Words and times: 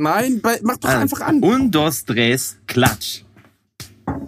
Nein, 0.00 0.40
bei, 0.40 0.60
mach 0.62 0.76
doch 0.78 0.88
einfach 0.90 1.20
an. 1.22 1.42
Un, 1.42 1.70
dos, 1.70 2.04
tres, 2.04 2.56
klatsch. 2.68 3.22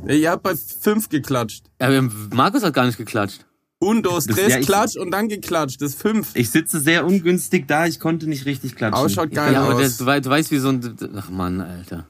Ja, 0.07 0.15
Ihr 0.15 0.31
habt 0.33 0.43
bei 0.43 0.54
fünf 0.57 1.08
geklatscht. 1.08 1.65
Ja, 1.81 1.91
wir- 1.91 2.11
Markus 2.35 2.62
hat 2.65 2.75
gar 2.75 2.87
nicht 2.87 2.99
geklatscht. 2.99 3.46
Un, 3.83 4.03
dos, 4.03 4.27
Das- 4.27 4.37
tres, 4.37 4.48
ja, 4.53 4.59
ich- 4.59 4.67
klatsch 4.67 4.96
und 4.96 5.11
dann 5.12 5.29
geklatscht. 5.29 5.80
Das 5.80 5.93
ist 5.93 6.03
fünf. 6.03 6.30
Ich 6.35 6.51
sitze 6.51 6.80
sehr 6.80 7.06
ungünstig 7.06 7.67
da, 7.69 7.87
ich 7.87 8.01
konnte 8.01 8.27
nicht 8.29 8.45
richtig 8.46 8.75
klatschen. 8.77 9.03
Ausschaut 9.03 9.30
geil 9.30 9.53
ja, 9.54 9.62
aber 9.62 9.75
der, 9.79 9.87
aus. 9.87 9.96
du, 9.96 10.04
du 10.04 10.29
weißt, 10.30 10.51
wie 10.51 10.59
so 10.59 10.69
ein. 10.71 10.96
Ach 11.17 11.30
Mann, 11.30 11.61
Alter. 11.61 12.07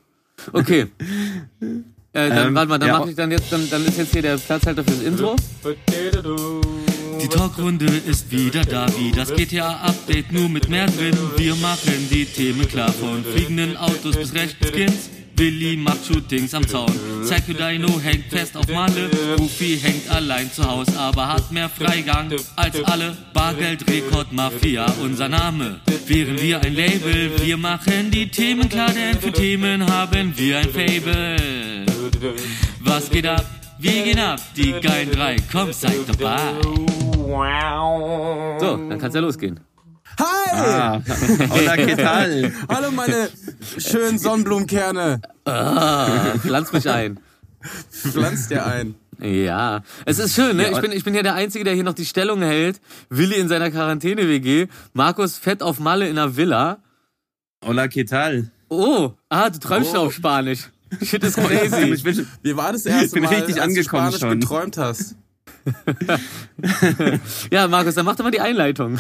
Okay. 0.52 0.86
Äh, 2.12 2.28
dann, 2.28 2.48
Ähm, 2.48 2.54
warte 2.56 2.68
mal, 2.70 2.78
dann 2.80 2.88
ja. 2.88 2.98
mache 2.98 3.10
ich 3.10 3.14
dann 3.14 3.30
jetzt, 3.30 3.52
dann, 3.52 3.70
dann 3.70 3.84
ist 3.84 3.96
jetzt 3.96 4.10
hier 4.10 4.22
der 4.22 4.36
Platzhalter 4.36 4.82
fürs 4.82 5.00
Intro. 5.00 5.36
Die 7.22 7.28
Talkrunde 7.28 7.86
ist 7.86 8.30
wieder 8.30 8.64
da, 8.64 8.86
wie 8.98 9.12
das 9.12 9.34
GTA-Update, 9.34 10.32
nur 10.32 10.48
mit 10.48 10.68
mehr 10.68 10.86
drin. 10.86 11.16
Wir 11.36 11.54
machen 11.56 12.08
die 12.10 12.24
Themen 12.24 12.66
klar, 12.68 12.92
von 12.92 13.24
fliegenden 13.24 13.76
Autos 13.76 14.16
bis 14.16 14.34
rechten 14.34 14.64
Skins. 14.66 15.10
Willi 15.36 15.74
macht 15.76 16.04
Shootings 16.06 16.52
am 16.52 16.68
Zaun. 16.68 16.92
Psycho 17.22 17.54
Dino 17.54 17.98
hängt 17.98 18.26
fest 18.26 18.56
auf 18.56 18.68
Malle. 18.68 19.08
Goofy 19.38 19.78
hängt 19.78 20.10
allein 20.10 20.52
zu 20.52 20.62
Haus, 20.62 20.94
aber 20.96 21.28
hat 21.28 21.50
mehr 21.50 21.70
Freigang 21.70 22.30
als 22.56 22.82
alle. 22.84 23.16
Bargeldrekord 23.32 24.32
Mafia, 24.32 24.84
unser 25.02 25.30
Name. 25.30 25.80
Wären 26.06 26.40
wir 26.40 26.60
ein 26.60 26.74
Label, 26.74 27.30
wir 27.42 27.56
machen 27.56 28.10
die 28.10 28.28
Themen 28.28 28.68
klar, 28.68 28.92
denn 28.92 29.18
für 29.18 29.32
Themen 29.32 29.86
haben 29.90 30.34
wir 30.36 30.58
ein 30.58 30.68
Fable. 30.68 31.86
Was 32.80 33.08
geht 33.08 33.26
ab? 33.26 33.46
Wir 33.78 34.04
gehen 34.04 34.18
ab, 34.18 34.40
die 34.56 34.72
geilen 34.72 35.10
drei, 35.10 35.36
komm, 35.50 35.72
seid 35.72 36.00
dabei. 36.06 36.52
So, 37.30 38.76
dann 38.76 38.98
kann's 38.98 39.14
ja 39.14 39.20
losgehen. 39.20 39.60
Hi! 40.18 40.50
Ah, 40.52 41.00
hola, 41.50 41.76
¿qué 41.76 41.96
tal? 41.96 42.52
Hallo 42.68 42.90
meine 42.90 43.28
schönen 43.78 44.18
Sonnenblumenkerne. 44.18 45.20
Ah, 45.44 46.34
pflanz 46.38 46.72
mich 46.72 46.90
ein. 46.90 47.20
Pflanzt 47.92 48.50
dir 48.50 48.66
ein. 48.66 48.96
Ja, 49.20 49.82
es 50.06 50.18
ist 50.18 50.34
schön, 50.34 50.56
ne? 50.56 50.64
Ja, 50.64 50.72
Ich 50.72 50.80
bin, 50.80 50.90
ich 50.92 51.04
bin 51.04 51.14
ja 51.14 51.22
der 51.22 51.34
Einzige, 51.34 51.62
der 51.64 51.74
hier 51.74 51.84
noch 51.84 51.94
die 51.94 52.04
Stellung 52.04 52.42
hält. 52.42 52.80
Willi 53.10 53.36
in 53.36 53.48
seiner 53.48 53.70
Quarantäne-WG, 53.70 54.66
Markus 54.92 55.38
fett 55.38 55.62
auf 55.62 55.78
Malle 55.78 56.08
in 56.08 56.18
einer 56.18 56.36
Villa. 56.36 56.78
Hola, 57.64 57.84
¿qué 57.84 58.04
tal? 58.08 58.50
Oh, 58.68 59.12
ah, 59.28 59.50
du 59.50 59.58
träumst 59.60 59.94
Oh. 59.94 60.06
auf 60.06 60.14
Spanisch. 60.14 60.70
Shit 61.02 61.22
is 61.22 61.34
crazy. 61.36 61.92
Ich 61.92 62.02
bin, 62.02 62.26
Wie 62.42 62.56
war 62.56 62.72
das 62.72 62.86
erste 62.86 63.06
Ich 63.06 63.12
bin 63.12 63.22
Mal, 63.22 63.34
richtig 63.34 63.56
als 63.56 63.64
angekommen 63.68 64.10
du 64.10 64.16
Spanisch 64.16 64.20
schon. 64.20 64.40
geträumt 64.40 64.76
hast? 64.78 65.14
Ja, 67.50 67.68
Markus, 67.68 67.94
dann 67.94 68.04
mach 68.04 68.16
doch 68.16 68.24
mal 68.24 68.30
die 68.30 68.40
Einleitung. 68.40 68.98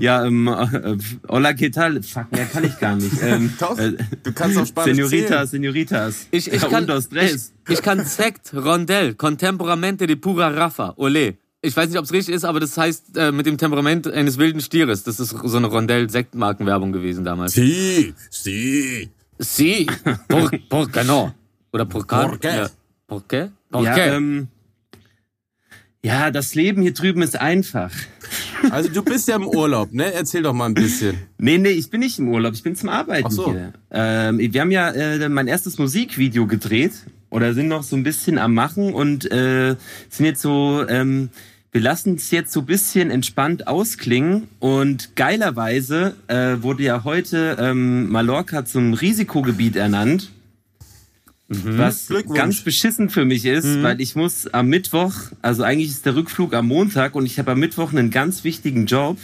ja, 0.00 0.24
ähm, 0.24 0.48
äh, 0.48 0.96
hola, 1.28 1.50
¿qué 1.50 1.70
tal? 1.72 2.02
Fuck, 2.02 2.32
mehr 2.32 2.46
kann 2.46 2.64
ich 2.64 2.78
gar 2.78 2.96
nicht. 2.96 3.12
Ähm, 3.22 3.52
Doch, 3.60 3.78
äh, 3.78 3.92
du 4.22 4.32
kannst 4.32 4.58
auf 4.58 4.68
Spanisch 4.68 4.96
Senoritas, 4.96 5.28
zählen. 5.28 5.62
Senoritas. 5.62 6.26
Ich, 6.30 6.52
ich, 6.52 6.62
Ja, 6.62 6.68
kann, 6.68 6.86
ich, 7.12 7.34
ich 7.68 7.82
kann 7.82 8.04
Sekt, 8.04 8.52
Rondell, 8.54 9.14
Contemporamente 9.14 10.06
de 10.06 10.16
pura 10.16 10.48
Rafa, 10.48 10.94
ole. 10.96 11.36
Ich 11.62 11.74
weiß 11.76 11.88
nicht, 11.88 11.98
ob 11.98 12.04
es 12.04 12.12
richtig 12.12 12.34
ist, 12.34 12.44
aber 12.44 12.60
das 12.60 12.76
heißt 12.76 13.16
äh, 13.16 13.32
mit 13.32 13.46
dem 13.46 13.56
Temperament 13.56 14.06
eines 14.06 14.36
wilden 14.36 14.60
Stieres. 14.60 15.02
Das 15.04 15.18
ist 15.18 15.30
so 15.42 15.56
eine 15.56 15.66
Rondell-Sektmarkenwerbung 15.68 16.92
gewesen 16.92 17.24
damals. 17.24 17.54
Si, 17.54 18.12
si. 18.30 19.08
Sí, 19.38 19.86
por, 20.28 20.50
por 20.68 20.90
qué 20.90 21.04
no? 21.04 21.34
Oder 21.72 21.86
por 21.86 22.06
qué? 22.06 22.16
Por 22.28 22.38
qué? 22.38 22.48
Ja. 22.56 22.70
Por 23.06 23.22
qué? 23.26 23.50
Por 23.70 23.82
Ja, 23.84 23.94
qué? 23.94 24.14
ähm, 24.14 24.48
ja, 26.04 26.30
das 26.30 26.54
Leben 26.54 26.82
hier 26.82 26.92
drüben 26.92 27.22
ist 27.22 27.40
einfach. 27.40 27.90
Also 28.70 28.90
du 28.90 29.02
bist 29.02 29.26
ja 29.26 29.36
im 29.36 29.46
Urlaub, 29.46 29.94
ne? 29.94 30.12
Erzähl 30.12 30.42
doch 30.42 30.52
mal 30.52 30.66
ein 30.66 30.74
bisschen. 30.74 31.16
Nee, 31.38 31.56
nee, 31.56 31.70
ich 31.70 31.88
bin 31.88 32.00
nicht 32.00 32.18
im 32.18 32.28
Urlaub, 32.28 32.52
ich 32.52 32.62
bin 32.62 32.76
zum 32.76 32.90
Arbeiten 32.90 33.26
Ach 33.26 33.30
so. 33.30 33.50
hier. 33.50 33.72
Ähm, 33.90 34.38
wir 34.38 34.60
haben 34.60 34.70
ja 34.70 34.90
äh, 34.90 35.28
mein 35.30 35.46
erstes 35.46 35.78
Musikvideo 35.78 36.46
gedreht 36.46 36.92
oder 37.30 37.54
sind 37.54 37.68
noch 37.68 37.82
so 37.82 37.96
ein 37.96 38.02
bisschen 38.02 38.36
am 38.36 38.52
Machen 38.52 38.92
und 38.92 39.30
äh, 39.32 39.76
sind 40.10 40.26
jetzt 40.26 40.42
so, 40.42 40.84
ähm, 40.88 41.30
wir 41.72 41.80
lassen 41.80 42.16
es 42.16 42.30
jetzt 42.30 42.52
so 42.52 42.60
ein 42.60 42.66
bisschen 42.66 43.10
entspannt 43.10 43.66
ausklingen 43.66 44.48
und 44.58 45.16
geilerweise 45.16 46.16
äh, 46.28 46.56
wurde 46.60 46.82
ja 46.82 47.04
heute 47.04 47.56
ähm, 47.58 48.10
Mallorca 48.10 48.66
zum 48.66 48.92
Risikogebiet 48.92 49.76
ernannt. 49.76 50.30
Was 51.48 52.06
Glückwunsch. 52.06 52.38
ganz 52.38 52.60
beschissen 52.62 53.10
für 53.10 53.24
mich 53.24 53.44
ist, 53.44 53.82
weil 53.82 54.00
ich 54.00 54.16
muss 54.16 54.46
am 54.46 54.68
Mittwoch, 54.68 55.12
also 55.42 55.62
eigentlich 55.62 55.90
ist 55.90 56.06
der 56.06 56.16
Rückflug 56.16 56.54
am 56.54 56.66
Montag 56.68 57.14
und 57.14 57.26
ich 57.26 57.38
habe 57.38 57.52
am 57.52 57.58
Mittwoch 57.58 57.92
einen 57.92 58.10
ganz 58.10 58.44
wichtigen 58.44 58.86
Job 58.86 59.18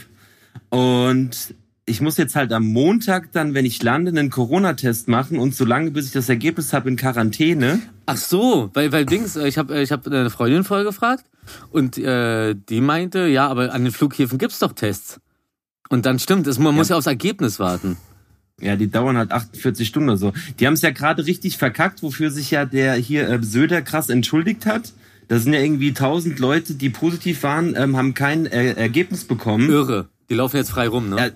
und 0.68 1.54
ich 1.86 2.00
muss 2.00 2.16
jetzt 2.18 2.36
halt 2.36 2.52
am 2.52 2.66
Montag 2.66 3.32
dann, 3.32 3.54
wenn 3.54 3.64
ich 3.64 3.82
lande, 3.82 4.10
einen 4.10 4.30
Corona-Test 4.30 5.08
machen 5.08 5.38
und 5.38 5.54
so 5.54 5.64
lange, 5.64 5.90
bis 5.90 6.06
ich 6.06 6.12
das 6.12 6.28
Ergebnis 6.28 6.72
habe, 6.72 6.88
in 6.88 6.96
Quarantäne. 6.96 7.80
Ach 8.06 8.16
so, 8.16 8.70
weil, 8.74 8.92
weil 8.92 9.06
Dings, 9.06 9.36
äh, 9.36 9.48
ich 9.48 9.58
habe 9.58 9.80
ich 9.80 9.90
hab 9.90 10.06
eine 10.06 10.30
Freundin 10.30 10.62
vorher 10.62 10.84
gefragt 10.84 11.24
und 11.70 11.98
äh, 11.98 12.54
die 12.54 12.80
meinte, 12.80 13.26
ja, 13.26 13.48
aber 13.48 13.72
an 13.72 13.82
den 13.82 13.92
Flughäfen 13.92 14.38
gibt's 14.38 14.60
doch 14.60 14.72
Tests. 14.72 15.20
Und 15.88 16.06
dann 16.06 16.20
stimmt, 16.20 16.46
es, 16.46 16.58
man 16.58 16.74
muss 16.74 16.90
ja 16.90 16.96
aufs 16.96 17.06
Ergebnis 17.06 17.58
warten. 17.58 17.96
Ja, 18.60 18.76
die 18.76 18.90
dauern 18.90 19.16
halt 19.16 19.32
48 19.32 19.86
Stunden 19.86 20.08
oder 20.10 20.18
so. 20.18 20.32
Die 20.58 20.66
haben 20.66 20.74
es 20.74 20.82
ja 20.82 20.90
gerade 20.90 21.26
richtig 21.26 21.56
verkackt, 21.56 22.02
wofür 22.02 22.30
sich 22.30 22.50
ja 22.50 22.64
der 22.64 22.94
hier 22.94 23.28
äh, 23.28 23.42
Söder 23.42 23.82
krass 23.82 24.08
entschuldigt 24.08 24.66
hat. 24.66 24.92
Da 25.28 25.38
sind 25.38 25.52
ja 25.52 25.60
irgendwie 25.60 25.90
1000 25.90 26.38
Leute, 26.40 26.74
die 26.74 26.90
positiv 26.90 27.42
waren, 27.44 27.76
ähm, 27.76 27.96
haben 27.96 28.14
kein 28.14 28.46
äh, 28.46 28.72
Ergebnis 28.72 29.24
bekommen. 29.24 29.70
Irre. 29.70 30.08
Die 30.28 30.34
laufen 30.34 30.56
jetzt 30.56 30.70
frei 30.70 30.88
rum, 30.88 31.08
ne? 31.08 31.16
Ja, 31.16 31.30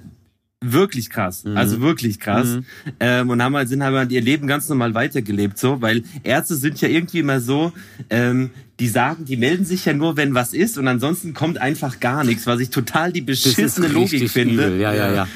wirklich 0.65 1.11
krass. 1.11 1.45
Also 1.55 1.81
wirklich 1.81 2.21
krass. 2.21 2.59
Ähm, 3.01 3.31
und 3.31 3.43
haben 3.43 3.55
halt, 3.55 3.69
sind 3.69 3.83
halt 3.83 4.13
ihr 4.13 4.21
Leben 4.21 4.47
ganz 4.47 4.69
normal 4.69 4.95
weitergelebt, 4.95 5.59
so, 5.59 5.81
weil 5.83 6.05
Ärzte 6.23 6.55
sind 6.57 6.81
ja 6.81 6.89
irgendwie 6.89 7.19
immer 7.19 7.41
so, 7.41 7.73
ähm, 8.11 8.51
die 8.81 8.89
sagen, 8.89 9.25
die 9.25 9.37
melden 9.37 9.65
sich 9.65 9.85
ja 9.85 9.93
nur, 9.93 10.17
wenn 10.17 10.35
was 10.35 10.53
ist 10.53 10.79
und 10.79 10.89
ansonsten 10.89 11.35
kommt 11.35 11.59
einfach 11.59 12.01
gar 12.01 12.25
nichts, 12.25 12.47
was 12.47 12.61
ich 12.61 12.71
total 12.71 13.13
die 13.13 13.21
beschissene 13.21 13.89
Logik 13.89 14.31
finde. 14.31 14.67
übel. 14.67 14.81
Ja, 14.81 14.93
ja, 14.95 15.13
ja. 15.13 15.29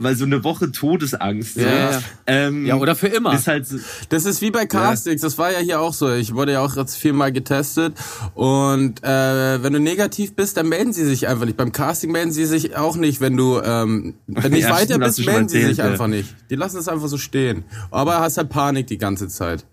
Weil 0.00 0.14
so 0.14 0.24
eine 0.24 0.44
Woche 0.44 0.70
Todesangst. 0.70 1.56
Ja, 1.56 1.66
ja, 1.66 1.90
ja. 1.90 2.00
Ähm, 2.26 2.64
Ja, 2.66 2.76
oder 2.76 2.94
für 2.94 3.08
immer. 3.08 3.34
Ist 3.34 3.48
halt 3.48 3.66
so, 3.66 3.78
Das 4.10 4.24
ist 4.26 4.40
wie 4.40 4.52
bei 4.52 4.64
Castings, 4.66 5.22
das 5.22 5.38
war 5.38 5.50
ja 5.50 5.58
hier 5.58 5.80
auch 5.80 5.92
so. 5.92 6.12
Ich 6.12 6.34
wurde 6.34 6.52
ja 6.52 6.60
auch 6.60 6.76
jetzt 6.76 6.94
viermal 6.96 7.32
getestet 7.32 7.94
und 8.34 9.02
äh, 9.02 9.62
wenn 9.62 9.72
du 9.72 9.80
negativ 9.80 10.34
bist, 10.36 10.56
dann 10.56 10.68
melden 10.68 10.92
sie 10.92 11.04
sich 11.04 11.26
einfach 11.26 11.46
nicht. 11.46 11.56
Beim 11.56 11.72
Casting 11.72 12.12
melden 12.12 12.30
sie 12.30 12.44
sich 12.46 12.76
auch 12.76 12.96
nicht, 12.96 13.20
wenn 13.20 13.36
du 13.36 13.60
ähm, 13.60 14.14
wenn 14.28 14.52
nicht 14.52 14.62
Ja, 14.68 14.70
weiter 14.70 14.94
stimmt, 14.94 15.04
bist, 15.04 15.26
melden 15.26 15.48
sie 15.48 15.62
sich 15.64 15.78
ja. 15.78 15.84
einfach 15.86 16.06
nicht. 16.06 16.32
Die 16.50 16.54
lassen 16.56 16.78
es 16.78 16.86
einfach 16.88 17.08
so 17.08 17.18
stehen. 17.18 17.64
Aber 17.90 18.20
hast 18.20 18.38
halt 18.38 18.50
Panik 18.50 18.86
die 18.86 18.98
ganze 18.98 19.26
Zeit. 19.28 19.66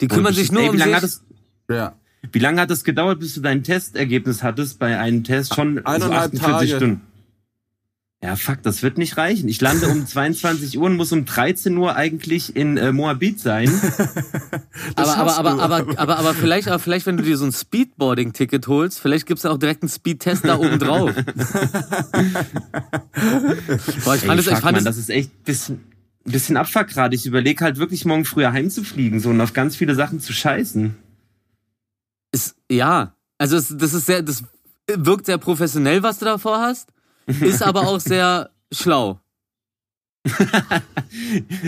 Die 0.00 0.08
kümmern 0.08 0.34
sich 0.34 0.50
nur 0.50 0.62
ey, 0.62 0.68
um 0.70 0.74
wie 0.74 0.78
lange 0.78 0.90
sich. 0.90 0.96
hat 0.96 1.04
es, 1.04 1.22
Ja. 1.70 1.94
wie 2.32 2.38
lange 2.40 2.60
hat 2.60 2.70
es 2.72 2.82
gedauert, 2.82 3.20
bis 3.20 3.34
du 3.34 3.40
dein 3.40 3.62
Testergebnis 3.62 4.42
hattest 4.42 4.80
bei 4.80 4.98
einem 4.98 5.22
Test 5.22 5.54
schon 5.54 5.76
so 5.76 5.84
Eineinhalb 5.84 6.34
48 6.34 6.40
Tage. 6.40 6.68
Stunden? 6.76 7.00
Ja, 8.24 8.36
fuck, 8.36 8.62
das 8.62 8.82
wird 8.82 8.96
nicht 8.96 9.18
reichen. 9.18 9.50
Ich 9.50 9.60
lande 9.60 9.86
um 9.86 10.06
22 10.14 10.78
Uhr 10.78 10.86
und 10.86 10.96
muss 10.96 11.12
um 11.12 11.26
13 11.26 11.76
Uhr 11.76 11.94
eigentlich 11.94 12.56
in 12.56 12.78
äh, 12.78 12.90
Moabit 12.90 13.38
sein. 13.38 13.68
aber, 14.96 15.18
aber, 15.18 15.36
aber, 15.36 15.62
aber, 15.62 15.98
aber, 15.98 16.18
aber 16.18 16.32
vielleicht, 16.32 16.68
aber 16.68 16.78
vielleicht, 16.78 17.04
wenn 17.04 17.18
du 17.18 17.22
dir 17.22 17.36
so 17.36 17.44
ein 17.44 17.52
Speedboarding-Ticket 17.52 18.66
holst, 18.66 18.98
vielleicht 18.98 19.26
gibt's 19.26 19.42
da 19.42 19.50
auch 19.50 19.58
direkt 19.58 19.82
einen 19.82 19.90
Speedtest 19.90 20.46
da 20.46 20.56
oben 20.56 20.78
drauf. 20.78 21.12
Boah, 24.04 24.14
ich 24.14 24.22
Ey, 24.22 24.26
fand 24.26 24.40
es, 24.40 24.46
ich 24.46 24.54
fuck, 24.54 24.62
fand 24.62 24.76
man, 24.78 24.84
das 24.86 24.96
ist 24.96 25.10
echt 25.10 25.44
bisschen, 25.44 25.84
bisschen 26.24 26.56
Abfuck 26.56 26.86
gerade. 26.86 27.14
Ich 27.14 27.26
überlege 27.26 27.62
halt 27.62 27.76
wirklich 27.76 28.06
morgen 28.06 28.24
früher 28.24 28.52
heimzufliegen 28.52 29.20
so 29.20 29.28
und 29.28 29.40
auf 29.42 29.52
ganz 29.52 29.76
viele 29.76 29.94
Sachen 29.94 30.18
zu 30.20 30.32
scheißen. 30.32 30.96
ist, 32.32 32.56
ja, 32.70 33.14
also 33.36 33.58
es, 33.58 33.68
das 33.76 33.92
ist 33.92 34.06
sehr, 34.06 34.22
das 34.22 34.44
wirkt 34.86 35.26
sehr 35.26 35.36
professionell, 35.36 36.02
was 36.02 36.20
du 36.20 36.24
davor 36.24 36.62
hast, 36.62 36.93
ist 37.40 37.62
aber 37.62 37.82
auch 37.82 38.00
sehr 38.00 38.50
schlau. 38.72 39.20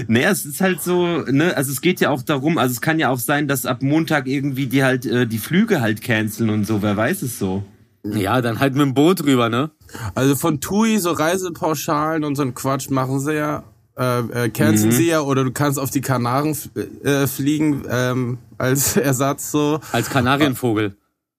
Naja, 0.09 0.31
es 0.31 0.45
ist 0.45 0.61
halt 0.61 0.83
so, 0.83 1.23
ne, 1.23 1.57
also 1.57 1.71
es 1.71 1.81
geht 1.81 2.01
ja 2.01 2.11
auch 2.11 2.23
darum, 2.23 2.59
also 2.59 2.73
es 2.73 2.81
kann 2.81 2.99
ja 2.99 3.11
auch 3.11 3.19
sein, 3.19 3.49
dass 3.49 3.67
ab 3.67 3.83
Montag 3.83 4.27
irgendwie 4.27 4.67
die 4.67 4.83
halt 4.83 5.07
äh, 5.07 5.27
die 5.27 5.39
Flüge 5.39 5.81
halt 5.81 6.03
canceln 6.03 6.51
und 6.51 6.67
so, 6.67 6.83
wer 6.83 6.97
weiß 6.97 7.23
es 7.23 7.39
so. 7.39 7.63
Ja, 8.05 8.41
dann 8.41 8.59
halt 8.61 8.75
mit 8.75 8.83
dem 8.83 8.95
Boot 8.95 9.25
rüber, 9.25 9.49
ne? 9.49 9.71
Also 10.15 10.37
von 10.37 10.61
TUI 10.61 10.99
so 10.99 11.13
Reisepauschalen 11.13 12.25
und 12.25 12.37
so 12.37 12.43
ein 12.43 12.55
Quatsch 12.55 12.91
machen 12.91 13.21
sie 13.21 13.35
ja. 13.35 13.65
Äh, 13.99 14.45
äh, 14.45 14.49
canceln 14.51 14.93
sie 14.93 15.09
ja 15.09 15.21
oder 15.21 15.43
du 15.43 15.53
kannst 15.53 15.79
auf 15.79 15.91
die 15.91 16.03
Kanaren 16.03 16.57
äh, 17.03 17.27
fliegen 17.27 17.85
ähm, 17.89 18.39
als 18.59 18.97
Ersatz 18.97 19.51
so. 19.51 19.81
Als 19.93 20.11
Kanarienvogel. 20.11 20.97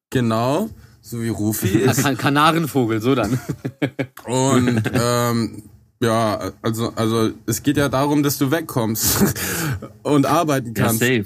Genau. 0.09 0.69
So 1.09 1.21
wie 1.21 1.30
Rufi 1.30 1.69
ist. 1.69 2.04
Kan 2.04 2.18
Kanarenvogel, 2.18 3.00
so 3.00 3.15
dann. 3.15 3.39
Und 4.25 4.81
ähm, 4.94 5.63
ja, 6.01 6.51
also, 6.62 6.92
also 6.98 7.31
es 7.45 7.63
geht 7.63 7.77
ja 7.77 7.88
darum, 7.88 8.24
dass 8.24 8.38
du 8.38 8.51
wegkommst 8.51 9.24
und 10.04 10.25
arbeiten 10.25 10.74
Ja, 10.75 10.83
kannst. 10.83 11.00
safe. 11.00 11.24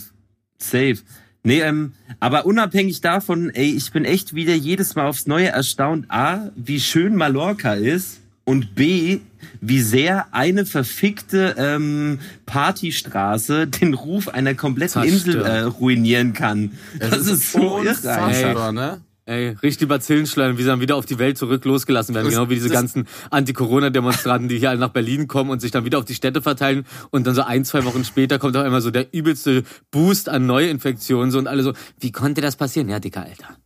Safe. 0.60 0.98
Nee, 1.44 1.62
ähm, 1.62 1.94
aber 2.20 2.46
unabhängig 2.46 3.02
davon, 3.02 3.50
ey, 3.50 3.72
ich 3.76 3.92
bin 3.92 4.06
echt 4.06 4.36
wieder 4.36 4.54
jedes 4.54 4.94
Mal 4.94 5.08
aufs 5.08 5.26
Neue 5.26 5.48
erstaunt, 5.48 6.06
A, 6.10 6.52
wie 6.56 6.80
schön 6.80 7.16
Mallorca 7.16 7.74
ist 7.74 8.20
und 8.44 8.76
B, 8.76 9.22
wie 9.62 9.82
sehr 9.82 10.28
eine 10.32 10.68
verfickte 10.68 11.56
ähm, 11.58 12.20
Partystraße 12.46 13.66
den 13.66 13.96
Ruf 13.96 14.28
einer 14.28 14.54
kompletten 14.54 15.02
Zerstört. 15.02 15.26
Insel 15.26 15.42
äh, 15.46 15.62
ruinieren 15.62 16.34
kann. 16.34 16.74
Das, 17.00 17.26
ist 17.26 17.52
so 17.52 17.82
irre. 17.82 17.90
einfach. 17.90 18.28
unfassbar, 18.28 18.72
ne? 18.72 19.02
Ey, 19.26 19.50
richtig 19.62 19.88
Bazillen 19.88 20.26
schleudern, 20.26 20.58
wie 20.58 20.64
sie 20.64 20.68
dann 20.68 20.82
wieder 20.82 20.96
auf 20.96 21.06
die 21.06 21.20
Welt 21.20 21.38
zurück 21.38 21.64
losgelassen 21.64 22.16
werden. 22.16 22.26
Das- 22.26 22.34
genau 22.34 22.50
wie 22.50 22.56
diese 22.56 22.70
ganzen 22.70 23.08
Anti-Corona-Demonstranten, 23.30 24.50
die 24.50 24.58
hier 24.58 24.72
alle 24.72 24.80
nach 24.80 24.90
Berlin 24.90 25.28
kommen 25.28 25.52
und 25.52 25.60
sich 25.62 25.70
dann 25.72 25.86
wieder 25.86 26.00
auf 26.00 26.06
die 26.06 26.16
Städte 26.16 26.42
verteilen. 26.42 26.86
Und 27.12 27.28
dann 27.28 27.36
so 27.36 27.44
ein, 27.44 27.64
zwei 27.64 27.86
Wochen 27.86 28.04
später 28.04 28.40
kommt 28.40 28.58
auch 28.58 28.66
immer 28.66 28.82
so 28.82 28.90
der 28.90 29.14
übelste 29.14 29.64
Boost 29.92 30.28
an 30.28 30.48
Neuinfektionen. 30.48 31.30
So 31.32 31.38
und 31.38 31.48
alle 31.48 31.62
so, 31.64 31.74
wie 32.00 32.12
konnte 32.12 32.42
das 32.42 32.56
passieren? 32.56 32.90
Ja, 32.90 33.00
dicker 33.00 33.22
Alter. 33.22 33.58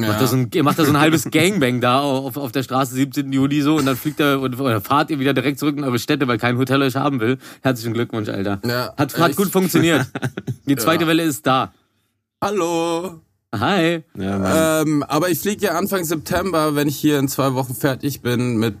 Macht 0.00 0.20
da 0.20 0.26
so 0.28 0.36
ein, 0.36 0.48
ihr 0.54 0.62
macht 0.62 0.78
da 0.78 0.84
so 0.84 0.92
ein 0.92 0.98
halbes 1.00 1.28
Gangbang 1.28 1.80
da 1.80 1.98
auf, 2.00 2.36
auf 2.36 2.52
der 2.52 2.62
Straße 2.62 2.94
17. 2.94 3.32
Juli 3.32 3.62
so 3.62 3.76
und 3.78 3.86
dann 3.86 3.96
fliegt 3.96 4.20
er 4.20 4.40
und, 4.40 4.58
oder 4.60 4.80
fahrt 4.80 5.10
ihr 5.10 5.18
wieder 5.18 5.34
direkt 5.34 5.58
zurück 5.58 5.76
in 5.76 5.82
eure 5.82 5.98
Städte, 5.98 6.28
weil 6.28 6.38
kein 6.38 6.56
Hotel 6.56 6.82
euch 6.82 6.94
haben 6.94 7.18
will. 7.18 7.38
Herzlichen 7.62 7.94
Glückwunsch, 7.94 8.28
Alter. 8.28 8.60
Ja, 8.64 8.94
hat, 8.96 9.18
hat 9.18 9.34
gut 9.34 9.48
funktioniert. 9.50 10.06
Die 10.68 10.76
zweite 10.76 11.02
Ja. 11.02 11.08
Welle 11.08 11.24
ist 11.24 11.44
da. 11.46 11.72
Hallo. 12.40 13.20
Hi. 13.54 14.04
Ja. 14.16 14.82
Ähm, 14.82 15.02
aber 15.02 15.30
ich 15.30 15.38
fliege 15.40 15.66
ja 15.66 15.78
Anfang 15.78 16.04
September, 16.04 16.74
wenn 16.74 16.88
ich 16.88 16.96
hier 16.96 17.18
in 17.18 17.28
zwei 17.28 17.54
Wochen 17.54 17.74
fertig 17.74 18.20
bin 18.20 18.58
mit 18.58 18.76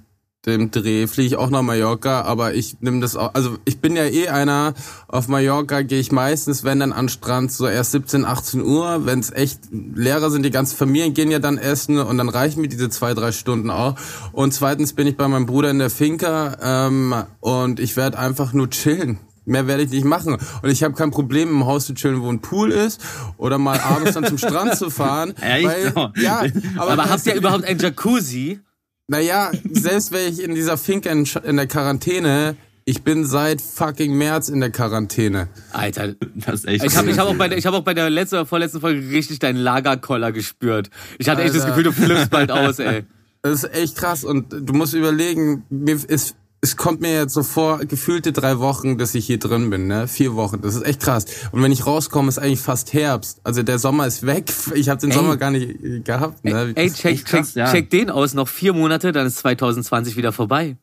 dem 0.46 0.70
Dreh, 0.70 1.06
fliege 1.06 1.26
ich 1.26 1.36
auch 1.36 1.50
nach 1.50 1.62
Mallorca, 1.62 2.22
aber 2.22 2.54
ich 2.54 2.80
nehme 2.80 3.00
das 3.00 3.16
auch, 3.16 3.34
also 3.34 3.56
ich 3.64 3.80
bin 3.80 3.96
ja 3.96 4.04
eh 4.04 4.28
einer, 4.28 4.74
auf 5.08 5.26
Mallorca 5.26 5.82
gehe 5.82 5.98
ich 5.98 6.12
meistens, 6.12 6.64
wenn 6.64 6.80
dann 6.80 6.92
an 6.92 7.06
den 7.06 7.08
Strand, 7.08 7.50
so 7.50 7.66
erst 7.66 7.92
17, 7.92 8.24
18 8.24 8.62
Uhr, 8.62 9.04
wenn 9.04 9.18
es 9.18 9.32
echt 9.32 9.60
Lehrer 9.70 10.30
sind, 10.30 10.44
die 10.44 10.50
ganzen 10.50 10.76
Familien 10.76 11.12
gehen 11.12 11.30
ja 11.30 11.38
dann 11.38 11.58
essen 11.58 11.98
und 11.98 12.18
dann 12.18 12.28
reichen 12.28 12.60
mir 12.60 12.68
diese 12.68 12.88
zwei, 12.88 13.14
drei 13.14 13.32
Stunden 13.32 13.70
auch. 13.70 13.96
Und 14.32 14.54
zweitens 14.54 14.92
bin 14.92 15.06
ich 15.06 15.16
bei 15.16 15.26
meinem 15.26 15.46
Bruder 15.46 15.70
in 15.70 15.80
der 15.80 15.90
Finca 15.90 16.56
ähm, 16.62 17.14
und 17.40 17.80
ich 17.80 17.96
werde 17.96 18.18
einfach 18.18 18.52
nur 18.52 18.70
chillen. 18.70 19.18
Mehr 19.48 19.66
werde 19.66 19.82
ich 19.82 19.90
nicht 19.90 20.04
machen. 20.04 20.34
Und 20.62 20.70
ich 20.70 20.82
habe 20.82 20.94
kein 20.94 21.10
Problem, 21.10 21.48
im 21.48 21.66
Haus 21.66 21.86
zu 21.86 21.94
chillen, 21.94 22.20
wo 22.22 22.30
ein 22.30 22.40
Pool 22.40 22.70
ist 22.70 23.00
oder 23.38 23.58
mal 23.58 23.80
abends 23.80 24.12
dann 24.12 24.24
zum 24.26 24.38
Strand 24.38 24.76
zu 24.76 24.90
fahren. 24.90 25.34
Echt? 25.40 25.64
Weil, 25.66 25.92
Oh. 25.96 26.08
ja, 26.20 26.42
aber, 26.76 26.92
Aber 26.92 27.10
habt 27.10 27.26
ihr 27.26 27.34
überhaupt 27.36 27.64
ein 27.64 27.78
Jacuzzi? 27.78 28.60
Naja, 29.08 29.50
selbst 29.70 30.12
wenn 30.12 30.30
ich 30.32 30.42
in 30.42 30.54
dieser 30.54 30.76
Finca 30.76 31.10
in, 31.10 31.26
in 31.44 31.56
der 31.56 31.66
Quarantäne, 31.66 32.56
ich 32.84 33.02
bin 33.02 33.24
seit 33.24 33.60
fucking 33.62 34.14
März 34.16 34.48
in 34.50 34.60
der 34.60 34.70
Quarantäne. 34.70 35.48
Alter, 35.72 36.14
Das 36.34 36.56
ist 36.60 36.66
echt 36.68 36.84
Ich 36.84 36.96
habe 36.96 37.10
ich 37.10 37.18
hab 37.18 37.26
auch, 37.28 37.34
bei 37.34 37.48
der- 37.48 37.56
ich 37.58 37.66
hab 37.66 37.74
auch 37.74 37.82
bei 37.82 37.94
der 37.94 38.10
letzten 38.10 38.36
oder 38.36 38.46
vorletzten 38.46 38.80
Folge 38.80 39.00
richtig 39.10 39.38
deinen 39.38 39.56
Lagerkoller 39.58 40.30
gespürt. 40.32 40.90
Ich 41.18 41.28
hatte 41.28 41.42
echt 41.42 41.54
das 41.54 41.62
Alter. 41.64 41.76
Gefühl, 41.82 41.84
du 41.84 41.92
flippst 41.92 42.30
bald 42.30 42.50
aus, 42.50 42.78
ey. 42.78 43.04
Das 43.42 43.64
ist 43.64 43.74
echt 43.74 43.96
krass 43.96 44.24
und 44.24 44.52
du 44.52 44.72
musst 44.74 44.92
überlegen, 44.94 45.64
mir 45.70 45.96
ist 46.06 46.34
es 46.60 46.76
kommt 46.76 47.00
mir 47.00 47.14
jetzt 47.14 47.34
so 47.34 47.42
vor, 47.42 47.78
gefühlte 47.78 48.32
drei 48.32 48.58
Wochen, 48.58 48.98
dass 48.98 49.14
ich 49.14 49.26
hier 49.26 49.38
drin 49.38 49.70
bin, 49.70 49.86
ne? 49.86 50.08
Vier 50.08 50.34
Wochen. 50.34 50.60
Das 50.60 50.74
ist 50.74 50.84
echt 50.84 51.00
krass. 51.00 51.24
Und 51.52 51.62
wenn 51.62 51.70
ich 51.70 51.86
rauskomme, 51.86 52.28
ist 52.28 52.38
eigentlich 52.38 52.60
fast 52.60 52.92
Herbst. 52.92 53.40
Also 53.44 53.62
der 53.62 53.78
Sommer 53.78 54.06
ist 54.06 54.26
weg. 54.26 54.52
Ich 54.74 54.88
habe 54.88 55.00
den 55.00 55.10
Ey. 55.10 55.16
Sommer 55.16 55.36
gar 55.36 55.50
nicht 55.50 55.82
äh, 55.82 56.00
gehabt. 56.00 56.44
Ne? 56.44 56.72
Ey, 56.74 56.90
check, 56.92 57.12
echt 57.12 57.24
krass, 57.26 57.48
check, 57.48 57.56
ja. 57.56 57.70
check 57.72 57.90
den 57.90 58.10
aus, 58.10 58.34
noch 58.34 58.48
vier 58.48 58.72
Monate, 58.72 59.12
dann 59.12 59.26
ist 59.26 59.38
2020 59.38 60.16
wieder 60.16 60.30
vorbei. 60.30 60.76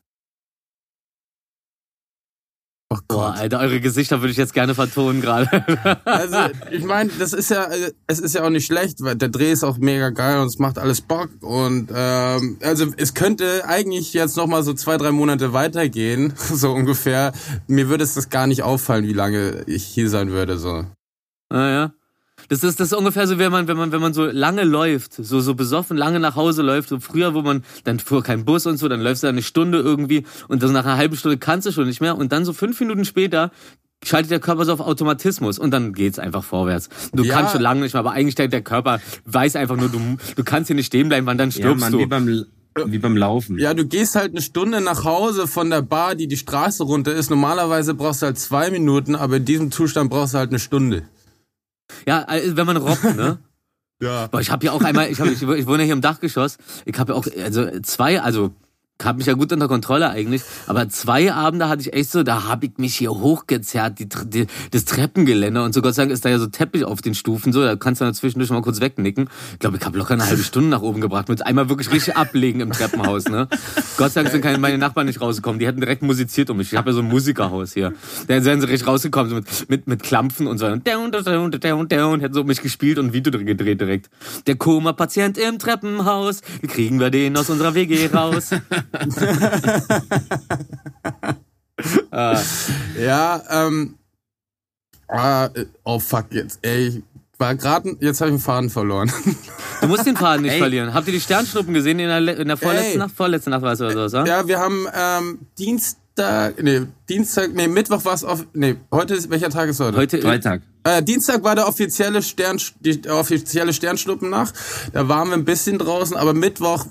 Oh 2.89 2.97
Boah, 3.07 3.31
Gott. 3.31 3.37
Alter, 3.37 3.59
eure 3.59 3.79
Gesichter 3.79 4.21
würde 4.21 4.31
ich 4.31 4.37
jetzt 4.37 4.53
gerne 4.53 4.75
vertonen 4.75 5.21
gerade. 5.21 5.49
Also, 6.05 6.37
ich 6.71 6.83
meine, 6.83 7.09
das 7.19 7.33
ist 7.33 7.49
ja, 7.49 7.65
äh, 7.65 7.91
es 8.07 8.19
ist 8.19 8.35
ja 8.35 8.43
auch 8.43 8.49
nicht 8.49 8.65
schlecht, 8.65 9.01
weil 9.01 9.15
der 9.15 9.29
Dreh 9.29 9.51
ist 9.51 9.63
auch 9.63 9.77
mega 9.77 10.09
geil 10.09 10.39
und 10.39 10.47
es 10.47 10.59
macht 10.59 10.77
alles 10.77 11.01
Bock 11.01 11.29
und 11.41 11.89
ähm, 11.93 12.57
also 12.61 12.87
es 12.97 13.13
könnte 13.13 13.65
eigentlich 13.65 14.13
jetzt 14.13 14.37
noch 14.37 14.47
mal 14.47 14.63
so 14.63 14.73
zwei, 14.73 14.97
drei 14.97 15.11
Monate 15.11 15.53
weitergehen, 15.53 16.33
so 16.37 16.71
ungefähr. 16.73 17.33
Mir 17.67 17.89
würde 17.89 18.03
es 18.03 18.13
das 18.13 18.29
gar 18.29 18.47
nicht 18.47 18.63
auffallen, 18.63 19.07
wie 19.07 19.13
lange 19.13 19.63
ich 19.67 19.83
hier 19.83 20.09
sein 20.09 20.31
würde, 20.31 20.57
so. 20.57 20.85
Naja. 21.49 21.93
Das 22.49 22.63
ist, 22.63 22.79
das 22.79 22.91
ist 22.91 22.97
ungefähr 22.97 23.27
so, 23.27 23.37
wenn 23.39 23.51
man, 23.51 23.67
wenn 23.67 23.77
man, 23.77 23.91
wenn 23.91 24.01
man 24.01 24.13
so 24.13 24.25
lange 24.25 24.63
läuft, 24.63 25.13
so, 25.13 25.39
so 25.39 25.55
besoffen 25.55 25.97
lange 25.97 26.19
nach 26.19 26.35
Hause 26.35 26.61
läuft, 26.61 26.89
so 26.89 26.99
früher, 26.99 27.33
wo 27.33 27.41
man, 27.41 27.63
dann 27.83 27.99
fuhr 27.99 28.23
kein 28.23 28.45
Bus 28.45 28.65
und 28.65 28.77
so, 28.77 28.87
dann 28.87 29.01
läufst 29.01 29.23
du 29.23 29.27
eine 29.27 29.41
Stunde 29.41 29.79
irgendwie 29.79 30.25
und 30.47 30.61
dann 30.63 30.71
nach 30.73 30.85
einer 30.85 30.97
halben 30.97 31.15
Stunde 31.15 31.37
kannst 31.37 31.67
du 31.67 31.71
schon 31.71 31.87
nicht 31.87 32.01
mehr 32.01 32.17
und 32.17 32.31
dann 32.31 32.45
so 32.45 32.53
fünf 32.53 32.79
Minuten 32.79 33.05
später 33.05 33.51
schaltet 34.03 34.29
der 34.31 34.39
Körper 34.39 34.65
so 34.65 34.73
auf 34.73 34.81
Automatismus 34.81 35.57
und 35.57 35.71
dann 35.71 35.93
geht's 35.93 36.19
einfach 36.19 36.43
vorwärts. 36.43 36.89
Du 37.13 37.23
Ja. 37.23 37.33
kannst 37.33 37.53
schon 37.53 37.61
lange 37.61 37.81
nicht 37.81 37.93
mehr, 37.93 38.01
aber 38.01 38.11
eigentlich 38.11 38.35
der, 38.35 38.47
der 38.47 38.61
Körper 38.61 38.99
weiß 39.25 39.55
einfach 39.55 39.77
nur, 39.77 39.89
du, 39.89 39.99
du 40.35 40.43
kannst 40.43 40.67
hier 40.67 40.75
nicht 40.75 40.87
stehen 40.87 41.07
bleiben, 41.07 41.25
wann 41.25 41.37
dann 41.39 41.49
Ja, 41.49 41.55
stirbst 41.57 41.79
Mann, 41.81 41.91
du. 41.93 41.99
wie 41.99 42.05
beim, 42.05 42.45
wie 42.85 42.99
beim 42.99 43.17
Laufen. 43.17 43.57
Ja, 43.57 43.73
du 43.73 43.85
gehst 43.85 44.15
halt 44.15 44.31
eine 44.31 44.41
Stunde 44.41 44.81
nach 44.81 45.05
Hause 45.05 45.47
von 45.47 45.69
der 45.71 45.81
Bar, 45.81 46.13
die 46.13 46.27
die 46.27 46.37
Straße 46.37 46.83
runter 46.83 47.13
ist. 47.15 47.29
Normalerweise 47.31 47.95
brauchst 47.95 48.21
du 48.21 48.27
halt 48.27 48.37
zwei 48.37 48.69
Minuten, 48.69 49.15
aber 49.15 49.37
in 49.37 49.45
diesem 49.45 49.71
Zustand 49.71 50.11
brauchst 50.11 50.33
du 50.35 50.37
halt 50.37 50.49
eine 50.51 50.59
Stunde. 50.59 51.03
Ja, 52.07 52.23
also 52.23 52.57
wenn 52.57 52.65
man 52.65 52.77
robbt, 52.77 53.03
ne? 53.15 53.39
Ja. 54.01 54.27
Boah, 54.27 54.41
ich 54.41 54.51
habe 54.51 54.65
ja 54.65 54.73
auch 54.73 54.81
einmal, 54.81 55.09
ich, 55.09 55.21
hab, 55.21 55.27
ich, 55.27 55.41
ich 55.41 55.67
wohne 55.67 55.79
ja 55.79 55.85
hier 55.85 55.93
im 55.93 56.01
Dachgeschoss. 56.01 56.57
Ich 56.83 56.99
habe 56.99 57.13
ja 57.13 57.17
auch, 57.17 57.25
also 57.41 57.79
zwei, 57.79 58.19
also 58.19 58.51
habe 59.03 59.17
mich 59.17 59.27
ja 59.27 59.33
gut 59.33 59.51
unter 59.51 59.67
Kontrolle 59.67 60.09
eigentlich, 60.09 60.41
aber 60.67 60.87
zwei 60.87 61.33
Abende 61.33 61.67
hatte 61.67 61.81
ich 61.81 61.93
echt 61.93 62.11
so, 62.11 62.23
da 62.23 62.45
habe 62.45 62.67
ich 62.67 62.77
mich 62.77 62.95
hier 62.95 63.11
hochgezerrt, 63.11 63.99
die, 63.99 64.07
die, 64.07 64.47
das 64.71 64.85
Treppengeländer 64.85 65.65
und 65.65 65.73
so 65.73 65.81
Gott 65.81 65.95
sei 65.95 66.03
Dank 66.03 66.13
ist 66.13 66.23
da 66.23 66.29
ja 66.29 66.39
so 66.39 66.47
Teppich 66.47 66.85
auf 66.85 67.01
den 67.01 67.13
Stufen, 67.13 67.51
so, 67.51 67.61
da 67.61 67.75
kannst 67.75 67.99
du 67.99 68.05
dann 68.05 68.13
zwischendurch 68.13 68.49
mal 68.51 68.61
kurz 68.61 68.79
wegnicken. 68.79 69.29
Ich 69.53 69.59
glaube, 69.59 69.77
ich 69.77 69.85
habe 69.85 69.97
locker 69.97 70.13
eine 70.13 70.25
halbe 70.25 70.43
Stunde 70.43 70.69
nach 70.69 70.81
oben 70.81 71.01
gebracht, 71.01 71.27
mit 71.27 71.45
einmal 71.45 71.67
wirklich 71.67 71.91
richtig 71.91 72.15
ablegen 72.15 72.61
im 72.61 72.71
Treppenhaus, 72.71 73.25
ne? 73.25 73.49
Gott 73.97 74.13
sei 74.13 74.21
Dank 74.21 74.31
sind 74.31 74.41
keine, 74.41 74.59
meine 74.59 74.77
Nachbarn 74.77 75.07
nicht 75.07 75.19
rausgekommen, 75.19 75.59
die 75.59 75.67
hätten 75.67 75.81
direkt 75.81 76.01
musiziert 76.01 76.49
um 76.49 76.57
mich. 76.57 76.71
Ich 76.71 76.77
habe 76.77 76.91
ja 76.91 76.93
so 76.93 77.01
ein 77.01 77.07
Musikerhaus 77.07 77.73
hier. 77.73 77.93
Da 78.27 78.45
wären 78.45 78.61
sie 78.61 78.67
richtig 78.67 78.87
rausgekommen, 78.87 79.29
so 79.29 79.35
mit, 79.35 79.69
mit, 79.69 79.87
mit 79.87 80.03
Klampfen 80.03 80.47
und 80.47 80.57
so. 80.57 80.67
Down, 80.67 81.11
down, 81.11 81.23
down, 81.23 81.51
down, 81.51 81.87
down, 81.89 82.19
hätten 82.21 82.33
so 82.33 82.41
um 82.41 82.47
mich 82.47 82.61
gespielt 82.61 82.97
und 82.97 83.07
ein 83.07 83.13
Video 83.13 83.31
gedreht 83.43 83.81
direkt. 83.81 84.09
Der 84.47 84.55
Koma-Patient 84.55 85.37
im 85.37 85.59
Treppenhaus, 85.59 86.41
wie 86.61 86.67
kriegen 86.67 86.99
wir 86.99 87.09
den 87.09 87.35
aus 87.35 87.49
unserer 87.49 87.75
WG 87.75 88.07
raus? 88.07 88.51
Ah, 92.11 92.41
Ja, 92.99 93.41
ähm. 93.49 93.95
Ah, 95.07 95.49
oh 95.83 95.99
fuck, 95.99 96.25
jetzt, 96.31 96.59
ey. 96.63 97.03
Ich 97.33 97.39
war 97.39 97.53
gerade, 97.55 97.97
jetzt 97.99 98.21
habe 98.21 98.31
ich 98.31 98.37
den 98.37 98.41
Faden 98.41 98.69
verloren. 98.69 99.11
du 99.81 99.87
musst 99.87 100.05
den 100.05 100.15
Faden 100.15 100.43
nicht 100.43 100.53
Ey. 100.53 100.59
verlieren. 100.59 100.93
Habt 100.93 101.07
ihr 101.07 101.13
die 101.13 101.19
Sternschnuppen 101.19 101.73
gesehen 101.73 101.99
in 101.99 102.07
der, 102.07 102.37
in 102.37 102.47
der 102.47 102.55
vorletzten 102.55 102.91
Ey. 102.93 102.97
Nacht? 102.97 103.11
Vorletzte 103.13 103.49
Nacht 103.49 103.61
war 103.61 103.73
es 103.73 103.81
oder 103.81 103.91
sowas, 103.91 104.13
oder? 104.13 104.25
Ja, 104.25 104.47
wir 104.47 104.57
haben 104.57 104.87
ähm, 104.95 105.39
Dienstag, 105.59 106.63
nee, 106.63 106.83
Dienstag, 107.09 107.53
nee, 107.53 107.67
Mittwoch 107.67 108.05
war 108.05 108.13
es 108.13 108.23
auf, 108.23 108.45
nee, 108.53 108.77
heute 108.89 109.15
ist, 109.15 109.29
welcher 109.29 109.49
Tag 109.49 109.67
ist 109.67 109.81
heute? 109.81 109.97
Heute, 109.97 110.21
Freitag. 110.21 110.61
Äh, 110.85 111.03
Dienstag 111.03 111.43
war 111.43 111.55
der 111.55 111.67
offizielle 111.67 112.23
Stern, 112.23 112.57
die 112.79 113.09
offizielle 113.09 113.73
Sternschnuppennacht. 113.73 114.53
Da 114.93 115.09
waren 115.09 115.27
wir 115.27 115.33
ein 115.33 115.43
bisschen 115.43 115.77
draußen, 115.77 116.15
aber 116.15 116.33
Mittwoch 116.33 116.85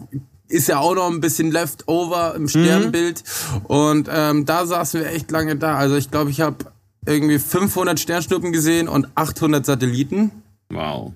ist 0.49 0.69
ja 0.69 0.79
auch 0.79 0.95
noch 0.95 1.11
ein 1.11 1.21
bisschen 1.21 1.51
Leftover 1.51 2.35
im 2.35 2.49
Sternbild. 2.49 3.23
Und 3.65 4.09
ähm, 4.11 4.45
da 4.45 4.67
saßen 4.67 5.01
wir 5.01 5.11
echt 5.11 5.31
lange 5.31 5.57
da. 5.57 5.77
Also 5.77 5.97
ich 5.97 6.11
glaube, 6.11 6.31
ich 6.31 6.41
habe 6.41 6.67
irgendwie 7.07 7.39
500 7.39 7.99
Sternschnuppen 7.99 8.53
gesehen 8.53 8.89
und 8.89 9.09
800 9.15 9.65
Satelliten. 9.65 10.31
Wow. 10.71 11.13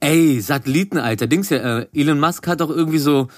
Ey, 0.00 0.40
Satelliten, 0.40 0.98
Alter. 0.98 1.26
Dings 1.26 1.50
ja, 1.50 1.80
äh, 1.80 1.86
Elon 1.94 2.20
Musk 2.20 2.46
hat 2.46 2.60
doch 2.60 2.70
irgendwie 2.70 2.98
so 2.98 3.28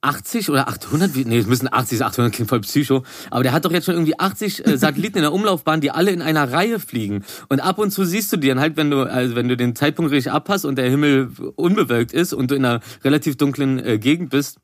80 0.00 0.48
oder 0.50 0.68
800, 0.68 1.14
wie- 1.16 1.24
nee, 1.24 1.38
es 1.38 1.46
müssen 1.46 1.68
80, 1.72 2.02
800 2.04 2.32
klingt 2.32 2.48
voll 2.48 2.60
psycho, 2.60 3.02
aber 3.30 3.42
der 3.42 3.52
hat 3.52 3.64
doch 3.64 3.72
jetzt 3.72 3.86
schon 3.86 3.94
irgendwie 3.94 4.18
80 4.18 4.64
äh, 4.66 4.78
Satelliten 4.78 5.18
in 5.18 5.22
der 5.22 5.32
Umlaufbahn, 5.32 5.80
die 5.80 5.90
alle 5.90 6.12
in 6.12 6.22
einer 6.22 6.52
Reihe 6.52 6.78
fliegen. 6.78 7.24
Und 7.48 7.60
ab 7.60 7.78
und 7.78 7.90
zu 7.90 8.04
siehst 8.04 8.32
du 8.32 8.36
die 8.36 8.48
dann 8.48 8.60
halt, 8.60 8.76
wenn 8.76 8.90
du, 8.90 9.02
also 9.02 9.34
wenn 9.34 9.48
du 9.48 9.56
den 9.56 9.74
Zeitpunkt 9.74 10.12
richtig 10.12 10.30
abpasst 10.32 10.64
und 10.64 10.76
der 10.76 10.88
Himmel 10.88 11.30
unbewölkt 11.56 12.12
ist 12.12 12.32
und 12.32 12.50
du 12.50 12.54
in 12.54 12.64
einer 12.64 12.80
relativ 13.02 13.36
dunklen 13.36 13.84
äh, 13.84 13.98
Gegend 13.98 14.30
bist, 14.30 14.58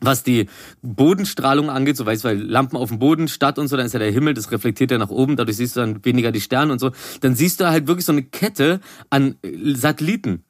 was 0.00 0.22
die 0.22 0.48
Bodenstrahlung 0.82 1.70
angeht, 1.70 1.96
so 1.96 2.04
weißt 2.04 2.24
du, 2.24 2.28
weil 2.28 2.38
Lampen 2.42 2.76
auf 2.76 2.90
dem 2.90 2.98
Boden, 2.98 3.28
Stadt 3.28 3.58
und 3.58 3.68
so, 3.68 3.76
dann 3.76 3.86
ist 3.86 3.92
ja 3.94 3.98
der 4.00 4.10
Himmel, 4.10 4.34
das 4.34 4.50
reflektiert 4.50 4.90
ja 4.90 4.98
nach 4.98 5.08
oben, 5.08 5.36
dadurch 5.36 5.56
siehst 5.56 5.76
du 5.76 5.80
dann 5.80 6.04
weniger 6.04 6.30
die 6.30 6.40
Sterne 6.42 6.72
und 6.72 6.78
so, 6.78 6.90
dann 7.20 7.34
siehst 7.34 7.60
du 7.60 7.68
halt 7.70 7.86
wirklich 7.86 8.04
so 8.04 8.12
eine 8.12 8.22
Kette 8.22 8.80
an 9.08 9.36
äh, 9.42 9.74
Satelliten 9.74 10.44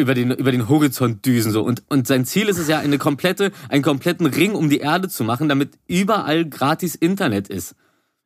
über 0.00 0.14
den, 0.14 0.30
über 0.30 0.52
den 0.52 0.68
Horizont 0.68 1.24
düsen 1.24 1.52
so. 1.52 1.62
Und, 1.62 1.82
und 1.88 2.06
sein 2.06 2.24
Ziel 2.24 2.48
ist 2.48 2.58
es 2.58 2.68
ja, 2.68 2.78
eine 2.78 2.98
komplette, 2.98 3.52
einen 3.68 3.82
kompletten 3.82 4.26
Ring 4.26 4.52
um 4.52 4.68
die 4.68 4.78
Erde 4.78 5.08
zu 5.08 5.24
machen, 5.24 5.48
damit 5.48 5.70
überall 5.86 6.44
gratis 6.44 6.94
Internet 6.94 7.48
ist. 7.48 7.74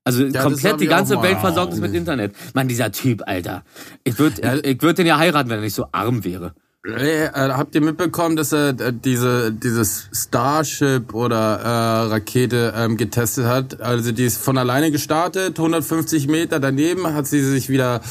Also 0.04 0.28
das 0.28 0.43
komplett 0.43 0.81
die 0.81 0.87
ganze. 0.87 1.21
Welt 1.23 1.38
versorgt 1.38 1.73
ist 1.73 1.81
mit 1.81 1.95
Internet. 1.95 2.35
Mann, 2.52 2.69
dieser 2.69 2.93
Typ, 2.93 3.23
Alter. 3.26 3.64
Ich 4.04 4.19
würde 4.19 4.43
Ja. 4.43 4.54
ich, 4.57 4.64
ich 4.64 4.83
würd 4.83 4.99
den 4.99 5.07
ja 5.07 5.19
heiraten, 5.19 5.49
wenn 5.49 5.59
er 5.59 5.62
nicht 5.62 5.75
so 5.75 5.87
arm 5.93 6.25
wäre. 6.25 6.54
Äh, 6.87 7.25
äh, 7.25 7.31
habt 7.33 7.75
ihr 7.75 7.81
mitbekommen, 7.81 8.37
dass 8.37 8.52
er 8.52 8.78
äh, 8.78 8.93
diese 8.93 9.50
dieses 9.50 10.11
Starship 10.12 11.14
oder 11.14 11.59
äh, 11.61 12.09
Rakete 12.11 12.75
ähm, 12.76 12.99
getestet 12.99 13.47
hat? 13.47 13.81
Also 13.81 14.12
die 14.12 14.25
ist 14.26 14.37
von 14.37 14.59
alleine 14.59 14.90
gestartet, 14.90 15.59
150 15.59 16.28
Meter 16.28 16.61
daneben 16.61 17.14
hat 17.14 17.26
sie 17.26 17.40
sich 17.43 17.71
wieder 17.71 18.02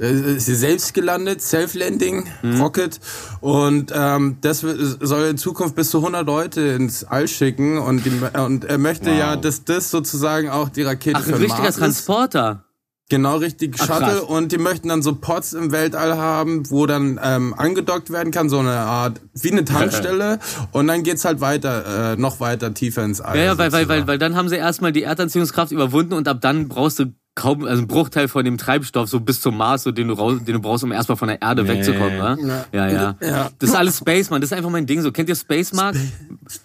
ist 0.00 0.46
sie 0.46 0.54
selbst 0.54 0.94
gelandet, 0.94 1.42
Self-Landing, 1.42 2.26
Mhm. 2.42 2.60
Rocket. 2.60 2.98
Und 3.40 3.92
ähm, 3.94 4.38
das 4.40 4.60
soll 4.60 5.24
in 5.28 5.36
Zukunft 5.38 5.74
bis 5.76 5.90
zu 5.90 5.98
100 5.98 6.26
Leute 6.26 6.60
ins 6.62 7.04
All 7.04 7.28
schicken. 7.28 7.78
Und, 7.78 8.04
die, 8.06 8.12
und 8.38 8.64
er 8.64 8.78
möchte 8.78 9.10
ja, 9.10 9.36
dass 9.36 9.64
das 9.64 9.90
sozusagen 9.90 10.48
auch 10.50 10.68
die 10.70 10.82
Rakete 10.82 11.18
Ach, 11.22 11.26
ein 11.26 11.34
richtiger 11.34 11.58
Mars 11.62 11.74
ist. 11.76 11.78
Transporter. 11.80 12.64
Genau, 13.10 13.38
richtig 13.38 13.74
Ach, 13.80 13.86
Shuttle. 13.88 14.06
krass. 14.06 14.20
Und 14.20 14.52
die 14.52 14.58
möchten 14.58 14.88
dann 14.88 15.02
so 15.02 15.16
Pods 15.16 15.52
im 15.52 15.72
Weltall 15.72 16.16
haben, 16.16 16.70
wo 16.70 16.86
dann 16.86 17.18
ähm, 17.22 17.54
angedockt 17.58 18.10
werden 18.10 18.30
kann, 18.30 18.48
so 18.48 18.60
eine 18.60 18.70
Art, 18.70 19.20
wie 19.34 19.50
eine 19.50 19.64
Tankstelle. 19.64 20.38
und 20.70 20.86
dann 20.86 21.02
geht's 21.02 21.24
halt 21.24 21.40
weiter, 21.40 22.12
äh, 22.12 22.16
noch 22.16 22.38
weiter 22.38 22.72
tiefer 22.72 23.02
ins 23.04 23.20
All. 23.20 23.36
Ja, 23.36 23.42
ja, 23.44 23.58
weil, 23.58 23.72
weil, 23.72 23.88
weil, 23.88 24.06
weil 24.06 24.18
dann 24.18 24.36
haben 24.36 24.48
sie 24.48 24.54
erstmal 24.56 24.92
die 24.92 25.02
Erdanziehungskraft 25.02 25.72
überwunden 25.72 26.12
und 26.14 26.28
ab 26.28 26.40
dann 26.40 26.68
brauchst 26.68 27.00
du 27.00 27.06
kaum, 27.34 27.64
also 27.64 27.78
einen 27.78 27.86
Bruchteil 27.86 28.28
von 28.28 28.44
dem 28.44 28.58
Treibstoff 28.58 29.08
so 29.08 29.20
bis 29.20 29.40
zum 29.40 29.56
Mars, 29.56 29.84
so 29.84 29.92
den 29.92 30.08
du, 30.08 30.14
raus, 30.14 30.40
den 30.44 30.54
du 30.54 30.60
brauchst, 30.60 30.84
um 30.84 30.92
erstmal 30.92 31.16
von 31.16 31.28
der 31.28 31.40
Erde 31.40 31.66
wegzukommen, 31.66 32.18
wa? 32.18 32.36
Ja, 32.72 32.88
ja. 32.88 33.16
Ja. 33.20 33.50
Das 33.58 33.70
ist 33.70 33.76
alles 33.76 33.98
Space, 33.98 34.30
man. 34.30 34.40
Das 34.40 34.50
ist 34.50 34.56
einfach 34.56 34.70
mein 34.70 34.86
Ding. 34.86 35.00
So, 35.00 35.12
kennt 35.12 35.28
ihr 35.28 35.36
Space 35.36 35.72
Mark? 35.72 35.96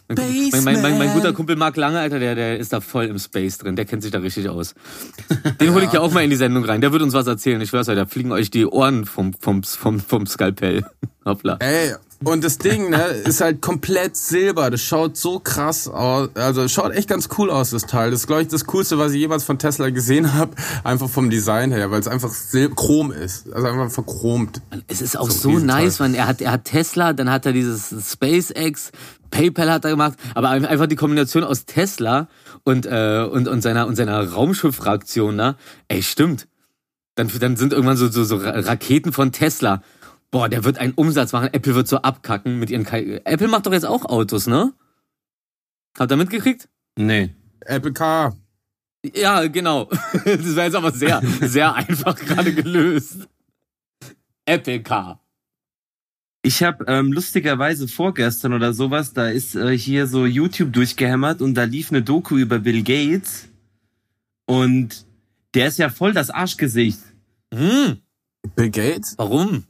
mein, 0.07 0.17
mein, 0.51 0.63
mein, 0.63 0.81
mein, 0.81 0.97
mein 0.97 1.13
guter 1.13 1.33
Kumpel 1.33 1.55
Mark 1.55 1.77
Lange, 1.77 1.99
Alter, 1.99 2.19
der, 2.19 2.35
der 2.35 2.57
ist 2.57 2.73
da 2.73 2.81
voll 2.81 3.05
im 3.05 3.19
Space 3.19 3.57
drin. 3.57 3.75
Der 3.75 3.85
kennt 3.85 4.03
sich 4.03 4.11
da 4.11 4.19
richtig 4.19 4.49
aus. 4.49 4.73
Den 5.59 5.73
hole 5.73 5.85
ich 5.85 5.93
ja 5.93 6.01
auch 6.01 6.11
mal 6.11 6.23
in 6.23 6.29
die 6.29 6.35
Sendung 6.35 6.65
rein. 6.65 6.81
Der 6.81 6.91
wird 6.91 7.01
uns 7.01 7.13
was 7.13 7.27
erzählen. 7.27 7.61
Ich 7.61 7.69
schwör's 7.69 7.87
euch, 7.87 7.95
da 7.95 8.05
fliegen 8.05 8.31
euch 8.31 8.49
die 8.49 8.65
Ohren 8.65 9.05
vom, 9.05 9.33
vom, 9.33 9.63
vom, 9.63 9.99
vom 9.99 10.25
Skalpell. 10.25 10.83
Hoppla. 11.25 11.57
Ey, 11.59 11.95
und 12.23 12.43
das 12.43 12.57
Ding, 12.57 12.89
ne, 12.89 13.03
ist 13.25 13.41
halt 13.41 13.61
komplett 13.61 14.15
silber. 14.15 14.69
Das 14.71 14.81
schaut 14.81 15.17
so 15.17 15.39
krass 15.39 15.87
aus. 15.87 16.29
Also, 16.35 16.63
es 16.63 16.71
schaut 16.71 16.93
echt 16.93 17.09
ganz 17.09 17.29
cool 17.37 17.51
aus, 17.51 17.71
das 17.71 17.85
Teil. 17.85 18.11
Das 18.11 18.21
ist, 18.21 18.27
glaube 18.27 18.43
ich, 18.43 18.47
das 18.47 18.65
Coolste, 18.65 18.97
was 18.97 19.11
ich 19.11 19.19
jemals 19.19 19.43
von 19.43 19.59
Tesla 19.59 19.89
gesehen 19.89 20.33
habe. 20.35 20.51
Einfach 20.83 21.09
vom 21.09 21.29
Design 21.29 21.71
her, 21.71 21.91
weil 21.91 21.99
es 21.99 22.07
einfach 22.07 22.31
sil 22.33 22.71
chrom 22.75 23.11
ist. 23.11 23.51
Also 23.53 23.67
einfach 23.67 23.91
verchromt. 23.91 24.61
Es 24.87 25.01
ist 25.01 25.17
auch 25.17 25.29
So 25.29 25.51
so, 25.53 25.59
nice, 25.59 25.99
man. 25.99 26.13
Er 26.13 26.27
hat, 26.27 26.41
er 26.41 26.51
hat 26.53 26.65
Tesla, 26.65 27.13
dann 27.13 27.29
hat 27.29 27.45
er 27.45 27.53
dieses 27.53 27.93
SpaceX, 28.11 28.91
PayPal 29.31 29.69
hat 29.71 29.83
er 29.85 29.91
gemacht, 29.91 30.13
aber 30.33 30.49
einfach 30.49 30.87
die 30.87 30.95
Kombination 30.95 31.43
aus 31.43 31.65
Tesla 31.65 32.27
und, 32.63 32.85
äh, 32.85 33.27
und, 33.29 33.47
und 33.47 33.61
seiner, 33.61 33.85
und 33.87 33.95
seiner 33.95 34.31
Raumschiffraktion, 34.31 35.35
ne? 35.35 35.55
Ey, 35.89 36.01
stimmt. 36.01 36.47
Dann, 37.15 37.29
dann 37.39 37.55
sind 37.55 37.71
irgendwann 37.71 37.95
so, 37.97 38.09
so, 38.09 38.23
so 38.25 38.35
Ra- 38.37 38.59
Raketen 38.59 39.13
von 39.13 39.31
Tesla. 39.31 39.81
Boah, 40.31 40.49
der 40.49 40.63
wird 40.63 40.77
einen 40.77 40.93
Umsatz 40.93 41.31
machen. 41.31 41.49
Apple 41.53 41.75
wird 41.75 41.87
so 41.87 41.97
abkacken 41.97 42.59
mit 42.59 42.69
ihren. 42.69 42.83
Kai 42.83 43.21
Apple 43.23 43.47
macht 43.47 43.65
doch 43.65 43.73
jetzt 43.73 43.85
auch 43.85 44.05
Autos, 44.05 44.47
ne? 44.47 44.73
Habt 45.97 46.11
ihr 46.11 46.17
mitgekriegt? 46.17 46.67
Nee. 46.97 47.33
Apple 47.61 47.93
Car. 47.93 48.35
Ja, 49.13 49.45
genau. 49.47 49.89
Das 50.25 50.55
war 50.55 50.65
jetzt 50.65 50.75
aber 50.75 50.91
sehr, 50.91 51.21
sehr 51.41 51.73
einfach 51.73 52.15
gerade 52.15 52.53
gelöst. 52.53 53.27
Apple 54.45 54.81
Car. 54.81 55.21
Ich 56.41 56.61
habe 56.61 56.85
ähm, 56.87 57.11
lustigerweise 57.11 57.87
vorgestern 57.87 58.53
oder 58.53 58.71
sowas, 58.73 59.13
da 59.13 59.29
ist 59.29 59.55
äh, 59.55 59.75
hier 59.75 60.05
so 60.05 60.27
YouTube 60.27 60.73
durchgehämmert 60.73 61.41
und 61.41 61.55
da 61.55 61.63
lief 61.63 61.89
eine 61.89 62.03
Doku 62.03 62.37
über 62.37 62.59
Bill 62.59 62.83
Gates 62.83 63.47
und 64.45 65.07
der 65.55 65.69
ist 65.69 65.79
ja 65.79 65.89
voll 65.89 66.13
das 66.13 66.29
Arschgesicht. 66.29 66.99
Hm, 67.51 67.97
Bill 68.55 68.69
Gates? 68.69 69.15
warum? 69.17 69.63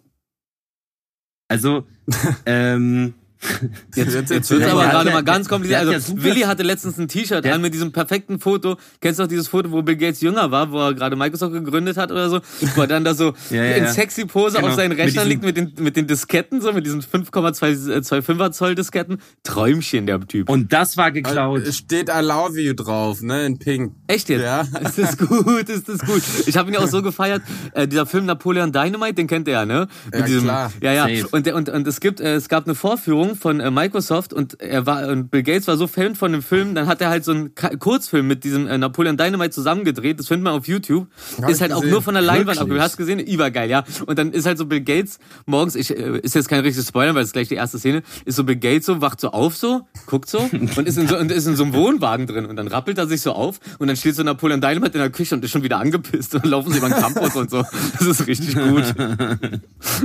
Also, 1.47 1.85
ähm, 2.45 3.13
Jetzt, 3.41 3.95
Jetzt- 3.95 4.13
jetzt 4.15 4.29
jetzt- 4.31 4.49
wird 4.51 4.63
aber 4.63 4.85
gerade 4.87 5.11
mal 5.11 5.23
ganz 5.23 5.47
kompliziert. 5.49 5.81
Also, 5.85 5.91
ja 6.15 6.23
Willi 6.23 6.41
hatte 6.41 6.63
letztens 6.63 6.97
ein 6.97 7.07
T-Shirt 7.07 7.45
an 7.45 7.61
mit 7.61 7.73
diesem 7.73 7.91
perfekten 7.91 8.39
Foto. 8.39 8.77
Kennst 9.01 9.19
du 9.19 9.23
noch 9.23 9.29
dieses 9.29 9.47
Foto, 9.49 9.71
wo 9.71 9.81
Bill 9.81 9.97
Gates 9.97 10.21
jünger 10.21 10.49
war, 10.51 10.71
wo 10.71 10.79
er 10.79 10.93
gerade 10.93 11.15
Microsoft 11.15 11.53
gegründet 11.53 11.97
hat 11.97 12.11
oder 12.11 12.29
so? 12.29 12.39
Wo 12.75 12.81
er 12.81 12.87
dann 12.87 13.03
da 13.03 13.13
so 13.13 13.33
Ja, 13.51 13.63
ja, 13.63 13.75
in 13.75 13.83
ja. 13.83 13.91
sexy 13.91 14.25
Pose 14.25 14.55
Genau. 14.57 14.69
auf 14.69 14.75
seinen 14.75 14.89
Mit 14.89 14.99
Rechner 14.99 15.25
diesem- 15.25 15.29
liegt 15.29 15.43
mit 15.43 15.57
den, 15.57 15.73
mit 15.83 15.95
den 15.97 16.07
Disketten, 16.07 16.61
so 16.61 16.71
mit 16.73 16.85
diesen 16.85 17.01
5,25er 17.01 18.51
Zoll 18.51 18.75
Disketten. 18.75 19.19
Träumchen, 19.43 20.05
der 20.07 20.19
Typ. 20.21 20.49
und 20.49 20.71
das 20.73 20.97
war 20.97 21.11
geklaut. 21.11 21.61
Es 21.67 21.77
steht 21.77 22.09
I 22.09 22.21
love 22.21 22.59
you 22.59 22.73
drauf, 22.73 23.21
ne, 23.21 23.45
in 23.45 23.59
pink. 23.59 23.93
Echt 24.07 24.29
jetzt? 24.29 24.43
Ja. 24.43 24.61
Ist 24.81 24.97
das 24.97 25.17
gut, 25.17 25.69
ist 25.69 25.89
das 25.89 25.99
gut. 25.99 26.21
Ich 26.45 26.57
habe 26.57 26.69
ihn 26.69 26.75
ja 26.75 26.79
auch 26.79 26.87
so 26.87 27.01
gefeiert. 27.01 27.41
Äh, 27.73 27.87
dieser 27.87 28.05
Film 28.05 28.25
Napoleon 28.25 28.71
Dynamite, 28.71 29.13
den 29.15 29.27
kennt 29.27 29.47
ihr 29.47 29.53
ja, 29.53 29.65
ne? 29.65 29.87
Mit 30.11 30.27
Ja, 30.29 30.39
klar. 30.39 30.71
Ja, 30.81 30.93
ja. 30.93 31.03
Safe. 31.03 31.27
Und, 31.31 31.45
der, 31.45 31.55
und, 31.55 31.69
und 31.69 31.87
es 31.87 31.99
gibt, 31.99 32.19
äh, 32.19 32.35
es 32.35 32.49
gab 32.49 32.65
eine 32.65 32.75
Vorführung 32.75 33.24
von 33.33 33.59
äh, 33.59 33.71
Microsoft 33.71 34.33
und 34.33 34.61
er 34.61 34.85
war 34.85 35.07
und 35.07 35.31
Bill 35.31 35.41
Gates 35.41 35.67
war 35.67 35.77
so 35.77 35.87
Fan 35.87 36.15
von 36.15 36.31
dem 36.31 36.43
Film, 36.43 36.75
dann 36.75 36.85
hat 36.85 37.01
er 37.01 37.09
halt 37.09 37.25
so 37.25 37.31
einen 37.31 37.55
Kurzfilm 37.55 38.27
mit 38.27 38.43
diesem 38.43 38.67
äh, 38.67 38.77
Napoleon 38.77 39.17
Dynamite 39.17 39.49
zusammengedreht. 39.49 40.19
Das 40.19 40.27
findet 40.27 40.43
man 40.43 40.53
auf 40.53 40.67
YouTube. 40.67 41.07
Hab 41.41 41.49
ist 41.49 41.61
halt 41.61 41.73
auch 41.73 41.83
nur 41.83 42.03
von 42.03 42.13
der 42.13 42.21
Leinwand 42.21 42.59
abgebildet. 42.59 42.83
Hast 42.83 42.93
du 42.93 42.97
gesehen? 42.97 43.19
Übergeil, 43.19 43.69
ja. 43.69 43.83
Und 44.05 44.19
dann 44.19 44.31
ist 44.31 44.45
halt 44.45 44.59
so 44.59 44.67
Bill 44.67 44.81
Gates 44.81 45.17
morgens, 45.47 45.75
ich 45.75 45.89
äh, 45.89 46.19
ist 46.19 46.35
jetzt 46.35 46.49
kein 46.49 46.59
richtiges 46.59 46.87
Spoiler, 46.87 47.15
weil 47.15 47.23
es 47.23 47.29
ist 47.29 47.33
gleich 47.33 47.47
die 47.47 47.55
erste 47.55 47.79
Szene, 47.79 48.03
ist 48.25 48.35
so 48.35 48.43
Bill 48.43 48.57
Gates 48.57 48.85
so, 48.85 49.01
wacht 49.01 49.19
so 49.19 49.31
auf 49.31 49.57
so, 49.57 49.87
guckt 50.05 50.29
so 50.29 50.39
und 50.51 50.87
ist 50.87 50.97
in 50.97 51.07
so, 51.07 51.17
und 51.17 51.31
ist 51.31 51.47
in 51.47 51.55
so 51.55 51.63
einem 51.63 51.73
Wohnwagen 51.73 52.27
drin 52.27 52.45
und 52.45 52.55
dann 52.55 52.67
rappelt 52.67 52.97
er 52.99 53.07
sich 53.07 53.21
so 53.21 53.31
auf 53.31 53.59
und 53.79 53.87
dann 53.87 53.95
steht 53.95 54.15
so 54.15 54.21
Napoleon 54.21 54.61
Dynamite 54.61 54.93
in 54.97 54.99
der 54.99 55.09
Küche 55.09 55.33
und 55.33 55.43
ist 55.43 55.51
schon 55.51 55.63
wieder 55.63 55.79
angepisst 55.79 56.35
und 56.35 56.43
dann 56.43 56.51
laufen 56.51 56.71
sie 56.71 56.77
über 56.77 56.89
den 56.89 56.97
Campus 56.97 57.35
und 57.35 57.49
so. 57.49 57.63
Das 57.97 58.07
ist 58.07 58.27
richtig 58.27 58.55
gut. 58.55 58.83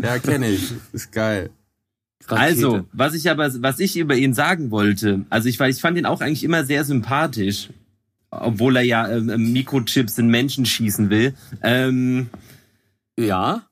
Ja, 0.02 0.18
kenne 0.18 0.50
ich. 0.50 0.72
Ist 0.92 1.12
geil. 1.12 1.50
Also, 2.26 2.70
Rakete. 2.72 2.88
was 2.92 3.14
ich 3.14 3.28
aber, 3.30 3.50
was 3.62 3.80
ich 3.80 3.96
über 3.96 4.14
ihn 4.14 4.34
sagen 4.34 4.70
wollte, 4.70 5.24
also 5.30 5.48
ich, 5.48 5.58
war- 5.58 5.68
ich 5.68 5.80
fand 5.80 5.98
ihn 5.98 6.06
auch 6.06 6.20
eigentlich 6.20 6.44
immer 6.44 6.64
sehr 6.64 6.84
sympathisch, 6.84 7.70
obwohl 8.30 8.76
er 8.76 8.82
ja 8.82 9.08
ähm, 9.10 9.28
ähm, 9.30 9.52
Mikrochips 9.52 10.16
in 10.18 10.28
Menschen 10.28 10.64
schießen 10.66 11.10
will. 11.10 11.34
Ähm, 11.62 12.28
Ja. 13.18 13.62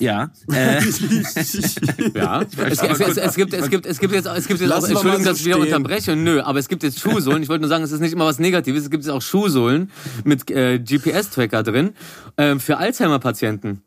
ja. 0.00 0.32
Äh, 0.52 0.80
Ja, 2.14 2.42
es, 2.42 2.82
es, 2.82 3.00
es, 3.00 3.16
es, 3.16 3.34
gibt, 3.36 3.54
es 3.54 3.70
gibt, 3.70 3.86
es 3.86 3.98
gibt 4.00 4.12
jetzt, 4.14 4.26
es 4.26 4.48
gibt 4.48 4.60
jetzt 4.60 4.70
auch, 4.72 4.80
Lassen 4.80 4.90
Entschuldigung, 4.92 5.22
so 5.24 5.30
dass 5.30 5.40
ich 5.40 5.46
wieder 5.46 5.58
unterbreche, 5.58 6.16
nö, 6.16 6.40
aber 6.40 6.58
es 6.58 6.68
gibt 6.68 6.82
jetzt 6.82 6.98
Schuhsohlen. 6.98 7.42
Ich 7.42 7.48
wollte 7.48 7.60
nur 7.60 7.68
sagen, 7.68 7.84
es 7.84 7.92
ist 7.92 8.00
nicht 8.00 8.12
immer 8.12 8.24
was 8.26 8.38
Negatives. 8.40 8.82
Es 8.84 8.90
gibt 8.90 9.04
jetzt 9.04 9.12
auch 9.12 9.22
Schuhsohlen 9.22 9.90
mit 10.24 10.50
äh, 10.50 10.78
GPS-Tracker 10.80 11.62
drin 11.62 11.90
ähm, 12.36 12.58
für 12.60 12.78
Alzheimer-Patienten. 12.78 13.82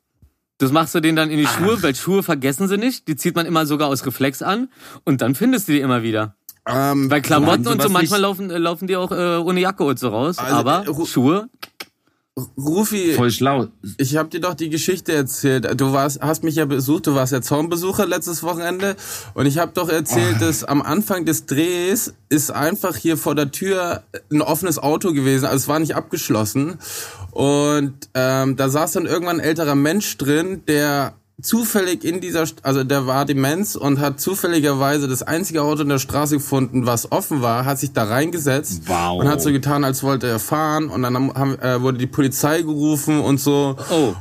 Das 0.61 0.71
machst 0.71 0.93
du 0.93 0.99
denen 0.99 1.15
dann 1.15 1.31
in 1.31 1.37
die 1.39 1.47
Schuhe, 1.47 1.81
weil 1.81 1.95
Schuhe 1.95 2.21
vergessen 2.23 2.67
sie 2.67 2.77
nicht. 2.77 3.07
Die 3.07 3.15
zieht 3.15 3.35
man 3.35 3.45
immer 3.47 3.65
sogar 3.65 3.87
aus 3.87 4.05
Reflex 4.05 4.41
an 4.43 4.69
und 5.05 5.21
dann 5.21 5.33
findest 5.35 5.67
du 5.67 5.71
die 5.71 5.79
immer 5.81 6.03
wieder. 6.03 6.35
Ähm, 6.67 7.09
Weil 7.09 7.21
Klamotten 7.23 7.65
und 7.67 7.81
so 7.81 7.89
manchmal 7.89 8.19
nicht- 8.19 8.27
laufen, 8.27 8.51
äh, 8.51 8.57
laufen 8.59 8.87
die 8.87 8.95
auch 8.95 9.11
äh, 9.11 9.37
ohne 9.37 9.59
Jacke 9.59 9.83
und 9.83 9.97
so 9.97 10.09
raus. 10.09 10.37
Also, 10.37 10.55
aber 10.55 10.83
äh, 10.85 10.89
Ru- 10.89 11.07
Schuhe, 11.07 11.49
Rufi, 12.57 13.13
voll 13.13 13.29
schlau. 13.29 13.67
ich 13.97 14.15
habe 14.15 14.29
dir 14.29 14.39
doch 14.39 14.53
die 14.53 14.69
Geschichte 14.69 15.11
erzählt. 15.11 15.67
Du 15.79 15.91
warst, 15.91 16.21
hast 16.21 16.43
mich 16.45 16.55
ja 16.55 16.65
besucht, 16.65 17.07
du 17.07 17.13
warst 17.13 17.33
ja 17.33 17.41
Zaunbesucher 17.41 18.05
letztes 18.05 18.41
Wochenende 18.41 18.95
und 19.33 19.47
ich 19.47 19.57
habe 19.57 19.73
doch 19.73 19.89
erzählt, 19.89 20.39
dass 20.39 20.63
am 20.63 20.81
Anfang 20.81 21.25
des 21.25 21.45
Drehs 21.45 22.13
ist 22.29 22.49
einfach 22.51 22.95
hier 22.95 23.17
vor 23.17 23.35
der 23.35 23.51
Tür 23.51 24.03
ein 24.31 24.41
offenes 24.41 24.79
Auto 24.79 25.11
gewesen, 25.13 25.43
also 25.45 25.57
es 25.57 25.67
war 25.67 25.79
nicht 25.79 25.95
abgeschlossen 25.95 26.77
und 27.31 27.93
ähm, 28.13 28.55
da 28.55 28.69
saß 28.69 28.91
dann 28.93 29.05
irgendwann 29.05 29.39
ein 29.39 29.45
älterer 29.45 29.75
Mensch 29.75 30.17
drin, 30.17 30.63
der 30.67 31.13
zufällig 31.41 32.03
in 32.03 32.21
dieser, 32.21 32.43
St- 32.43 32.57
also 32.61 32.83
der 32.83 33.07
war 33.07 33.25
Demenz 33.25 33.75
und 33.75 33.99
hat 33.99 34.19
zufälligerweise 34.19 35.07
das 35.07 35.23
einzige 35.23 35.63
Auto 35.63 35.81
in 35.81 35.89
der 35.89 35.97
Straße 35.97 36.35
gefunden, 36.37 36.85
was 36.85 37.11
offen 37.11 37.41
war, 37.41 37.65
hat 37.65 37.79
sich 37.79 37.93
da 37.93 38.03
reingesetzt 38.03 38.83
Wow. 38.85 39.19
und 39.19 39.27
hat 39.27 39.41
so 39.41 39.51
getan, 39.51 39.83
als 39.83 40.03
wollte 40.03 40.27
er 40.27 40.37
fahren 40.39 40.89
und 40.89 41.01
dann 41.01 41.15
haben, 41.33 41.57
äh, 41.59 41.81
wurde 41.81 41.97
die 41.97 42.05
Polizei 42.07 42.61
gerufen 42.61 43.19
und 43.21 43.39
so. 43.39 43.75
oh, 43.91 44.13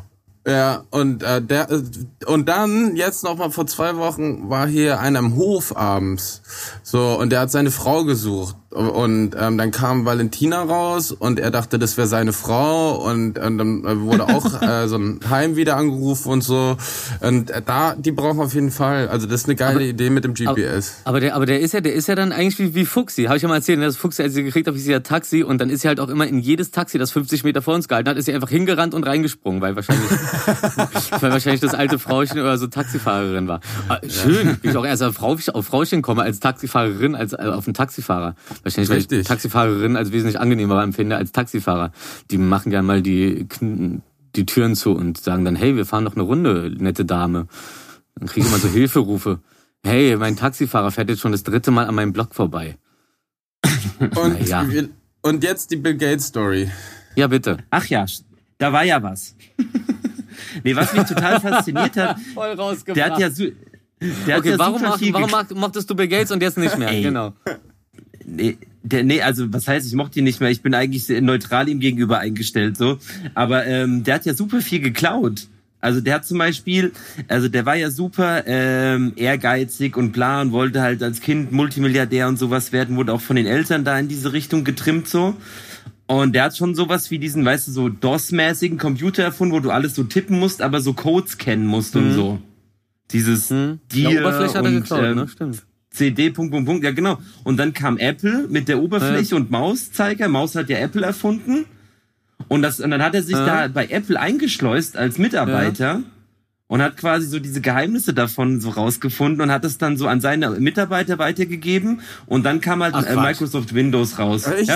Ja, 0.46 0.84
und 0.90 1.22
äh, 1.22 1.42
der 1.42 1.70
äh, 1.70 1.82
und 2.24 2.48
dann 2.48 2.96
jetzt 2.96 3.24
noch 3.24 3.36
mal 3.36 3.50
vor 3.50 3.66
zwei 3.66 3.96
Wochen 3.96 4.48
war 4.48 4.66
hier 4.66 4.98
einer 4.98 5.18
im 5.18 5.36
Hof 5.36 5.76
abends, 5.76 6.40
so 6.82 7.18
und 7.18 7.30
der 7.30 7.40
hat 7.40 7.50
seine 7.50 7.70
Frau 7.70 8.04
gesucht 8.04 8.56
und 8.70 9.32
ähm, 9.38 9.58
dann 9.58 9.70
kam 9.72 10.04
Valentina 10.04 10.62
raus 10.62 11.12
und 11.12 11.40
er 11.40 11.50
dachte, 11.50 11.78
das 11.78 11.96
wäre 11.96 12.06
seine 12.06 12.32
Frau 12.32 12.94
und, 13.04 13.38
und 13.38 13.58
dann 13.58 13.84
äh, 13.84 14.00
wurde 14.00 14.28
auch 14.28 14.62
äh, 14.62 14.86
so 14.86 14.96
ein 14.96 15.20
Heim 15.28 15.56
wieder 15.56 15.76
angerufen 15.76 16.30
und 16.30 16.42
so 16.42 16.76
und 17.20 17.50
äh, 17.50 17.60
da 17.64 17.94
die 17.96 18.12
brauchen 18.12 18.40
auf 18.40 18.54
jeden 18.54 18.70
Fall, 18.70 19.08
also 19.08 19.26
das 19.26 19.42
ist 19.42 19.46
eine 19.46 19.56
geile 19.56 19.84
Idee 19.84 20.08
mit 20.08 20.24
dem 20.24 20.34
GPS. 20.34 21.00
Aber 21.04 21.20
der, 21.20 21.34
aber 21.34 21.46
der 21.46 21.60
ist 21.60 21.74
ja, 21.74 21.80
der 21.80 21.94
ist 21.94 22.06
ja 22.06 22.14
dann 22.14 22.32
eigentlich 22.32 22.58
wie, 22.58 22.74
wie 22.74 22.86
Fuchsi. 22.86 23.24
Habe 23.24 23.36
ich 23.36 23.42
ja 23.42 23.48
mal 23.48 23.56
erzählt, 23.56 23.78
ne? 23.78 23.86
das 23.86 23.96
Fuchsi, 23.96 24.22
als 24.22 24.34
sie 24.34 24.44
gekriegt 24.44 24.68
habe, 24.68 24.76
ist 24.76 24.84
sie 24.84 24.92
ja 24.92 25.00
Taxi 25.00 25.42
und 25.42 25.60
dann 25.60 25.68
ist 25.68 25.82
sie 25.82 25.88
halt 25.88 25.98
auch 25.98 26.08
immer 26.08 26.26
in 26.26 26.38
jedes 26.38 26.70
Taxi, 26.70 26.98
das 26.98 27.10
50 27.10 27.44
Meter 27.44 27.62
vor 27.62 27.74
uns 27.74 27.88
gehalten 27.88 28.08
hat, 28.08 28.16
ist 28.16 28.26
sie 28.26 28.32
einfach 28.32 28.50
hingerannt 28.50 28.94
und 28.94 29.04
reingesprungen, 29.04 29.60
weil 29.60 29.74
wahrscheinlich, 29.74 30.08
weil 31.20 31.32
wahrscheinlich 31.32 31.60
das 31.60 31.74
alte 31.74 31.98
Frauchen 31.98 32.38
oder 32.38 32.58
so 32.58 32.66
Taxifahrerin 32.66 33.48
war. 33.48 33.60
Ah, 33.88 33.98
schön, 34.08 34.58
wie 34.62 34.68
ich 34.68 34.76
auch 34.76 34.84
erst 34.84 35.02
auf, 35.02 35.14
Frau, 35.14 35.36
auf 35.52 35.66
Frauchen 35.66 36.02
komme 36.02 36.22
als 36.22 36.40
Taxifahrerin, 36.40 37.14
als 37.14 37.32
äh, 37.32 37.36
auf 37.36 37.66
einen 37.66 37.74
Taxifahrer. 37.74 38.34
Wahrscheinlich, 38.62 38.90
weil 38.90 38.98
ich 38.98 39.04
Richtig. 39.04 39.26
Taxifahrerin 39.26 39.96
als 39.96 40.12
wesentlich 40.12 40.38
angenehmer 40.40 40.82
empfinde 40.82 41.16
als 41.16 41.32
Taxifahrer. 41.32 41.92
Die 42.30 42.38
machen 42.38 42.72
ja 42.72 42.82
mal 42.82 43.02
die, 43.02 43.46
die 44.36 44.46
Türen 44.46 44.76
zu 44.76 44.92
und 44.92 45.18
sagen 45.18 45.44
dann, 45.44 45.56
hey, 45.56 45.76
wir 45.76 45.86
fahren 45.86 46.04
noch 46.04 46.14
eine 46.14 46.22
Runde, 46.22 46.74
nette 46.78 47.04
Dame. 47.04 47.46
Dann 48.16 48.28
kriege 48.28 48.46
ich 48.46 48.52
immer 48.52 48.60
so 48.60 48.68
Hilferufe. 48.72 49.40
Hey, 49.82 50.16
mein 50.16 50.36
Taxifahrer 50.36 50.90
fährt 50.90 51.08
jetzt 51.08 51.20
schon 51.20 51.32
das 51.32 51.42
dritte 51.42 51.70
Mal 51.70 51.86
an 51.86 51.94
meinem 51.94 52.12
Block 52.12 52.34
vorbei. 52.34 52.76
Und 54.16 54.46
ja. 54.46 54.68
wir- 54.68 54.88
und 55.22 55.44
jetzt 55.44 55.70
die 55.70 55.76
Bill 55.76 55.96
Gates 55.96 56.26
Story. 56.28 56.70
Ja, 57.14 57.26
bitte. 57.26 57.58
Ach 57.70 57.84
ja, 57.86 58.06
da 58.58 58.72
war 58.72 58.84
ja 58.84 59.02
was. 59.02 59.34
Nee, 60.64 60.74
was 60.76 60.92
mich 60.92 61.04
total 61.04 61.40
fasziniert 61.40 61.96
hat, 61.96 62.18
Voll 62.34 62.52
rausgebracht. 62.52 62.96
der 62.96 63.04
hat 63.12 63.18
ja, 63.18 63.30
su- 63.30 63.52
der 64.26 64.34
hat 64.36 64.40
okay, 64.40 64.50
ja 64.50 64.58
warum, 64.58 64.78
super 64.78 64.90
mach, 64.90 64.98
viel 64.98 65.12
warum 65.12 65.30
mach, 65.30 65.50
mochtest 65.50 65.88
du 65.90 65.94
Bill 65.94 66.08
Gates 66.08 66.30
und 66.30 66.42
jetzt 66.42 66.58
nicht 66.58 66.76
mehr? 66.78 66.88
Ey. 66.90 67.02
Genau. 67.02 67.34
Nee, 68.24 68.58
der, 68.82 69.04
nee, 69.04 69.20
also 69.20 69.52
was 69.52 69.66
heißt, 69.68 69.86
ich 69.86 69.94
mochte 69.94 70.18
ihn 70.20 70.24
nicht 70.24 70.40
mehr. 70.40 70.50
Ich 70.50 70.62
bin 70.62 70.74
eigentlich 70.74 71.08
neutral 71.20 71.68
ihm 71.68 71.80
gegenüber 71.80 72.18
eingestellt, 72.18 72.76
so. 72.76 72.98
Aber 73.34 73.66
ähm, 73.66 74.04
der 74.04 74.14
hat 74.16 74.24
ja 74.24 74.34
super 74.34 74.60
viel 74.60 74.80
geklaut. 74.80 75.48
Also 75.82 76.00
der 76.02 76.14
hat 76.16 76.26
zum 76.26 76.36
Beispiel, 76.38 76.92
also 77.28 77.48
der 77.48 77.64
war 77.64 77.74
ja 77.74 77.90
super 77.90 78.42
ähm, 78.46 79.12
ehrgeizig 79.16 79.96
und 79.96 80.12
bla 80.12 80.42
und 80.42 80.52
wollte 80.52 80.82
halt 80.82 81.02
als 81.02 81.20
Kind 81.22 81.52
Multimilliardär 81.52 82.28
und 82.28 82.38
sowas 82.38 82.72
werden, 82.72 82.96
wurde 82.96 83.12
auch 83.14 83.20
von 83.22 83.36
den 83.36 83.46
Eltern 83.46 83.82
da 83.84 83.98
in 83.98 84.06
diese 84.08 84.32
Richtung 84.34 84.64
getrimmt 84.64 85.08
so. 85.08 85.36
Und 86.10 86.32
der 86.34 86.42
hat 86.42 86.56
schon 86.56 86.74
sowas 86.74 87.08
wie 87.12 87.20
diesen, 87.20 87.44
weißt 87.44 87.68
du, 87.68 87.70
so 87.70 87.88
DOS-mäßigen 87.88 88.78
Computer 88.78 89.22
erfunden, 89.22 89.54
wo 89.54 89.60
du 89.60 89.70
alles 89.70 89.94
so 89.94 90.02
tippen 90.02 90.40
musst, 90.40 90.60
aber 90.60 90.80
so 90.80 90.92
Codes 90.92 91.38
kennen 91.38 91.64
musst 91.66 91.94
und 91.94 92.14
so. 92.14 92.40
Dieses 93.12 93.48
Hm? 93.48 93.78
Dir 93.92 94.10
Ja, 94.10 94.20
Oberfläche 94.20 94.54
hat 94.58 94.64
er 94.64 94.70
und, 94.70 94.74
geklaut, 94.80 95.04
ähm, 95.04 95.14
ne? 95.14 95.28
Stimmt. 95.28 95.62
CD, 95.92 96.30
Punkt, 96.30 96.50
Punkt, 96.50 96.66
Punkt, 96.66 96.82
ja 96.84 96.90
genau. 96.90 97.18
Und 97.44 97.58
dann 97.58 97.72
kam 97.74 97.96
Apple 97.96 98.48
mit 98.48 98.66
der 98.66 98.82
Oberfläche 98.82 99.36
und 99.36 99.52
Mauszeiger. 99.52 100.28
Maus 100.28 100.56
hat 100.56 100.68
ja 100.68 100.78
Apple 100.78 101.06
erfunden. 101.06 101.64
Und, 102.48 102.62
das, 102.62 102.80
und 102.80 102.90
dann 102.90 103.04
hat 103.04 103.14
er 103.14 103.22
sich 103.22 103.36
Ja. 103.36 103.66
da 103.66 103.68
bei 103.68 103.86
Apple 103.86 104.18
eingeschleust 104.18 104.96
als 104.96 105.16
Mitarbeiter 105.18 106.02
und 106.66 106.82
hat 106.82 106.96
quasi 106.96 107.28
so 107.28 107.38
diese 107.38 107.60
Geheimnisse 107.60 108.14
davon 108.14 108.60
so 108.60 108.70
rausgefunden 108.70 109.42
und 109.42 109.52
hat 109.52 109.64
es 109.64 109.78
dann 109.78 109.96
so 109.96 110.08
an 110.08 110.20
seine 110.20 110.50
Mitarbeiter 110.58 111.18
weitergegeben. 111.20 112.00
Und 112.26 112.44
dann 112.44 112.60
kam 112.60 112.82
halt 112.82 112.94
Ach, 112.96 113.06
äh. 113.06 113.14
Microsoft 113.14 113.74
Windows 113.74 114.18
raus. 114.18 114.44
Echt? 114.48 114.72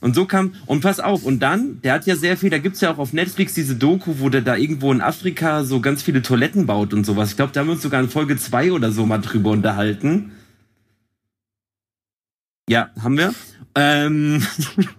Und 0.00 0.14
so 0.14 0.26
kam, 0.26 0.54
und 0.66 0.82
pass 0.82 1.00
auf, 1.00 1.24
und 1.24 1.40
dann, 1.40 1.80
der 1.82 1.94
hat 1.94 2.06
ja 2.06 2.16
sehr 2.16 2.36
viel, 2.36 2.50
da 2.50 2.58
gibt's 2.58 2.80
ja 2.82 2.92
auch 2.92 2.98
auf 2.98 3.12
Netflix 3.12 3.54
diese 3.54 3.76
Doku, 3.76 4.16
wo 4.18 4.28
der 4.28 4.42
da 4.42 4.54
irgendwo 4.56 4.92
in 4.92 5.00
Afrika 5.00 5.64
so 5.64 5.80
ganz 5.80 6.02
viele 6.02 6.20
Toiletten 6.22 6.66
baut 6.66 6.92
und 6.92 7.04
sowas. 7.06 7.30
Ich 7.30 7.36
glaube, 7.36 7.52
da 7.52 7.60
haben 7.60 7.68
wir 7.68 7.72
uns 7.72 7.82
sogar 7.82 8.00
in 8.02 8.08
Folge 8.10 8.36
zwei 8.36 8.72
oder 8.72 8.92
so 8.92 9.06
mal 9.06 9.18
drüber 9.18 9.50
unterhalten. 9.50 10.32
Ja, 12.68 12.90
haben 13.00 13.16
wir. 13.16 13.34
Ähm, 13.74 14.42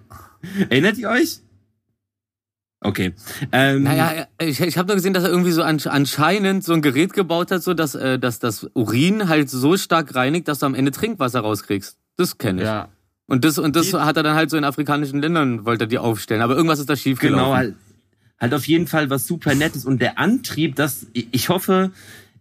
erinnert 0.70 0.98
ihr 0.98 1.10
euch? 1.10 1.40
Okay. 2.80 3.14
Ähm, 3.52 3.84
Naja, 3.84 4.28
ich, 4.40 4.60
ich 4.62 4.78
habe 4.78 4.88
nur 4.88 4.96
gesehen, 4.96 5.14
dass 5.14 5.24
er 5.24 5.30
irgendwie 5.32 5.52
so 5.52 5.64
ansch- 5.64 5.88
anscheinend 5.90 6.64
so 6.64 6.74
ein 6.74 6.82
Gerät 6.82 7.14
gebaut 7.14 7.52
hat, 7.52 7.64
so 7.64 7.74
dass, 7.74 7.96
äh, 7.96 8.20
dass 8.20 8.40
das 8.40 8.70
Urin 8.76 9.30
halt 9.30 9.50
so 9.50 9.78
stark 9.78 10.14
reinigt, 10.16 10.48
dass 10.48 10.60
du 10.60 10.68
am 10.68 10.76
Ende 10.76 10.92
Trinkwasser 10.92 11.40
rauskriegst. 11.42 11.98
Das 12.18 12.38
kenne 12.38 12.62
ich. 12.62 12.68
Ja. 12.68 12.90
Und 13.28 13.44
das, 13.46 13.58
und 13.60 13.76
das 13.76 13.90
Die- 13.92 13.98
hat 13.98 14.18
er 14.18 14.24
dann 14.24 14.36
halt 14.36 14.50
so 14.50 14.58
in 14.58 14.64
afrikanischen 14.64 15.22
Ländern, 15.22 15.66
wollte 15.66 15.84
er 15.84 15.88
die 15.88 15.98
aufstellen. 16.00 16.42
Aber 16.42 16.56
irgendwas 16.56 16.80
ist 16.80 16.90
da 16.90 16.96
schief 16.96 17.20
Genau, 17.20 17.54
halt, 17.54 17.76
halt 18.40 18.54
auf 18.54 18.66
jeden 18.68 18.88
Fall 18.88 19.10
was 19.10 19.28
super 19.28 19.54
Nettes. 19.54 19.86
Und 19.86 20.02
der 20.02 20.18
Antrieb, 20.18 20.76
das, 20.76 21.08
ich 21.14 21.50
hoffe, 21.50 21.92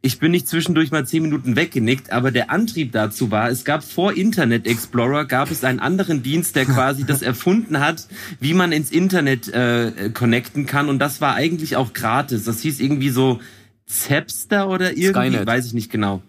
ich 0.03 0.21
bin 0.21 0.31
nicht 0.31 0.47
zwischendurch 0.47 0.93
mal 0.93 1.05
zehn 1.05 1.23
Minuten 1.23 1.57
weggenickt, 1.57 2.13
aber 2.13 2.31
der 2.31 2.51
Antrieb 2.51 2.93
dazu 2.93 3.33
war, 3.33 3.51
es 3.51 3.65
gab 3.65 3.83
vor 3.83 4.13
Internet 4.17 4.67
Explorer, 4.69 5.25
gab 5.25 5.51
es 5.51 5.65
einen 5.65 5.81
anderen 5.81 6.23
Dienst, 6.23 6.55
der 6.55 6.67
quasi 6.67 7.05
das 7.05 7.23
erfunden 7.23 7.81
hat, 7.81 8.07
wie 8.39 8.55
man 8.55 8.71
ins 8.71 8.93
Internet 8.93 9.49
äh, 9.49 10.11
connecten 10.15 10.67
kann. 10.67 10.89
Und 10.89 11.01
das 11.01 11.21
war 11.21 11.35
eigentlich 11.35 11.75
auch 11.75 11.93
gratis. 11.95 12.45
Das 12.45 12.61
hieß 12.61 12.79
irgendwie 12.79 13.11
so 13.11 13.41
Zapster 13.87 14.69
oder 14.69 14.91
irgendwie, 14.97 15.09
Skynet. 15.31 15.47
weiß 15.47 15.67
ich 15.67 15.73
nicht 15.75 15.91
genau. 15.91 16.23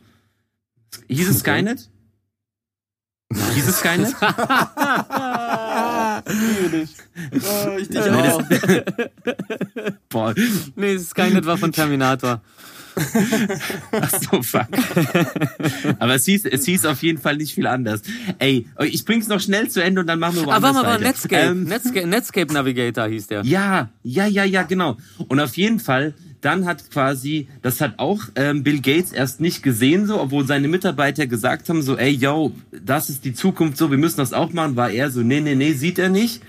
Hieß 1.09 1.29
es 1.29 1.43
Okay. 3.29 3.61
Skynet? 3.61 3.61
Es 3.61 3.77
Skynet? 3.77 4.15
Oh, 7.33 7.77
ich 7.77 7.89
dich 7.89 7.99
Nee, 7.99 8.29
auch. 8.29 8.41
Boah, 10.09 10.33
nee, 10.75 10.97
Skynet 10.97 11.45
war 11.45 11.57
von 11.57 11.71
Terminator. 11.71 12.41
Ach 13.91 14.09
so, 14.09 14.41
fuck. 14.41 14.67
Aber 15.99 16.15
es 16.15 16.25
hieß, 16.25 16.45
es 16.45 16.65
hieß 16.65 16.85
auf 16.87 17.03
jeden 17.03 17.19
Fall 17.19 17.37
nicht 17.37 17.53
viel 17.53 17.67
anders. 17.67 18.01
Ey, 18.39 18.67
ich 18.85 19.05
bring's 19.05 19.27
noch 19.27 19.39
schnell 19.39 19.69
zu 19.69 19.83
Ende 19.83 20.01
und 20.01 20.07
dann 20.07 20.17
machen 20.19 20.35
wir 20.37 20.43
Ah, 20.43 20.45
woanders 20.47 20.63
warte 20.75 20.87
mal, 20.87 20.93
weiter. 20.95 21.03
Netscape. 21.03 21.35
Ähm, 21.43 21.63
Netscape. 21.65 22.07
Netscape 22.07 22.53
Navigator 22.53 23.07
hieß 23.07 23.27
der. 23.27 23.43
ja, 23.43 23.89
ja, 24.03 24.25
ja, 24.25 24.43
ja, 24.45 24.63
genau. 24.63 24.97
Und 25.27 25.39
auf 25.39 25.55
jeden 25.57 25.79
Fall, 25.79 26.15
dann 26.41 26.65
hat 26.65 26.91
quasi, 26.91 27.47
das 27.61 27.81
hat 27.81 27.95
auch 27.97 28.21
ähm, 28.35 28.63
Bill 28.63 28.79
Gates 28.81 29.11
erst 29.11 29.41
nicht 29.41 29.63
gesehen, 29.63 30.05
so, 30.05 30.21
obwohl 30.21 30.45
seine 30.45 30.67
Mitarbeiter 30.67 31.25
gesagt 31.25 31.67
haben, 31.69 31.81
so, 31.81 31.97
ey, 31.97 32.11
yo, 32.11 32.53
das 32.85 33.09
ist 33.09 33.25
die 33.25 33.33
Zukunft, 33.33 33.77
so, 33.77 33.89
wir 33.89 33.97
müssen 33.97 34.17
das 34.17 34.33
auch 34.33 34.53
machen, 34.53 34.75
war 34.75 34.91
er 34.91 35.09
so, 35.09 35.21
nee, 35.21 35.41
nee, 35.41 35.55
nee, 35.55 35.73
sieht 35.73 35.97
er 35.97 36.09
nicht. 36.09 36.41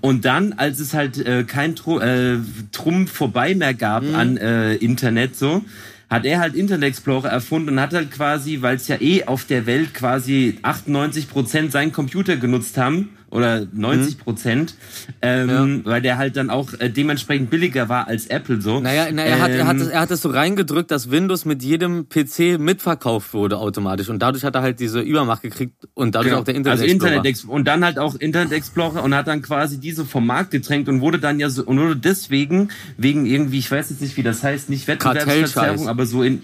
Und 0.00 0.24
dann, 0.24 0.52
als 0.52 0.78
es 0.78 0.94
halt 0.94 1.18
äh, 1.18 1.44
kein 1.44 1.74
Tru 1.74 1.98
äh, 1.98 2.38
Trumpf 2.70 3.12
vorbei 3.12 3.54
mehr 3.54 3.74
gab 3.74 4.04
an 4.14 4.36
äh, 4.36 4.74
Internet, 4.76 5.36
so, 5.36 5.64
hat 6.08 6.24
er 6.24 6.40
halt 6.40 6.54
Internet 6.54 6.90
Explorer 6.90 7.28
erfunden 7.28 7.70
und 7.70 7.80
hat 7.80 7.94
halt 7.94 8.10
quasi, 8.10 8.60
weil 8.60 8.76
es 8.76 8.86
ja 8.86 9.00
eh 9.00 9.24
auf 9.24 9.44
der 9.46 9.66
Welt 9.66 9.94
quasi 9.94 10.58
98 10.62 11.28
Prozent 11.28 11.72
seinen 11.72 11.90
Computer 11.90 12.36
genutzt 12.36 12.76
haben 12.76 13.10
oder 13.32 13.66
90 13.72 14.18
Prozent, 14.18 14.74
ähm, 15.22 15.80
weil 15.84 16.02
der 16.02 16.18
halt 16.18 16.36
dann 16.36 16.50
auch 16.50 16.68
äh, 16.78 16.90
dementsprechend 16.90 17.48
billiger 17.48 17.88
war 17.88 18.06
als 18.06 18.26
Apple 18.26 18.60
so. 18.60 18.80
Naja, 18.80 19.06
na, 19.10 19.22
er, 19.22 19.40
hat, 19.40 19.50
er, 19.50 19.66
hat 19.66 19.76
Ähm, 19.76 19.82
es, 19.82 19.88
er 19.88 20.00
hat 20.00 20.10
es 20.10 20.20
so 20.20 20.28
reingedrückt, 20.28 20.90
dass 20.90 21.10
Windows 21.10 21.46
mit 21.46 21.62
jedem 21.62 22.08
PC 22.08 22.60
mitverkauft 22.60 23.32
wurde 23.32 23.56
automatisch. 23.56 24.10
Und 24.10 24.20
dadurch 24.20 24.44
hat 24.44 24.54
er 24.54 24.62
halt 24.62 24.80
diese 24.80 25.00
Übermacht 25.00 25.42
gekriegt 25.42 25.88
und 25.94 26.14
dadurch 26.14 26.34
auch 26.34 26.44
der 26.44 26.54
Internet 26.54 26.80
also 26.80 26.84
Explorer. 26.84 27.12
Internet 27.12 27.30
Explorer 27.30 27.56
und 27.56 27.64
dann 27.66 27.84
halt 27.84 27.98
auch 27.98 28.14
Internet 28.16 28.52
Explorer 28.52 29.02
und 29.02 29.14
hat 29.14 29.26
dann 29.26 29.40
quasi 29.40 29.80
diese 29.80 30.04
vom 30.04 30.26
Markt 30.26 30.50
gedrängt 30.50 30.88
und 30.88 31.00
wurde 31.00 31.18
dann 31.18 31.40
ja 31.40 31.48
so 31.48 31.64
und 31.64 31.80
wurde 31.80 31.96
deswegen 31.96 32.68
wegen 32.98 33.24
irgendwie 33.24 33.58
ich 33.58 33.70
weiß 33.70 33.90
jetzt 33.90 34.02
nicht 34.02 34.16
wie 34.16 34.22
das 34.22 34.42
heißt 34.42 34.68
nicht 34.68 34.88
Wettbewerbsverzerrung 34.88 35.88
aber 35.88 36.06
so 36.06 36.22
in 36.22 36.42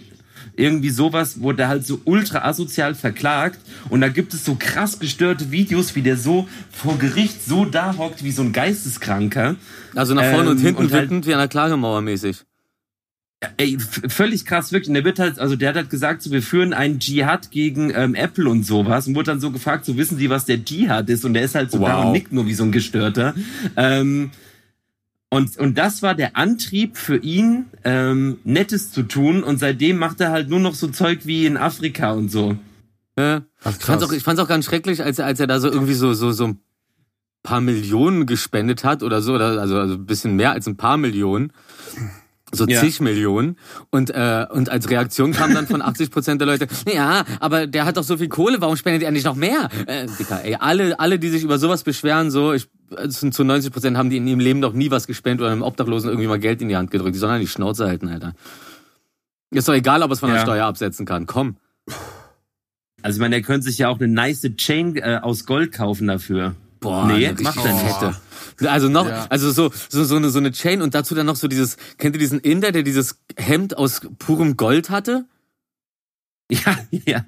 irgendwie 0.59 0.91
sowas 0.91 1.41
wurde 1.41 1.63
er 1.63 1.69
halt 1.69 1.87
so 1.87 2.01
ultra 2.05 2.45
asozial 2.45 2.95
verklagt 2.95 3.59
und 3.91 4.01
da 4.01 4.09
gibt 4.09 4.35
es 4.35 4.45
so 4.45 4.57
krass 4.59 4.99
gestörte 4.99 5.51
Videos 5.51 5.95
wie 5.95 6.03
der 6.03 6.17
so 6.17 6.49
vor 6.73 6.99
Gericht 6.99 7.45
so 7.47 7.65
da 7.65 7.97
hockt 7.97 8.25
wie 8.25 8.33
so 8.33 8.43
ein 8.43 8.53
Geisteskranker 8.53 9.57
also 9.95 10.15
nach 10.15 10.25
vorne 10.31 10.51
und 10.51 10.59
Ähm, 10.59 10.65
hinten 10.65 10.83
und 10.85 10.93
halt- 10.93 11.11
wie 11.27 11.33
an 11.35 11.39
der 11.41 11.49
Klagemauer 11.49 12.01
mäßig. 12.01 12.39
Ey, 13.57 13.79
völlig 14.09 14.45
krass, 14.45 14.73
wirklich. 14.73 14.89
Und 14.89 14.95
der 14.95 15.05
wird 15.05 15.21
halt, 15.21 15.39
also 15.39 15.55
der 15.55 15.69
hat 15.69 15.77
halt 15.77 15.91
gesagt, 15.91 16.23
so, 16.23 16.33
wir 16.33 16.43
führen 16.43 16.73
einen 16.73 16.99
Dschihad 16.99 17.53
gegen 17.53 17.93
ähm, 17.95 18.17
Apple 18.17 18.49
und 18.51 18.65
sowas 18.67 19.07
und 19.07 19.15
wurde 19.15 19.27
dann 19.31 19.39
so 19.41 19.53
gefragt, 19.53 19.85
so 19.85 19.97
wissen 19.97 20.19
Sie, 20.19 20.29
was 20.29 20.45
der 20.45 20.65
Dschihad 20.65 21.09
ist? 21.09 21.25
Und 21.25 21.35
der 21.35 21.45
ist 21.45 21.55
halt 21.55 21.71
so 21.71 21.79
da 21.79 21.99
Wow. 21.99 22.07
und 22.07 22.13
nickt 22.13 22.33
nur 22.33 22.47
wie 22.49 22.55
so 22.55 22.65
ein 22.65 22.73
Gestörter. 22.73 23.35
Ähm, 23.77 24.31
und, 25.31 25.57
und 25.59 25.77
das 25.77 26.03
war 26.03 26.15
der 26.15 26.37
Antrieb 26.37 26.97
für 26.97 27.17
ihn, 27.19 27.67
ähm, 27.85 28.39
Nettes 28.45 28.91
zu 28.93 29.03
tun. 29.03 29.43
Und 29.43 29.59
seitdem 29.59 29.99
macht 29.99 30.21
er 30.21 30.31
halt 30.31 30.49
nur 30.49 30.61
noch 30.61 30.75
so 30.75 30.89
Zeug 30.89 31.21
wie 31.25 31.45
in 31.47 31.57
Afrika 31.57 32.13
und 32.13 32.31
so. 32.31 32.57
Ja. 33.19 33.43
Ach, 33.63 33.71
Ich 33.77 33.85
fand's 33.85 33.85
krass. 33.85 34.03
auch, 34.05 34.13
ich 34.13 34.23
fand's 34.23 34.41
auch 34.41 34.49
ganz 34.49 34.65
schrecklich, 34.65 35.03
als 35.03 35.19
er, 35.19 35.27
als 35.27 35.39
er 35.41 35.47
da 35.47 35.61
so 35.61 35.69
irgendwie 35.71 35.95
so, 35.95 36.13
so, 36.15 36.31
so 36.33 36.45
ein 36.47 36.61
paar 37.43 37.61
Millionen 37.61 38.27
gespendet 38.27 38.85
hat 38.85 39.03
oder 39.03 39.21
so, 39.23 39.35
oder, 39.35 39.61
also, 39.61 39.79
also 39.79 39.95
ein 39.95 40.07
bisschen 40.07 40.35
mehr 40.37 40.53
als 40.53 40.67
ein 40.67 40.77
paar 40.77 40.97
Millionen. 40.97 41.53
So 42.51 42.67
Ja. 42.67 42.81
zig 42.81 43.01
Millionen. 43.03 43.59
Und, 43.91 44.09
äh, 44.09 44.47
und 44.51 44.71
als 44.71 44.89
Reaktion 44.89 45.33
kam 45.33 45.53
dann 45.53 45.67
von 45.67 45.83
80 45.83 46.11
Prozent 46.11 46.41
der 46.41 46.47
Leute, 46.49 46.67
ja, 46.95 47.25
aber 47.41 47.67
der 47.67 47.85
hat 47.85 47.99
doch 47.99 48.03
so 48.05 48.17
viel 48.17 48.29
Kohle, 48.29 48.63
warum 48.63 48.77
spendet 48.77 49.03
er 49.03 49.11
nicht 49.11 49.25
noch 49.27 49.37
mehr? 49.37 49.69
Äh, 49.87 50.07
Dicker, 50.19 50.43
ey, 50.43 50.55
alle, 50.59 50.99
alle, 50.99 51.19
die 51.19 51.29
sich 51.29 51.43
über 51.43 51.59
sowas 51.59 51.83
beschweren, 51.85 52.31
so, 52.31 52.55
ich, 52.55 52.67
äh, 52.97 53.09
zu 53.09 53.31
zu 53.31 53.45
90 53.45 53.73
Prozent 53.73 53.97
haben 53.97 54.11
die 54.11 54.17
in 54.19 54.27
ihrem 54.27 54.41
Leben 54.41 54.61
noch 54.61 54.73
nie 54.73 54.91
was 54.91 55.07
gespendet 55.07 55.43
oder 55.43 55.53
einem 55.53 55.63
Obdachlosen 55.63 56.09
irgendwie 56.11 56.29
mal 56.29 56.39
Geld 56.39 56.63
in 56.63 56.69
die 56.69 56.77
Hand 56.77 56.91
gedrückt. 56.91 57.15
Die 57.15 57.19
sollen 57.19 57.33
halt 57.33 57.43
die 57.43 57.49
Schnauze 57.49 57.87
halten, 57.87 58.09
Alter. 58.09 58.35
Ist 59.51 59.69
doch 59.69 59.75
egal, 59.75 60.03
ob 60.03 60.11
es 60.11 60.21
von 60.21 60.29
der 60.29 60.39
Ja. 60.39 60.45
Steuer 60.45 60.67
absetzen 60.67 61.07
kann. 61.07 61.27
Komm. 61.27 61.57
Also 63.03 63.17
ich 63.17 63.21
meine, 63.21 63.37
er 63.37 63.43
könnte 63.43 63.65
sich 63.67 63.79
ja 63.79 63.89
auch 63.89 63.99
eine 63.99 64.09
nice 64.09 64.43
Chain 64.57 64.97
äh, 64.97 65.21
aus 65.23 65.47
Gold 65.47 65.73
kaufen 65.73 66.07
dafür. 66.09 66.55
Boah, 66.81 67.07
Nee, 67.07 67.33
macht 67.41 67.65
er 67.65 67.73
nicht. 67.73 68.69
Also 68.69 68.89
noch, 68.89 69.09
Ja. 69.09 69.27
also 69.31 69.51
so, 69.53 69.71
so, 69.89 70.05
so 70.05 70.17
eine, 70.17 70.31
so 70.31 70.39
eine 70.39 70.51
Chain 70.53 70.83
und 70.83 70.95
dazu 70.95 71.15
dann 71.15 71.27
noch 71.27 71.37
so 71.37 71.49
dieses, 71.49 71.77
kennt 71.97 72.15
ihr 72.17 72.21
diesen 72.21 72.41
Inder, 72.41 72.73
der 72.73 72.83
dieses 72.83 73.21
Hemd 73.37 73.77
aus 73.79 74.01
purem 74.19 74.57
Gold 74.57 74.91
hatte? 74.91 75.25
Ja, 76.51 76.79
ja. 76.91 77.25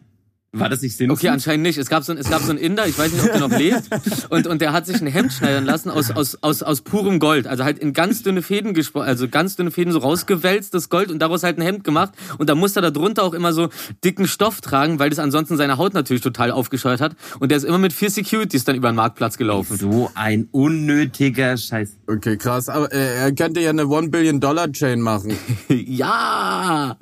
War 0.53 0.69
das 0.69 0.83
nicht 0.83 0.97
Simpson? 0.97 1.17
Okay, 1.17 1.29
anscheinend 1.29 1.63
nicht. 1.63 1.79
Es 1.79 1.89
gab 1.89 2.03
so 2.03 2.11
ein, 2.11 2.19
es 2.19 2.29
gab 2.29 2.43
so 2.43 2.51
einen 2.51 2.59
Inder, 2.59 2.85
ich 2.89 2.99
weiß 2.99 3.13
nicht, 3.13 3.25
ob 3.25 3.31
der 3.31 3.41
noch 3.41 3.57
lebt, 3.57 3.85
und, 4.31 4.49
und 4.49 4.61
der 4.61 4.73
hat 4.73 4.85
sich 4.85 5.01
ein 5.01 5.07
Hemd 5.07 5.33
schneidern 5.33 5.65
lassen 5.65 5.91
aus, 5.91 6.11
aus, 6.11 6.39
aus, 6.43 6.65
aus 6.65 6.81
purem 6.81 7.21
Gold. 7.21 7.47
Also 7.47 7.63
halt 7.63 7.79
in 7.79 7.93
ganz 7.93 8.25
dünne 8.25 8.43
Fäden 8.43 8.75
gespo 8.75 8.99
also 9.01 9.29
ganz 9.29 9.55
dünne 9.55 9.71
Fäden 9.71 9.93
so 9.93 10.01
rausgewälzt, 10.01 10.75
das 10.75 10.89
Gold, 10.89 11.13
und 11.13 11.21
daraus 11.21 11.45
halt 11.45 11.59
ein 11.59 11.63
Hemd 11.63 11.85
gemacht. 11.85 12.15
Und 12.39 12.51
da 12.51 12.57
musste 12.57 12.81
er 12.81 12.83
da 12.83 12.91
drunter 12.91 13.23
auch 13.23 13.33
immer 13.35 13.53
so 13.53 13.69
dicken 14.05 14.27
Stoff 14.27 14.61
tragen, 14.61 14.99
weil 14.99 15.11
das 15.11 15.21
ansonsten 15.21 15.57
seine 15.57 15.79
Haut 15.79 15.95
natürlich 15.95 16.23
total 16.23 16.51
aufgescheuert 16.51 17.01
hat. 17.01 17.15
Und 17.39 17.51
der 17.51 17.59
ist 17.59 17.65
immer 17.65 17.79
mit 17.79 17.93
vier 17.93 18.11
Securities 18.11 18.65
dann 18.65 18.75
über 18.75 18.91
den 18.91 18.97
Marktplatz 18.97 19.39
gelaufen. 19.39 19.77
So 19.77 20.11
ein 20.17 20.49
unnötiger 20.51 21.57
Scheiß. 21.57 21.97
Okay, 22.09 22.37
krass. 22.37 22.69
Aber 22.69 22.93
äh, 22.93 23.15
er 23.21 23.33
könnte 23.33 23.61
ja 23.61 23.71
eine 23.71 23.87
One 23.87 24.09
Billion 24.09 24.41
Dollar 24.41 24.71
Chain 24.73 25.01
machen. 25.01 25.33
Ja. 25.69 26.97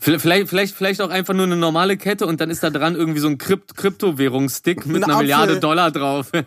Vielleicht, 0.00 0.48
vielleicht, 0.48 0.74
vielleicht 0.74 1.00
auch 1.02 1.10
einfach 1.10 1.34
nur 1.34 1.44
eine 1.46 1.56
normale 1.56 1.96
Kette 1.96 2.26
und 2.26 2.40
dann 2.40 2.50
ist 2.50 2.62
da 2.62 2.70
dran 2.70 2.94
irgendwie 2.96 3.20
so 3.20 3.28
ein 3.28 3.38
Krypt 3.38 3.76
Kryptowährungsstick 3.76 4.86
mit 4.86 4.96
Ein 4.96 5.04
einer 5.04 5.12
Apfel. 5.14 5.22
Milliarde 5.24 5.60
Dollar 5.60 5.90
drauf. 5.90 6.32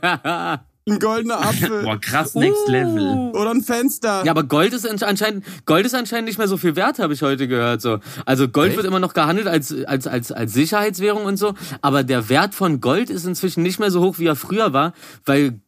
Ein 0.89 0.97
goldener 0.97 1.39
Apfel. 1.39 1.83
Boah, 1.83 2.01
krass, 2.01 2.33
next 2.33 2.67
level. 2.67 3.29
Oder 3.35 3.51
ein 3.51 3.61
Fenster. 3.61 4.25
Ja, 4.25 4.31
aber 4.31 4.43
Gold 4.43 4.73
ist 4.73 4.89
ansch- 4.89 5.03
anscheinend 5.05 5.45
Gold 5.67 5.85
ist 5.85 5.93
anscheinend 5.93 6.27
nicht 6.27 6.39
mehr 6.39 6.47
so 6.47 6.57
viel 6.57 6.75
wert, 6.75 6.97
habe 6.97 7.13
ich 7.13 7.21
heute 7.21 7.47
gehört. 7.47 7.81
So, 7.83 7.99
also 8.25 8.47
Gold 8.49 8.69
Echt? 8.69 8.77
wird 8.77 8.87
immer 8.87 8.99
noch 8.99 9.13
gehandelt 9.13 9.45
als 9.47 9.71
als 9.85 10.07
als 10.07 10.31
als 10.31 10.53
Sicherheitswährung 10.53 11.25
und 11.25 11.37
so, 11.37 11.53
aber 11.83 12.01
der 12.01 12.29
Wert 12.29 12.55
von 12.55 12.81
Gold 12.81 13.11
ist 13.11 13.27
inzwischen 13.27 13.61
nicht 13.61 13.79
mehr 13.79 13.91
so 13.91 14.01
hoch, 14.01 14.17
wie 14.17 14.25
er 14.25 14.35
früher 14.35 14.73
war, 14.73 14.93
weil 15.23 15.59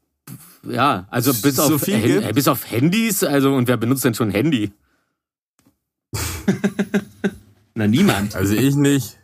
ja, 0.68 1.06
also 1.12 1.32
bis 1.32 1.58
So 1.58 1.76
auf 1.76 1.88
äh, 1.88 2.32
bis 2.34 2.48
auf 2.48 2.70
Handys, 2.72 3.24
also 3.24 3.54
und 3.54 3.68
wer 3.68 3.78
benutzt 3.78 4.04
denn 4.04 4.16
schon 4.16 4.30
ein 4.30 4.34
Handy? 4.34 4.72
Na, 7.76 7.88
niemand. 7.88 8.36
Also 8.36 8.56
ich 8.56 8.76
nicht. 8.76 9.18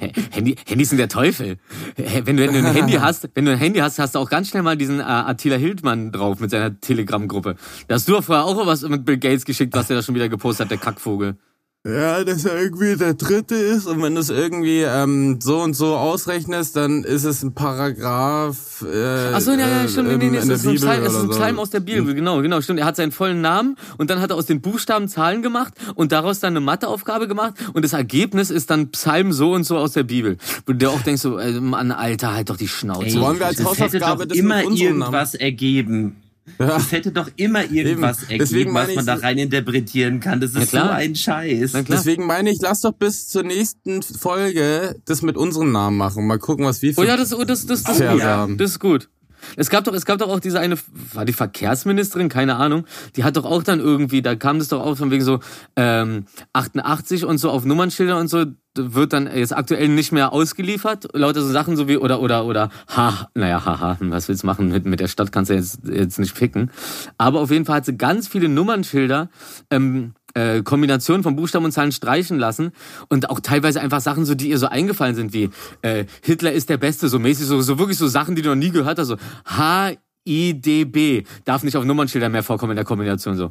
Hä, 0.00 0.12
Handy, 0.30 0.56
Handys 0.66 0.90
sind 0.90 0.98
der 0.98 1.08
Teufel. 1.08 1.56
Hä, 1.96 2.22
Wenn 2.24 2.36
du, 2.36 2.46
wenn 2.46 2.52
du 2.52 2.68
ein 2.68 2.74
Handy 2.74 2.92
hast, 3.00 3.28
wenn 3.34 3.44
du 3.46 3.52
ein 3.52 3.58
Handy 3.58 3.78
hast, 3.80 3.98
hast 3.98 4.14
du 4.14 4.18
auch 4.18 4.28
ganz 4.28 4.48
schnell 4.50 4.62
mal 4.62 4.76
diesen 4.76 5.00
äh, 5.00 5.02
Attila 5.02 5.56
Hildmann 5.56 6.12
drauf 6.12 6.40
mit 6.40 6.50
seiner 6.50 6.78
Telegram-Gruppe. 6.78 7.56
Da 7.86 7.94
hast 7.94 8.06
du 8.08 8.12
doch 8.12 8.24
vorher 8.24 8.44
auch 8.44 8.66
was 8.66 8.82
mit 8.82 9.04
Bill 9.04 9.18
Gates 9.18 9.44
geschickt, 9.44 9.74
was 9.74 9.86
der 9.88 9.96
da 9.96 10.02
schon 10.02 10.14
wieder 10.14 10.28
gepostet 10.28 10.64
hat, 10.66 10.70
der 10.70 10.78
Kackvogel. 10.78 11.36
Ja, 11.86 12.22
dass 12.24 12.44
er 12.44 12.60
irgendwie 12.60 12.96
der 12.96 13.14
dritte 13.14 13.54
ist 13.54 13.86
und 13.86 14.02
wenn 14.02 14.14
du 14.16 14.20
es 14.20 14.30
irgendwie 14.30 14.80
ähm, 14.82 15.38
so 15.40 15.60
und 15.62 15.74
so 15.74 15.94
ausrechnest, 15.96 16.74
dann 16.76 17.04
ist 17.04 17.24
es 17.24 17.42
ein 17.44 17.54
Paragraph. 17.54 18.82
Äh, 18.82 19.32
Ach 19.32 19.40
so, 19.40 19.52
ja, 19.52 19.58
ja, 19.60 19.84
äh, 19.84 19.88
stimmt. 19.88 20.08
Nee, 20.08 20.14
in- 20.14 20.18
nee, 20.18 20.30
nee, 20.30 20.36
es 20.38 20.46
der 20.46 20.56
ist 20.56 20.66
ein 20.66 20.74
Psalm, 20.74 21.02
es 21.04 21.12
ist 21.12 21.18
ein 21.20 21.24
oder 21.26 21.32
so. 21.32 21.38
Psalm 21.38 21.58
aus 21.60 21.70
der 21.70 21.80
Bibel, 21.80 22.14
genau, 22.14 22.42
genau, 22.42 22.60
stimmt. 22.60 22.80
Er 22.80 22.84
hat 22.84 22.96
seinen 22.96 23.12
vollen 23.12 23.40
Namen 23.40 23.76
und 23.96 24.10
dann 24.10 24.20
hat 24.20 24.30
er 24.30 24.36
aus 24.36 24.46
den 24.46 24.60
Buchstaben 24.60 25.08
Zahlen 25.08 25.40
gemacht 25.40 25.72
und 25.94 26.10
daraus 26.10 26.40
dann 26.40 26.52
eine 26.54 26.60
Matheaufgabe 26.60 27.28
gemacht 27.28 27.54
und 27.72 27.84
das 27.84 27.92
Ergebnis 27.92 28.50
ist 28.50 28.70
dann 28.70 28.90
Psalm 28.90 29.32
so 29.32 29.52
und 29.52 29.62
so 29.64 29.78
aus 29.78 29.92
der 29.92 30.02
Bibel. 30.02 30.36
Wo 30.66 30.72
du 30.72 30.78
dir 30.78 30.90
auch 30.90 31.00
denkst 31.02 31.22
so, 31.22 31.38
äh, 31.38 31.52
Mann, 31.60 31.92
Alter, 31.92 32.34
halt 32.34 32.50
doch 32.50 32.56
die 32.56 32.68
Schnauze. 32.68 33.06
Ey, 33.06 33.20
Wollen 33.20 33.38
wir 33.38 33.46
als 33.46 33.60
es 33.60 33.66
hätte 33.66 33.84
Hausaufgabe 33.84 34.22
doch 34.26 34.28
das 34.30 34.38
immer 34.38 34.62
irgendwas 34.64 35.34
ergeben. 35.36 36.16
Ja. 36.58 36.76
Es 36.76 36.92
hätte 36.92 37.12
doch 37.12 37.30
immer 37.36 37.70
irgendwas 37.70 38.28
Eben. 38.28 38.40
Ergeben, 38.40 38.74
was 38.74 38.94
man 38.94 39.06
da 39.06 39.14
rein 39.14 39.38
interpretieren 39.38 40.20
kann. 40.20 40.40
Das 40.40 40.54
ist 40.54 40.70
so 40.70 40.76
klar. 40.76 40.92
ein 40.92 41.14
Scheiß. 41.14 41.72
Deswegen 41.88 42.26
meine 42.26 42.50
ich, 42.50 42.60
lass 42.60 42.80
doch 42.80 42.92
bis 42.92 43.28
zur 43.28 43.42
nächsten 43.42 44.02
Folge 44.02 44.96
das 45.04 45.22
mit 45.22 45.36
unserem 45.36 45.72
Namen 45.72 45.96
machen. 45.96 46.26
Mal 46.26 46.38
gucken, 46.38 46.64
was 46.64 46.82
wir 46.82 46.94
für 46.94 47.00
Oh 47.00 47.04
ja, 47.04 47.16
das, 47.16 47.34
oh, 47.34 47.44
das, 47.44 47.66
das, 47.66 47.82
das, 47.82 47.92
ist 47.92 47.98
Verse 47.98 48.14
gut. 48.16 48.22
haben. 48.22 48.58
das 48.58 48.70
ist 48.72 48.80
gut. 48.80 49.08
Es 49.56 49.70
gab 49.70 49.84
doch, 49.84 49.94
es 49.94 50.04
gab 50.04 50.18
doch 50.18 50.28
auch 50.28 50.40
diese 50.40 50.60
eine, 50.60 50.76
war 51.12 51.24
die 51.24 51.32
Verkehrsministerin, 51.32 52.28
keine 52.28 52.56
Ahnung, 52.56 52.86
die 53.16 53.24
hat 53.24 53.36
doch 53.36 53.44
auch 53.44 53.62
dann 53.62 53.80
irgendwie, 53.80 54.22
da 54.22 54.34
kam 54.34 54.58
das 54.58 54.68
doch 54.68 54.84
auch 54.84 54.96
von 54.96 55.10
wegen 55.10 55.24
so 55.24 55.40
ähm, 55.76 56.26
88 56.52 57.24
und 57.24 57.38
so 57.38 57.50
auf 57.50 57.64
Nummernschilder 57.64 58.18
und 58.18 58.28
so 58.28 58.44
wird 58.78 59.12
dann 59.12 59.28
jetzt 59.34 59.56
aktuell 59.56 59.88
nicht 59.88 60.12
mehr 60.12 60.32
ausgeliefert, 60.32 61.08
lauter 61.12 61.42
so 61.42 61.50
Sachen 61.50 61.76
so 61.76 61.88
wie 61.88 61.96
oder 61.96 62.20
oder 62.20 62.44
oder 62.44 62.70
ha, 62.88 63.28
naja, 63.34 63.64
haha, 63.64 63.96
was 64.00 64.28
willst 64.28 64.44
du 64.44 64.46
machen? 64.46 64.68
Mit 64.68 64.86
mit 64.86 65.00
der 65.00 65.08
Stadt 65.08 65.32
kannst 65.32 65.50
du 65.50 65.54
jetzt 65.54 65.80
jetzt 65.84 66.18
nicht 66.18 66.36
ficken, 66.36 66.70
aber 67.16 67.40
auf 67.40 67.50
jeden 67.50 67.64
Fall 67.64 67.76
hat 67.76 67.86
sie 67.86 67.96
ganz 67.96 68.28
viele 68.28 68.48
Nummernschilder 68.48 69.30
ähm, 69.70 70.14
äh, 70.38 70.62
Kombinationen 70.62 71.22
von 71.22 71.36
Buchstaben 71.36 71.64
und 71.64 71.72
Zahlen 71.72 71.92
streichen 71.92 72.38
lassen 72.38 72.72
und 73.08 73.30
auch 73.30 73.40
teilweise 73.40 73.80
einfach 73.80 74.00
Sachen 74.00 74.24
so, 74.24 74.34
die 74.34 74.50
ihr 74.50 74.58
so 74.58 74.66
eingefallen 74.66 75.14
sind, 75.14 75.32
wie 75.32 75.50
äh, 75.82 76.04
Hitler 76.22 76.52
ist 76.52 76.68
der 76.68 76.76
Beste, 76.76 77.08
so 77.08 77.18
mäßig, 77.18 77.46
so, 77.46 77.60
so 77.60 77.78
wirklich 77.78 77.98
so 77.98 78.06
Sachen, 78.06 78.34
die 78.36 78.42
du 78.42 78.50
noch 78.50 78.56
nie 78.56 78.70
gehört 78.70 78.98
hast, 78.98 79.08
so 79.08 79.16
H-I-D-B 79.46 81.24
darf 81.44 81.62
nicht 81.62 81.76
auf 81.76 81.84
Nummernschilder 81.84 82.28
mehr 82.28 82.42
vorkommen 82.42 82.72
in 82.72 82.76
der 82.76 82.84
Kombination, 82.84 83.36
so. 83.36 83.50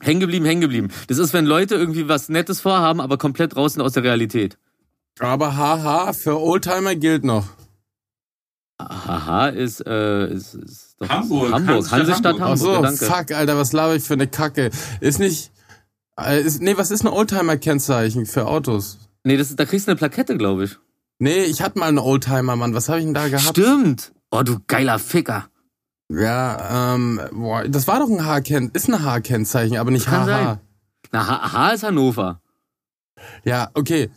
Hängen 0.00 0.20
geblieben, 0.20 0.44
hängen 0.44 0.60
geblieben. 0.60 0.88
Das 1.06 1.18
ist, 1.18 1.32
wenn 1.32 1.46
Leute 1.46 1.76
irgendwie 1.76 2.08
was 2.08 2.28
Nettes 2.28 2.60
vorhaben, 2.60 3.00
aber 3.00 3.16
komplett 3.16 3.54
draußen 3.54 3.80
aus 3.80 3.92
der 3.92 4.02
Realität. 4.02 4.58
Aber 5.20 5.56
haha, 5.56 6.12
für 6.12 6.40
Oldtimer 6.40 6.96
gilt 6.96 7.24
noch. 7.24 7.46
Haha 8.80 9.48
ist, 9.48 9.86
äh, 9.86 10.26
ist, 10.32 10.54
ist 10.54 10.96
doch 10.98 11.08
Hamburg, 11.08 11.52
Hamburg, 11.52 11.90
Hansestadt 11.90 11.92
Hansestadt 11.92 12.40
Hamburg. 12.40 12.50
Ach 12.50 12.56
so, 12.56 12.74
Hamburg, 12.74 12.98
danke. 12.98 13.04
fuck, 13.04 13.36
Alter, 13.36 13.56
was 13.56 13.72
laber 13.72 13.94
ich 13.94 14.02
für 14.02 14.14
eine 14.14 14.26
Kacke? 14.26 14.70
Ist 15.00 15.20
nicht. 15.20 15.52
Äh, 16.20 16.40
ist, 16.42 16.62
nee, 16.62 16.76
was 16.76 16.90
ist 16.90 17.02
ein 17.04 17.08
Oldtimer-Kennzeichen 17.08 18.26
für 18.26 18.46
Autos? 18.46 18.98
Nee, 19.24 19.36
das, 19.36 19.50
ist- 19.50 19.58
da 19.58 19.64
kriegst 19.64 19.86
du 19.86 19.90
eine 19.92 19.98
Plakette, 19.98 20.36
glaube 20.36 20.64
ich. 20.64 20.78
Nee, 21.18 21.44
ich 21.44 21.62
hatte 21.62 21.78
mal 21.78 21.86
einen 21.88 21.98
Oldtimer, 21.98 22.56
Mann. 22.56 22.74
Was 22.74 22.88
habe 22.88 22.98
ich 23.00 23.04
denn 23.04 23.14
da 23.14 23.28
gehabt? 23.28 23.56
Stimmt. 23.56 24.12
Oh, 24.30 24.42
du 24.42 24.58
geiler 24.66 24.98
Ficker. 24.98 25.48
Ja, 26.12 26.94
ähm, 26.94 27.20
boah, 27.32 27.64
das 27.66 27.86
war 27.88 27.98
doch 28.00 28.10
ein 28.10 28.24
H-Kenn, 28.26 28.70
ist 28.74 28.88
ein 28.88 29.02
H-Kennzeichen, 29.02 29.78
aber 29.78 29.90
nicht 29.90 30.06
HH. 30.08 30.24
sein. 30.26 30.60
Na, 31.12 31.26
H, 31.26 31.52
H 31.52 31.70
ist 31.72 31.82
Hannover. 31.82 32.40
Ja, 33.44 33.70
okay. 33.74 34.10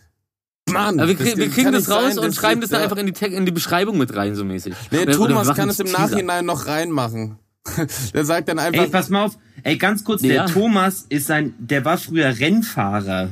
Mann, 0.70 1.00
Aber 1.00 1.08
wir, 1.08 1.16
krieg, 1.16 1.38
wir 1.38 1.50
kriegen 1.50 1.72
das 1.72 1.90
raus 1.90 2.16
sein, 2.16 2.20
und 2.20 2.26
das 2.28 2.36
schreiben 2.36 2.60
das 2.60 2.72
dann 2.72 2.82
ja. 2.82 2.84
einfach 2.86 2.98
in 2.98 3.06
die, 3.14 3.26
in 3.26 3.46
die 3.46 3.52
Beschreibung 3.54 3.98
mit 3.98 4.14
rein, 4.16 4.36
so 4.36 4.44
mäßig. 4.44 4.74
Nee, 4.92 5.04
Oder- 5.04 5.18
oder 5.20 5.28
Thomas 5.30 5.48
machen 5.48 5.58
kann 5.58 5.70
es 5.70 5.80
im. 5.80 5.90
Nachhinein 5.92 6.46
noch 6.46 6.66
reinmachen. 6.68 7.40
Der 8.14 8.26
sagt 8.26 8.50
dann 8.50 8.60
einfach, 8.60 8.84
Ey, 8.84 8.90
pass 8.90 9.10
mal 9.10 9.26
auf. 9.26 9.38
Ey, 9.64 9.78
ganz 9.78 10.04
kurz, 10.04 10.22
Ja. 10.22 10.46
der 10.46 10.54
Thomas 10.54 11.06
ist 11.10 11.30
ein, 11.32 11.54
der 11.58 11.84
war 11.86 11.98
früher 11.98 12.38
Rennfahrer. 12.40 13.30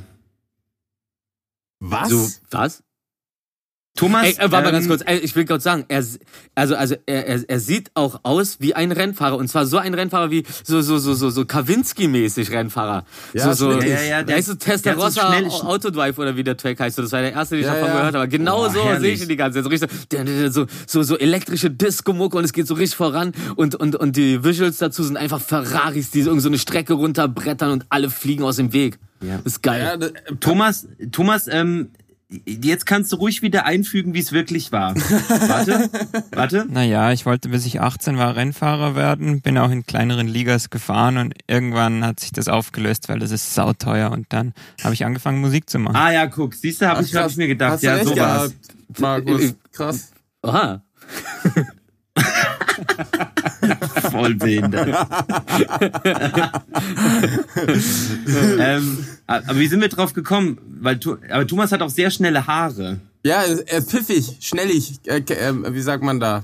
was? 1.79 2.09
So, 2.09 2.29
was? 2.51 2.83
Thomas, 3.95 4.25
Ey, 4.25 4.31
äh, 4.33 4.51
warte 4.51 4.65
mal 4.65 4.71
ganz 4.73 4.83
ähm, 4.85 4.89
kurz. 4.89 5.01
Ey, 5.05 5.19
ich 5.19 5.33
will 5.37 5.45
kurz 5.45 5.63
sagen, 5.63 5.85
er, 5.87 6.03
also, 6.53 6.75
also, 6.75 6.95
er, 7.05 7.27
er, 7.27 7.49
er 7.49 7.59
sieht 7.61 7.91
auch 7.93 8.19
aus 8.23 8.57
wie 8.59 8.73
ein 8.75 8.91
Rennfahrer. 8.91 9.37
Und 9.37 9.47
zwar 9.47 9.65
so 9.65 9.77
ein 9.77 9.93
Rennfahrer 9.93 10.31
wie 10.31 10.43
so, 10.65 10.81
so, 10.81 10.97
so, 10.97 11.13
so, 11.13 11.29
so 11.29 11.45
Kawinski-mäßig 11.45 12.51
Rennfahrer. 12.51 13.05
Ja, 13.33 13.53
so, 13.53 13.71
so. 13.71 13.79
Ja, 13.81 14.01
ja, 14.01 14.23
der- 14.23 14.35
weißt 14.37 14.49
du, 14.49 14.53
der 14.55 14.73
hat 14.73 14.79
so 14.83 14.89
Testarossa 14.89 15.27
schnell- 15.33 15.47
Autodrive 15.49 16.17
oder 16.17 16.35
wie 16.35 16.43
der 16.43 16.57
Track 16.57 16.79
heißt. 16.79 16.97
Das 16.97 17.11
war 17.13 17.21
der 17.21 17.31
erste, 17.33 17.55
den 17.55 17.61
ich 17.61 17.67
Ja, 17.67 17.73
davon 17.75 17.87
ja. 17.89 17.95
gehört 17.97 18.15
habe. 18.15 18.27
Genau 18.27 18.57
Boah, 18.63 18.69
so 18.69 18.83
herrlich. 18.83 19.01
sehe 19.01 19.13
ich 19.13 19.21
ihn 19.21 19.29
die 19.29 19.35
ganze 19.37 19.57
Zeit. 19.59 19.63
So, 19.63 19.69
richtig, 19.69 19.89
so, 19.91 19.97
der- 20.11 20.23
der- 20.25 20.39
der- 20.41 20.51
so, 20.51 20.65
so, 20.87 21.03
so 21.03 21.17
elektrische 21.17 21.69
Disco-Mucke 21.71 22.37
und 22.37 22.43
es 22.43 22.51
geht 22.53 22.67
so 22.67 22.73
richtig 22.73 22.97
voran. 22.97 23.31
Und, 23.55 23.75
und, 23.75 23.95
und 23.95 24.15
die 24.17 24.43
Visuals 24.43 24.77
dazu 24.77 25.03
sind 25.03 25.15
einfach 25.15 25.39
Ferraris, 25.39 26.11
die 26.11 26.21
so 26.21 26.29
irgend 26.31 26.43
so 26.43 26.49
eine 26.49 26.57
Strecke 26.59 26.93
runterbrettern 26.93 27.71
und 27.71 27.85
alle 27.89 28.09
fliegen 28.09 28.43
aus 28.43 28.57
dem 28.57 28.73
Weg. 28.73 28.97
Ja. 29.21 29.37
Das 29.37 29.53
ist 29.53 29.63
geil. 29.63 29.81
ja, 29.81 29.95
d- 29.97 30.11
Thomas, 30.41 30.87
Thomas, 31.13 31.47
ähm, 31.49 31.91
jetzt 32.45 32.85
kannst 32.85 33.11
du 33.11 33.17
ruhig 33.17 33.41
wieder 33.41 33.65
einfügen, 33.65 34.13
wie 34.13 34.19
es 34.19 34.31
wirklich 34.31 34.71
war. 34.71 34.95
Warte, 34.95 35.89
warte. 36.31 36.65
Naja, 36.69 37.11
ich 37.11 37.25
wollte 37.25 37.49
bis 37.49 37.65
ich 37.65 37.81
18 37.81 38.17
war 38.17 38.35
Rennfahrer 38.35 38.95
werden, 38.95 39.41
bin 39.41 39.57
auch 39.57 39.69
in 39.71 39.85
kleineren 39.85 40.27
Ligas 40.27 40.69
gefahren 40.69 41.17
und 41.17 41.33
irgendwann 41.47 42.03
hat 42.03 42.19
sich 42.19 42.31
das 42.31 42.47
aufgelöst, 42.47 43.09
weil 43.09 43.19
das 43.19 43.31
ist 43.31 43.53
sauteuer 43.53 44.11
und 44.11 44.25
dann 44.29 44.53
habe 44.83 44.93
ich 44.93 45.05
angefangen 45.05 45.39
Musik 45.39 45.69
zu 45.69 45.77
machen. 45.79 45.95
Ah 45.95 46.11
ja, 46.11 46.25
guck, 46.27 46.53
siehst 46.55 46.81
du, 46.81 46.87
habe 46.87 47.03
ich, 47.03 47.13
hab 47.15 47.29
ich 47.29 47.37
mir 47.37 47.47
gedacht. 47.47 47.73
Hast 47.73 47.83
du 47.83 47.87
Ja, 47.87 48.03
sowas. 48.03 48.15
gehabt, 48.15 48.53
Markus. 48.99 49.41
Äh, 49.43 49.53
Krass. 49.71 50.11
Oha. 50.41 50.81
Voll 54.11 54.35
behindert. 54.35 54.87
ähm, 58.59 59.05
aber 59.27 59.59
wie 59.59 59.67
sind 59.67 59.81
wir 59.81 59.89
drauf 59.89 60.13
gekommen? 60.13 60.57
Weil 60.79 60.99
aber 61.29 61.47
Thomas 61.47 61.71
hat 61.71 61.81
auch 61.81 61.89
sehr 61.89 62.11
schnelle 62.11 62.45
Haare. 62.47 62.99
Ja, 63.23 63.41
er 63.43 63.79
ist 63.79 63.89
pfiffig, 63.89 64.37
schnellig, 64.39 64.99
äh, 65.05 65.17
äh, 65.17 65.73
wie 65.73 65.81
sagt 65.81 66.03
man 66.03 66.19
da? 66.19 66.43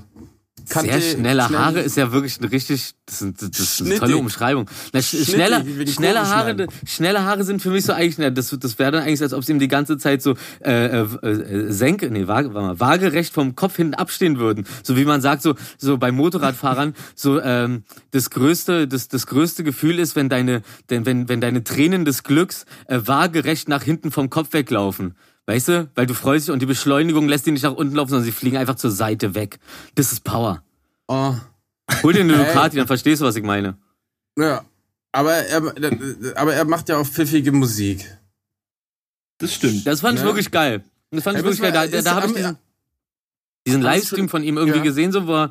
Kante- 0.68 1.00
Sehr 1.00 1.00
schnelle 1.16 1.42
schnell- 1.44 1.58
Haare 1.58 1.80
ist 1.80 1.96
ja 1.96 2.12
wirklich 2.12 2.40
ein 2.40 2.44
richtig, 2.44 2.92
das 3.06 3.22
ist, 3.22 3.42
das 3.42 3.58
ist 3.58 3.82
eine 3.82 3.98
tolle. 3.98 4.16
Umschreibung. 4.16 4.68
Na, 4.92 5.00
sch 5.02 5.16
schneller, 5.24 5.64
schnelle 5.86 6.28
Haare, 6.28 6.66
schnelle 6.86 7.24
Haare 7.24 7.44
sind 7.44 7.60
für 7.62 7.70
mich 7.70 7.84
so 7.84 7.92
eigentlich, 7.92 8.18
na, 8.18 8.30
das, 8.30 8.56
das 8.58 8.78
wäre 8.78 8.92
dann 8.92 9.02
eigentlich, 9.02 9.22
als 9.22 9.32
ob 9.32 9.44
sie 9.44 9.52
ihm 9.52 9.58
die 9.58 9.68
ganze 9.68 9.98
Zeit 9.98 10.22
so 10.22 10.34
äh, 10.64 11.00
äh, 11.02 11.06
äh, 11.26 11.72
senke, 11.72 12.10
nee, 12.10 12.26
vage, 12.26 12.54
warte 12.54 12.66
mal, 12.68 12.80
waagerecht 12.80 13.32
vom 13.34 13.54
Kopf 13.54 13.76
hinten 13.76 13.94
abstehen 13.94 14.38
würden. 14.38 14.66
So 14.82 14.96
wie 14.96 15.04
man 15.04 15.20
sagt, 15.20 15.42
so 15.42 15.54
so 15.78 15.98
bei 15.98 16.12
Motorradfahrern, 16.12 16.94
so 17.14 17.40
ähm, 17.40 17.84
das 18.12 18.30
größte, 18.30 18.86
das 18.88 19.08
das 19.08 19.26
größte 19.26 19.64
Gefühl 19.64 19.98
ist, 19.98 20.16
wenn 20.16 20.28
deine, 20.28 20.62
denn 20.90 21.06
wenn 21.06 21.28
wenn 21.28 21.40
deine 21.40 21.64
Tränen 21.64 22.04
des 22.04 22.22
Glücks 22.22 22.64
äh, 22.86 23.00
waagerecht 23.04 23.68
nach 23.68 23.82
hinten 23.82 24.10
vom 24.10 24.30
Kopf 24.30 24.52
weglaufen. 24.52 25.14
Weißt 25.46 25.68
du? 25.68 25.90
Weil 25.94 26.06
du 26.06 26.14
freust 26.14 26.46
dich 26.48 26.52
und 26.52 26.60
die 26.60 26.66
Beschleunigung 26.66 27.28
lässt 27.28 27.46
die 27.46 27.50
nicht 27.50 27.62
nach 27.64 27.72
unten 27.72 27.96
laufen, 27.96 28.10
sondern 28.10 28.24
sie 28.24 28.32
fliegen 28.32 28.56
einfach 28.56 28.76
zur 28.76 28.90
Seite 28.92 29.34
weg. 29.34 29.58
Das 29.96 30.12
ist 30.12 30.22
Power. 30.24 30.62
Oh, 31.08 31.34
Hol 32.02 32.12
dir 32.12 32.20
eine. 32.20 32.36
Ducati, 32.44 32.76
dann 32.76 32.86
verstehst 32.86 33.20
du, 33.20 33.26
was 33.26 33.36
ich 33.36 33.44
meine. 33.44 33.76
ja. 34.38 34.64
Aber 35.14 35.30
er, 35.34 35.62
aber 36.36 36.54
er 36.54 36.64
macht 36.64 36.88
ja 36.88 36.96
auch 36.96 37.06
pfiffige 37.06 37.52
Musik. 37.52 38.02
Das 39.36 39.52
stimmt. 39.52 39.86
Das 39.86 40.00
fand 40.00 40.14
ich 40.14 40.20
Ja. 40.22 40.26
wirklich 40.26 40.50
geil. 40.50 40.82
Das 41.10 41.24
fand 41.24 41.36
ich 41.36 41.40
Ja, 41.42 41.44
wirklich 41.44 41.60
geil. 41.60 41.74
war- 41.74 41.86
Da, 41.86 41.96
da, 41.98 42.02
da 42.02 42.14
habe 42.14 42.28
ich 42.28 42.32
diesen, 42.34 42.56
diesen 43.66 43.82
Livestream 43.82 44.30
von 44.30 44.42
ihm 44.42 44.56
irgendwie 44.56 44.78
Ja. 44.78 44.82
gesehen, 44.84 45.12
so 45.12 45.26
wo 45.26 45.34
er, 45.34 45.50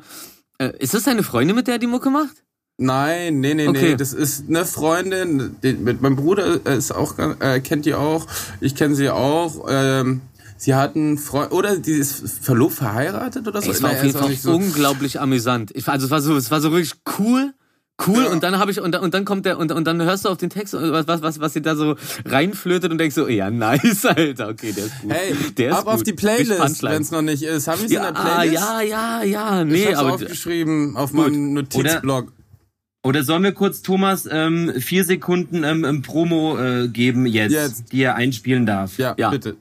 äh, 0.58 0.72
ist 0.80 0.94
das 0.94 1.04
deine 1.04 1.22
Freundin, 1.22 1.54
mit 1.54 1.68
der 1.68 1.74
er 1.74 1.78
die 1.78 1.86
Mucke 1.86 2.10
macht? 2.10 2.42
Nein, 2.82 3.40
nee, 3.40 3.54
nee, 3.54 3.68
Okay. 3.68 3.90
nee. 3.90 3.96
Das 3.96 4.12
ist 4.12 4.44
eine 4.48 4.64
Freundin, 4.64 5.56
die, 5.62 5.74
mit 5.74 6.02
meinem 6.02 6.16
Bruder 6.16 6.60
ist 6.66 6.92
auch, 6.94 7.16
äh, 7.18 7.60
kennt 7.60 7.86
die 7.86 7.94
auch. 7.94 8.26
Ich 8.60 8.74
kenne 8.74 8.94
sie 8.94 9.08
auch. 9.10 9.66
Ähm, 9.68 10.20
sie 10.56 10.74
hatten 10.74 11.18
Freund, 11.18 11.52
oder 11.52 11.76
die 11.76 11.92
ist 11.92 12.28
verlobt, 12.42 12.74
verheiratet 12.74 13.46
oder 13.46 13.62
so. 13.62 13.70
Es 13.70 13.82
war 13.82 13.90
auf 13.92 14.02
jeden 14.02 14.18
Fall 14.18 14.34
so. 14.34 14.54
unglaublich 14.54 15.20
amüsant. 15.20 15.70
Ich, 15.74 15.88
also 15.88 16.06
es 16.06 16.10
war 16.10 16.20
so, 16.20 16.36
es 16.36 16.50
war 16.50 16.60
so 16.60 16.70
wirklich 16.72 16.94
cool, 17.18 17.52
cool. 18.06 18.24
Und 18.26 18.42
dann 18.42 18.58
habe 18.58 18.70
ich 18.72 18.80
und, 18.80 18.92
dann- 18.92 19.02
und 19.02 19.14
dann 19.14 19.24
kommt 19.24 19.46
der 19.46 19.58
und, 19.58 19.70
und 19.70 19.84
dann 19.86 20.02
hörst 20.02 20.24
du 20.24 20.28
auf 20.28 20.38
den 20.38 20.50
Text 20.50 20.74
und 20.74 20.90
was 20.92 21.06
was 21.06 21.22
was 21.22 21.38
was 21.40 21.52
sie 21.52 21.62
da 21.62 21.76
so 21.76 21.94
reinflötet 22.24 22.90
und 22.90 22.98
denkst 22.98 23.14
so, 23.14 23.28
ja 23.28 23.50
nice, 23.50 24.04
Alter, 24.06 24.48
okay, 24.48 24.72
der 24.72 24.86
ist 24.86 25.00
gut. 25.02 25.12
Hey, 25.12 25.34
der 25.56 25.70
ist 25.70 25.76
ab 25.76 25.86
auf 25.86 25.96
gut. 25.98 26.06
die 26.06 26.12
Mit 26.12 26.20
Playlist, 26.20 26.82
wenn 26.82 27.02
es 27.02 27.10
noch 27.12 27.22
nicht 27.22 27.42
ist. 27.42 27.68
Habe 27.68 27.78
ich 27.78 27.86
es 27.86 27.92
ja, 27.92 28.08
in 28.08 28.14
der 28.14 28.22
ah, 28.24 28.34
Playlist? 28.40 28.62
ja, 28.62 28.80
ja, 28.82 29.22
ja, 29.22 29.62
ich 29.62 29.68
nee, 29.68 29.86
hab's 29.86 29.98
aber 29.98 30.12
aufgeschrieben 30.14 30.96
auf 30.96 31.12
meinem 31.12 31.52
Notizblock. 31.54 32.32
Oder 33.04 33.24
sollen 33.24 33.42
wir 33.42 33.52
kurz 33.52 33.82
Thomas 33.82 34.28
ähm, 34.30 34.72
vier 34.78 35.04
Sekunden 35.04 35.64
ähm, 35.64 35.84
ähm, 35.84 36.02
Promo 36.02 36.56
äh, 36.58 36.88
geben 36.88 37.26
jetzt, 37.26 37.52
Jetzt. 37.52 37.92
die 37.92 38.02
er 38.02 38.14
einspielen 38.14 38.64
darf? 38.64 38.96
Ja, 38.98 39.14
Ja. 39.18 39.30
bitte. 39.30 39.56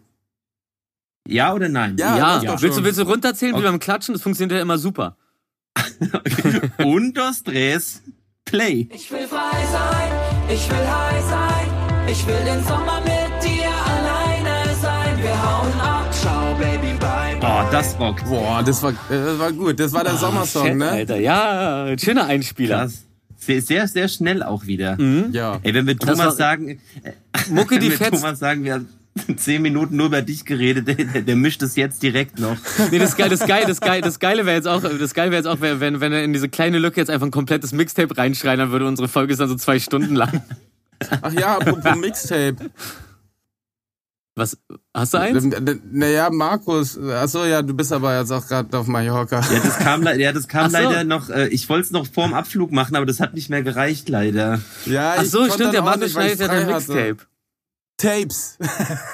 Ja 1.27 1.53
oder 1.53 1.69
nein? 1.69 1.95
Ja, 1.99 2.17
ja, 2.17 2.35
das 2.39 2.45
doch 2.45 2.61
willst 2.61 2.77
du 2.79 2.83
willst 2.83 2.99
du 2.99 3.03
runterzählen 3.03 3.53
wie 3.53 3.59
Okay. 3.59 3.67
beim 3.67 3.79
Klatschen? 3.79 4.13
Das 4.13 4.21
funktioniert 4.23 4.55
ja 4.57 4.61
immer 4.61 4.77
super. 4.77 5.17
Und 6.83 7.15
dos 7.17 7.43
tres, 7.43 8.01
play. 8.45 8.87
Ich 8.93 9.11
will 9.11 9.27
frei 9.27 9.65
sein, 9.71 10.11
ich 10.49 10.69
will 10.69 10.77
high 10.77 11.23
sein, 11.29 11.67
ich 12.07 12.27
will 12.27 12.43
den 12.43 12.63
Sommer 12.63 12.99
mit 13.01 13.43
dir 13.43 13.69
alleine 13.69 14.75
sein. 14.81 15.17
Wir 15.21 15.41
hauen 15.41 15.73
ab, 15.79 16.13
ciao 16.13 16.55
Baby, 16.55 16.93
bye 16.99 17.37
bye. 17.39 17.67
Oh, 17.67 17.71
das 17.71 17.97
rockt. 17.99 18.25
Boah, 18.25 18.61
das 18.63 18.81
war, 18.83 18.91
äh, 18.91 18.95
das 19.09 19.39
war 19.39 19.51
gut. 19.51 19.79
Das 19.79 19.93
war 19.93 20.03
der 20.03 20.15
Sommersong, 20.17 20.67
Shit, 20.67 20.75
ne? 20.77 20.89
Alter, 20.89 21.17
ja, 21.19 21.83
ein 21.85 21.99
schöner 21.99 22.25
Einspieler. 22.25 22.79
Krass. 22.81 23.05
Sehr, 23.43 23.61
sehr, 23.61 23.87
sehr 23.87 24.07
schnell 24.07 24.43
auch 24.43 24.67
wieder. 24.67 24.97
Ja. 25.31 25.59
Ey, 25.63 25.73
wenn 25.73 25.87
wir 25.87 25.97
Thomas 25.97 26.19
war- 26.19 26.31
sagen, 26.31 26.79
äh, 27.03 27.11
Mucke, 27.49 27.79
die 27.79 27.91
wenn 27.91 27.99
wir. 27.99 28.11
Thomas 28.11 28.39
sagen, 28.39 28.63
wir 28.63 28.73
haben 28.75 28.87
zehn 29.35 29.61
Minuten 29.61 29.97
nur 29.97 30.05
über 30.05 30.21
dich 30.21 30.45
geredet, 30.45 30.87
der, 30.87 31.21
der, 31.23 31.35
mischt 31.35 31.61
es 31.63 31.75
jetzt 31.75 32.01
direkt 32.03 32.39
noch. 32.39 32.55
Nee, 32.91 32.99
das 32.99 33.17
geile, 33.17 33.31
das 33.31 33.45
geile, 33.45 33.65
das 33.65 33.81
geile, 33.81 34.01
das 34.01 34.19
geile 34.19 34.45
wäre 34.45 34.55
jetzt 34.55 34.67
auch, 34.67 34.81
das 34.81 35.13
geile 35.13 35.31
wäre 35.31 35.41
jetzt 35.43 35.47
auch, 35.47 35.59
wenn, 35.59 35.99
wenn 35.99 36.13
er 36.13 36.23
in 36.23 36.33
diese 36.33 36.47
kleine 36.49 36.77
Lücke 36.79 37.01
jetzt 37.01 37.09
einfach 37.09 37.27
ein 37.27 37.31
komplettes 37.31 37.73
Mixtape 37.73 38.15
reinschreien, 38.17 38.59
dann 38.59 38.71
würde 38.71 38.85
unsere 38.87 39.07
Folge 39.07 39.33
ist 39.33 39.39
dann 39.39 39.49
so 39.49 39.55
zwei 39.55 39.79
Stunden 39.79 40.15
lang. 40.15 40.41
Ach 41.21 41.33
ja, 41.33 41.57
apropos 41.57 41.95
Mixtape. 41.97 42.55
Was, 44.35 44.57
hast 44.93 45.13
du 45.13 45.17
eins? 45.17 45.45
Naja, 45.91 46.29
Markus, 46.29 46.97
achso, 46.97 47.43
ja, 47.43 47.61
du 47.61 47.73
bist 47.73 47.91
aber 47.91 48.17
jetzt 48.17 48.31
auch 48.31 48.47
gerade 48.47 48.77
auf 48.77 48.87
Mallorca. 48.87 49.41
Ja, 49.41 49.59
das 49.59 49.77
kam, 49.77 50.03
ja, 50.19 50.31
das 50.31 50.47
kam 50.47 50.69
so. 50.71 50.77
leider 50.77 51.03
noch, 51.03 51.29
äh, 51.29 51.47
ich 51.49 51.67
wollte 51.67 51.85
es 51.87 51.91
noch 51.91 52.07
vorm 52.07 52.33
Abflug 52.33 52.71
machen, 52.71 52.95
aber 52.95 53.05
das 53.05 53.19
hat 53.19 53.33
nicht 53.33 53.49
mehr 53.49 53.61
gereicht, 53.61 54.07
leider. 54.07 54.61
Ja, 54.85 55.15
Ach 55.17 55.23
ich 55.23 55.31
so, 55.31 55.43
stimmt, 55.45 55.59
dann 55.59 55.71
der 55.73 55.81
Markus 55.81 56.11
schneidet 56.13 56.39
ja 56.39 56.47
dein. 56.47 56.65
Mixtape. 56.67 57.17
Tapes. 57.97 58.57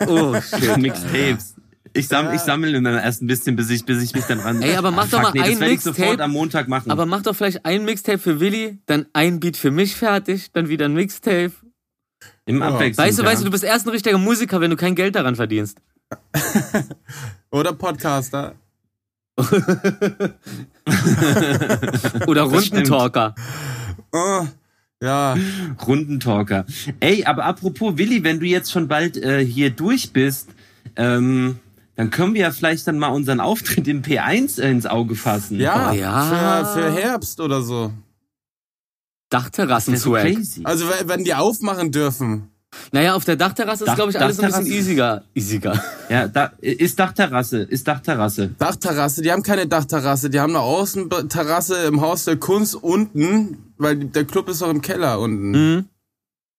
Oh, 0.07 0.35
shit. 0.39 0.77
Mixtapes. 0.81 1.55
Ich, 1.93 2.07
samm, 2.07 2.31
ich 2.33 2.41
sammle 2.41 2.77
immer 2.77 3.01
erst 3.01 3.23
ein 3.23 3.27
bisschen, 3.27 3.55
bis 3.55 3.71
ich, 3.71 3.85
bis 3.85 4.03
ich 4.03 4.13
mich 4.13 4.25
dann 4.25 4.39
ran. 4.39 4.61
Ey, 4.61 4.75
aber 4.75 4.91
mach 4.91 5.05
Ah, 5.05 5.07
doch 5.09 5.21
mal 5.23 5.31
nee, 5.33 5.41
ein 5.41 5.51
das 5.51 5.59
werde 5.61 5.73
ich 5.73 5.83
Mixtape. 5.83 5.95
sofort 5.97 6.21
am 6.21 6.31
Montag 6.31 6.67
machen. 6.67 6.91
Aber 6.91 7.07
mach 7.07 7.23
doch 7.23 7.35
vielleicht 7.35 7.65
ein 7.65 7.85
Mixtape 7.85 8.19
für 8.19 8.39
Willi, 8.39 8.77
dann 8.85 9.07
ein 9.13 9.39
Beat 9.39 9.57
für 9.57 9.71
mich 9.71 9.95
fertig, 9.95 10.51
dann 10.53 10.69
wieder 10.69 10.85
ein 10.85 10.93
Mixtape. 10.93 11.51
Im 12.47 12.63
Abwechslung. 12.63 13.05
Weißt 13.05 13.19
du, 13.19 13.23
ja. 13.23 13.29
weißt 13.29 13.41
du, 13.41 13.45
du 13.45 13.51
bist 13.51 13.63
erst 13.63 13.85
ein 13.85 13.89
richtiger 13.91 14.17
Musiker, 14.17 14.59
wenn 14.61 14.71
du 14.71 14.77
kein 14.77 14.95
Geld 14.95 15.15
daran 15.15 15.35
verdienst. 15.35 15.77
Oder 17.51 17.73
Podcaster. 17.73 18.55
Oder. 22.27 22.41
Rundentalker. 22.43 23.35
Oh, 24.11 24.47
ja. 25.03 25.35
Rundentalker. 25.85 26.65
Ey, 27.01 27.25
aber 27.25 27.45
apropos 27.45 27.97
Willi, 27.97 28.23
wenn 28.23 28.39
du 28.39 28.45
jetzt 28.45 28.71
schon 28.71 28.87
bald 28.87 29.17
äh, 29.17 29.45
hier 29.45 29.69
durch 29.69 30.11
bist, 30.13 30.49
ähm, 30.95 31.59
dann 31.95 32.09
können 32.09 32.33
wir 32.33 32.41
ja 32.41 32.51
vielleicht 32.51 32.87
dann 32.87 32.97
mal 32.97 33.09
unseren 33.09 33.39
Auftritt 33.39 33.87
im 33.87 34.01
P1 34.01 34.59
ins 34.61 34.85
Auge 34.85 35.15
fassen. 35.15 35.59
Ja, 35.59 35.91
Oh, 35.91 35.93
ja. 35.93 36.65
Für, 36.65 36.81
für 36.81 36.91
Herbst 36.93 37.41
oder 37.41 37.61
so. 37.61 37.91
Das 39.29 39.43
ist 39.43 39.45
so 39.45 39.59
Dachterrassen-Swag. 39.59 40.21
crazy. 40.23 40.61
Also 40.63 40.85
wenn 41.05 41.23
die 41.23 41.33
aufmachen 41.33 41.91
dürfen. 41.91 42.49
Naja, 42.91 43.15
auf 43.15 43.23
der 43.25 43.35
Dachterrasse 43.37 43.83
ist, 43.85 43.87
Dach- 43.89 43.95
glaube 43.95 44.11
ich, 44.11 44.19
alles 44.19 44.39
ein 44.39 44.47
bisschen 44.47 44.65
easiger. 44.67 45.23
Easiger. 45.33 45.83
Ja, 46.09 46.25
da 46.27 46.53
ist 46.61 46.97
Dachterrasse, 46.97 47.59
ist 47.63 47.85
Dachterrasse. 47.85 48.49
Dachterrasse, 48.57 49.21
die 49.21 49.29
haben 49.31 49.43
keine 49.43 49.67
Dachterrasse, 49.67 50.29
die 50.29 50.39
haben 50.39 50.51
eine 50.55 50.61
Außenterrasse 50.61 51.83
im 51.85 51.99
Haus 51.99 52.23
der 52.23 52.37
Kunst 52.37 52.75
unten, 52.75 53.73
weil 53.77 53.97
der 53.97 54.23
Club 54.23 54.47
ist 54.47 54.61
doch 54.61 54.69
im 54.69 54.81
Keller 54.81 55.19
unten. 55.19 55.51
Mhm. 55.51 55.85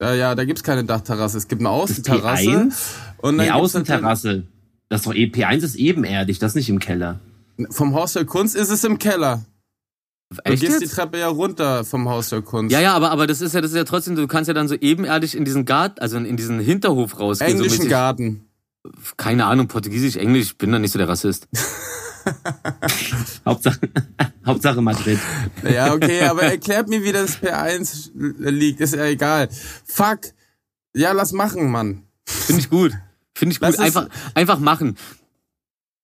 Ja, 0.02 0.12
ja, 0.12 0.34
da 0.34 0.44
gibt's 0.44 0.62
keine 0.62 0.84
Dachterrasse, 0.84 1.38
es 1.38 1.48
gibt 1.48 1.62
eine 1.62 1.70
Außenterrasse. 1.70 2.42
P1? 2.42 2.74
Und 3.18 3.36
Nee, 3.36 3.46
dann 3.46 3.56
gibt's 3.56 3.74
Außenterrasse. 3.74 4.44
Das 4.90 5.00
ist 5.00 5.06
doch 5.06 5.14
eh, 5.14 5.24
P1 5.26 5.62
ist 5.64 5.76
ebenerdig, 5.76 6.38
das 6.38 6.52
ist 6.52 6.56
nicht 6.56 6.68
im 6.68 6.78
Keller. 6.78 7.20
Vom 7.70 7.94
Haus 7.94 8.12
der 8.12 8.26
Kunst 8.26 8.54
ist 8.54 8.68
es 8.70 8.84
im 8.84 8.98
Keller. 8.98 9.44
Echt 10.44 10.62
du 10.62 10.66
gehst 10.66 10.80
die 10.80 10.84
jetzt? 10.84 10.94
Treppe 10.94 11.18
ja 11.18 11.28
runter 11.28 11.84
vom 11.84 12.08
Haus 12.08 12.28
der 12.28 12.42
Kunst. 12.42 12.70
Ja, 12.70 12.80
ja, 12.80 12.94
aber, 12.94 13.10
aber 13.10 13.26
das 13.26 13.40
ist 13.40 13.54
ja, 13.54 13.60
das 13.62 13.70
ist 13.70 13.76
ja 13.76 13.84
trotzdem, 13.84 14.14
du 14.14 14.26
kannst 14.26 14.48
ja 14.48 14.54
dann 14.54 14.68
so 14.68 14.74
ebenerdig 14.74 15.34
in 15.34 15.44
diesen 15.44 15.64
Garten, 15.64 16.00
also 16.00 16.18
in, 16.18 16.26
in 16.26 16.36
diesen 16.36 16.60
Hinterhof 16.60 17.18
rausgehen. 17.18 17.52
so 17.52 17.56
Englischen 17.56 17.78
mäßig. 17.78 17.90
Garten. 17.90 18.44
Keine 19.16 19.46
Ahnung, 19.46 19.68
Portugiesisch, 19.68 20.16
Englisch, 20.16 20.48
ich 20.48 20.58
bin 20.58 20.70
da 20.70 20.78
nicht 20.78 20.92
so 20.92 20.98
der 20.98 21.08
Rassist. 21.08 21.48
Hauptsache, 23.46 23.78
Hauptsache 24.46 24.82
Madrid. 24.82 25.18
Ja, 25.68 25.94
okay, 25.94 26.22
aber 26.22 26.42
erklärt 26.42 26.88
mir, 26.88 27.02
wie 27.02 27.12
das 27.12 27.38
P1 27.38 28.10
liegt, 28.38 28.80
ist 28.80 28.94
ja 28.94 29.04
egal. 29.04 29.48
Fuck. 29.84 30.20
Ja, 30.94 31.12
lass 31.12 31.32
machen, 31.32 31.70
Mann. 31.70 32.02
Finde 32.26 32.60
ich 32.60 32.70
gut. 32.70 32.92
Finde 33.34 33.52
ich 33.52 33.60
gut. 33.60 33.78
Einfach, 33.78 34.08
einfach 34.34 34.58
machen. 34.58 34.96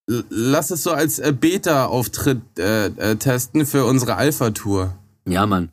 Lass 0.06 0.70
es 0.70 0.82
so 0.82 0.92
als 0.92 1.18
äh, 1.18 1.32
Beta-Auftritt 1.32 2.42
äh, 2.58 2.86
äh, 2.86 3.16
testen 3.16 3.64
für 3.66 3.84
unsere 3.86 4.16
Alpha-Tour. 4.16 4.94
Ja, 5.26 5.46
Mann. 5.46 5.70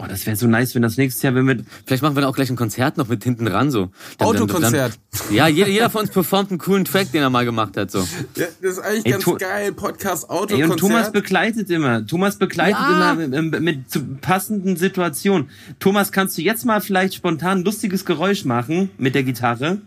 Oh, 0.00 0.06
das 0.08 0.26
wäre 0.26 0.34
so 0.36 0.48
nice, 0.48 0.74
wenn 0.74 0.82
das 0.82 0.96
nächstes 0.96 1.22
Jahr, 1.22 1.34
wenn 1.36 1.46
wir, 1.46 1.58
Vielleicht 1.86 2.02
machen 2.02 2.16
wir 2.16 2.22
dann 2.22 2.30
auch 2.30 2.34
gleich 2.34 2.50
ein 2.50 2.56
Konzert 2.56 2.96
noch 2.96 3.06
mit 3.08 3.22
hinten 3.22 3.46
ran, 3.46 3.70
so. 3.70 3.82
Dann- 3.82 3.90
dann- 4.18 4.28
Autokonzert. 4.28 4.98
Dann, 5.28 5.34
ja, 5.36 5.46
jeder, 5.46 5.68
jeder 5.68 5.90
von 5.90 6.00
uns 6.02 6.10
performt 6.10 6.50
einen 6.50 6.58
coolen 6.58 6.84
Track, 6.84 7.12
den 7.12 7.22
er 7.22 7.30
mal 7.30 7.44
gemacht 7.44 7.76
hat, 7.76 7.90
so. 7.92 7.98
Ja, 8.36 8.46
das 8.60 8.72
ist 8.72 8.78
eigentlich 8.80 9.06
Ey, 9.06 9.12
ganz 9.12 9.24
Tu- 9.24 9.36
geil. 9.38 9.72
Podcast 9.72 10.24
Ey, 10.24 10.30
und 10.30 10.38
Autokonzert. 10.42 10.78
Thomas 10.80 11.12
begleitet 11.12 11.70
immer. 11.70 12.04
Thomas 12.06 12.36
begleitet 12.36 12.78
Ja. 12.80 13.12
immer 13.12 13.28
mit, 13.28 13.60
mit 13.60 13.90
zu 13.90 14.00
passenden 14.20 14.76
Situationen. 14.76 15.50
Thomas, 15.78 16.10
kannst 16.10 16.36
du 16.38 16.42
jetzt 16.42 16.64
mal 16.64 16.80
vielleicht 16.80 17.14
spontan 17.14 17.58
ein 17.58 17.64
lustiges 17.64 18.04
Geräusch 18.04 18.44
machen 18.44 18.90
mit 18.98 19.14
der 19.14 19.22
Gitarre? 19.22 19.78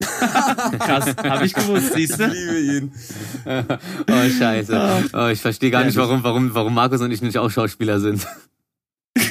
Krass, 0.00 1.14
hab 1.16 1.42
ich 1.42 1.52
gewusst, 1.54 1.92
siehst 1.94 2.12
ich 2.12 2.16
du? 2.18 2.26
liebe 2.26 2.58
ihn. 2.60 2.92
Oh, 4.10 4.28
scheiße. 4.38 5.10
Oh, 5.12 5.26
ich 5.26 5.40
verstehe 5.40 5.70
gar 5.70 5.80
Ja, 5.80 5.86
nicht, 5.88 5.96
warum, 5.96 6.22
warum, 6.22 6.54
warum 6.54 6.74
Markus 6.74 7.00
und 7.00 7.10
ich 7.10 7.20
nicht 7.22 7.38
auch 7.38 7.50
Schauspieler 7.50 8.00
sind. 8.00 8.26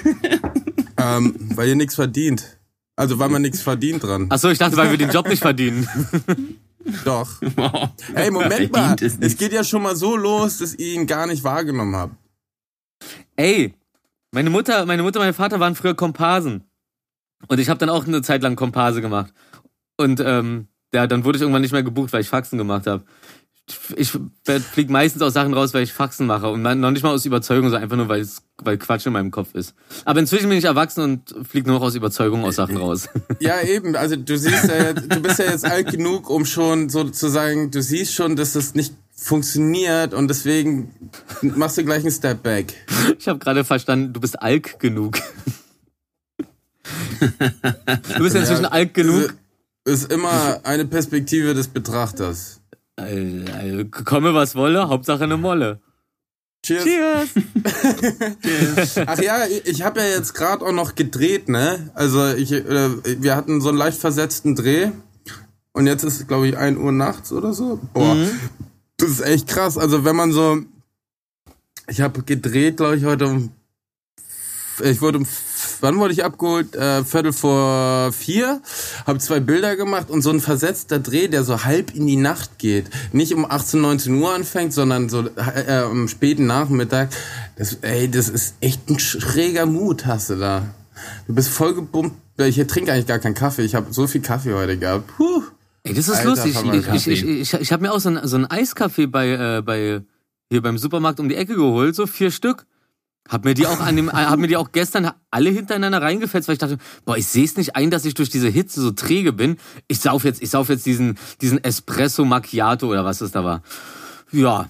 Ähm, 1.00 1.36
weil 1.56 1.68
ihr 1.70 1.76
nichts 1.76 1.94
verdient. 1.94 2.58
Also 2.96 3.20
weil 3.20 3.30
man 3.30 3.44
nichts 3.44 3.62
verdient 3.62 4.02
dran. 4.04 4.26
Ach 4.30 4.40
so, 4.40 4.50
ich 4.50 4.58
dachte, 4.58 4.76
weil 4.78 4.90
wir 4.90 4.98
den 4.98 5.12
Job 5.12 5.30
nicht 5.30 5.42
verdienen. 5.42 5.88
Doch. 7.06 7.30
Wow. 7.56 7.90
Hey, 8.16 8.32
Moment 8.32 8.54
Verdient 8.54 8.72
mal. 8.74 8.96
es 9.00 9.16
Es, 9.20 9.38
geht 9.38 9.54
ja 9.54 9.64
schon 9.64 9.84
mal 9.84 9.96
so 9.96 10.18
los, 10.18 10.58
dass 10.58 10.74
ihr 10.74 10.94
ihn 10.96 11.06
gar 11.06 11.28
nicht 11.28 11.44
wahrgenommen 11.44 11.96
habt. 11.96 12.16
Ey, 13.36 13.76
meine 14.32 14.50
Mutter, 14.50 14.88
meine 14.88 15.04
Mutter, 15.04 15.20
mein 15.20 15.36
Vater 15.36 15.60
waren 15.60 15.76
früher 15.76 15.94
Komparsen. 15.94 16.64
Und 17.48 17.60
ich 17.60 17.70
habe 17.70 17.78
dann 17.78 17.90
auch 17.90 18.08
eine 18.08 18.24
Zeit 18.24 18.42
lang 18.42 18.56
Komparse 18.56 19.00
gemacht. 19.02 19.32
Und 19.98 20.22
ähm, 20.24 20.68
ja, 20.94 21.08
dann 21.08 21.26
wurde 21.26 21.38
ich 21.38 21.42
irgendwann 21.42 21.62
nicht 21.62 21.72
mehr 21.74 21.84
gebucht, 21.84 22.14
weil 22.14 22.22
ich 22.22 22.30
Faxen 22.30 22.58
gemacht 22.58 22.88
habe. 22.88 23.04
Ich 23.98 24.12
fliege 24.12 24.92
meistens 24.94 25.22
aus 25.22 25.34
Sachen 25.34 25.54
raus, 25.54 25.74
weil 25.74 25.84
ich 25.84 25.92
Faxen 25.92 26.26
mache. 26.26 26.48
Und 26.48 26.62
noch 26.62 26.92
nicht 26.92 27.04
mal 27.04 27.14
aus 27.14 27.26
Überzeugung, 27.26 27.66
sondern 27.66 27.84
einfach 27.84 27.98
nur, 27.98 28.08
weil 28.08 28.22
es 28.22 28.42
weil 28.64 28.78
Quatsch 28.78 29.06
in 29.06 29.12
meinem 29.12 29.30
Kopf 29.30 29.56
ist. 29.56 29.76
Aber 30.06 30.22
inzwischen 30.22 30.48
bin 30.48 30.58
ich 30.58 30.64
erwachsen 30.64 31.02
und 31.02 31.36
fliege 31.46 31.68
nur 31.68 31.80
noch 31.80 31.86
aus 31.86 31.96
Überzeugung 31.96 32.46
aus 32.46 32.56
Sachen 32.56 32.78
raus. 32.78 33.10
Ja, 33.40 33.62
eben. 33.62 33.96
Also 33.98 34.16
du 34.16 34.38
siehst 34.38 34.70
ja, 34.70 34.94
du 34.94 35.22
bist 35.22 35.40
ja 35.40 35.46
jetzt 35.46 35.66
alt 35.66 35.92
genug, 35.92 36.30
um 36.30 36.46
schon 36.46 36.90
sozusagen, 36.90 37.70
du 37.70 37.82
siehst 37.82 38.14
schon, 38.14 38.38
dass 38.38 38.54
das 38.54 38.74
nicht 38.74 38.94
funktioniert 39.14 40.14
und 40.14 40.28
deswegen 40.30 40.94
machst 41.42 41.78
du 41.78 41.84
gleich 41.84 42.04
einen 42.04 42.12
Step 42.12 42.44
Back. 42.44 42.74
Ich 43.20 43.28
habe 43.28 43.40
gerade 43.40 43.64
verstanden, 43.66 44.14
du 44.14 44.22
bist 44.22 44.42
alk 44.42 44.80
genug. 44.80 45.20
Du 47.20 48.24
bist 48.24 48.36
ja 48.36 48.42
inzwischen 48.42 48.64
Ja, 48.64 48.70
alk 48.70 48.94
genug. 48.94 49.34
Ist 49.88 50.12
immer 50.12 50.60
eine 50.64 50.84
Perspektive 50.84 51.54
des 51.54 51.70
Betrachters. 51.70 52.60
Äh, 53.00 53.80
äh, 53.80 53.86
komme 53.86 54.34
was 54.34 54.54
wolle, 54.54 54.90
Hauptsache 54.90 55.24
eine 55.24 55.38
Molle. 55.38 55.80
Cheers. 56.62 56.84
Cheers! 56.84 57.30
Ach 59.08 59.18
ja, 59.22 59.46
ich 59.64 59.84
habe 59.84 60.02
ja 60.02 60.08
jetzt 60.08 60.34
gerade 60.34 60.66
auch 60.66 60.74
noch 60.74 60.96
gedreht, 60.96 61.48
ne? 61.48 61.90
Also 61.94 62.34
ich, 62.34 62.52
äh, 62.52 63.22
wir 63.22 63.38
hatten 63.38 63.62
so 63.62 63.70
einen 63.70 63.78
leicht 63.78 63.98
versetzten 63.98 64.56
Dreh 64.56 64.92
und 65.72 65.88
jetzt 65.88 66.04
ist 66.04 66.28
glaube 66.28 66.50
ich 66.50 66.58
1 66.58 66.78
Uhr 66.78 66.92
nachts 66.92 67.32
oder 67.32 67.54
so. 67.54 67.80
Boah, 67.94 68.18
das 68.98 69.10
ist 69.10 69.22
echt 69.22 69.48
krass. 69.48 69.78
Also 69.78 70.04
wenn 70.04 70.18
man 70.18 70.34
so, 70.34 70.64
ich 71.88 72.02
habe 72.02 72.24
gedreht, 72.24 72.76
glaube 72.76 72.98
ich 72.98 73.06
heute 73.06 73.28
um, 73.28 73.52
ich 74.84 75.02
wurde 75.02 75.20
um 75.20 75.26
wann 75.82 75.98
wurde 75.98 76.14
ich 76.14 76.24
abgeholt? 76.24 76.76
Äh, 76.76 77.04
Viertel 77.04 77.34
vor 77.34 78.12
vier. 78.12 78.62
Habe 79.06 79.20
zwei 79.20 79.40
Bilder 79.40 79.76
gemacht 79.76 80.10
und 80.10 80.22
so 80.22 80.30
ein 80.30 80.40
versetzter 80.40 81.00
Dreh, 81.00 81.28
der 81.28 81.44
so 81.44 81.64
halb 81.64 81.96
in 81.96 82.08
die 82.08 82.16
Nacht 82.16 82.60
geht. 82.60 82.90
Nicht 83.14 83.34
um 83.34 83.50
18, 83.50 83.82
19 83.82 84.22
Uhr 84.22 84.34
anfängt, 84.34 84.74
sondern 84.74 85.10
so 85.10 85.26
äh, 85.36 85.84
am 85.84 86.08
späten 86.08 86.46
Nachmittag. 86.46 87.10
Das, 87.58 87.76
ey, 87.82 88.10
das 88.10 88.30
ist 88.30 88.56
echt 88.62 88.90
ein 88.90 89.00
schräger 89.00 89.66
Mut, 89.66 90.06
hast 90.06 90.30
du 90.30 90.36
da. 90.36 90.64
Du 91.28 91.36
bist 91.36 91.50
voll 91.50 91.74
gebummt. 91.74 92.14
Ich 92.38 92.56
trinke 92.68 92.94
eigentlich 92.94 93.08
gar 93.08 93.20
keinen 93.20 93.36
Kaffee. 93.36 93.64
Ich 93.64 93.76
habe 93.76 93.94
so 93.94 94.08
viel 94.08 94.22
Kaffee 94.22 94.54
heute 94.54 94.78
gehabt. 94.78 95.08
Puh. 95.18 95.44
Ey, 95.84 95.94
das 95.94 96.08
ist 96.08 96.18
Alter, 96.18 96.30
lustig. 96.30 96.56
Ich, 96.56 96.88
ich, 96.88 97.08
ich, 97.08 97.26
ich, 97.26 97.54
ich 97.54 97.72
habe 97.72 97.84
mir 97.84 97.94
auch 97.94 98.00
so 98.00 98.10
ein, 98.10 98.20
so 98.24 98.36
ein 98.36 98.46
Eiskaffee 98.46 99.08
bei, 99.08 99.30
äh, 99.30 99.62
bei 99.62 100.02
hier 100.50 100.62
beim 100.62 100.78
Supermarkt 100.78 101.20
um 101.20 101.30
die 101.30 101.36
Ecke 101.36 101.56
geholt, 101.56 101.96
so 101.96 102.08
vier 102.08 102.32
Stück. 102.32 102.66
Hab 103.30 103.46
mir 103.46 103.54
die 103.54 103.68
auch 103.68 103.80
an 103.80 103.96
dem, 103.96 104.12
hab 104.12 104.40
mir 104.40 104.48
die 104.48 104.58
auch 104.58 104.72
gestern 104.72 105.12
alle 105.32 105.50
hintereinander 105.50 106.02
reingefetzt, 106.02 106.48
weil 106.48 106.54
ich 106.54 106.60
dachte, 106.60 106.78
boah, 107.06 107.18
ich 107.18 107.28
sehe 107.28 107.46
es 107.46 107.58
nicht 107.58 107.76
ein, 107.76 107.92
dass 107.92 108.06
ich 108.06 108.14
durch 108.14 108.30
diese 108.30 108.50
Hitze 108.50 108.82
so 108.82 108.92
träge 108.92 109.34
bin. 109.34 109.58
Ich 109.88 110.00
sauf 110.00 110.24
jetzt, 110.24 110.42
ich 110.42 110.50
sauf 110.50 110.70
jetzt 110.70 110.86
diesen, 110.86 111.18
diesen 111.42 111.64
Espresso 111.64 112.26
Macchiato 112.26 112.88
oder 112.88 113.06
was 113.06 113.20
das 113.20 113.32
da 113.32 113.44
war. 113.44 113.62
Ja. 114.32 114.70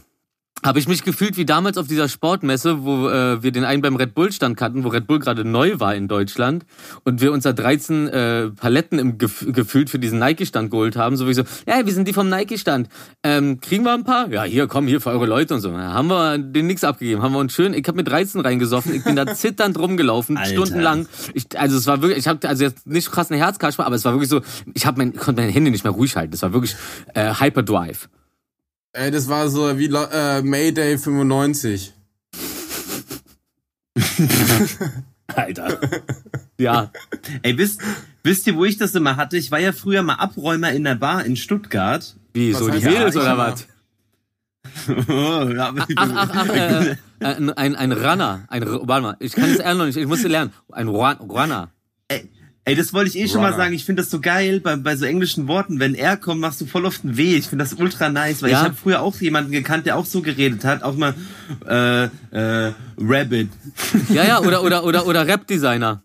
Habe 0.66 0.80
ich 0.80 0.88
mich 0.88 1.04
gefühlt 1.04 1.38
wie 1.38 1.46
damals 1.46 1.78
auf 1.78 1.88
dieser 1.88 2.10
Sportmesse, 2.10 2.84
wo 2.84 3.10
äh, 3.10 3.44
wir 3.44 3.52
den 3.52 3.64
einen 3.64 3.82
beim 3.84 3.96
Red 3.96 4.16
Bull 4.16 4.32
Stand 4.32 4.58
kannten, 4.58 4.84
wo 4.84 4.90
Red 4.90 5.06
Bull 5.06 5.20
gerade 5.20 5.46
neu 5.46 5.80
war 5.80 5.94
in 5.94 6.08
Deutschland 6.08 6.66
und 7.04 7.22
wir 7.22 7.32
uns 7.32 7.44
da 7.44 7.54
13 7.54 8.08
äh, 8.08 8.50
Paletten 8.50 8.98
im 8.98 9.18
Gef 9.20 9.46
gefühlt 9.48 9.90
für 9.92 10.00
diesen 10.00 10.18
Nike 10.18 10.48
Stand 10.48 10.72
geholt 10.72 10.96
haben, 10.96 11.16
so 11.16 11.28
wie 11.28 11.36
so, 11.36 11.44
ja, 11.68 11.86
wir 11.86 11.94
sind 11.94 12.08
die 12.08 12.14
vom 12.14 12.28
Nike 12.28 12.58
Stand. 12.58 12.90
Ähm, 13.24 13.62
kriegen 13.62 13.84
wir 13.84 13.94
ein 13.94 14.04
paar? 14.04 14.30
Ja, 14.32 14.44
hier, 14.44 14.68
komm, 14.68 14.88
hier 14.88 15.00
für 15.00 15.12
eure 15.12 15.28
Leute 15.28 15.54
und 15.54 15.62
so. 15.62 15.70
Ja, 15.70 15.94
haben 15.94 16.08
wir 16.08 16.40
den 16.40 16.66
nix 16.66 16.84
abgegeben, 16.84 17.22
haben 17.22 17.34
wir 17.34 17.40
uns 17.40 17.54
schön, 17.54 17.76
ich 17.76 17.88
habe 17.88 17.98
mit 17.98 18.08
13 18.08 18.42
reingesoffen, 18.42 18.96
ich 18.96 19.04
bin 19.04 19.16
da 19.16 19.28
zitternd 19.36 19.78
rumgelaufen, 19.78 20.38
Alter. 20.38 20.50
stundenlang. 20.50 21.08
Ich, 21.36 21.48
also 21.58 21.78
es 21.78 21.86
war 21.86 22.02
wirklich, 22.02 22.18
ich 22.18 22.28
habe 22.28 22.50
also 22.50 22.64
jetzt 22.64 22.88
nicht 22.88 23.12
krass 23.12 23.30
eine 23.30 23.40
Herzkasper, 23.40 23.86
aber 23.86 23.96
es 23.96 24.06
war 24.06 24.14
wirklich 24.14 24.30
so, 24.30 24.42
ich 24.74 24.88
habe 24.88 24.98
mein, 24.98 25.14
ich 25.14 25.20
konnte 25.20 25.42
meine 25.42 25.54
Hände 25.54 25.70
nicht 25.70 25.84
mehr 25.84 25.94
ruhig 25.94 26.16
halten. 26.16 26.32
Das 26.32 26.42
war 26.42 26.52
wirklich 26.52 26.76
äh, 27.14 27.36
Hyperdrive. 27.36 28.10
Ey, 28.94 29.12
das 29.12 29.28
war 29.28 29.50
so 29.50 29.78
wie 29.78 29.86
äh, 29.86 30.42
Mayday 30.42 30.98
95. 30.98 31.94
Alter. 35.28 35.80
Ja. 36.58 36.92
Ey, 37.44 37.58
wisst, 37.58 37.82
wisst 38.24 38.48
ihr, 38.48 38.56
wo 38.56 38.66
ich 38.66 38.78
das 38.78 38.96
immer 38.96 39.16
hatte? 39.18 39.38
Ich 39.38 39.52
war 39.52 39.60
ja 39.60 39.72
früher 39.72 40.02
mal 40.02 40.16
Abräumer 40.16 40.72
in 40.72 40.84
der 40.84 40.96
Bar 40.96 41.26
in 41.26 41.36
Stuttgart. 41.36 42.16
Wie, 42.34 42.54
Was 42.54 42.60
so 42.60 42.70
die 42.70 42.84
Mädels 42.84 43.16
ja, 43.16 43.22
oder 43.22 43.38
was? 43.38 43.68
Oh, 45.08 45.48
Ach, 45.96 46.10
ach, 46.16 46.30
ach, 46.34 46.50
äh, 46.50 46.92
äh, 46.92 46.96
ein, 47.56 47.76
ein 47.76 47.92
Runner. 47.92 48.46
Ein, 48.48 48.64
warte 48.66 49.02
mal, 49.02 49.16
ich 49.20 49.34
kann 49.34 49.50
es 49.52 49.58
eher 49.60 49.74
noch 49.76 49.86
nicht, 49.86 49.98
ich 49.98 50.08
muss 50.08 50.24
lernen. 50.24 50.52
Ein 50.72 50.88
Run- 50.88 51.18
Runner. 51.30 51.70
Ey, 52.68 52.76
das 52.76 52.92
wollte 52.94 53.10
ich 53.10 53.18
eh 53.18 53.30
schon 53.30 53.40
mal 53.42 53.54
sagen. 53.56 53.74
Ich 53.74 53.86
finde 53.86 54.02
das 54.02 54.12
so 54.12 54.20
geil 54.20 54.60
bei, 54.60 54.76
bei 54.76 54.98
so 54.98 55.06
englischen 55.06 55.48
Worten. 55.48 55.80
Wenn 55.80 55.96
er 55.96 56.18
kommt, 56.18 56.42
machst 56.42 56.60
du 56.60 56.66
voll 56.66 56.86
oft 56.86 57.02
ein 57.06 57.16
W. 57.16 57.36
Ich 57.38 57.48
finde 57.48 57.64
das 57.64 57.74
ultra 57.76 58.10
nice, 58.10 58.42
weil 58.42 58.52
Ja. 58.52 58.60
ich 58.60 58.66
habe 58.66 58.76
früher 58.76 59.02
auch 59.02 59.16
jemanden 59.22 59.52
gekannt, 59.54 59.86
der 59.86 59.96
auch 59.96 60.06
so 60.06 60.22
geredet 60.22 60.66
hat. 60.66 60.84
Auch 60.84 60.96
mal 60.98 61.14
äh, 61.66 62.04
äh, 62.06 62.74
Rabbit. 63.00 63.50
Ja, 64.10 64.26
ja, 64.26 64.40
oder, 64.46 64.64
oder, 64.64 64.84
oder, 64.84 65.08
oder 65.08 65.26
Rap-Designer. 65.26 66.04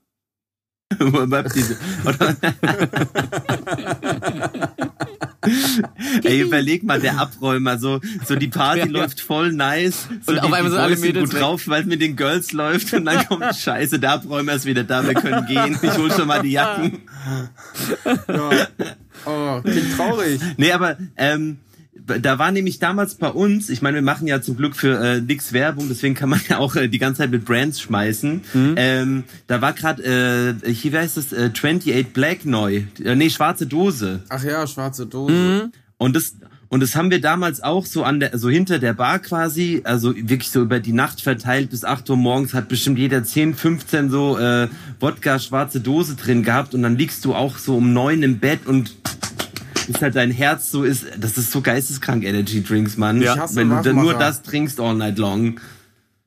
Ey, 6.23 6.41
überleg 6.43 6.85
mal, 6.85 7.01
der 7.01 7.19
Abräumer, 7.19 7.77
so, 7.79 8.01
so 8.25 8.37
die 8.37 8.47
Party 8.49 8.81
Ja, 8.81 8.87
ja. 8.87 8.93
läuft 8.93 9.21
voll 9.21 9.53
nice. 9.53 10.07
So 10.25 10.33
Und 10.33 10.37
die, 10.37 10.41
auf 10.41 10.53
einmal 10.53 10.63
die 10.63 10.69
sind 10.71 10.79
alle 10.79 10.97
Mädels 10.97 11.25
gut 11.31 11.35
weg. 11.35 11.41
drauf, 11.43 11.63
weil 11.67 11.81
es 11.83 11.87
mit 11.87 12.01
den 12.01 12.15
Girls 12.17 12.53
läuft 12.53 12.93
und 12.95 13.05
dann 13.07 13.27
kommt 13.27 13.57
Scheiße, 13.57 13.99
der 13.99 14.13
Abräumer 14.13 14.53
ist 14.55 14.67
wieder 14.67 14.85
da, 14.85 15.05
wir 15.05 15.15
können 15.15 15.47
gehen. 15.47 15.77
Ich 15.83 15.97
hol 15.99 16.13
schon 16.13 16.29
mal 16.29 16.43
die 16.43 16.53
Jacken. 16.53 17.01
Ja. 18.29 18.51
Oh, 19.25 19.61
klingt 19.63 19.97
traurig. 19.97 20.41
Nee, 20.57 20.73
aber 20.73 20.97
ähm, 21.17 21.59
da 22.07 22.39
war 22.39 22.51
nämlich 22.53 22.79
damals 22.79 23.15
bei 23.15 23.29
uns, 23.29 23.71
ich 23.71 23.83
meine, 23.83 23.97
wir 23.97 24.03
machen 24.03 24.27
ja 24.27 24.41
zum 24.41 24.57
Glück 24.57 24.77
für 24.77 24.99
äh, 24.99 25.21
nix 25.21 25.53
Werbung, 25.53 25.89
deswegen 25.89 26.15
kann 26.15 26.29
man 26.29 26.41
ja 26.49 26.59
auch 26.59 26.77
äh, 26.77 26.89
die 26.89 26.99
ganze 26.99 27.19
Zeit 27.19 27.31
mit 27.31 27.45
Brands 27.45 27.81
schmeißen. 27.81 28.43
Ähm, 28.77 29.25
da 29.47 29.61
war 29.61 29.73
gerade, 29.73 30.57
äh, 30.65 30.73
hier 30.73 30.99
heißt 30.99 31.17
das, 31.17 31.33
äh, 31.33 31.51
28 31.53 32.13
Black 32.13 32.45
neu. 32.45 32.83
Äh, 33.03 33.15
nee, 33.15 33.31
schwarze 33.31 33.67
Dose. 33.67 34.23
Ach 34.29 34.43
ja, 34.43 34.67
schwarze 34.67 35.07
Dose. 35.07 35.33
Mhm. 35.33 35.73
Und 35.99 36.17
das 36.17 36.35
und 36.73 36.81
das 36.81 36.97
haben 36.97 37.11
wir 37.11 37.21
damals 37.21 37.63
auch 37.63 37.85
so 37.85 38.03
an 38.03 38.19
der, 38.19 38.39
so 38.39 38.49
hinter 38.49 38.79
der 38.79 38.95
Bar 38.95 39.19
quasi, 39.19 39.83
also 39.85 40.17
wirklich 40.17 40.51
so 40.51 40.63
über 40.63 40.81
die 40.81 40.95
Nacht 40.95 41.21
verteilt 41.21 41.69
bis 41.69 41.85
8 41.85 42.09
Uhr 42.09 42.17
morgens 42.17 42.55
hat 42.55 42.69
bestimmt 42.69 42.99
jeder 42.99 43.23
10, 43.23 43.55
15 43.55 44.09
so 44.09 44.39
äh, 44.39 44.69
Wodka 44.99 45.39
schwarze 45.39 45.81
Dose 45.81 46.15
drin 46.15 46.43
gehabt 46.43 46.75
und 46.75 46.83
dann 46.83 46.97
liegst 46.97 47.27
du 47.27 47.35
auch 47.35 47.59
so 47.59 47.77
um 47.77 47.93
neun 47.93 48.23
im 48.23 48.39
Bett 48.39 48.67
und 48.67 48.97
ist 49.89 50.03
halt 50.03 50.15
dein 50.17 50.31
Herz 50.31 50.71
so 50.71 50.85
ist, 50.85 51.07
das 51.19 51.37
ist 51.39 51.51
so 51.53 51.61
geisteskrank 51.61 52.25
Energy 52.25 52.63
Drinks, 52.63 52.97
Mann. 52.97 53.21
Ja. 53.21 53.35
Ich 53.35 53.41
hasse 53.41 53.57
Wenn 53.57 53.71
du 53.71 53.81
dann 53.83 53.97
nur 53.97 54.15
das 54.15 54.43
trinkst 54.43 54.81
all 54.81 54.95
night 54.95 55.19
long. 55.19 55.61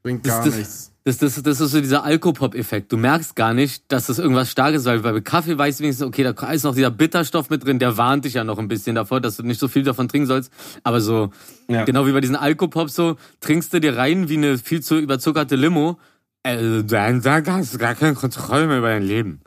Bringt 0.04 0.26
Das, 0.26 0.34
gar 0.36 0.46
das, 0.46 0.56
nichts. 0.58 0.92
das, 1.04 1.18
das, 1.18 1.42
das 1.42 1.60
ist 1.62 1.72
so 1.72 1.82
dieser 1.82 2.04
Alkopop-Effekt. 2.04 2.92
Du 2.92 2.98
merkst 2.98 3.36
gar 3.36 3.54
nicht, 3.56 3.84
dass 3.88 4.06
das 4.08 4.20
irgendwas 4.20 4.52
Starkes 4.52 4.82
ist, 4.82 4.86
weil 4.86 5.00
bei 5.00 5.20
Kaffee 5.22 5.58
weißt 5.58 5.80
du 5.80 5.84
wenigstens, 5.84 6.06
okay, 6.08 6.24
da 6.24 6.52
ist 6.52 6.64
noch 6.64 6.76
dieser 6.76 6.92
Bitterstoff 6.92 7.50
mit 7.50 7.66
drin, 7.66 7.80
der 7.80 7.98
warnt 7.98 8.26
dich 8.26 8.36
ja 8.36 8.44
noch 8.44 8.60
ein 8.60 8.68
bisschen 8.68 8.96
davor, 8.96 9.20
dass 9.22 9.38
du 9.38 9.44
nicht 9.44 9.60
so 9.60 9.68
viel 9.68 9.84
davon 9.84 10.08
trinken 10.08 10.28
sollst. 10.28 10.52
Aber 10.84 11.02
so, 11.02 11.32
Ja. 11.68 11.86
genau 11.86 12.06
wie 12.06 12.12
bei 12.12 12.22
diesen 12.22 12.36
Alkopop 12.36 12.90
so, 12.92 13.16
trinkst 13.40 13.74
du 13.74 13.80
dir 13.80 13.98
rein 13.98 14.30
wie 14.30 14.38
eine 14.38 14.58
viel 14.60 14.82
zu 14.82 14.98
überzuckerte 15.00 15.56
Limo, 15.56 15.98
äh, 16.44 16.84
dann, 16.84 17.22
dann 17.24 17.46
hast 17.48 17.74
du 17.74 17.78
gar 17.80 17.96
keine 17.96 18.14
Kontrolle 18.14 18.68
mehr 18.68 18.78
über 18.78 18.90
dein 18.90 19.02
Leben. 19.04 19.42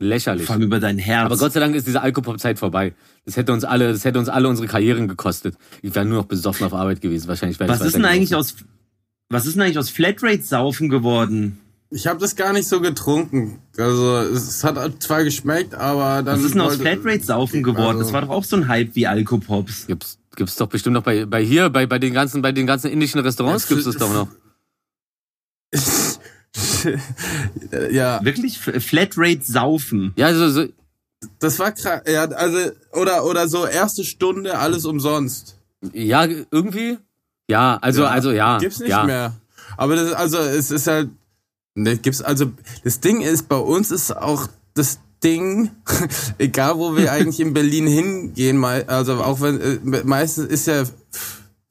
Lächerlich. 0.00 0.46
Vor 0.46 0.54
allem 0.54 0.62
über 0.64 0.78
dein 0.80 0.98
Herz. 0.98 1.26
Aber 1.26 1.36
Gott 1.36 1.52
sei 1.52 1.60
Dank 1.60 1.74
ist 1.74 1.86
diese 1.86 2.00
Alkopop-Zeit 2.02 2.58
vorbei. 2.58 2.94
Das 3.24 3.36
hätte 3.36 3.52
uns 3.52 3.64
alle, 3.64 3.92
das 3.92 4.04
hätte 4.04 4.18
uns 4.18 4.28
alle 4.28 4.48
unsere 4.48 4.68
Karrieren 4.68 5.08
gekostet. 5.08 5.56
Ich 5.82 5.94
wäre 5.94 6.04
nur 6.04 6.18
noch 6.18 6.26
besoffen 6.26 6.66
auf 6.66 6.72
Arbeit 6.74 7.00
gewesen. 7.00 7.26
Wahrscheinlich 7.28 7.58
wäre 7.58 7.68
was 7.68 7.80
ist 7.80 7.94
denn 7.96 8.04
eigentlich 8.04 8.34
aus 8.34 8.54
was 9.30 9.44
ist 9.44 9.54
denn 9.56 9.62
eigentlich 9.62 9.78
aus 9.78 9.90
Flatrate-Saufen 9.90 10.88
geworden? 10.88 11.58
Ich 11.90 12.06
habe 12.06 12.18
das 12.20 12.36
gar 12.36 12.52
nicht 12.52 12.68
so 12.68 12.80
getrunken. 12.80 13.58
Also 13.76 14.18
es 14.18 14.62
hat 14.64 15.02
zwar 15.02 15.24
geschmeckt, 15.24 15.74
aber 15.74 16.22
dann. 16.22 16.38
Was 16.38 16.44
ist 16.44 16.54
denn 16.54 16.60
aus 16.62 16.76
Flatrate-Saufen 16.76 17.62
geworden? 17.62 17.86
Also- 17.98 18.00
Das 18.04 18.12
war 18.12 18.20
doch 18.22 18.30
auch 18.30 18.44
so 18.44 18.56
ein 18.56 18.68
Hype 18.68 18.94
wie 18.94 19.06
Alkopops. 19.06 19.86
Gibt's, 19.86 20.18
gibt's 20.36 20.56
doch 20.56 20.68
bestimmt 20.68 20.94
noch 20.94 21.02
bei, 21.02 21.26
bei 21.26 21.42
hier, 21.44 21.70
bei, 21.70 21.86
bei 21.86 21.98
den 21.98 22.14
ganzen, 22.14 22.40
bei 22.40 22.52
den 22.52 22.66
ganzen 22.66 22.90
indischen 22.90 23.20
Restaurants 23.20 23.64
Ja, 23.68 23.76
gibt's 23.76 23.84
das 23.86 23.96
doch 23.96 24.12
noch. 24.12 24.28
ja, 27.90 28.24
Wirklich 28.24 28.56
F- 28.66 28.84
Flatrate-Saufen. 28.84 30.12
Ja, 30.16 30.34
so, 30.34 30.48
so, 30.50 30.66
das 31.38 31.58
war 31.58 31.72
krass. 31.72 32.02
Ja, 32.06 32.24
also 32.24 32.70
oder 32.92 33.24
oder 33.24 33.48
so 33.48 33.66
erste 33.66 34.04
Stunde 34.04 34.58
alles 34.58 34.84
umsonst. 34.84 35.56
ja, 35.92 36.26
irgendwie. 36.50 36.98
Ja, 37.50 37.78
also, 37.80 38.04
also, 38.06 38.30
ja. 38.30 38.58
Gibt's 38.58 38.78
nicht 38.78 38.90
ja. 38.90 39.04
mehr. 39.04 39.34
Aber 39.76 39.96
das, 39.96 40.12
also 40.12 40.38
es 40.38 40.70
ist 40.70 40.86
halt, 40.86 41.10
ne, 41.74 41.96
gibt's 41.96 42.20
also 42.22 42.52
das 42.84 43.00
Ding 43.00 43.20
ist 43.22 43.48
bei 43.48 43.56
uns 43.56 43.90
ist 43.90 44.16
auch 44.16 44.48
das 44.74 44.98
Ding, 45.24 45.70
egal 46.38 46.78
wo 46.78 46.96
wir 46.96 47.12
eigentlich 47.12 47.40
in 47.40 47.52
Berlin 47.54 47.86
hingehen, 47.86 48.62
also 48.64 49.22
auch 49.22 49.40
wenn 49.40 49.60
äh, 49.60 50.02
meistens 50.04 50.46
ist 50.46 50.66
ja 50.66 50.84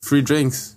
Free 0.02 0.24
Drinks. 0.24 0.77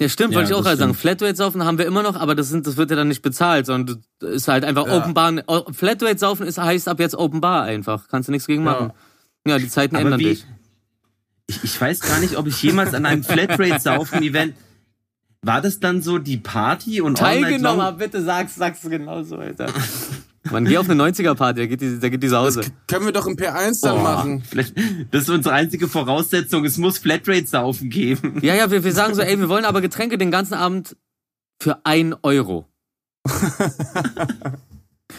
Ja, 0.00 0.08
stimmt, 0.08 0.32
Ja, 0.32 0.38
wollte 0.38 0.50
ich 0.52 0.56
auch 0.56 0.62
gerade 0.62 0.76
sagen. 0.76 0.94
Flatrate-Saufen 0.94 1.64
haben 1.64 1.78
wir 1.78 1.86
immer 1.86 2.02
noch, 2.02 2.16
aber 2.16 2.34
das, 2.34 2.48
sind, 2.48 2.66
das 2.66 2.76
wird 2.76 2.90
ja 2.90 2.96
dann 2.96 3.08
nicht 3.08 3.22
bezahlt, 3.22 3.66
sondern 3.66 4.02
ist 4.20 4.48
halt 4.48 4.64
einfach 4.64 4.86
Ja. 4.86 4.98
Open 4.98 5.14
Bar. 5.14 5.32
Flatrate-Saufen 5.72 6.46
ist, 6.46 6.58
heißt 6.58 6.88
ab 6.88 7.00
jetzt 7.00 7.14
Open 7.14 7.40
Bar 7.40 7.62
einfach. 7.64 8.08
Kannst 8.08 8.28
du 8.28 8.32
nichts 8.32 8.46
gegen 8.46 8.64
machen. 8.64 8.92
Ja, 9.46 9.58
die 9.58 9.68
Zeiten 9.68 9.96
Aber 9.96 10.04
ändern 10.04 10.20
wie, 10.20 10.24
dich. 10.24 10.46
ich, 11.46 11.64
ich 11.64 11.80
weiß 11.80 12.00
gar 12.00 12.20
nicht, 12.20 12.36
ob 12.36 12.46
ich 12.46 12.62
jemals 12.62 12.94
an 12.94 13.06
einem 13.06 13.24
Flatrate-Saufen-Event. 13.24 14.54
War 15.44 15.60
das 15.60 15.80
dann 15.80 16.02
so 16.02 16.18
die 16.18 16.36
Party 16.36 17.00
und 17.00 17.18
Teilgenommen, 17.18 17.96
bitte 17.98 18.22
sag's, 18.22 18.54
sag's 18.54 18.82
genauso, 18.82 19.38
Alter. 19.38 19.66
Man, 20.50 20.64
geh 20.64 20.76
auf 20.78 20.90
eine 20.90 21.00
90er-Party, 21.00 21.60
da 21.60 21.66
geht 21.66 21.80
die, 21.80 22.00
da 22.00 22.08
geht 22.08 22.22
die 22.22 22.28
Sause. 22.28 22.62
Können 22.88 23.04
wir 23.04 23.12
doch 23.12 23.26
im 23.26 23.36
P1 23.36 23.80
dann 23.82 23.96
Boah, 23.96 24.02
machen. 24.02 24.42
Das 25.12 25.22
ist 25.22 25.30
unsere 25.30 25.54
einzige 25.54 25.86
Voraussetzung. 25.86 26.64
Es 26.64 26.78
muss 26.78 26.98
Flatrate-Saufen 26.98 27.90
geben. 27.90 28.40
Ja, 28.42 28.54
ja, 28.54 28.70
wir, 28.70 28.82
wir 28.82 28.92
sagen 28.92 29.14
so, 29.14 29.22
ey, 29.22 29.38
wir 29.38 29.48
wollen 29.48 29.64
aber 29.64 29.80
Getränke 29.80 30.18
den 30.18 30.32
ganzen 30.32 30.54
Abend 30.54 30.96
für 31.60 31.84
ein 31.84 32.14
Euro. 32.22 32.66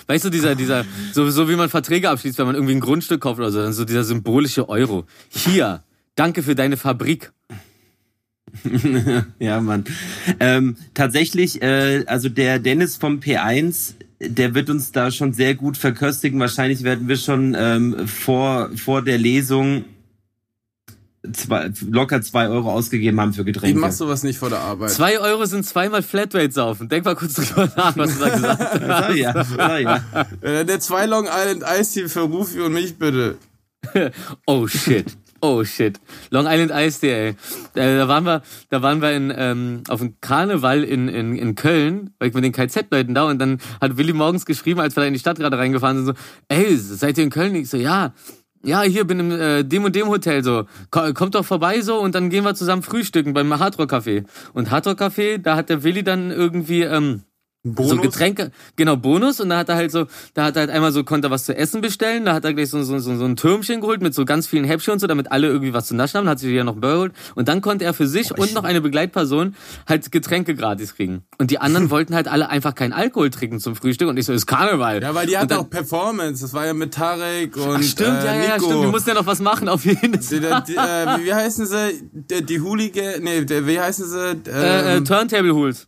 weißt 0.07 0.25
du, 0.25 0.29
dieser, 0.29 0.55
dieser, 0.55 0.83
so, 1.13 1.29
so 1.29 1.47
wie 1.47 1.55
man 1.55 1.69
Verträge 1.69 2.09
abschließt, 2.09 2.37
wenn 2.37 2.47
man 2.47 2.55
irgendwie 2.55 2.75
ein 2.75 2.81
Grundstück 2.81 3.21
kauft 3.21 3.39
oder 3.39 3.51
so, 3.51 3.61
dann 3.61 3.71
so 3.71 3.85
dieser 3.85 4.03
symbolische 4.03 4.67
Euro. 4.67 5.05
Hier, 5.29 5.83
danke 6.15 6.43
für 6.43 6.55
deine 6.55 6.75
Fabrik. 6.75 7.31
Ja, 9.39 9.61
Mann. 9.61 9.85
Ähm, 10.39 10.77
tatsächlich, 10.93 11.61
äh, 11.61 12.03
also 12.05 12.29
der 12.29 12.59
Dennis 12.59 12.97
vom 12.97 13.19
P1, 13.19 13.95
der 14.27 14.55
wird 14.55 14.69
uns 14.69 14.91
da 14.91 15.11
schon 15.11 15.33
sehr 15.33 15.55
gut 15.55 15.77
verköstigen. 15.77 16.39
Wahrscheinlich 16.39 16.83
werden 16.83 17.07
wir 17.07 17.17
schon 17.17 17.55
ähm, 17.57 18.07
vor, 18.07 18.69
vor 18.75 19.01
der 19.01 19.17
Lesung 19.17 19.85
zwei, 21.31 21.71
locker 21.89 22.21
zwei 22.21 22.49
Euro 22.49 22.71
ausgegeben 22.71 23.19
haben 23.21 23.33
für 23.33 23.41
Ich 23.41 23.47
Getränke. 23.47 23.79
mach 23.79 23.91
sowas 23.91 24.23
nicht 24.23 24.37
vor 24.39 24.49
der 24.49 24.59
Arbeit. 24.59 24.89
Zwei 24.91 25.19
Euro 25.19 25.45
sind 25.45 25.65
zweimal 25.65 26.01
Flatrate 26.01 26.51
saufen. 26.51 26.89
Denk 26.89 27.05
mal 27.05 27.15
kurz 27.15 27.33
drüber 27.35 27.71
nach, 27.75 27.95
was 27.97 28.17
du 28.17 28.19
da 28.25 28.29
gesagt 28.29 28.59
hast. 28.59 28.81
Sag 28.81 29.15
ja, 29.15 29.43
sag 29.43 29.79
ja. 29.81 30.63
Der 30.63 30.79
zwei 30.79 31.05
Long 31.05 31.25
Island 31.27 31.63
Ice 31.79 31.93
Tea 31.93 32.07
für 32.09 32.21
Rufi 32.21 32.59
und 32.59 32.73
mich 32.73 32.97
bitte. 32.97 33.37
Oh 34.45 34.67
shit. 34.67 35.05
Oh 35.45 35.65
shit. 35.65 35.99
Long 36.29 36.45
Island 36.47 36.71
Ice 36.71 37.01
Day, 37.01 37.11
ey. 37.11 37.29
Äh, 37.75 37.97
da 37.97 38.07
waren 38.07 38.23
wir, 38.23 38.43
da 38.69 38.81
waren 38.81 39.01
wir 39.01 39.11
in, 39.11 39.33
ähm, 39.35 39.83
auf 39.89 39.99
dem 39.99 40.15
Karneval 40.21 40.85
in, 40.85 41.09
in, 41.09 41.35
in 41.35 41.55
Köln, 41.55 42.11
weil 42.17 42.29
ich 42.29 42.33
mit 42.33 42.45
den 42.45 42.53
KZ-Leuten 42.53 43.13
da 43.13 43.23
und 43.25 43.39
dann 43.39 43.57
hat 43.81 43.97
Willi 43.97 44.13
morgens 44.13 44.45
geschrieben, 44.45 44.79
als 44.79 44.95
wir 44.95 45.01
da 45.01 45.07
in 45.07 45.11
die 45.13 45.19
Stadt 45.19 45.37
gerade 45.39 45.57
reingefahren 45.57 45.97
sind, 45.97 46.05
so, 46.05 46.13
ey, 46.47 46.77
seid 46.77 47.17
ihr 47.17 47.25
in 47.25 47.29
Köln? 47.29 47.53
Ich 47.55 47.69
so, 47.69 47.75
ja. 47.75 48.13
Ja, 48.63 48.83
hier 48.83 49.03
bin 49.03 49.19
im 49.19 49.31
äh, 49.31 49.63
dem 49.65 49.83
und 49.83 49.93
dem 49.97 50.07
Hotel 50.07 50.45
so. 50.45 50.63
Ko- 50.91 51.11
Kommt 51.13 51.35
doch 51.35 51.43
vorbei 51.43 51.81
so 51.81 51.99
und 51.99 52.15
dann 52.15 52.29
gehen 52.29 52.45
wir 52.45 52.55
zusammen 52.55 52.81
frühstücken 52.81 53.33
beim 53.33 53.59
Hardrock 53.59 53.91
Café. 53.91 54.23
Und 54.53 54.71
Hardrock 54.71 55.01
Café, 55.01 55.39
da 55.39 55.57
hat 55.57 55.67
der 55.67 55.83
Willi 55.83 56.05
dann 56.05 56.31
irgendwie 56.31 56.83
ähm, 56.83 57.23
so 57.63 57.95
Getränke, 57.97 58.51
genau, 58.75 58.97
Bonus. 58.97 59.39
Und 59.39 59.49
da 59.49 59.57
hat 59.59 59.69
er 59.69 59.75
halt 59.75 59.91
so, 59.91 60.05
da 60.33 60.45
hat 60.45 60.55
er 60.57 60.61
halt 60.61 60.69
einmal 60.69 60.91
so, 60.91 61.03
konnte 61.03 61.27
er 61.27 61.31
was 61.31 61.45
zu 61.45 61.55
essen 61.55 61.79
bestellen. 61.81 62.25
Da 62.25 62.33
hat 62.33 62.43
er 62.43 62.53
gleich 62.53 62.69
so, 62.69 62.83
so, 62.83 62.99
so, 62.99 63.15
so 63.15 63.23
ein 63.25 63.35
Türmchen 63.37 63.79
geholt 63.81 64.01
mit 64.01 64.13
so 64.13 64.25
ganz 64.25 64.47
vielen 64.47 64.65
Häppchen 64.65 64.93
und 64.93 64.99
so, 64.99 65.07
damit 65.07 65.31
alle 65.31 65.47
irgendwie 65.47 65.73
was 65.73 65.87
zu 65.87 65.95
naschen 65.95 66.17
haben. 66.17 66.27
Hat 66.27 66.39
sich 66.39 66.51
ja 66.51 66.63
noch 66.65 66.73
einen 66.73 66.81
Burger 66.81 66.95
geholt. 66.95 67.13
Und 67.35 67.47
dann 67.47 67.61
konnte 67.61 67.85
er 67.85 67.93
für 67.93 68.07
sich 68.07 68.37
und 68.37 68.53
noch 68.53 68.65
eine 68.65 68.81
Begleitperson 68.81 69.55
halt 69.87 70.11
Getränke 70.11 70.55
gratis 70.55 70.95
kriegen. 70.95 71.23
Und 71.37 71.51
die 71.51 71.59
anderen 71.59 71.89
wollten 71.89 72.15
halt 72.15 72.27
alle 72.27 72.49
einfach 72.49 72.75
keinen 72.75 72.93
Alkohol 72.93 73.29
trinken 73.29 73.59
zum 73.59 73.75
Frühstück. 73.75 74.09
Und 74.09 74.17
ich 74.17 74.25
so, 74.25 74.33
ist 74.33 74.45
Karneval. 74.45 75.01
Ja, 75.01 75.15
weil 75.15 75.27
die 75.27 75.37
hatten 75.37 75.53
auch 75.53 75.69
Performance. 75.69 76.41
Das 76.43 76.53
war 76.53 76.65
ja 76.65 76.73
mit 76.73 76.93
Tarek 76.93 77.55
und 77.55 77.77
Ach, 77.77 77.83
stimmt, 77.83 78.23
äh, 78.23 78.25
ja, 78.25 78.33
ja, 78.43 78.55
Nico. 78.55 78.65
stimmt. 78.65 78.83
Die 78.83 78.87
mussten 78.87 79.09
ja 79.09 79.15
noch 79.15 79.25
was 79.25 79.39
machen 79.39 79.69
auf 79.69 79.85
jeden 79.85 80.11
Die, 80.19 80.41
Fall. 80.41 80.63
die, 80.67 80.75
äh, 80.75 81.25
wie, 81.25 81.33
heißen 81.33 81.65
sie? 81.65 82.09
Die, 82.11 82.45
die 82.45 82.59
Hooligan, 82.59 83.21
nee, 83.23 83.45
der, 83.45 83.65
wie 83.65 83.79
heißen 83.79 84.07
sie? 84.09 84.19
Äh, 84.49 84.51
äh, 84.51 84.97
Ähm, 84.97 85.05
Turntable 85.05 85.53
Hools. 85.55 85.87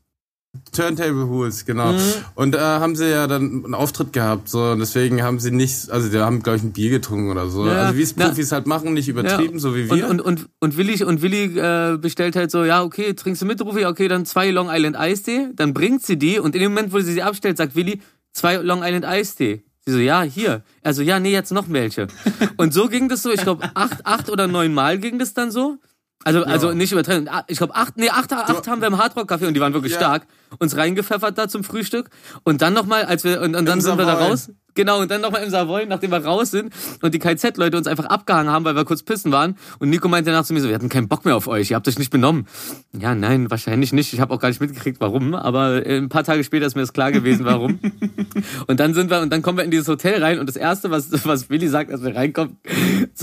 Turntable 0.71 1.27
Hools, 1.27 1.65
genau. 1.65 1.93
Mhm. 1.93 1.99
Und 2.35 2.55
äh, 2.55 2.59
haben 2.59 2.95
sie 2.95 3.09
ja 3.09 3.27
dann 3.27 3.63
einen 3.65 3.73
Auftritt 3.73 4.13
gehabt, 4.13 4.49
so 4.49 4.63
und 4.71 4.79
deswegen 4.79 5.21
haben 5.23 5.39
sie 5.39 5.51
nicht, 5.51 5.89
also 5.89 6.09
die 6.09 6.17
haben 6.17 6.41
glaube 6.43 6.57
ich 6.57 6.63
ein 6.63 6.71
Bier 6.71 6.89
getrunken 6.89 7.31
oder 7.31 7.49
so. 7.49 7.65
Ja, 7.65 7.83
also 7.85 7.97
wie 7.97 8.01
es 8.01 8.13
Profis 8.13 8.51
halt 8.51 8.67
machen, 8.67 8.93
nicht 8.93 9.07
übertrieben, 9.07 9.53
Ja. 9.53 9.59
so 9.59 9.75
wie 9.75 9.83
Und, 9.83 9.97
wir. 9.97 10.09
und, 10.09 10.21
und, 10.21 10.47
und 10.59 10.77
Willi, 10.77 11.03
und 11.03 11.21
Willi 11.21 11.57
äh, 11.57 11.97
bestellt 11.97 12.35
halt 12.35 12.51
so, 12.51 12.63
ja, 12.63 12.83
okay, 12.83 13.13
trinkst 13.13 13.41
du 13.41 13.45
mit, 13.45 13.61
Rufi? 13.61 13.85
Okay, 13.85 14.07
dann 14.07 14.25
zwei 14.25 14.51
Long 14.51 14.67
Island 14.71 14.97
Eistee. 14.97 15.49
Dann 15.55 15.73
bringt 15.73 16.03
sie 16.03 16.17
die 16.17 16.39
und 16.39 16.55
in 16.55 16.61
dem 16.61 16.73
Moment, 16.73 16.93
wo 16.93 16.99
sie 16.99 17.13
sie 17.13 17.23
abstellt, 17.23 17.57
sagt 17.57 17.75
Willi, 17.75 18.01
zwei 18.33 18.55
Long 18.57 18.81
Island 18.83 19.05
Eistee. 19.05 19.63
Sie 19.85 19.91
so, 19.93 19.99
ja, 19.99 20.23
hier. 20.23 20.63
Also, 20.81 21.01
ja, 21.03 21.19
nee, 21.19 21.31
jetzt 21.31 21.51
noch 21.51 21.65
welche. 21.69 22.07
und 22.57 22.73
so 22.73 22.87
ging 22.87 23.07
das 23.07 23.21
so, 23.21 23.31
ich 23.31 23.41
glaube, 23.41 23.69
acht, 23.75 24.05
acht 24.05 24.29
oder 24.31 24.47
neun 24.47 24.73
Mal 24.73 24.97
ging 24.97 25.19
das 25.19 25.33
dann 25.35 25.51
so. 25.51 25.77
Also, 26.25 26.43
also 26.43 26.73
nicht 26.73 26.91
übertreiben. 26.91 27.27
Ah, 27.29 27.43
Ich 27.47 27.59
glaube, 27.59 27.75
acht, 27.75 27.97
nee, 27.97 28.09
acht, 28.09 28.33
acht 28.33 28.67
haben 28.67 28.81
wir 28.81 28.87
im 28.87 28.97
Hardrock 28.97 29.31
Café 29.31 29.47
und 29.47 29.53
die 29.53 29.59
waren 29.61 29.73
wirklich 29.73 29.93
Ja. 29.93 29.99
stark. 29.99 30.23
Uns 30.57 30.75
reingepfeffert 30.75 31.37
da 31.37 31.47
zum 31.47 31.63
Frühstück. 31.63 32.09
Und 32.43 32.61
dann 32.63 32.73
nochmal, 32.73 33.05
als 33.05 33.23
wir, 33.23 33.41
und, 33.41 33.55
und 33.55 33.65
dann 33.65 33.77
Im 33.77 33.81
sind 33.81 33.97
wir 33.97 34.05
da 34.05 34.13
Savoy. 34.15 34.27
raus. 34.29 34.49
Genau, 34.73 34.99
und 34.99 35.09
dann 35.09 35.21
nochmal 35.21 35.43
im 35.43 35.49
Savoy, 35.51 35.85
nachdem 35.85 36.11
wir 36.11 36.17
raus 36.25 36.51
sind 36.51 36.73
und 37.01 37.13
die 37.13 37.19
KZ-Leute 37.19 37.77
uns 37.77 37.87
einfach 37.87 38.05
abgehangen 38.05 38.51
haben, 38.51 38.65
weil 38.65 38.75
wir 38.75 38.83
kurz 38.85 39.03
pissen 39.03 39.31
waren. 39.31 39.55
Und 39.79 39.89
Nico 39.89 40.07
meinte 40.09 40.31
danach 40.31 40.45
zu 40.45 40.53
mir 40.53 40.59
so, 40.61 40.67
wir 40.67 40.75
hatten 40.75 40.89
keinen 40.89 41.07
Bock 41.07 41.23
mehr 41.25 41.35
auf 41.37 41.47
euch, 41.47 41.69
ihr 41.71 41.75
habt 41.77 41.87
euch 41.87 41.97
nicht 41.99 42.09
benommen. 42.11 42.45
Ja, 42.91 43.15
nein, 43.15 43.49
wahrscheinlich 43.51 43.93
nicht. 43.93 44.11
Ich 44.11 44.19
habe 44.19 44.33
auch 44.33 44.39
gar 44.39 44.49
nicht 44.49 44.59
mitgekriegt, 44.59 44.99
warum. 44.99 45.33
Aber 45.35 45.85
äh, 45.85 45.97
ein 45.97 46.09
paar 46.09 46.23
Tage 46.25 46.43
später 46.43 46.65
ist 46.65 46.75
mir 46.75 46.81
das 46.81 46.91
klar 46.91 47.11
gewesen, 47.13 47.45
warum. 47.45 47.79
und 48.67 48.79
dann 48.79 48.93
sind 48.95 49.09
wir, 49.11 49.21
und 49.21 49.31
dann 49.31 49.41
kommen 49.43 49.59
wir 49.59 49.63
in 49.63 49.71
dieses 49.71 49.87
Hotel 49.87 50.21
rein 50.21 50.39
und 50.39 50.47
das 50.49 50.55
Erste, 50.57 50.89
was, 50.91 51.09
was 51.25 51.49
Willi 51.49 51.67
sagt, 51.69 51.91
als 51.91 52.03
wir 52.03 52.15
reinkommen, 52.15 52.57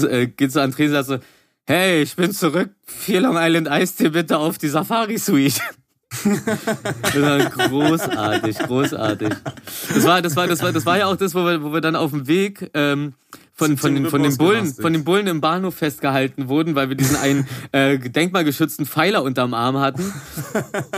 äh, 0.09 0.29
geht 0.29 0.53
zu 0.53 0.61
André 0.63 0.87
und 0.87 0.93
sagt 0.93 1.07
so, 1.09 1.19
hey, 1.67 2.03
ich 2.03 2.17
bin 2.17 2.33
zurück, 2.33 2.71
vier 2.87 3.21
Long 3.21 3.37
Island 3.39 3.69
Eistee 3.69 4.11
bitte 4.11 4.39
auf 4.39 4.59
die 4.59 4.69
Safari 4.69 5.19
Suite. 5.19 5.61
Das 7.03 7.23
war 7.23 7.39
großartig, 7.69 8.59
großartig. 8.59 9.31
Das 9.95 10.05
war, 10.05 10.21
das 10.21 10.37
war, 10.37 10.47
das 10.47 10.63
war, 10.63 10.71
das 10.71 10.85
war 10.85 10.99
ja 10.99 11.07
auch 11.07 11.17
das, 11.17 11.35
wo 11.35 11.43
wir, 11.45 11.63
wo 11.63 11.73
wir 11.73 11.81
dann 11.81 11.97
auf 11.97 12.11
dem 12.11 12.27
Weg 12.27 12.71
ähm, 12.75 13.15
von, 13.55 13.77
von, 13.77 13.95
den, 13.95 14.07
von 14.07 14.23
den 14.23 14.37
Bullen, 14.39 14.73
von 14.73 14.93
den 14.93 15.05
Bullen 15.05 15.27
im 15.27 15.41
Bahnhof 15.41 15.75
festgehalten 15.75 16.49
wurden, 16.49 16.75
weil 16.75 16.89
wir 16.89 16.97
diesen 16.97 17.17
einen 17.17 17.47
äh, 17.73 17.99
denkmalgeschützten 17.99 18.87
Pfeiler 18.87 19.23
unterm 19.23 19.53
Arm 19.53 19.79
hatten. 19.79 20.13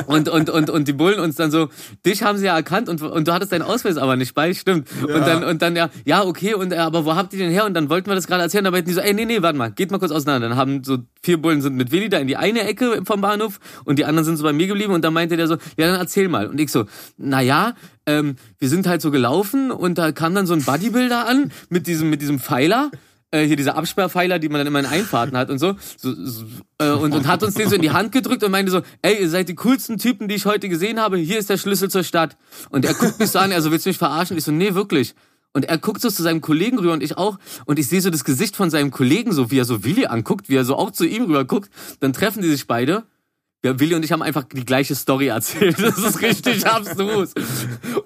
Und, 0.06 0.28
und, 0.28 0.50
und, 0.50 0.70
und 0.70 0.88
die 0.88 0.92
Bullen 0.92 1.18
uns 1.18 1.36
dann 1.36 1.50
so, 1.50 1.68
dich 2.06 2.22
haben 2.22 2.38
sie 2.38 2.46
ja 2.46 2.56
erkannt 2.56 2.88
und, 2.88 3.02
und 3.02 3.26
du 3.26 3.32
hattest 3.32 3.52
deinen 3.52 3.62
Ausweis 3.62 3.96
aber 3.96 4.16
nicht 4.16 4.34
bei, 4.34 4.54
stimmt. 4.54 4.88
Und 5.02 5.08
dann, 5.08 5.42
und 5.44 5.62
dann, 5.62 5.74
ja, 5.74 5.90
ja, 6.04 6.24
okay, 6.24 6.54
und 6.54 6.72
äh, 6.72 6.76
aber 6.76 7.04
wo 7.04 7.14
habt 7.16 7.32
ihr 7.32 7.40
den 7.40 7.50
her? 7.50 7.64
Und 7.64 7.74
dann 7.74 7.88
wollten 7.90 8.08
wir 8.08 8.14
das 8.14 8.26
gerade 8.26 8.42
erzählen, 8.42 8.66
aber 8.66 8.82
die 8.82 8.92
so, 8.92 9.00
ey, 9.00 9.14
nee, 9.14 9.24
nee, 9.24 9.42
warte 9.42 9.58
mal, 9.58 9.72
geht 9.72 9.90
mal 9.90 9.98
kurz 9.98 10.12
auseinander. 10.12 10.48
Dann 10.48 10.56
haben 10.56 10.84
so 10.84 10.98
vier 11.22 11.40
Bullen 11.40 11.60
sind 11.60 11.74
mit 11.74 11.90
Willi 11.90 12.08
da 12.08 12.18
in 12.18 12.28
die 12.28 12.36
eine 12.36 12.60
Ecke 12.60 13.02
vom 13.04 13.20
Bahnhof 13.20 13.58
und 13.84 13.98
die 13.98 14.04
anderen 14.04 14.24
sind 14.24 14.36
so 14.36 14.44
bei 14.44 14.52
mir 14.52 14.66
geblieben 14.68 14.92
und 14.92 15.04
dann 15.04 15.12
meinte 15.12 15.36
der 15.36 15.48
so, 15.48 15.56
ja, 15.76 15.88
dann 15.88 16.00
erzähl 16.00 16.28
mal. 16.28 16.46
Und 16.46 16.60
ich 16.60 16.70
so, 16.70 16.84
na 17.16 17.40
ja, 17.40 17.74
ähm, 18.06 18.36
wir 18.58 18.68
sind 18.68 18.86
halt 18.86 19.02
so 19.02 19.10
gelaufen 19.10 19.70
und 19.70 19.98
da 19.98 20.12
kam 20.12 20.34
dann 20.34 20.46
so 20.46 20.54
ein 20.54 20.62
Bodybuilder 20.62 21.26
an 21.26 21.52
mit 21.68 21.86
diesem, 21.86 22.10
mit 22.10 22.20
diesem 22.20 22.38
Pfeiler 22.38 22.90
äh, 23.34 23.46
hier 23.46 23.56
diese 23.56 23.74
Absperrpfeiler, 23.74 24.38
die 24.38 24.48
man 24.48 24.60
dann 24.60 24.68
immer 24.68 24.78
in 24.78 24.86
Einfahrten 24.86 25.36
hat 25.36 25.50
und 25.50 25.58
so, 25.58 25.74
so, 25.96 26.14
so 26.14 26.44
äh, 26.78 26.90
und, 26.90 27.14
und 27.14 27.26
hat 27.26 27.42
uns 27.42 27.54
den 27.54 27.68
so 27.68 27.74
in 27.74 27.82
die 27.82 27.90
Hand 27.90 28.12
gedrückt 28.12 28.44
und 28.44 28.50
meinte 28.50 28.70
so, 28.70 28.82
ey, 29.02 29.20
ihr 29.20 29.28
seid 29.28 29.48
die 29.48 29.56
coolsten 29.56 29.98
Typen, 29.98 30.28
die 30.28 30.36
ich 30.36 30.46
heute 30.46 30.68
gesehen 30.68 31.00
habe, 31.00 31.16
hier 31.18 31.38
ist 31.38 31.50
der 31.50 31.58
Schlüssel 31.58 31.90
zur 31.90 32.04
Stadt. 32.04 32.36
Und 32.70 32.84
er 32.84 32.94
guckt 32.94 33.18
mich 33.18 33.30
so 33.30 33.38
an, 33.40 33.52
also 33.52 33.70
willst 33.70 33.86
du 33.86 33.90
mich 33.90 33.98
verarschen? 33.98 34.36
Ich 34.38 34.44
so, 34.44 34.52
nee, 34.52 34.74
wirklich. 34.74 35.14
Und 35.52 35.64
er 35.64 35.78
guckt 35.78 36.00
so 36.00 36.10
zu 36.10 36.22
seinem 36.22 36.40
Kollegen 36.40 36.78
rüber 36.78 36.92
und 36.92 37.02
ich 37.02 37.16
auch. 37.16 37.38
Und 37.64 37.78
ich 37.78 37.88
sehe 37.88 38.00
so 38.00 38.10
das 38.10 38.24
Gesicht 38.24 38.56
von 38.56 38.70
seinem 38.70 38.90
Kollegen, 38.90 39.32
so 39.32 39.50
wie 39.50 39.58
er 39.58 39.64
so 39.64 39.84
Willi 39.84 40.06
anguckt, 40.06 40.48
wie 40.48 40.56
er 40.56 40.64
so 40.64 40.76
auch 40.76 40.90
zu 40.90 41.04
ihm 41.04 41.24
rüber 41.24 41.44
guckt. 41.44 41.70
Dann 42.00 42.12
treffen 42.12 42.42
die 42.42 42.48
sich 42.48 42.66
beide. 42.66 43.04
Ja, 43.64 43.80
Willi 43.80 43.94
und 43.94 44.04
ich 44.04 44.12
haben 44.12 44.22
einfach 44.22 44.44
die 44.44 44.64
gleiche 44.64 44.94
Story 44.94 45.28
erzählt. 45.28 45.76
Das 45.80 45.96
ist 45.96 46.20
richtig 46.20 46.66
abstrus. 46.70 47.32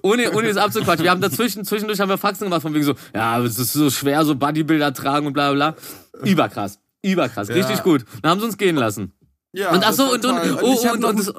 Ohne, 0.02 0.30
ohne 0.32 0.48
es 0.48 0.56
abzuquatschen. 0.56 1.02
Wir 1.02 1.11
haben 1.11 1.20
dazwischen, 1.20 1.64
zwischendurch 1.64 1.98
haben 2.00 2.09
wir 2.09 2.16
Faxen 2.16 2.44
gemacht 2.44 2.62
von 2.62 2.72
wegen 2.74 2.84
so, 2.84 2.94
ja, 3.12 3.40
es 3.42 3.59
ist 3.59 3.72
so 3.72 3.90
schwer, 3.90 4.24
so 4.24 4.36
Bodybuilder 4.36 4.94
tragen 4.94 5.26
und 5.26 5.32
bla 5.32 5.52
bla 5.52 5.72
bla. 5.72 6.22
Überkrass. 6.24 6.78
Überkrass. 7.02 7.48
Richtig 7.48 7.82
gut. 7.82 8.04
Dann 8.22 8.30
haben 8.30 8.40
sie 8.40 8.46
uns 8.46 8.56
gehen 8.56 8.76
lassen. 8.76 9.12
ja, 9.52 9.72
Und 9.72 9.84
ach 9.84 9.92
so, 9.92 10.12
und, 10.12 10.24
und, 10.24 10.62
oh, 10.62 10.90
und, 10.92 11.00
noch 11.00 11.09
und 11.11 11.18
das, 11.18 11.32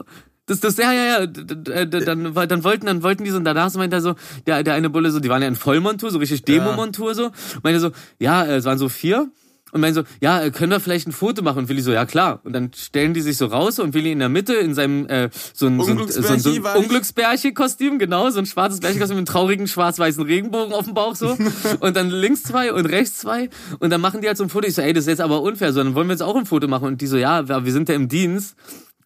das, 0.47 0.59
das, 0.59 0.77
ja, 0.77 0.91
ja, 0.91 1.19
ja, 1.21 1.25
dann, 1.27 2.33
dann 2.33 2.63
wollten, 2.63 2.87
dann 2.87 3.03
wollten 3.03 3.23
die 3.23 3.29
so, 3.29 3.37
und 3.37 3.45
danach 3.45 3.73
meinte 3.75 3.97
er 3.97 4.01
so, 4.01 4.15
der, 4.47 4.63
der 4.63 4.73
eine 4.73 4.89
Bulle 4.89 5.11
so, 5.11 5.19
die 5.19 5.29
waren 5.29 5.41
ja 5.41 5.47
in 5.47 5.55
Vollmontur, 5.55 6.11
so 6.11 6.17
richtig 6.17 6.43
Demo-Montur 6.43 7.13
so, 7.13 7.31
meinte 7.61 7.79
so, 7.79 7.91
ja, 8.19 8.43
äh, 8.43 8.55
es 8.55 8.65
waren 8.65 8.79
so 8.79 8.89
vier, 8.89 9.31
und 9.71 9.81
meinte 9.81 10.01
so, 10.01 10.07
ja, 10.21 10.41
äh, 10.41 10.51
können 10.51 10.71
wir 10.71 10.79
vielleicht 10.79 11.07
ein 11.07 11.11
Foto 11.11 11.41
machen? 11.41 11.59
Und 11.59 11.69
Willi 11.69 11.81
so, 11.81 11.91
ja 11.91 12.05
klar. 12.05 12.39
Und 12.43 12.53
dann 12.53 12.71
stellen 12.75 13.13
die 13.13 13.21
sich 13.21 13.37
so 13.37 13.47
raus 13.47 13.79
und 13.79 13.93
Willi 13.93 14.11
in 14.11 14.19
der 14.19 14.29
Mitte 14.29 14.55
in 14.55 14.73
seinem 14.73 15.07
äh, 15.07 15.29
so 15.53 15.67
ein, 15.67 15.79
so 15.81 15.91
ein, 15.91 16.07
so 16.07 16.27
ein, 16.27 16.39
so 16.39 16.49
ein. 16.51 16.75
Unglücksbärchen-Kostüm, 16.77 17.99
genau, 17.99 18.29
so 18.29 18.39
ein 18.39 18.45
schwarzes 18.45 18.79
Bärchenkostüm 18.79 19.17
mit 19.17 19.27
einem 19.29 19.33
traurigen 19.33 19.67
schwarz-weißen 19.67 20.23
Regenbogen 20.23 20.73
auf 20.73 20.85
dem 20.85 20.93
Bauch 20.93 21.15
so. 21.15 21.37
Und 21.79 21.95
dann 21.95 22.09
links 22.09 22.43
zwei 22.43 22.73
und 22.73 22.85
rechts 22.85 23.19
zwei. 23.19 23.49
Und 23.79 23.89
dann 23.91 24.01
machen 24.01 24.21
die 24.21 24.27
halt 24.27 24.37
so 24.37 24.43
ein 24.43 24.49
Foto. 24.49 24.67
Ich 24.67 24.75
so, 24.75 24.81
ey, 24.81 24.93
das 24.93 25.03
ist 25.03 25.09
jetzt 25.09 25.21
aber 25.21 25.41
unfair. 25.41 25.73
So, 25.73 25.83
dann 25.83 25.95
wollen 25.95 26.07
wir 26.07 26.13
jetzt 26.13 26.23
auch 26.23 26.35
ein 26.35 26.45
Foto 26.45 26.67
machen. 26.67 26.87
Und 26.87 27.01
die 27.01 27.07
so, 27.07 27.17
ja, 27.17 27.47
wir 27.47 27.71
sind 27.71 27.89
ja 27.89 27.95
im 27.95 28.07
Dienst. 28.07 28.55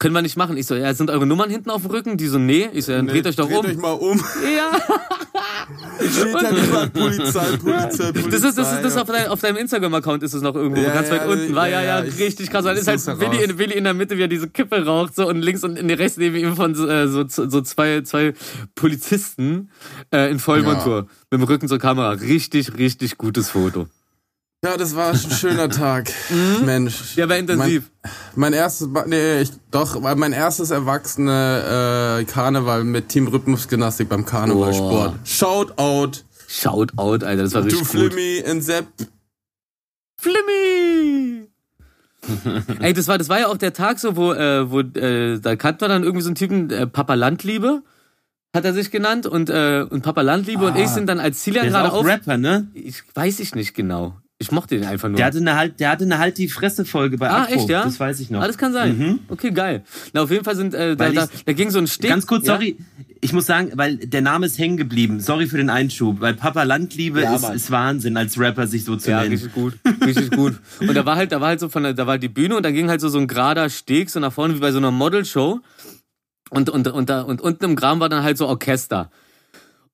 Können 0.03 0.15
wir 0.15 0.21
nicht 0.21 0.35
machen. 0.35 0.57
Ich 0.57 0.67
so, 0.67 0.75
ja, 0.75 0.93
sind 0.93 1.09
eure 1.09 1.25
Nummern 1.25 1.49
hinten 1.49 1.69
auf 1.69 1.83
dem 1.83 1.91
Rücken? 1.91 2.17
Die 2.17 2.27
so, 2.27 2.37
nee. 2.37 2.69
Ich 2.73 2.83
so, 2.83 2.91
dann 2.91 3.07
dreht 3.07 3.25
euch 3.25 3.37
doch 3.37 3.47
Dreht 3.47 3.57
um. 3.59 3.65
euch 3.65 3.77
mal 3.77 3.93
um. 3.93 4.21
Ja. 4.53 4.77
Steht 6.11 6.33
halt 6.35 6.57
überall 6.67 6.89
Polizei, 6.89 7.55
Polizei, 7.57 8.11
Polizei. 8.11 8.29
Das 8.29 8.43
ist, 8.43 8.57
das 8.57 8.73
ist, 8.73 8.81
das 8.83 8.97
auf, 8.97 9.07
dein, 9.07 9.27
auf 9.27 9.39
deinem 9.39 9.55
Instagram-Account 9.55 10.21
ist 10.23 10.33
es 10.33 10.41
noch 10.41 10.55
irgendwo, 10.55 10.81
Ja, 10.81 10.93
ganz 10.93 11.07
ja, 11.07 11.15
weit 11.15 11.27
unten. 11.29 11.55
War 11.55 11.69
ja, 11.69 11.81
ja, 11.81 11.99
ja, 11.99 12.03
ich- 12.03 12.19
richtig 12.19 12.49
krass. 12.49 12.65
Dann 12.65 12.75
ist 12.75 12.85
halt 12.85 12.99
Willi 13.21 13.45
in, 13.45 13.57
Willi 13.57 13.75
in 13.75 13.85
der 13.85 13.93
Mitte, 13.93 14.17
wie 14.17 14.23
er 14.23 14.27
diese 14.27 14.49
Kippe 14.49 14.85
raucht, 14.85 15.15
so 15.15 15.25
und 15.25 15.41
links 15.41 15.63
und 15.63 15.77
in 15.79 15.87
der 15.87 15.97
rechts 15.99 16.17
neben 16.17 16.35
ihm 16.35 16.57
von 16.57 16.75
so, 16.75 16.85
äh, 16.85 17.07
so, 17.07 17.23
so 17.27 17.61
zwei, 17.61 18.01
zwei 18.01 18.33
Polizisten 18.75 19.69
äh, 20.11 20.29
in 20.29 20.39
Vollmontur 20.39 21.07
mit 21.31 21.39
dem 21.39 21.43
Rücken 21.43 21.69
zur 21.69 21.79
Kamera. 21.79 22.09
Richtig, 22.09 22.77
richtig 22.77 23.17
gutes 23.17 23.51
Foto. 23.51 23.87
Ja, 24.63 24.77
das 24.77 24.95
war 24.95 25.09
ein 25.09 25.17
schöner 25.17 25.69
Tag. 25.69 26.09
Mensch. 26.63 27.15
Mhm. 27.15 27.19
Ja, 27.19 27.29
war 27.29 27.37
intensiv. 27.37 27.91
Mein, 28.01 28.11
mein 28.35 28.53
erstes, 28.53 28.87
nee, 29.07 29.41
ich, 29.41 29.51
doch, 29.71 30.01
war 30.01 30.15
mein 30.15 30.31
erstes 30.31 30.71
erwachsene 30.71 32.21
äh, 32.21 32.23
Karneval 32.23 32.83
mit 32.85 33.09
Team 33.09 33.27
Rhythmusgymnastik 33.27 34.07
beim 34.07 34.25
Karnevalsport. 34.25 35.15
Shoutout 35.25 36.23
Shout 36.53 36.91
out, 36.97 37.23
Alter, 37.23 37.43
das 37.43 37.53
war 37.55 37.63
richtig 37.65 37.79
gut. 37.79 37.89
Flimmy 37.89 38.43
und 38.47 38.61
Sepp. 38.61 38.85
Flimmy! 40.17 41.47
Ey, 42.79 42.93
das 42.93 43.07
war, 43.07 43.17
das 43.17 43.27
war 43.27 43.39
ja 43.39 43.47
auch 43.47 43.57
der 43.57 43.73
Tag 43.73 43.99
so, 43.99 44.15
wo, 44.15 44.33
äh, 44.33 44.69
wo 44.69 44.81
äh, 44.81 45.39
da 45.39 45.55
kannten 45.55 45.81
wir 45.81 45.87
dann 45.87 46.03
irgendwie 46.03 46.21
so 46.21 46.29
einen 46.29 46.35
Typen, 46.35 46.69
äh, 46.69 46.85
Papa 46.85 47.15
Landliebe, 47.15 47.81
hat 48.55 48.65
er 48.65 48.73
sich 48.73 48.91
genannt, 48.91 49.25
und, 49.25 49.49
äh, 49.49 49.85
und 49.89 50.03
Papa 50.03 50.21
Landliebe 50.21 50.67
und 50.67 50.77
ich 50.77 50.89
sind 50.89 51.07
dann 51.07 51.19
als 51.19 51.41
Zilia 51.41 51.65
gerade 51.65 51.91
auch 51.91 51.97
auf. 51.97 52.05
Rapper, 52.05 52.37
ne? 52.37 52.67
Ich 52.75 53.03
weiß 53.15 53.39
ich 53.39 53.55
nicht 53.55 53.73
genau. 53.73 54.15
Ich 54.39 54.51
mochte 54.51 54.75
den 54.75 54.85
einfach 54.85 55.07
nur. 55.07 55.17
Der 55.17 55.27
hatte 55.27 55.37
eine 55.37 55.55
halt, 55.55 55.79
der 55.79 55.89
hatte 55.89 56.03
eine 56.03 56.17
halt 56.17 56.37
die 56.37 56.49
Fresse-Folge 56.49 57.17
bei 57.17 57.29
ah, 57.29 57.43
Akro. 57.43 57.53
echt, 57.53 57.69
ja? 57.69 57.83
Das 57.83 57.99
weiß 57.99 58.19
ich 58.19 58.29
noch. 58.29 58.41
Ah, 58.41 58.47
das 58.47 58.57
kann 58.57 58.73
sein. 58.73 58.97
Mhm. 58.97 59.19
Okay, 59.29 59.51
geil. 59.51 59.83
Na, 60.11 60.23
auf 60.23 60.31
jeden 60.31 60.43
Fall 60.43 60.55
sind, 60.55 60.73
äh, 60.73 60.97
da, 60.97 61.11
da, 61.11 61.27
da 61.45 61.53
ging 61.53 61.69
so 61.69 61.79
ein 61.79 61.87
Steg. 61.87 62.09
Ganz 62.09 62.27
kurz, 62.27 62.45
ja? 62.45 62.55
sorry. 62.55 62.75
ich 63.21 63.31
muss 63.31 63.45
sagen, 63.45 63.71
weil 63.75 63.97
der 63.97 64.21
Name 64.21 64.45
ist 64.45 64.57
hängen 64.59 64.75
geblieben. 64.75 65.21
Sorry 65.21 65.47
für 65.47 65.57
den 65.57 65.69
Einschub, 65.69 66.19
weil 66.19 66.33
Papa 66.33 66.63
Landliebe 66.63 67.21
Ja, 67.21 67.35
ist, 67.35 67.47
ist 67.49 67.71
Wahnsinn, 67.71 68.17
als 68.17 68.37
Rapper 68.37 68.67
sich 68.67 68.83
so 68.83 68.97
zu 68.97 69.11
Ja, 69.11 69.21
nennen. 69.21 69.31
richtig 69.31 69.53
gut. 69.53 69.75
Richtig 70.05 70.31
gut. 70.35 70.59
Und 70.81 70.93
da 70.93 71.05
war 71.05 71.15
halt, 71.15 71.31
da 71.31 71.39
war 71.39 71.49
halt 71.49 71.61
so 71.61 71.69
von 71.69 71.83
der, 71.83 71.93
da 71.93 72.05
war 72.05 72.17
die 72.17 72.27
Bühne 72.27 72.57
und 72.57 72.63
da 72.63 72.71
ging 72.71 72.89
halt 72.89 72.99
so, 72.99 73.07
so 73.07 73.19
ein 73.19 73.27
gerader 73.27 73.69
Steg 73.69 74.09
so 74.09 74.19
nach 74.19 74.33
vorne 74.33 74.55
wie 74.55 74.59
bei 74.59 74.71
so 74.73 74.79
einer 74.79 74.91
Modelshow. 74.91 75.61
Und, 76.49 76.69
und, 76.69 76.87
und, 76.87 77.09
da, 77.09 77.21
und 77.21 77.39
unten 77.39 77.63
im 77.63 77.75
Graben 77.77 77.99
war 78.01 78.09
dann 78.09 78.23
halt 78.23 78.37
so 78.37 78.47
Orchester. 78.47 79.09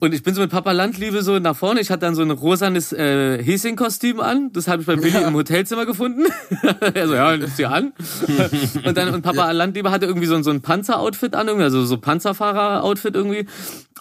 Und 0.01 0.13
ich 0.13 0.23
bin 0.23 0.33
so 0.33 0.39
mit 0.39 0.49
Papa 0.49 0.71
Landliebe 0.71 1.21
so 1.23 1.37
nach 1.39 1.57
vorne. 1.57 1.81
Ich 1.81 1.91
hatte 1.91 2.01
dann 2.05 2.15
so 2.15 2.21
ein 2.21 2.31
rosanes 2.31 2.93
äh, 2.93 3.43
Häschen-Kostüm 3.43 4.21
an. 4.21 4.49
Das 4.53 4.69
habe 4.69 4.81
ich 4.81 4.87
bei 4.87 4.95
Billy 4.95 5.21
im 5.21 5.33
Hotelzimmer 5.33 5.85
gefunden. 5.85 6.23
er 6.93 7.05
so, 7.07 7.15
ja, 7.15 7.35
nimm's 7.35 7.57
dir 7.57 7.69
an. 7.69 7.91
und 8.85 8.97
dann 8.97 9.13
und 9.13 9.23
Papa 9.23 9.51
Landliebe 9.51 9.91
hatte 9.91 10.05
irgendwie 10.05 10.27
so, 10.27 10.35
ein- 10.35 10.43
so 10.43 10.51
ein 10.51 10.61
Panzer-Outfit 10.61 11.35
an, 11.35 11.47
irgendwie, 11.47 11.65
also 11.65 11.83
so 11.83 11.97
Panzerfahrer-Outfit 11.97 13.13
irgendwie. 13.13 13.45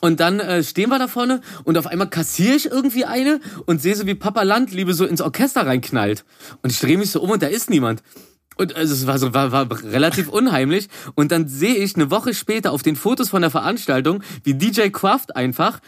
Und 0.00 0.20
dann 0.20 0.38
äh, 0.38 0.62
stehen 0.62 0.88
wir 0.90 1.00
da 1.00 1.08
vorne 1.08 1.40
und 1.64 1.76
auf 1.76 1.88
einmal 1.88 2.08
kassiere 2.08 2.54
ich 2.54 2.66
irgendwie 2.70 3.04
eine 3.04 3.40
und 3.66 3.82
sehe 3.82 3.96
so, 3.96 4.06
wie 4.06 4.14
Papa 4.14 4.42
Landliebe 4.42 4.94
so 4.94 5.04
ins 5.04 5.20
Orchester 5.20 5.66
reinknallt. 5.66 6.24
Und 6.62 6.70
ich 6.70 6.78
drehe 6.78 6.96
mich 6.96 7.10
so 7.10 7.20
um 7.20 7.30
und 7.30 7.42
da 7.42 7.48
ist 7.48 7.70
niemand. 7.70 8.04
Und 8.58 8.74
also 8.74 8.92
es 8.92 9.06
war 9.06 9.18
so 9.18 9.32
war, 9.32 9.52
war 9.52 9.68
relativ 9.84 10.28
unheimlich 10.28 10.88
und 11.14 11.30
dann 11.30 11.46
sehe 11.46 11.76
ich 11.76 11.94
eine 11.94 12.10
Woche 12.10 12.34
später 12.34 12.72
auf 12.72 12.82
den 12.82 12.96
Fotos 12.96 13.28
von 13.28 13.40
der 13.40 13.50
Veranstaltung, 13.50 14.22
wie 14.42 14.54
DJ 14.54 14.88
Kraft 14.88 15.36
einfach, 15.36 15.78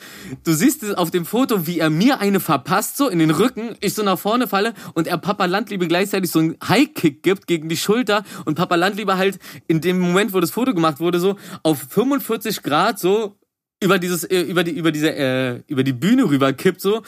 du 0.45 0.53
siehst 0.53 0.85
es 0.85 0.95
auf 0.95 1.11
dem 1.11 1.27
Foto, 1.27 1.67
wie 1.67 1.81
er 1.81 1.91
mir 1.91 2.21
eine 2.21 2.39
verpasst 2.39 2.97
so 2.97 3.09
in 3.09 3.19
den 3.19 3.33
Rücken, 3.33 3.75
ich 3.81 3.95
so 3.95 4.05
nach 4.05 4.19
vorne 4.19 4.47
falle 4.47 4.73
und 4.95 5.09
er 5.09 5.19
Papa 5.19 5.47
Landliebe 5.47 5.89
gleichzeitig 5.89 6.31
so 6.31 6.39
einen 6.39 6.57
High 6.67 6.95
Kick 6.95 7.25
gibt 7.25 7.49
gegen 7.49 7.69
die 7.69 7.77
Schulter 7.77 8.23
und 8.45 8.55
Papa 8.55 8.77
Landliebe 8.77 9.17
halt 9.17 9.41
in 9.67 9.81
dem 9.81 9.99
Moment, 9.99 10.33
wo 10.33 10.39
das 10.39 10.53
Foto 10.53 10.73
gemacht 10.73 11.01
wurde, 11.01 11.19
so 11.19 11.35
auf 11.65 11.85
45 11.91 12.63
Grad 12.63 13.01
so 13.01 13.37
über 13.83 13.99
dieses 13.99 14.23
äh, 14.23 14.43
über 14.43 14.63
die 14.63 14.73
über 14.73 14.93
diese 14.93 15.13
äh, 15.13 15.63
über 15.67 15.83
die 15.83 15.93
Bühne 15.93 16.31
rüber 16.31 16.53
kippt 16.53 16.81
so 16.81 17.03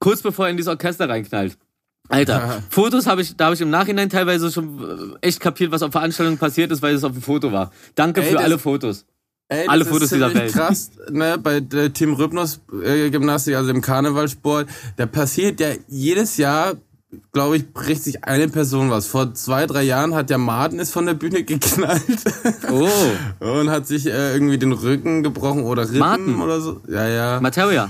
kurz 0.00 0.22
bevor 0.22 0.46
er 0.46 0.50
in 0.50 0.56
dieses 0.56 0.70
Orchester 0.70 1.08
reinknallt. 1.08 1.56
Alter, 2.08 2.62
Fotos 2.70 3.06
habe 3.06 3.22
ich, 3.22 3.36
da 3.36 3.46
habe 3.46 3.54
ich 3.54 3.60
im 3.60 3.70
Nachhinein 3.70 4.08
teilweise 4.10 4.50
schon 4.52 5.16
äh, 5.22 5.26
echt 5.26 5.40
kapiert, 5.40 5.70
was 5.72 5.82
auf 5.82 5.92
Veranstaltungen 5.92 6.38
passiert 6.38 6.70
ist, 6.72 6.82
weil 6.82 6.94
es 6.94 7.04
auf 7.04 7.12
dem 7.12 7.22
Foto 7.22 7.52
war. 7.52 7.70
Danke 7.94 8.22
Ey, 8.22 8.30
für 8.32 8.38
alle 8.40 8.58
Fotos. 8.58 9.04
Ey, 9.48 9.68
Alle 9.68 9.84
das 9.84 9.88
Fotos 9.88 10.04
ist 10.06 10.14
dieser 10.14 10.34
Welt. 10.34 10.52
krass, 10.52 10.90
ne, 11.10 11.38
bei 11.40 11.60
der 11.60 11.92
Team 11.92 12.14
Rhythmus 12.14 12.60
äh, 12.84 13.10
Gymnastik, 13.10 13.54
also 13.54 13.70
im 13.70 13.80
Karnevalsport, 13.80 14.68
da 14.96 15.06
passiert 15.06 15.60
ja 15.60 15.68
jedes 15.86 16.36
Jahr, 16.36 16.74
glaube 17.32 17.56
ich, 17.58 17.72
bricht 17.72 18.02
sich 18.02 18.24
eine 18.24 18.48
Person 18.48 18.90
was. 18.90 19.06
Vor 19.06 19.34
zwei, 19.34 19.66
drei 19.66 19.84
Jahren 19.84 20.16
hat 20.16 20.30
der 20.30 20.38
Martin 20.38 20.80
ist 20.80 20.90
von 20.92 21.06
der 21.06 21.14
Bühne 21.14 21.44
geknallt 21.44 22.02
Oh, 22.72 22.88
und 23.38 23.70
hat 23.70 23.86
sich 23.86 24.06
äh, 24.06 24.32
irgendwie 24.34 24.58
den 24.58 24.72
Rücken 24.72 25.22
gebrochen 25.22 25.62
oder 25.62 25.82
Rippen 25.84 25.98
Martin? 26.00 26.40
oder 26.42 26.60
so. 26.60 26.80
Ja, 26.88 27.06
ja, 27.06 27.40
Materia. 27.40 27.88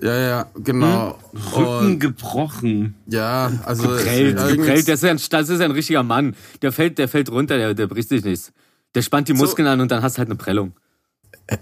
Ja, 0.00 0.16
ja, 0.16 0.46
genau. 0.54 1.18
Rücken 1.56 1.86
Und, 1.86 1.98
gebrochen. 2.00 2.94
ja, 3.06 3.50
also 3.64 3.88
Geprellt, 3.88 4.36
geprellt. 4.36 4.88
Das 4.88 5.02
ist, 5.02 5.04
ein, 5.04 5.20
das 5.30 5.48
ist 5.48 5.60
ein 5.60 5.70
richtiger 5.72 6.02
Mann. 6.02 6.36
Der 6.62 6.72
fällt, 6.72 6.98
der 6.98 7.08
fällt 7.08 7.30
runter, 7.30 7.56
der, 7.58 7.74
der 7.74 7.86
bricht 7.86 8.08
sich 8.08 8.24
nichts. 8.24 8.52
Der 8.94 9.02
spannt 9.02 9.28
die 9.28 9.34
Muskeln 9.34 9.66
an 9.68 9.80
und 9.80 9.90
dann 9.90 10.02
hast 10.02 10.16
du 10.16 10.18
halt 10.18 10.28
eine 10.28 10.36
Prellung. 10.36 10.72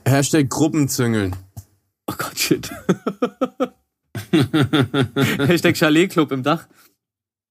Hashtag 0.04 0.48
Gruppenzüngeln. 0.48 1.34
Oh 2.06 2.14
Gott, 2.16 2.38
shit. 2.38 2.70
Hashtag 5.38 5.76
Chalet 5.76 6.10
Club 6.10 6.32
im 6.32 6.42
Dach. 6.42 6.66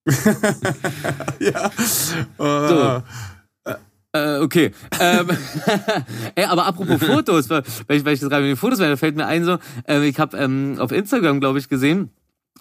Ja. 1.40 1.72
So. 2.38 3.04
Äh, 4.16 4.40
okay. 4.40 4.72
Ähm, 5.00 5.28
ey, 6.36 6.46
aber 6.46 6.66
apropos 6.66 7.04
Fotos, 7.06 7.50
weil 7.50 7.64
ich, 7.90 8.06
weil 8.06 8.14
ich 8.14 8.22
das 8.22 8.30
gerade 8.30 8.44
mit 8.44 8.52
den 8.52 8.58
Fotos 8.58 8.80
meine, 8.80 8.92
da 8.92 8.98
fällt 8.98 9.18
mir 9.18 9.26
ein 9.26 9.44
so, 9.44 9.58
äh, 9.88 10.08
ich 10.08 10.20
habe 10.20 10.38
ähm, 10.38 10.78
auf 10.80 10.92
Instagram, 10.92 11.42
glaube 11.42 11.60
ich, 11.60 11.68
gesehen, 11.68 12.12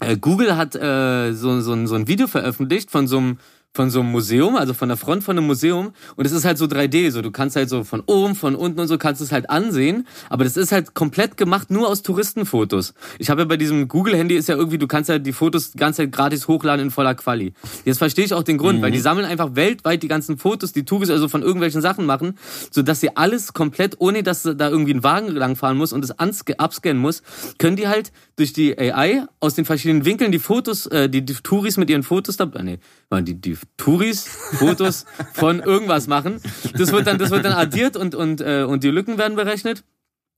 äh, 0.01 0.17
Google 0.17 0.57
hat 0.57 0.75
äh, 0.75 1.33
so, 1.33 1.61
so, 1.61 1.87
so 1.87 1.95
ein 1.95 2.09
Video 2.09 2.27
veröffentlicht 2.27 2.91
von 2.91 3.07
so 3.07 3.19
einem 3.19 3.39
von 3.75 3.91
so 3.91 4.01
einem 4.01 4.13
Museum, 4.13 4.55
also 4.55 4.73
von 4.73 4.89
der 4.89 4.97
Front 4.97 5.25
von 5.25 5.37
einem 5.37 5.49
Museum 5.49 5.93
und 6.15 6.25
es 6.25 6.33
ist 6.33 6.45
halt 6.45 6.59
so 6.59 6.67
3D, 6.67 7.11
so 7.11 7.23
du 7.23 7.33
kannst 7.33 7.57
halt 7.57 7.69
so 7.69 7.83
von 7.83 8.03
oben, 8.07 8.37
von 8.37 8.55
unten 8.55 8.79
und 8.79 8.87
so 8.87 8.99
kannst 8.99 9.21
es 9.21 9.33
halt 9.33 9.51
ansehen, 9.51 10.07
aber 10.31 10.45
das 10.45 10.57
ist 10.57 10.71
halt 10.71 10.95
komplett 10.95 11.37
gemacht 11.37 11.71
nur 11.73 11.89
aus 11.89 12.03
Touristenfotos. 12.03 12.95
Ich 13.19 13.31
habe 13.31 13.43
ja 13.43 13.47
bei 13.47 13.57
diesem 13.57 13.89
Google 13.89 14.17
Handy 14.17 14.37
ist 14.37 14.49
ja 14.49 14.55
irgendwie, 14.55 14.79
du 14.79 14.87
kannst 14.87 15.11
ja 15.11 15.19
die 15.19 15.33
Fotos 15.33 15.73
die 15.73 15.79
ganze 15.79 16.03
Zeit 16.03 16.13
gratis 16.13 16.47
hochladen 16.47 16.87
in 16.87 16.91
voller 16.93 17.17
Quali. 17.17 17.53
Jetzt 17.85 17.99
verstehe 17.99 18.25
ich 18.25 18.33
auch 18.33 18.45
den 18.45 18.59
Grund, 18.59 18.81
weil 18.81 18.93
die 18.93 19.01
sammeln 19.01 19.27
einfach 19.27 19.57
weltweit 19.57 20.05
die 20.05 20.09
ganzen 20.09 20.39
Fotos, 20.39 20.73
die 20.73 20.85
Touris 20.85 21.11
also 21.11 21.27
von 21.27 21.43
irgendwelchen 21.43 21.81
Sachen 21.81 22.07
machen, 22.07 22.39
so 22.71 22.83
dass 22.83 23.01
sie 23.01 23.17
alles 23.17 23.55
komplett 23.55 23.97
ohne 23.99 24.23
dass 24.23 24.43
da 24.45 24.69
irgendwie 24.69 24.95
ein 24.95 25.03
Wagen 25.03 25.29
langfahren 25.29 25.77
muss 25.77 25.93
und 25.93 26.05
es 26.05 26.17
abscannen 26.17 27.03
muss, 27.03 27.23
können 27.59 27.75
die 27.75 27.89
halt 27.89 28.13
durch 28.37 28.53
die 28.53 28.79
AI 28.79 29.27
aus 29.41 29.55
den 29.55 29.65
verschiedenen 29.65 30.05
Winkeln 30.05 30.33
die 30.33 30.39
Fotos, 30.39 30.87
äh, 30.87 31.09
die, 31.09 31.25
die 31.25 31.35
Touris 31.35 31.77
mit 31.77 31.89
ihren 31.91 32.03
Fotos 32.03 32.37
da, 32.37 32.45
äh, 32.45 32.63
nee, 32.63 32.79
die, 33.23 33.35
die 33.35 33.57
Touris 33.77 34.27
Fotos 34.27 35.07
von 35.33 35.61
irgendwas 35.61 36.07
machen. 36.07 36.41
Das 36.77 36.93
wird 36.93 37.07
dann, 37.07 37.19
das 37.19 37.31
wird 37.31 37.45
dann 37.45 37.53
addiert 37.53 37.97
und, 37.97 38.15
und, 38.15 38.41
äh, 38.41 38.65
und 38.65 38.83
die 38.85 38.91
Lücken 38.91 39.19
werden 39.19 39.37
berechnet. 39.37 39.85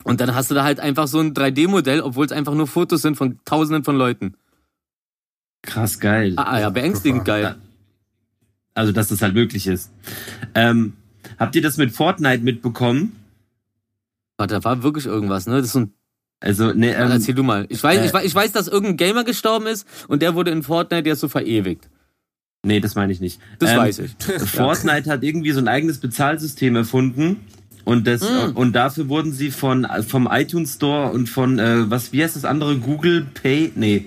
Und 0.05 0.21
dann 0.21 0.35
hast 0.35 0.51
du 0.51 0.55
da 0.55 0.63
halt 0.63 0.79
einfach 0.79 1.09
so 1.09 1.19
ein 1.19 1.35
3D-Modell, 1.35 2.01
obwohl 2.01 2.27
es 2.27 2.33
einfach 2.33 2.55
nur 2.55 2.67
Fotos 2.67 3.03
sind 3.03 3.17
von 3.17 3.41
Tausenden 3.45 3.83
von 3.83 3.97
Leuten. 3.97 4.37
Krass 5.63 5.99
geil. 5.99 6.35
Ah, 6.37 6.43
ah 6.43 6.61
ja, 6.61 6.71
beängstigend 6.71 7.25
geil. 7.25 7.57
Also, 8.75 8.93
dass 8.93 9.09
das 9.09 9.23
halt 9.23 9.35
möglich 9.35 9.67
ist. 9.67 9.91
Ähm, 10.55 10.93
habt 11.39 11.57
ihr 11.57 11.63
das 11.63 11.77
mit 11.77 11.93
Fortnite 11.93 12.45
mitbekommen? 12.45 13.17
Warte, 14.37 14.55
da 14.55 14.65
war 14.65 14.83
wirklich 14.83 15.07
irgendwas, 15.07 15.47
ne? 15.47 15.57
Das 15.57 15.67
ist 15.67 15.73
so 15.73 15.81
ein, 15.81 15.93
Also, 16.41 16.73
ne, 16.73 16.95
ähm, 16.95 17.07
ähm, 17.07 17.11
erzähl 17.13 17.35
du 17.35 17.43
mal. 17.43 17.67
Ich 17.71 17.83
weiß, 17.83 17.99
äh, 18.01 18.07
ich, 18.07 18.13
weiß, 18.13 18.25
ich 18.25 18.35
weiß, 18.35 18.53
dass 18.53 18.69
irgendein 18.69 18.97
Gamer 18.99 19.25
gestorben 19.25 19.67
ist 19.67 19.87
und 20.09 20.21
der 20.23 20.35
wurde 20.35 20.51
in 20.51 20.63
Fortnite 20.63 21.09
jetzt 21.09 21.21
so 21.21 21.29
verewigt. 21.29 21.89
nee, 22.65 22.81
das 22.81 22.95
meine 22.95 23.13
ich 23.13 23.21
nicht. 23.21 23.41
Das 23.59 23.71
ähm, 23.71 23.79
weiß 23.79 23.99
ich. 24.01 24.17
Fortnite 24.51 25.09
hat 25.11 25.23
irgendwie 25.23 25.53
so 25.53 25.61
ein 25.61 25.69
eigenes 25.69 25.99
Bezahlsystem 25.99 26.77
erfunden. 26.77 27.39
Und, 27.85 28.09
das, 28.09 28.23
Mm. 28.23 28.57
und 28.57 28.73
dafür 28.73 29.09
wurden 29.09 29.31
sie 29.33 29.53
von, 29.53 29.87
vom 30.09 30.29
iTunes 30.31 30.75
Store 30.75 31.13
und 31.13 31.29
von, 31.29 31.61
äh, 31.61 31.89
was, 31.89 32.13
wie 32.13 32.21
heißt 32.23 32.35
das 32.35 32.45
andere? 32.45 32.79
Google 32.79 33.25
Pay? 33.33 33.73
Nee, 33.77 34.07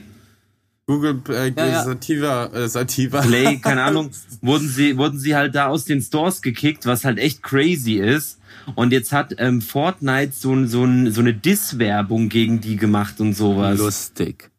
Google 0.89 1.21
äh, 1.29 1.51
Ja, 1.55 1.67
ja. 1.67 1.83
Sativa, 1.83 2.47
äh, 2.47 2.67
Sativa. 2.67 3.21
Play, 3.21 3.57
keine 3.57 3.83
Ahnung, 3.89 4.09
wurden 4.41 4.67
sie, 4.67 4.97
wurden 4.97 5.19
sie 5.19 5.35
halt 5.35 5.53
da 5.53 5.67
aus 5.67 5.85
den 5.85 6.01
Stores 6.01 6.41
gekickt, 6.41 6.87
was 6.87 7.05
halt 7.05 7.19
echt 7.19 7.43
crazy 7.43 7.99
ist. 7.99 8.39
Und 8.73 8.91
jetzt 8.91 9.11
hat 9.11 9.35
ähm, 9.37 9.61
Fortnite 9.61 10.31
so, 10.33 10.65
so, 10.65 10.87
so 11.11 11.21
eine 11.21 11.35
Diss-Werbung 11.35 12.29
gegen 12.29 12.59
die 12.59 12.75
gemacht 12.75 13.21
und 13.21 13.35
sowas. 13.35 13.77
Lustig. 13.77 14.49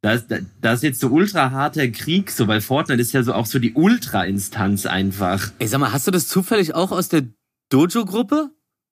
Da 0.00 0.14
ist, 0.14 0.30
da, 0.30 0.38
da 0.62 0.72
ist 0.72 0.82
jetzt 0.82 0.98
so 0.98 1.08
ultra 1.08 1.50
harter 1.50 1.88
Krieg, 1.88 2.30
so, 2.30 2.48
weil 2.48 2.62
Fortnite 2.62 3.02
ist 3.02 3.12
ja 3.12 3.22
so 3.22 3.34
auch 3.34 3.46
so 3.46 3.58
die 3.58 3.74
Ultra-Instanz 3.74 4.86
einfach. 4.86 5.50
Ey, 5.58 5.66
sag 5.66 5.80
mal, 5.80 5.92
hast 5.92 6.06
du 6.06 6.10
das 6.10 6.26
zufällig 6.26 6.74
auch 6.74 6.90
aus 6.90 7.10
der 7.10 7.24
Dojo-Gruppe? 7.68 8.48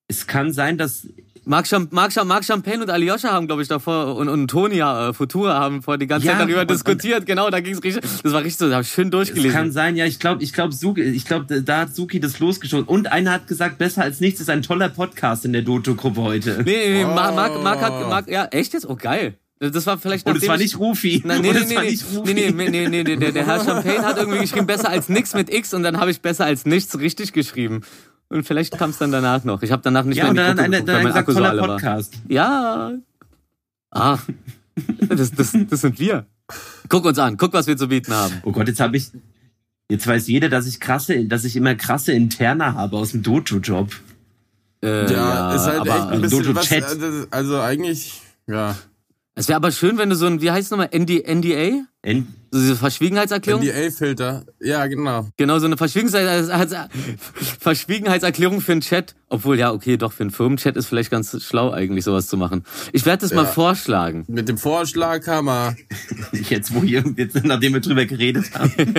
Es 0.07 0.27
kann 0.27 0.53
sein, 0.53 0.77
dass 0.77 1.09
Marc, 1.47 1.67
Cham 1.67 1.89
Marc, 1.91 2.11
Cham 2.13 2.27
Marc 2.27 2.45
Champagne 2.45 2.81
und 2.83 2.89
Alyosha 2.91 3.31
haben, 3.31 3.47
glaube 3.47 3.63
ich, 3.63 3.69
davor 3.69 4.17
und, 4.17 4.29
und 4.29 4.49
Toni 4.49 4.81
äh, 4.81 5.13
Futura 5.13 5.59
haben 5.59 5.83
vor 5.83 5.99
die 5.99 6.07
ganze 6.07 6.27
Ja, 6.27 6.33
Zeit 6.39 6.43
darüber 6.43 6.63
und- 6.63 6.71
diskutiert. 6.71 7.27
genau, 7.27 7.51
da 7.51 7.61
ging's 7.61 7.83
richtig. 7.83 8.03
Das 8.23 8.33
war 8.33 8.41
richtig 8.41 8.57
so, 8.57 8.69
da 8.69 8.77
hab 8.77 8.83
ich 8.83 8.89
schön 8.91 9.09
es 9.09 9.11
durchgelesen. 9.11 9.53
kann 9.53 9.71
sein, 9.73 9.97
ja, 9.97 10.07
ich 10.07 10.19
glaube, 10.19 10.43
ich 10.43 10.53
glaube, 10.53 10.73
Suki, 10.73 11.03
ich 11.03 11.25
glaube, 11.27 11.63
da 11.63 11.81
hat 11.81 11.95
Suki 11.95 12.19
das 12.21 12.39
losgeschossen. 12.39 12.87
Und 12.87 13.13
einer 13.13 13.33
hat 13.33 13.47
gesagt, 13.47 13.79
besser 13.79 14.03
als 14.03 14.21
nichts 14.21 14.41
ist 14.41 14.49
ein 14.51 14.63
toller 14.63 14.89
Podcast 14.89 15.45
in 15.45 15.53
der 15.53 15.63
Dojo-Gruppe 15.63 16.23
heute. 16.23 16.63
Nee, 16.65 16.73
nee, 16.89 16.93
nee, 16.95 17.05
Marc, 17.05 17.35
Marc, 17.35 17.63
Marc 17.63 17.79
Oh. 17.79 17.83
hat, 17.83 18.09
Marc, 18.09 18.29
ja, 18.29 18.47
echt 18.47 18.73
jetzt? 18.73 18.89
Oh, 18.89 18.97
geil. 18.97 19.35
Das 19.61 19.87
war 19.87 19.99
vielleicht 19.99 20.27
Und 20.27 20.33
es 20.33 20.43
nachdem 20.43 20.49
war 20.49 20.55
ich- 20.57 20.63
nicht 20.63 20.79
Rufi. 20.79 21.23
Nein, 21.25 21.41
nee, 21.43 21.49
Und 21.49 21.55
nee, 21.55 21.61
es 21.61 21.69
nee, 21.69 21.77
war 21.77 21.83
nee, 21.85 21.91
nicht 21.91 22.05
Rufi. 22.13 22.35
nee, 22.35 22.51
nee, 22.51 22.69
nee, 22.71 22.89
nee, 22.89 23.03
nee, 23.05 23.17
der, 23.17 23.33
der 23.33 23.47
Herr 23.47 23.65
Champagne 23.65 24.03
hat 24.03 24.19
irgendwie 24.19 24.41
geschrieben, 24.41 24.67
besser 24.67 24.89
als 24.91 25.09
nix 25.09 25.33
mit 25.35 25.53
X 25.53 25.73
und 25.73 25.83
dann 25.85 25.99
habe 25.99 26.11
ich 26.11 26.21
besser 26.21 26.45
als 26.45 26.67
nichts 26.67 26.99
richtig 26.99 27.33
geschrieben. 27.33 27.83
Und 28.29 28.45
vielleicht 28.45 28.77
kam 28.77 28.91
es 28.91 28.99
dann 28.99 29.13
danach 29.13 29.45
noch. 29.45 29.63
Ich 29.63 29.71
habe 29.71 29.83
danach 29.83 30.05
nicht 30.05 30.17
Ja, 30.19 30.29
und 30.29 30.35
mehr 30.37 30.51
in 30.51 30.57
dann, 30.57 30.71
die 30.73 30.79
dann, 30.79 30.87
Gruppe 30.87 31.13
dann, 31.13 31.25
geguckt, 31.25 31.37
weil 31.37 31.43
dann 31.43 31.57
mein 31.57 31.57
gesagt, 31.57 31.59
Akku 31.59 31.59
so 31.59 31.67
war. 31.69 31.69
Podcast. 31.69 32.15
Ja. 32.29 32.93
Ah. 33.91 34.19
Das, 35.09 35.31
das, 35.31 35.57
das 35.71 35.81
sind 35.83 36.01
wir. 36.01 36.27
Guck 36.89 37.05
uns 37.05 37.19
an, 37.19 37.37
guck, 37.37 37.53
was 37.53 37.67
wir 37.67 37.77
zu 37.77 37.89
bieten 37.89 38.13
haben. 38.13 38.35
Oh 38.45 38.51
Gott, 38.53 38.67
jetzt 38.69 38.81
habe 38.81 38.97
ich. 38.97 39.11
Jetzt 39.89 40.07
weiß 40.07 40.27
jeder, 40.29 40.49
dass 40.49 40.67
ich 40.67 40.81
krasse, 40.81 41.27
dass 41.27 41.45
ich 41.45 41.57
immer 41.57 41.75
krasse 41.75 42.13
Interna 42.13 42.75
habe 42.75 42.97
aus 42.97 43.13
dem 43.13 43.23
Dojo-Job. 43.23 43.91
Äh, 44.83 45.13
Ja, 45.13 45.55
ist 45.55 45.63
halt 45.67 45.81
aber 45.81 45.95
echt 45.97 46.07
ein 46.09 46.21
bisschen 46.23 46.55
was, 46.57 46.67
Chat. 46.67 46.85
also, 47.31 47.61
eigentlich, 47.61 48.21
ja. 48.47 48.75
es 49.35 49.47
wäre 49.49 49.57
aber 49.57 49.71
schön, 49.73 49.99
wenn 49.99 50.09
du 50.11 50.17
so 50.17 50.27
ein, 50.27 50.41
wie 50.41 50.51
heißt 50.51 50.65
es 50.65 50.71
nochmal, 50.71 50.89
ND, 50.95 51.23
NDA? 51.29 51.85
En 52.03 52.27
So 52.55 52.61
diese 52.61 52.77
Verschwiegenheitserklärung? 52.77 53.63
NDA-Filter. 53.63 54.45
Ja, 54.61 54.87
genau. 54.87 55.27
Genau, 55.37 55.59
so 55.59 55.67
eine 55.67 55.77
Verschwiegenheits 55.77 56.49
Verschwiegenheitserklärung 57.59 58.61
für 58.61 58.71
einen 58.71 58.81
Chat. 58.81 59.17
Obwohl, 59.29 59.59
ja, 59.59 59.73
okay, 59.73 59.97
doch, 59.97 60.13
für 60.13 60.23
einen 60.23 60.31
Firmenchat 60.31 60.77
ist 60.77 60.87
vielleicht 60.87 61.11
ganz 61.11 61.37
schlau 61.43 61.73
eigentlich, 61.73 62.05
sowas 62.05 62.29
zu 62.29 62.37
machen. 62.37 62.63
Ich 62.93 63.07
werde 63.07 63.23
das 63.23 63.35
mal 63.35 63.43
Ja. 63.43 63.49
vorschlagen. 63.51 64.23
Mit 64.29 64.49
dem 64.49 64.57
Vorschlaghammer. 64.57 65.75
jetzt, 66.49 66.73
wo 66.73 66.83
ihr, 66.85 67.03
jetzt, 67.17 67.45
nachdem 67.45 67.75
wir 67.75 67.81
drüber 67.81 68.05
geredet 68.07 68.45
haben. 68.55 68.73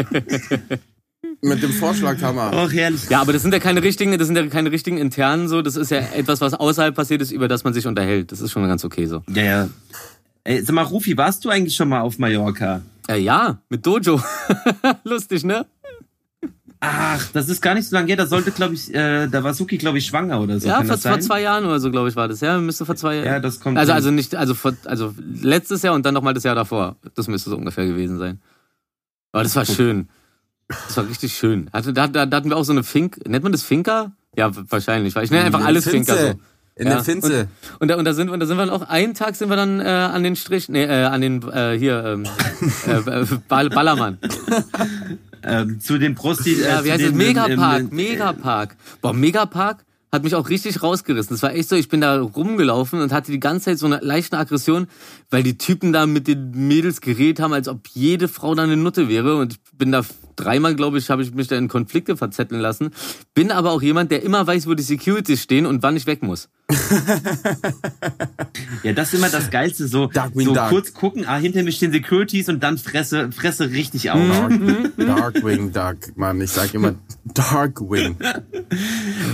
Mit 1.42 1.64
dem 1.64 1.72
Vorschlaghammer. 1.72 2.52
Och, 2.62 2.74
herrlich. 2.74 3.10
Ja, 3.10 3.22
aber 3.22 3.32
das 3.32 3.42
sind 3.42 3.54
ja 3.54 3.60
keine 3.60 3.82
richtigen, 3.84 4.18
das 4.18 4.28
sind 4.28 4.36
ja 4.36 4.46
keine 4.48 4.70
richtigen 4.70 4.98
internen 4.98 5.48
so. 5.48 5.62
Das 5.62 5.78
ist 5.78 5.92
ja 5.92 6.00
etwas, 6.00 6.42
was 6.42 6.54
außerhalb 6.54 6.94
passiert 6.94 7.22
ist, 7.22 7.32
über 7.32 7.48
das 7.48 7.64
man 7.64 7.74
sich 7.74 7.88
unterhält. 7.88 8.34
Das 8.34 8.42
ist 8.42 8.52
schon 8.52 8.68
ganz 8.68 8.84
okay 8.84 9.06
so. 9.06 9.24
Ja, 9.34 9.44
ja. 9.44 9.70
Ey, 10.44 10.62
sag 10.62 10.76
mal, 10.76 10.82
Rufi, 10.82 11.16
warst 11.16 11.46
du 11.46 11.50
eigentlich 11.50 11.76
schon 11.78 11.88
mal 11.88 12.02
auf 12.02 12.20
Mallorca? 12.20 12.82
Äh, 13.08 13.20
ja, 13.20 13.60
mit 13.70 13.86
Dojo. 13.86 14.22
Lustig, 15.04 15.44
ne? 15.44 15.66
Ach, 16.80 17.28
das 17.34 17.50
ist 17.50 17.62
gar 17.62 17.74
nicht 17.74 17.88
so 17.88 17.96
lange 17.96 18.08
her. 18.08 18.18
Da 18.18 18.28
sollte, 18.28 18.52
glaube 18.52 18.74
ich, 18.76 18.94
äh, 18.94 19.28
da 19.28 19.44
war 19.44 19.54
Suki, 19.54 19.78
glaube 19.78 19.98
ich, 19.98 20.06
schwanger 20.06 20.40
oder 20.42 20.60
so. 20.60 20.68
Ja, 20.68 20.78
vor, 20.78 20.86
das 20.88 21.04
vor 21.04 21.20
zwei 21.20 21.42
Jahren 21.42 21.66
oder 21.66 21.80
so, 21.80 21.90
glaube 21.90 22.10
ich, 22.10 22.16
war 22.16 22.28
das. 22.28 22.42
Ja, 22.42 22.58
müsste 22.60 22.86
vor 22.86 22.96
zwei 22.96 23.16
Jahren. 23.16 23.26
Ja, 23.26 23.40
das 23.40 23.60
kommt 23.60 23.78
Also, 23.78 23.94
also 23.94 24.12
nicht, 24.12 24.36
also 24.36 24.54
vor, 24.54 24.74
also 24.86 25.14
letztes 25.42 25.82
Jahr 25.82 25.96
und 25.96 26.06
dann 26.06 26.14
nochmal 26.14 26.34
das 26.34 26.44
Jahr 26.44 26.56
davor. 26.56 26.98
Das 27.16 27.28
müsste 27.28 27.50
so 27.50 27.58
ungefähr 27.58 27.86
gewesen 27.86 28.20
sein. 28.20 28.42
Aber 29.32 29.44
das 29.44 29.56
war 29.56 29.66
schön. 29.66 30.10
Das 30.68 30.98
war 30.98 31.08
richtig 31.08 31.36
schön. 31.36 31.70
Hatte, 31.74 31.94
da, 31.94 32.08
da, 32.08 32.26
da 32.26 32.38
hatten 32.38 32.50
wir 32.50 32.58
auch 32.58 32.64
so 32.64 32.72
eine 32.72 32.84
Fink, 32.84 33.28
nennt 33.28 33.44
man 33.44 33.52
das 33.52 33.64
Finker? 33.64 34.12
Ja, 34.36 34.52
wahrscheinlich. 34.70 35.16
Ich 35.16 35.32
nenne 35.32 35.46
einfach 35.46 35.64
alles 35.64 35.86
Finze. 35.86 36.14
Finker 36.14 36.32
so. 36.34 36.40
In 36.78 36.88
Ja. 36.88 36.96
der 36.96 37.04
Finze. 37.06 37.48
Und 37.80 37.90
da, 37.90 37.96
und 37.96 38.04
da 38.06 38.14
sind 38.14 38.28
wir, 38.28 38.34
und 38.34 38.40
da 38.42 38.46
sind 38.46 38.58
wir 38.58 38.66
dann 38.66 38.74
auch 38.76 38.82
einen 38.90 39.14
Tag 39.14 39.36
sind 39.36 39.50
wir 39.50 39.56
dann 39.56 39.80
äh, 39.80 39.84
an 39.86 40.24
den 40.24 40.36
Strich, 40.36 40.68
nee, 40.68 40.84
äh, 40.84 41.04
an 41.06 41.22
den 41.22 41.42
äh, 41.50 41.78
hier 41.78 42.04
ähm, 42.04 42.24
äh, 43.08 43.26
Ball, 43.48 43.70
Ballermann. 43.70 44.18
ähm, 45.44 45.80
zu 45.80 45.98
den 45.98 46.16
Prosti. 46.16 46.62
Ja, 46.62 46.80
äh, 46.82 46.84
wie 46.84 46.88
zu 46.88 46.92
heißt 46.94 47.04
es? 47.04 47.10
den, 47.10 47.18
Megapark, 47.18 47.80
ähm, 47.82 47.90
Megapark. 47.92 48.76
Boah, 49.02 49.14
Megapark 49.14 49.86
hat 50.12 50.24
mich 50.24 50.36
auch 50.36 50.50
richtig 50.50 50.82
rausgerissen. 50.84 51.34
Das 51.36 51.44
war 51.44 51.54
echt 51.54 51.70
so, 51.70 51.76
ich 51.76 51.90
bin 51.90 52.02
da 52.02 52.20
rumgelaufen 52.22 53.02
und 53.02 53.12
hatte 53.14 53.32
die 53.32 53.40
ganze 53.40 53.66
Zeit 53.66 53.80
so 53.80 53.86
eine 53.86 54.00
leichte 54.02 54.38
Aggression, 54.38 54.88
weil 55.30 55.44
die 55.44 55.58
Typen 55.58 55.94
da 55.94 56.06
mit 56.06 56.28
den 56.28 56.52
Mädels 56.68 57.02
geredet 57.02 57.40
haben, 57.42 57.54
als 57.54 57.68
ob 57.68 57.88
jede 57.94 58.28
Frau 58.28 58.56
da 58.56 58.64
eine 58.64 58.78
Nutte 58.78 59.08
wäre. 59.10 59.38
Und 59.38 59.54
ich 59.54 59.60
bin 59.78 59.92
da 59.92 60.04
dreimal, 60.36 60.76
glaube 60.76 60.98
ich, 60.98 61.10
habe 61.10 61.22
ich 61.24 61.34
mich 61.34 61.48
da 61.48 61.56
in 61.58 61.68
Konflikte 61.68 62.18
verzetteln 62.18 62.62
lassen. 62.62 62.92
Bin 63.34 63.52
aber 63.52 63.72
auch 63.72 63.82
jemand, 63.82 64.12
der 64.12 64.24
immer 64.24 64.46
weiß, 64.46 64.68
wo 64.68 64.74
die 64.74 64.84
Securities 64.84 65.42
stehen 65.42 65.66
und 65.66 65.84
wann 65.84 65.96
ich 65.98 66.06
weg 66.08 66.24
muss. 66.24 66.50
Ja, 68.84 68.94
das 68.94 69.10
ist 69.14 69.20
immer 69.20 69.30
das 69.30 69.50
Geilste. 69.50 69.88
So, 69.88 70.08
Darkwing 70.08 70.48
so 70.48 70.54
Duck. 70.54 70.70
kurz 70.70 70.94
gucken, 70.94 71.26
ah, 71.26 71.38
hinter 71.38 71.64
mir 71.64 71.72
stehen 71.72 71.92
Securities 71.92 72.50
und 72.50 72.62
dann 72.64 72.78
fresse, 72.78 73.32
fresse 73.32 73.72
richtig 73.72 74.12
auf. 74.12 74.20
Mhm. 74.50 74.94
Dark, 74.98 75.34
Darkwing 75.36 75.72
Duck, 75.72 76.16
Mann. 76.16 76.40
Ich 76.42 76.52
sag 76.52 76.74
immer 76.74 76.96
Darkwing. 77.26 78.18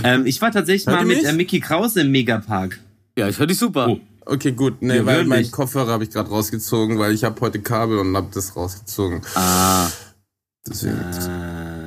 Ähm, 0.04 0.26
ich 0.26 0.40
war 0.42 0.50
tatsächlich 0.50 0.86
Hört 0.86 0.96
mal 1.00 1.06
mit 1.06 1.24
äh, 1.24 1.32
Mickey 1.32 1.60
Krause 1.60 2.00
im 2.00 2.10
Megapark. 2.10 2.78
Ja, 3.16 3.28
ich 3.28 3.38
höre 3.38 3.46
dich 3.46 3.58
super. 3.58 3.88
Oh. 3.88 4.00
Okay, 4.24 4.52
gut. 4.52 4.80
Nee, 4.82 4.96
Ja, 4.96 5.06
weil 5.06 5.16
wirklich. 5.26 5.28
mein 5.28 5.50
Kopfhörer 5.50 5.92
habe 5.92 6.04
ich 6.04 6.10
gerade 6.10 6.28
rausgezogen, 6.28 6.98
weil 6.98 7.12
ich 7.12 7.24
habe 7.24 7.40
heute 7.40 7.60
Kabel 7.60 7.98
und 7.98 8.16
habe 8.16 8.28
das 8.32 8.54
rausgezogen. 8.56 9.22
Ah, 9.34 9.88
Deswegen. 10.68 10.96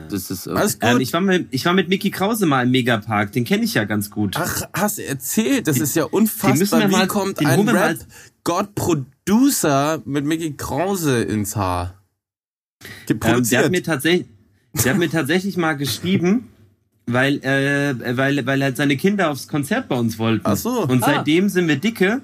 das 0.10 0.30
ist. 0.32 0.48
Alles 0.50 0.74
gut. 0.80 0.90
Ähm, 0.90 1.00
ich, 1.00 1.14
war 1.14 1.22
mit, 1.22 1.48
ich 1.52 1.64
war 1.66 1.74
mit 1.74 1.88
Mickey 1.88 2.12
Krause 2.12 2.46
mal 2.46 2.64
im 2.66 2.72
Megapark. 2.72 3.32
Den 3.32 3.46
kenne 3.46 3.64
ich 3.64 3.74
ja 3.74 3.86
ganz 3.86 4.10
gut. 4.10 4.36
Ach, 4.38 4.64
hast 4.74 4.98
du 4.98 5.06
erzählt? 5.06 5.68
Das 5.68 5.80
ist 5.80 5.96
ja 5.96 6.04
den 6.06 6.20
müssen 6.20 6.42
wir 6.42 6.50
unfassbar. 6.50 6.88
Wie 6.90 6.92
mal- 6.92 7.08
kommt 7.08 7.40
ein 7.46 7.70
Rap-God-Producer 7.70 10.02
mit 10.06 10.26
Mickey 10.26 10.52
Krause 10.54 11.22
ins 11.24 11.56
Haar? 11.56 12.02
Ähm, 13.10 13.44
der, 13.50 13.64
hat 13.64 13.72
mir 13.72 13.82
tatsächlich, 13.84 14.28
der 14.84 14.92
hat 14.94 15.00
mir 15.00 15.10
tatsächlich 15.10 15.58
mal 15.58 15.74
geschrieben, 15.74 16.50
weil, 17.08 17.38
äh, 17.44 17.96
weil, 18.18 18.46
weil 18.46 18.62
halt 18.62 18.78
seine 18.78 18.98
Kinder 18.98 19.32
aufs 19.32 19.48
Konzert 19.48 19.88
bei 19.88 19.96
uns 19.96 20.20
wollten. 20.20 20.42
Ach 20.46 20.58
so. 20.58 20.82
Und 20.84 21.02
Ah. 21.04 21.14
seitdem 21.16 21.50
sind 21.50 21.68
wir 21.68 21.78
dicke. 21.78 22.22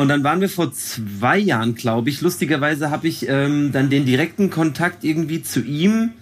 Und 0.00 0.08
dann 0.08 0.24
waren 0.24 0.40
wir 0.40 0.48
vor 0.48 0.72
zwei 0.72 1.36
Jahren, 1.36 1.74
glaube 1.74 2.08
ich. 2.08 2.22
Lustigerweise 2.22 2.90
habe 2.90 3.06
ich 3.06 3.28
ähm, 3.28 3.70
dann 3.70 3.90
den 3.90 4.06
direkten 4.06 4.48
Kontakt 4.48 5.04
irgendwie 5.04 5.42
zu 5.42 5.60
ihm 5.60 6.12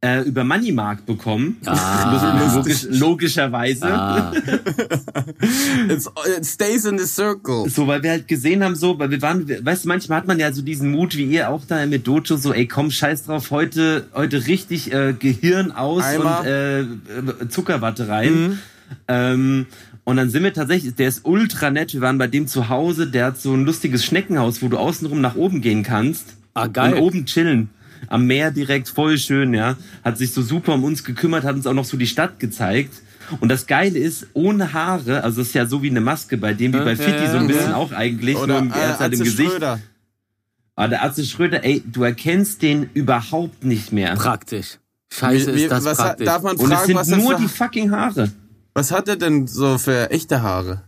äh, 0.00 0.20
über 0.20 0.44
Moneymark 0.44 1.04
bekommen. 1.04 1.56
Ah. 1.66 2.52
Logisch, 2.54 2.86
logischerweise. 2.88 3.92
Ah, 3.92 4.32
It's, 5.88 6.08
it 6.38 6.46
stays 6.46 6.84
in 6.84 6.96
the 6.96 7.06
circle. 7.06 7.68
So, 7.68 7.88
weil 7.88 8.04
wir 8.04 8.10
halt 8.12 8.28
gesehen 8.28 8.62
haben, 8.62 8.76
so, 8.76 8.96
weil 9.00 9.10
wir 9.10 9.20
waren, 9.20 9.48
weißt 9.48 9.84
du, 9.84 9.88
manchmal 9.88 10.18
hat 10.18 10.28
man 10.28 10.38
ja 10.38 10.52
so 10.52 10.62
diesen 10.62 10.92
Mut, 10.92 11.16
wie 11.16 11.24
ihr 11.24 11.50
auch 11.50 11.64
da 11.66 11.84
mit 11.86 12.06
Dojo, 12.06 12.36
so, 12.36 12.52
ey, 12.54 12.68
komm, 12.68 12.92
scheiß 12.92 13.24
drauf, 13.24 13.50
heute, 13.50 14.06
heute 14.14 14.46
richtig 14.46 14.92
äh, 14.92 15.12
Gehirn 15.18 15.72
aus 15.72 16.04
Eimer. 16.04 16.42
und 16.42 17.40
äh, 17.40 17.48
Zuckerwatte 17.48 18.06
rein. 18.06 18.60
Ähm, 19.08 19.66
und 20.08 20.16
dann 20.16 20.30
sind 20.30 20.42
wir 20.42 20.54
tatsächlich, 20.54 20.94
der 20.94 21.08
ist 21.08 21.20
ultra 21.24 21.70
nett, 21.70 21.92
wir 21.92 22.00
waren 22.00 22.16
bei 22.16 22.26
dem 22.28 22.46
zu 22.46 22.70
Hause, 22.70 23.06
der 23.08 23.26
hat 23.26 23.38
so 23.38 23.52
ein 23.52 23.64
lustiges 23.66 24.04
Schneckenhaus, 24.06 24.62
wo 24.62 24.68
du 24.68 24.78
außenrum 24.78 25.20
nach 25.20 25.34
oben 25.36 25.60
gehen 25.60 25.82
kannst. 25.82 26.28
ah 26.54 26.66
geil. 26.66 26.94
Und 26.94 27.00
oben 27.00 27.26
chillen. 27.26 27.68
Am 28.06 28.26
Meer 28.26 28.50
direkt, 28.50 28.88
voll 28.88 29.18
schön, 29.18 29.52
ja. 29.52 29.76
Hat 30.04 30.16
sich 30.16 30.32
so 30.32 30.40
super 30.40 30.74
um 30.74 30.84
uns 30.84 31.04
gekümmert, 31.04 31.44
hat 31.44 31.56
uns 31.56 31.66
auch 31.66 31.74
noch 31.74 31.84
so 31.84 31.96
die 31.98 32.06
Stadt 32.06 32.40
gezeigt. 32.40 32.94
Und 33.40 33.50
das 33.50 33.66
Geile 33.66 33.98
ist, 33.98 34.28
ohne 34.32 34.72
Haare, 34.72 35.22
also 35.24 35.40
das 35.40 35.48
ist 35.48 35.54
ja 35.54 35.66
so 35.66 35.82
wie 35.82 35.90
eine 35.90 36.00
Maske 36.00 36.38
bei 36.38 36.54
dem, 36.54 36.72
wie 36.72 36.78
bei 36.78 36.92
Ja, 36.92 36.96
Fitti 36.96 37.24
ja, 37.24 37.30
so 37.30 37.36
ein 37.36 37.48
ja. 37.50 37.54
bisschen 37.56 37.72
auch 37.74 37.92
eigentlich, 37.92 38.36
Oder 38.38 38.62
nur 38.62 38.74
er 38.74 38.92
ist 38.94 39.00
halt 39.00 39.12
im 39.12 39.18
Gesicht. 39.20 39.50
Schröder. 39.50 39.78
Aber 40.74 40.88
der 40.88 41.04
Atze 41.04 41.22
Schröder, 41.24 41.64
ey, 41.64 41.82
du 41.84 42.02
erkennst 42.04 42.62
den 42.62 42.88
überhaupt 42.94 43.62
nicht 43.64 43.92
mehr. 43.92 44.14
Praktisch. 44.14 44.78
Scheiße, 45.12 45.52
Wie- 45.52 45.56
wie- 45.58 45.62
ist 45.64 45.70
das 45.72 45.84
was 45.84 45.98
hat, 45.98 46.06
praktisch. 46.06 46.26
darf 46.26 46.42
man 46.42 46.56
Und 46.56 46.64
es 46.64 46.78
fragen, 46.78 46.86
sind 46.86 46.96
was, 46.96 47.08
nur 47.08 47.34
die 47.34 47.48
fucking 47.48 47.90
Haare. 47.90 48.30
Was 48.78 48.90
hat 48.92 49.08
er 49.08 49.16
denn 49.16 49.46
so 49.46 49.76
für 49.78 50.10
echte 50.10 50.42
Haare? 50.42 50.82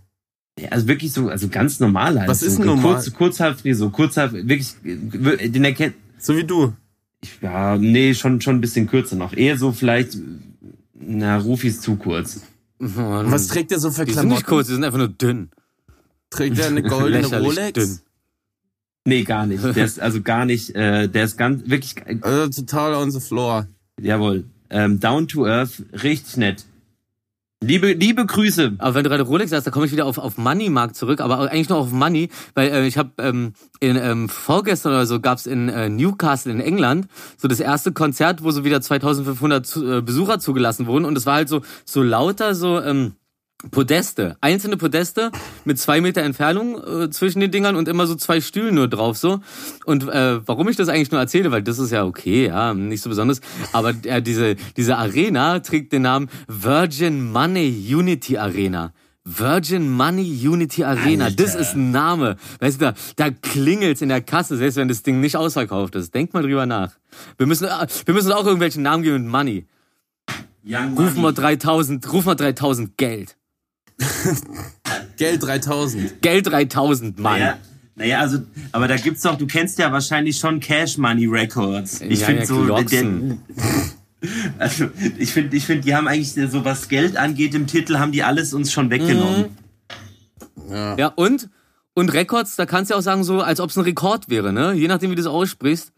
Ja, 0.59 0.69
also 0.71 0.87
wirklich 0.89 1.13
so, 1.13 1.29
also 1.29 1.49
ganz 1.49 1.81
normal 1.81 2.19
halt. 2.19 2.29
Was 2.29 2.41
so, 2.41 2.47
ist 2.47 2.59
denn 2.59 2.67
normal? 2.67 2.95
Kurz, 2.95 3.13
Kurzhaarfrisur, 3.13 3.91
Kurzhaar, 3.93 4.33
wirklich, 4.33 4.75
den 4.83 5.65
erkennt, 5.65 5.95
So 6.19 6.37
wie 6.37 6.45
du. 6.45 6.73
ich, 7.23 7.31
ja, 7.41 7.77
nee, 7.77 8.15
schon, 8.15 8.41
schon 8.41 8.57
ein 8.57 8.61
bisschen 8.61 8.87
kürzer 8.87 9.17
noch. 9.17 9.33
Eher 9.33 9.57
so 9.59 9.73
vielleicht, 9.73 10.17
na, 10.95 11.39
Rufi 11.39 11.69
ist 11.69 11.83
zu 11.83 11.97
kurz. 11.97 12.41
Mann. 12.79 13.31
Was 13.31 13.49
trägt 13.49 13.73
er 13.73 13.79
so 13.79 13.91
für 13.91 14.05
die 14.05 14.13
sind 14.13 14.29
nicht 14.29 14.45
Klamotten? 14.45 14.47
kurz, 14.47 14.67
die 14.69 14.75
sind 14.75 14.85
einfach 14.85 14.99
nur 14.99 15.09
dünn. 15.09 15.51
Trägt 16.31 16.59
er 16.59 16.67
eine 16.69 16.83
goldene 16.83 17.27
Rolex? 17.27 17.73
dünn. 17.73 17.99
Nee, 19.07 19.25
gar 19.25 19.47
nicht. 19.47 19.65
Der 19.65 19.85
ist 19.85 19.99
also 19.99 20.21
gar 20.21 20.45
nicht, 20.45 20.75
äh, 20.75 21.09
der 21.09 21.25
ist 21.25 21.37
ganz, 21.39 21.69
wirklich, 21.69 21.95
Also 22.23 22.63
total 22.63 22.95
on 22.95 23.11
the 23.11 23.21
floor. 23.21 23.67
jawohl, 24.01 24.45
ähm, 24.69 25.01
down 25.01 25.27
to 25.27 25.47
earth, 25.47 25.83
richtig 26.03 26.37
nett. 26.37 26.65
Liebe, 27.63 27.93
liebe 27.93 28.25
Grüße. 28.25 28.77
Aber 28.79 28.95
wenn 28.95 29.05
du 29.05 29.11
gerade 29.11 29.23
Rolex 29.23 29.51
sagst, 29.51 29.67
da 29.67 29.71
komme 29.71 29.85
ich 29.85 29.93
wieder 29.93 30.07
auf, 30.07 30.17
auf 30.17 30.39
Money 30.39 30.71
Markt 30.71 30.97
zurück, 30.97 31.21
aber 31.21 31.39
eigentlich 31.41 31.69
nur 31.69 31.77
auf 31.77 31.93
Money, 31.93 32.31
weil 32.55 32.71
äh, 32.71 32.87
ich 32.87 32.97
habe 32.97 33.11
ähm, 33.19 33.53
in 33.81 33.97
ähm, 33.97 34.31
vorgestern 34.31 34.93
oder 34.93 35.05
so 35.05 35.21
gab's 35.21 35.45
in 35.45 35.69
äh, 35.69 35.91
Newcastle 35.91 36.51
in 36.51 36.61
England 36.61 37.07
so 37.37 37.49
das 37.49 37.61
erste 37.61 37.93
Konzert, 37.93 38.43
wo 38.43 38.51
so 38.51 38.65
wieder 38.65 38.81
2500 38.81 39.67
zu, 39.67 39.99
äh, 39.99 40.01
Besucher 40.01 40.39
zugelassen 40.39 40.87
wurden 40.87 41.05
und 41.05 41.19
es 41.19 41.27
war 41.27 41.35
halt 41.35 41.51
so 41.51 41.61
so 41.85 42.03
lauter 42.03 42.55
so 42.55 42.81
ähm, 42.81 43.13
Podeste, 43.71 44.37
einzelne 44.41 44.77
Podeste 44.79 45.31
mit 45.65 45.79
zwei 45.79 46.01
Meter 46.01 46.23
Entfernung 46.23 46.83
äh, 46.83 47.11
zwischen 47.11 47.41
den 47.41 47.51
Dingern 47.51 47.77
und 47.77 47.89
immer 47.89 48.07
so 48.07 48.15
zwei 48.15 48.41
Stühlen 48.41 48.75
nur 48.75 48.89
drauf 48.89 49.19
so. 49.19 49.41
Und 49.85 50.09
äh, 50.09 50.47
warum 50.47 50.69
ich 50.69 50.77
das 50.77 50.89
eigentlich 50.89 51.11
nur 51.11 51.21
erzähle, 51.21 51.51
weil 51.51 51.63
das 51.63 51.79
ist 51.79 51.91
ja 51.91 52.05
okay, 52.05 52.47
ja, 52.47 52.73
nicht 52.73 53.03
so 53.03 53.11
besonders. 53.11 53.41
Aber 53.73 53.95
äh, 54.05 54.23
diese 54.23 54.57
diese 54.77 54.97
Arena 54.97 55.61
trägt 55.61 55.93
den 55.93 56.03
Namen 56.03 56.31
Virgin 56.49 57.31
Money 57.31 57.95
Unity 57.95 58.39
Arena. 58.39 58.93
Virgin 59.25 59.91
Money 59.91 60.49
Unity 60.49 60.83
Arena, 60.83 61.29
das 61.29 61.55
ist 61.55 61.75
ein 61.75 61.91
Name. 61.91 62.37
Weißt 62.59 62.81
du, 62.81 62.87
da, 62.87 62.95
da 63.17 63.31
klingelt's 63.31 64.01
in 64.01 64.09
der 64.09 64.23
Kasse, 64.23 64.57
selbst 64.57 64.77
wenn 64.77 64.89
das 64.89 65.03
Ding 65.03 65.21
nicht 65.21 65.37
ausverkauft 65.37 65.95
ist. 65.95 66.15
Denk 66.15 66.33
mal 66.33 66.43
drüber 66.43 66.65
nach. 66.65 66.95
Wir 67.37 67.47
müssen, 67.47 67.67
äh, 67.67 67.87
wir 68.07 68.15
müssen 68.15 68.33
auch 68.33 68.45
irgendwelchen 68.45 68.83
Namen 68.83 69.03
geben 69.03 69.25
mit 69.25 69.31
Money. 69.31 69.67
Young 70.65 70.97
Ruf 70.97 71.15
mal 71.15 71.23
Money. 71.23 71.35
3000, 71.35 72.13
ruf 72.13 72.25
mal 72.25 72.35
3000 72.35 72.97
Geld. 72.97 73.37
Geld 75.17 75.43
3000. 75.43 76.23
Geld 76.23 76.47
3000, 76.47 77.19
Mann. 77.19 77.39
Naja, 77.39 77.59
naja, 77.95 78.21
also, 78.21 78.39
aber 78.73 78.89
da 78.89 78.97
gibt's 78.97 79.23
doch, 79.23 79.37
du 79.37 79.47
kennst 79.47 79.79
ja 79.79 79.93
wahrscheinlich 79.93 80.39
schon 80.39 80.61
Cash 80.61 80.97
Money 80.97 81.27
Records. 81.27 82.01
Ich 82.01 82.21
Ja, 82.21 82.27
finde 82.27 82.41
ja, 82.43 82.47
so, 82.47 82.67
der, 82.67 83.39
also, 84.59 84.89
ich 85.19 85.33
finde, 85.33 85.57
ich 85.57 85.67
finde, 85.67 85.83
die 85.83 85.95
haben 85.95 86.09
eigentlich 86.09 86.33
so, 86.33 86.65
was 86.65 86.89
Geld 86.89 87.17
angeht 87.17 87.55
im 87.55 87.67
Titel, 87.67 87.99
haben 87.99 88.13
die 88.13 88.23
alles 88.23 88.55
uns 88.55 88.73
schon 88.73 88.91
weggenommen. 88.91 89.57
Ja, 90.71 91.09
und, 91.09 91.51
und 91.95 92.13
Records, 92.13 92.57
da 92.57 92.65
kannst 92.65 92.91
du 92.91 92.95
ja 92.95 92.99
auch 92.99 93.03
sagen, 93.03 93.25
so, 93.25 93.41
als 93.41 93.61
ob 93.61 93.71
es 93.71 93.77
ein 93.77 93.85
Rekord 93.85 94.29
wäre, 94.29 94.53
ne? 94.53 94.73
Je 94.73 94.89
nachdem, 94.89 95.11
wie 95.11 95.15
du 95.17 95.21
es 95.21 95.27
aussprichst. 95.27 95.93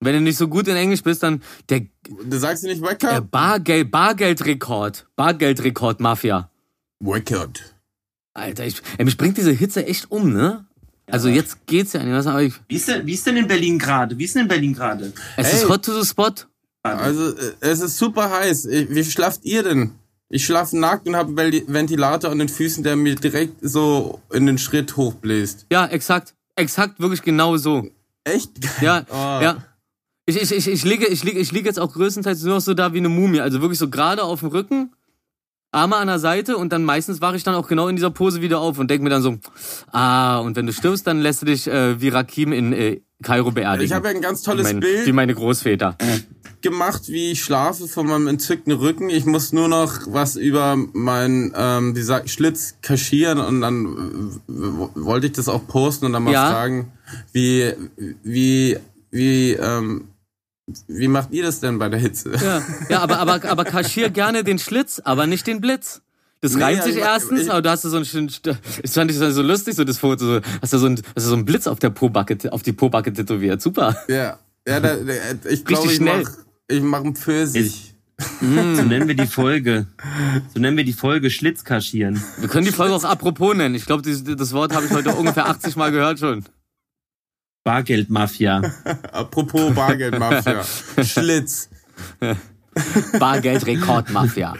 Wenn 0.00 0.14
du 0.14 0.20
nicht 0.20 0.36
so 0.36 0.48
gut 0.48 0.68
in 0.68 0.76
Englisch 0.76 1.02
bist, 1.02 1.22
dann 1.22 1.42
der 1.70 1.86
Du 2.28 2.38
sagst 2.38 2.62
du 2.62 2.68
nicht 2.68 2.82
Record? 2.82 3.30
Bargeld, 3.30 3.90
Bargeldrekord. 3.90 5.06
Bargeldrekord, 5.16 6.00
Record. 7.04 7.74
Alter, 8.34 8.66
ich, 8.66 8.82
ey, 8.98 9.04
mich 9.04 9.16
bringt 9.16 9.36
diese 9.36 9.52
Hitze 9.52 9.86
echt 9.86 10.10
um, 10.10 10.32
ne? 10.32 10.64
Also 11.10 11.28
jetzt 11.28 11.66
geht's 11.66 11.92
ja 11.92 12.02
nicht, 12.02 12.14
was, 12.14 12.26
aber 12.26 12.42
ich, 12.42 12.54
Wie 12.68 12.76
ist 12.76 12.88
denn, 12.88 13.06
wie 13.06 13.12
ist 13.14 13.26
denn 13.26 13.36
in 13.36 13.46
Berlin 13.46 13.78
gerade? 13.78 14.18
Wie 14.18 14.24
ist 14.24 14.34
denn 14.34 14.42
in 14.42 14.48
Berlin 14.48 14.72
gerade? 14.74 15.12
es 15.36 15.52
Ey. 15.52 15.54
ist 15.54 15.68
hot 15.68 15.84
to 15.84 16.00
the 16.00 16.08
spot. 16.08 16.32
Also, 16.82 17.34
äh, 17.36 17.52
es 17.60 17.80
ist 17.80 17.96
super 17.98 18.30
heiß. 18.30 18.68
Wie 18.68 19.04
schlaft 19.04 19.44
ihr 19.44 19.62
denn? 19.62 19.92
Ich 20.28 20.44
schlaf 20.44 20.72
nackt 20.72 21.06
und 21.06 21.14
habe 21.16 21.40
einen 21.40 21.62
Ventilator 21.72 22.30
an 22.30 22.38
den 22.38 22.48
Füßen, 22.48 22.82
der 22.82 22.96
mir 22.96 23.14
direkt 23.14 23.56
so 23.62 24.20
in 24.32 24.46
den 24.46 24.58
Schritt 24.58 24.96
hochbläst. 24.96 25.66
Ja, 25.70 25.86
exakt. 25.86 26.34
Exakt, 26.56 27.00
wirklich 27.00 27.22
genau 27.22 27.56
so. 27.56 27.88
Echt? 28.24 28.50
Ja, 28.80 29.04
Oh. 29.10 29.14
ja. 29.42 29.64
Ich, 30.26 30.40
ich, 30.40 30.52
ich, 30.52 30.66
ich, 30.68 30.84
liege, 30.84 31.06
ich, 31.06 31.22
liege, 31.22 31.38
ich 31.38 31.52
liege 31.52 31.68
jetzt 31.68 31.78
auch 31.78 31.92
größtenteils 31.92 32.42
nur 32.42 32.54
noch 32.54 32.60
so 32.62 32.72
da 32.72 32.94
wie 32.94 32.98
eine 32.98 33.10
Mumie. 33.10 33.40
Also 33.40 33.60
wirklich 33.60 33.78
so 33.78 33.90
gerade 33.90 34.22
auf 34.22 34.40
dem 34.40 34.48
Rücken, 34.48 34.92
Arme 35.74 35.96
an 35.96 36.06
der 36.06 36.18
Seite 36.18 36.56
und 36.56 36.72
dann 36.72 36.84
meistens 36.84 37.20
wache 37.20 37.36
ich 37.36 37.42
dann 37.42 37.54
auch 37.54 37.68
genau 37.68 37.88
in 37.88 37.96
dieser 37.96 38.10
Pose 38.10 38.40
wieder 38.40 38.60
auf 38.60 38.78
und 38.78 38.90
denke 38.90 39.04
mir 39.04 39.10
dann 39.10 39.22
so, 39.22 39.36
ah, 39.92 40.38
und 40.38 40.56
wenn 40.56 40.66
du 40.66 40.72
stirbst, 40.72 41.06
dann 41.06 41.20
lässt 41.20 41.42
du 41.42 41.46
dich 41.46 41.66
äh, 41.66 42.00
wie 42.00 42.08
Rakim 42.08 42.52
in 42.52 42.72
äh, 42.72 43.00
Kairo 43.22 43.50
beerdigen. 43.50 43.86
Ich 43.86 43.92
habe 43.92 44.08
ja 44.08 44.14
ein 44.14 44.20
ganz 44.20 44.42
tolles 44.42 44.64
mein, 44.64 44.80
Bild 44.80 45.06
Wie 45.06 45.12
meine 45.12 45.34
Großväter. 45.34 45.96
gemacht, 46.60 47.08
wie 47.08 47.32
ich 47.32 47.42
schlafe 47.42 47.88
von 47.88 48.06
meinem 48.06 48.26
entzückten 48.28 48.72
Rücken. 48.72 49.10
Ich 49.10 49.24
muss 49.26 49.52
nur 49.52 49.68
noch 49.68 49.92
was 50.06 50.36
über 50.36 50.76
meinen 50.92 51.52
ähm, 51.56 51.94
wie 51.96 52.02
sagt, 52.02 52.30
Schlitz 52.30 52.76
kaschieren 52.82 53.38
und 53.38 53.60
dann 53.60 53.84
äh, 54.48 54.52
wollte 54.94 55.26
ich 55.26 55.32
das 55.32 55.48
auch 55.48 55.66
posten 55.66 56.06
und 56.06 56.12
dann 56.12 56.22
mal 56.22 56.32
Ja. 56.32 56.50
fragen, 56.50 56.92
wie 57.32 57.72
wie 58.22 58.78
wie 59.10 59.52
ähm, 59.52 60.08
wie 60.88 61.08
macht 61.08 61.30
ihr 61.32 61.42
das 61.42 61.60
denn 61.60 61.78
bei 61.78 61.88
der 61.88 62.00
Hitze? 62.00 62.32
Ja, 62.42 62.62
ja 62.88 63.00
aber, 63.00 63.18
aber, 63.18 63.44
aber 63.44 63.64
kaschier 63.64 64.10
gerne 64.10 64.44
den 64.44 64.58
Schlitz, 64.58 65.00
aber 65.04 65.26
nicht 65.26 65.46
den 65.46 65.60
Blitz. 65.60 66.00
Das 66.40 66.54
Nee, 66.54 66.62
reimt 66.62 66.78
ja, 66.78 66.82
sich 66.84 66.96
ich- 66.96 67.02
erstens, 67.02 67.40
ich- 67.42 67.50
aber 67.50 67.62
du 67.62 67.70
hast 67.70 67.82
so 67.82 67.96
ein 67.96 68.04
schön, 68.04 68.30
das 68.42 68.56
fand 68.92 69.10
ich 69.10 69.16
so 69.18 69.42
lustig, 69.42 69.74
so 69.76 69.84
das 69.84 69.98
Foto, 69.98 70.24
so, 70.26 70.40
hast 70.60 70.72
du 70.72 70.78
so 70.78 70.86
ein, 70.86 70.96
hast 70.96 71.24
du 71.24 71.30
so 71.30 71.34
einen 71.34 71.44
Blitz 71.44 71.66
auf 71.66 71.78
der 71.78 71.90
Pobacke, 71.90 72.36
auf 72.52 72.62
die 72.62 72.72
Pobacke 72.72 73.12
tätowiert. 73.12 73.62
Super. 73.62 73.96
Ja, 74.08 74.38
ja, 74.66 74.80
da, 74.80 74.96
da, 74.96 75.48
ich 75.48 75.64
glaube, 75.64 75.88
ich 75.88 75.96
schnell. 75.96 76.22
mach, 76.22 76.30
ich 76.68 76.82
mach 76.82 77.00
einen 77.00 77.16
Pfirsich. 77.16 77.94
So 78.40 78.46
nennen 78.46 79.08
wir 79.08 79.16
die 79.16 79.26
Folge. 79.26 79.86
So 80.54 80.60
nennen 80.60 80.76
wir 80.76 80.84
die 80.84 80.92
Folge 80.92 81.30
Schlitz 81.30 81.64
kaschieren. 81.64 82.22
Wir 82.38 82.48
können 82.48 82.64
die 82.64 82.72
Folge 82.72 82.94
auch 82.94 83.04
apropos 83.04 83.56
nennen. 83.56 83.74
Ich 83.74 83.86
glaube, 83.86 84.02
das 84.02 84.52
Wort 84.52 84.72
habe 84.74 84.86
ich 84.86 84.92
heute 84.92 85.10
ungefähr 85.16 85.46
80 85.48 85.74
Mal 85.76 85.90
gehört 85.90 86.20
schon. 86.20 86.44
Bargeldmafia. 87.64 88.60
Apropos 89.12 89.74
Bargeldmafia. 89.74 90.62
Schlitz. 91.02 91.70
Bargeldrekordmafia. 93.18 94.54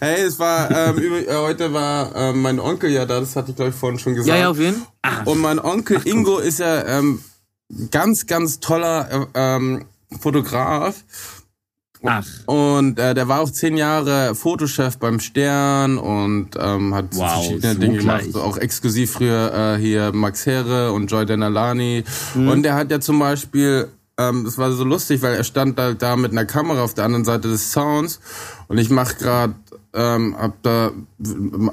Hey, 0.00 0.22
es 0.22 0.38
war, 0.38 0.70
ähm, 0.70 0.96
über, 0.96 1.18
äh, 1.18 1.36
heute 1.36 1.72
war 1.72 2.14
ähm, 2.16 2.42
mein 2.42 2.58
Onkel 2.58 2.90
ja 2.90 3.06
da, 3.06 3.20
das 3.20 3.36
hatte 3.36 3.50
ich 3.50 3.56
glaube 3.56 3.70
ich 3.70 3.76
vorhin 3.76 3.98
schon 3.98 4.14
gesagt. 4.14 4.28
Ja, 4.28 4.42
ja, 4.42 4.50
auf 4.50 4.58
jeden 4.58 4.82
Und 5.24 5.38
mein 5.38 5.58
Onkel 5.58 6.00
Ingo 6.04 6.38
ist 6.38 6.58
ja 6.58 6.98
ähm, 6.98 7.22
ganz, 7.90 8.26
ganz 8.26 8.60
toller 8.60 9.28
äh, 9.34 9.56
ähm, 9.56 9.84
Fotograf. 10.20 11.04
Ach, 12.04 12.24
Und 12.46 12.98
äh, 12.98 13.14
der 13.14 13.28
war 13.28 13.40
auch 13.40 13.50
zehn 13.50 13.76
Jahre 13.76 14.34
Fotochef 14.34 14.98
beim 14.98 15.18
Stern 15.20 15.98
und 15.98 16.50
ähm, 16.58 16.94
hat 16.94 17.06
Wow, 17.12 17.32
verschiedene 17.32 17.74
so 17.74 17.80
Dinge 17.80 17.98
gleich. 17.98 18.26
gemacht. 18.30 18.44
Auch 18.44 18.56
exklusiv 18.56 19.12
früher 19.12 19.52
äh, 19.52 19.80
hier 19.80 20.12
Max 20.12 20.46
Herre 20.46 20.92
und 20.92 21.10
Joy 21.10 21.26
Denalani. 21.26 22.04
Mhm. 22.34 22.48
Und 22.48 22.62
der 22.62 22.74
hat 22.76 22.90
ja 22.90 23.00
zum 23.00 23.18
Beispiel, 23.18 23.88
ähm, 24.16 24.44
das 24.44 24.58
war 24.58 24.70
so 24.72 24.84
lustig, 24.84 25.22
weil 25.22 25.34
er 25.34 25.44
stand 25.44 25.78
da, 25.78 25.92
da 25.94 26.14
mit 26.16 26.30
einer 26.32 26.44
Kamera 26.44 26.82
auf 26.82 26.94
der 26.94 27.04
anderen 27.04 27.24
Seite 27.24 27.48
des 27.48 27.72
Sounds 27.72 28.20
und 28.68 28.78
ich 28.78 28.90
mach 28.90 29.18
grad, 29.18 29.50
ähm, 29.94 30.36
hab 30.38 30.62
da, 30.62 30.92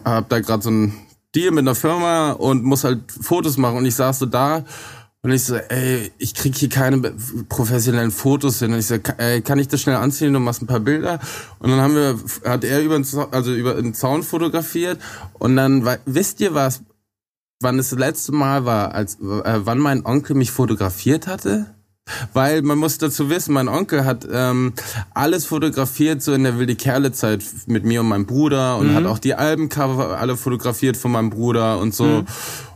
hab 0.05 0.29
da 0.29 0.39
grad 0.39 0.63
so 0.63 0.71
ein 0.71 0.93
Deal 1.35 1.51
mit 1.51 1.59
einer 1.63 1.75
Firma 1.75 2.31
und 2.31 2.63
muss 2.63 2.83
halt 2.83 2.99
Fotos 3.11 3.57
machen 3.57 3.77
und 3.77 3.85
ich 3.85 3.95
saß 3.95 4.19
so 4.19 4.25
da 4.25 4.63
und 5.25 5.31
ich 5.31 5.43
so, 5.43 5.55
ey, 5.55 6.11
ich 6.19 6.35
krieg 6.35 6.55
hier 6.55 6.69
keine 6.69 6.99
professionellen 7.49 8.11
Fotos 8.11 8.59
hin. 8.59 8.73
Und 8.73 8.77
ich 8.77 8.85
so, 8.85 8.93
ey, 9.17 9.41
kann 9.41 9.57
ich 9.57 9.67
das 9.67 9.81
schnell 9.81 9.95
anziehen? 9.95 10.31
Du 10.33 10.39
machst 10.39 10.61
ein 10.61 10.67
paar 10.67 10.81
Bilder. 10.81 11.19
Und 11.57 11.71
dann 11.71 11.81
haben 11.81 11.95
wir, 11.95 12.19
hat 12.47 12.63
er 12.63 12.83
über 12.83 12.99
den, 12.99 13.07
also 13.31 13.51
über 13.51 13.73
den 13.73 13.95
Zaun 13.95 14.21
fotografiert. 14.21 14.99
Und 15.33 15.55
dann, 15.55 15.83
wisst 16.05 16.41
ihr 16.41 16.53
was, 16.53 16.83
wann 17.59 17.77
das 17.77 17.89
letzte 17.89 18.33
Mal 18.33 18.65
war, 18.65 18.93
als, 18.93 19.15
äh, 19.15 19.61
wann 19.65 19.79
mein 19.79 20.05
Onkel 20.05 20.35
mich 20.35 20.51
fotografiert 20.51 21.25
hatte? 21.25 21.73
Weil 22.33 22.61
man 22.61 22.77
muss 22.77 22.99
dazu 22.99 23.27
wissen, 23.31 23.51
mein 23.55 23.67
Onkel 23.67 24.05
hat 24.05 24.27
ähm, 24.31 24.73
alles 25.15 25.47
fotografiert, 25.47 26.21
so 26.21 26.33
in 26.33 26.43
der 26.43 26.59
wilde 26.59 26.75
Kerle 26.75 27.13
Zeit 27.13 27.43
mit 27.65 27.83
mir 27.83 28.01
und 28.01 28.09
meinem 28.09 28.27
Bruder 28.27 28.77
und 28.77 28.93
hat 28.93 29.07
auch 29.07 29.17
die 29.17 29.33
Albencover 29.33 30.19
alle 30.19 30.37
fotografiert 30.37 30.97
von 30.97 31.13
meinem 31.13 31.31
Bruder 31.31 31.79
und 31.79 31.95
so. 31.95 32.25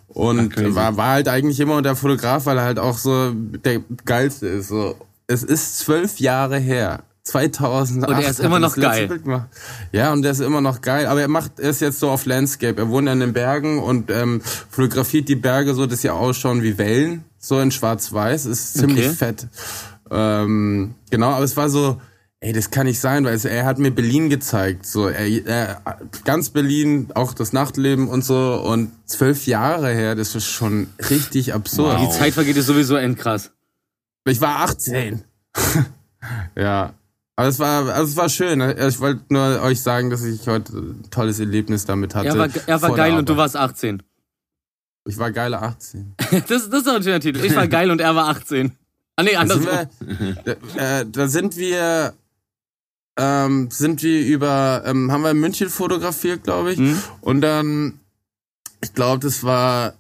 Und 0.10 0.76
war, 0.76 0.98
war 0.98 1.12
halt 1.14 1.28
eigentlich 1.28 1.60
immer 1.60 1.82
der 1.82 1.96
Fotograf, 1.96 2.46
weil 2.46 2.58
er 2.58 2.64
halt 2.64 2.80
auch 2.80 2.98
so 2.98 3.32
der 3.34 3.82
geilste 4.06 4.48
ist. 4.48 4.70
So. 4.70 4.96
Es 5.28 5.44
ist 5.44 5.80
zwölf 5.80 6.20
Jahre 6.20 6.58
her. 6.58 7.04
2008. 7.24 8.10
Und 8.10 8.24
er 8.24 8.30
ist 8.30 8.40
immer 8.40 8.60
noch 8.60 8.76
geil. 8.76 9.22
Ja, 9.92 10.12
und 10.12 10.24
der 10.24 10.32
ist 10.32 10.40
immer 10.40 10.62
noch 10.62 10.82
geil. 10.82 11.06
Aber 11.06 11.22
er 11.22 11.28
macht 11.28 11.60
er 11.60 11.70
ist 11.70 11.80
jetzt 11.82 12.00
so 12.00 12.10
auf 12.10 12.26
Landscape. 12.26 12.82
Er 12.82 12.90
wohnt 12.90 13.08
in 13.08 13.20
den 13.20 13.34
Bergen 13.34 13.80
und 13.80 14.10
ähm, 14.10 14.42
fotografiert 14.70 15.30
die 15.30 15.36
Berge 15.36 15.76
so, 15.76 15.86
dass 15.86 16.02
sie 16.02 16.10
ausschauen 16.10 16.64
wie 16.64 16.78
Wellen. 16.78 17.24
So 17.38 17.60
in 17.60 17.72
schwarz-weiß. 17.72 18.46
Ist 18.48 18.74
ziemlich 18.74 19.06
Okay. 19.06 19.16
fett. 19.16 19.48
Ähm, 20.12 20.96
genau, 21.12 21.30
aber 21.30 21.46
es 21.46 21.56
war 21.56 21.70
so, 21.70 22.02
ey, 22.42 22.54
das 22.54 22.72
kann 22.72 22.86
nicht 22.86 23.00
sein, 23.00 23.26
weil 23.26 23.34
es, 23.34 23.46
er 23.46 23.66
hat 23.66 23.80
mir 23.80 23.92
Berlin 23.92 24.30
gezeigt. 24.30 24.86
So, 24.86 25.08
er, 25.08 25.28
er, 25.46 25.82
ganz 26.24 26.50
Berlin, 26.50 27.10
auch 27.14 27.34
das 27.34 27.54
Nachtleben 27.54 28.08
und 28.08 28.24
so. 28.24 28.62
Und 28.66 28.92
zwölf 29.06 29.46
Jahre 29.46 29.90
her, 29.90 30.16
das 30.16 30.36
ist 30.36 30.48
schon 30.48 30.88
richtig 31.10 31.54
absurd. 31.54 32.00
Die 32.02 32.10
Zeit 32.10 32.34
vergeht 32.34 32.58
ist 32.58 32.68
sowieso 32.68 32.96
endkrass. 32.96 33.52
Ich 34.26 34.42
war 34.42 34.62
18. 34.62 35.24
ja. 36.56 36.94
Aber 37.36 37.48
es 37.48 37.58
war, 37.60 37.88
also 37.94 38.04
es 38.04 38.18
war 38.18 38.28
schön. 38.28 38.60
Ich 38.62 39.00
wollte 39.00 39.22
nur 39.30 39.62
euch 39.62 39.82
sagen, 39.82 40.10
dass 40.10 40.24
ich 40.24 40.46
heute 40.48 40.78
ein 40.78 41.10
tolles 41.10 41.40
Erlebnis 41.40 41.86
damit 41.86 42.14
hatte. 42.14 42.28
Er 42.28 42.38
war, 42.38 42.50
er 42.66 42.82
war 42.82 42.96
geil 42.96 43.18
und 43.18 43.30
du 43.30 43.38
warst 43.38 43.56
18. 43.56 44.04
Ich 45.06 45.18
war 45.18 45.32
geile 45.32 45.62
18. 45.62 46.16
Das, 46.32 46.48
das 46.48 46.80
ist 46.80 46.88
doch 46.88 46.96
ein 46.96 47.04
schöner 47.04 47.22
Titel. 47.22 47.44
Ich 47.44 47.56
war 47.56 47.68
geil 47.68 47.92
und 47.92 48.02
er 48.02 48.14
war 48.14 48.28
18. 48.28 48.74
Ah 49.16 49.24
nee, 49.24 49.34
Da 49.34 49.48
sind 49.48 49.68
andersrum. 49.68 49.90
wir, 50.44 50.58
äh, 51.00 51.06
da 51.10 51.28
sind 51.28 51.58
wir, 51.58 52.14
ähm, 53.20 53.70
sind 53.70 54.02
wir 54.02 54.26
über, 54.26 54.84
ähm, 54.86 55.12
haben 55.12 55.24
wir 55.24 55.32
in 55.32 55.40
München 55.40 55.70
fotografiert, 55.70 56.44
glaube 56.44 56.74
ich. 56.74 56.80
Mhm. 56.80 56.98
Und 57.22 57.42
dann, 57.42 58.00
ich 58.82 58.94
glaube, 58.94 59.20
das 59.20 59.44
war 59.44 59.94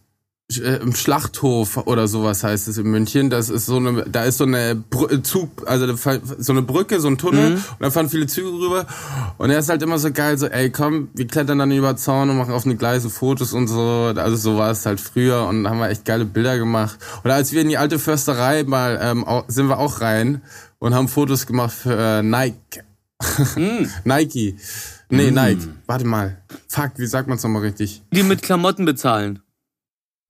äh, 0.57 0.81
im 0.81 0.95
Schlachthof 0.95 1.77
oder 1.77 2.07
sowas 2.07 2.43
heißt 2.43 2.69
es 2.69 2.77
in 2.77 2.89
München. 2.89 3.29
Das 3.29 3.49
ist 3.49 3.65
so 3.65 3.75
eine, 3.75 4.05
da 4.09 4.23
ist 4.23 4.37
so 4.37 4.45
eine 4.45 4.73
Brü 4.75 5.21
Zug, 5.21 5.49
also 5.67 5.93
so 6.39 6.53
eine 6.53 6.61
Brücke, 6.61 6.99
so 6.99 7.07
ein 7.07 7.17
Tunnel 7.17 7.55
und 7.55 7.61
da 7.79 7.91
fahren 7.91 8.09
viele 8.09 8.25
Züge 8.25 8.47
rüber. 8.47 8.87
Und 9.37 9.49
er 9.49 9.59
ist 9.59 9.69
halt 9.69 9.83
immer 9.83 9.99
so 9.99 10.11
geil, 10.11 10.37
so, 10.37 10.47
ey, 10.47 10.71
komm, 10.71 11.09
wir 11.13 11.27
klettern 11.27 11.59
dann 11.59 11.71
über 11.71 11.93
den 11.93 11.97
Zaun 11.97 12.29
und 12.29 12.37
machen 12.37 12.53
auf 12.53 12.65
eine 12.65 12.77
Gleise 12.77 13.09
Fotos 13.09 13.53
und 13.53 13.67
so. 13.67 14.13
Also 14.15 14.37
so 14.37 14.57
war 14.57 14.71
es 14.71 14.85
halt 14.85 14.99
früher 14.99 15.45
und 15.45 15.67
haben 15.67 15.79
wir 15.79 15.89
echt 15.89 16.05
geile 16.05 16.25
Bilder 16.25 16.57
gemacht. 16.57 16.97
Oder 17.23 17.35
als 17.35 17.51
wir 17.51 17.61
in 17.61 17.69
die 17.69 17.77
alte 17.77 17.99
Försterei 17.99 18.63
mal, 18.63 18.97
ähm, 19.01 19.25
sind 19.49 19.67
wir 19.67 19.77
auch 19.77 20.01
rein 20.01 20.41
und 20.79 20.95
haben 20.95 21.09
Fotos 21.09 21.45
gemacht 21.45 21.73
für 21.73 21.95
äh, 21.95 22.23
Nike. 22.23 22.81
Nike. 24.05 24.55
Nee, 25.09 25.31
Nike. 25.31 25.67
Warte 25.87 26.05
mal. 26.05 26.41
Fuck, 26.67 26.91
wie 26.97 27.05
sagt 27.07 27.27
man's 27.27 27.43
nochmal 27.43 27.63
richtig? 27.63 28.01
Die 28.13 28.23
mit 28.23 28.41
Klamotten 28.41 28.85
bezahlen. 28.85 29.39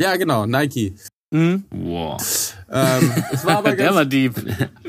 Ja, 0.01 0.15
genau, 0.15 0.45
Nike. 0.45 0.95
Mhm. 1.31 1.65
wow. 1.69 2.19
Ähm, 2.71 3.11
es 3.31 3.45
war 3.45 3.57
aber 3.59 3.75
Der 3.75 3.85
ganz, 3.85 3.95
war 3.95 4.05
deep. 4.05 4.33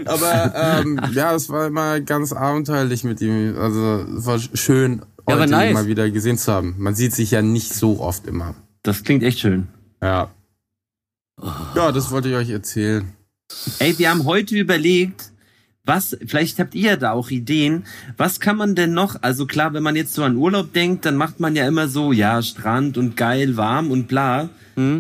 aber 0.06 0.54
ähm, 0.54 1.00
ja, 1.12 1.34
es 1.34 1.48
war 1.50 1.66
immer 1.66 2.00
ganz 2.00 2.32
abenteuerlich 2.32 3.04
mit 3.04 3.20
ihm. 3.20 3.58
Also 3.58 4.06
es 4.16 4.24
war 4.24 4.38
schön, 4.38 5.02
Ja, 5.28 5.34
heute 5.34 5.44
ihn 5.44 5.50
nice. 5.50 5.74
mal 5.74 5.86
wieder 5.86 6.08
gesehen 6.10 6.38
zu 6.38 6.50
haben. 6.52 6.76
Man 6.78 6.94
sieht 6.94 7.12
sich 7.14 7.32
ja 7.32 7.42
nicht 7.42 7.74
so 7.74 8.00
oft 8.00 8.26
immer. 8.26 8.54
Das 8.82 9.02
klingt 9.02 9.22
echt 9.22 9.40
schön. 9.40 9.68
Ja. 10.00 10.30
Ja, 11.74 11.92
das 11.92 12.10
wollte 12.10 12.28
ich 12.30 12.34
euch 12.36 12.50
erzählen. 12.50 13.12
Ey, 13.78 13.98
wir 13.98 14.08
haben 14.10 14.24
heute 14.24 14.56
überlegt, 14.56 15.29
was, 15.90 16.16
vielleicht 16.24 16.58
habt 16.60 16.74
ihr 16.74 16.96
da 16.96 17.10
auch 17.12 17.30
Ideen, 17.30 17.84
was 18.16 18.38
kann 18.38 18.56
man 18.56 18.74
denn 18.74 18.92
noch, 18.94 19.16
also 19.22 19.44
klar, 19.44 19.74
wenn 19.74 19.82
man 19.82 19.96
jetzt 19.96 20.14
so 20.14 20.22
an 20.22 20.36
Urlaub 20.36 20.72
denkt, 20.72 21.04
dann 21.04 21.16
macht 21.16 21.40
man 21.40 21.56
ja 21.56 21.66
immer 21.66 21.88
so, 21.88 22.12
ja, 22.12 22.40
Strand 22.42 22.96
und 22.96 23.16
geil, 23.16 23.56
warm 23.56 23.90
und 23.90 24.06
bla. 24.08 24.48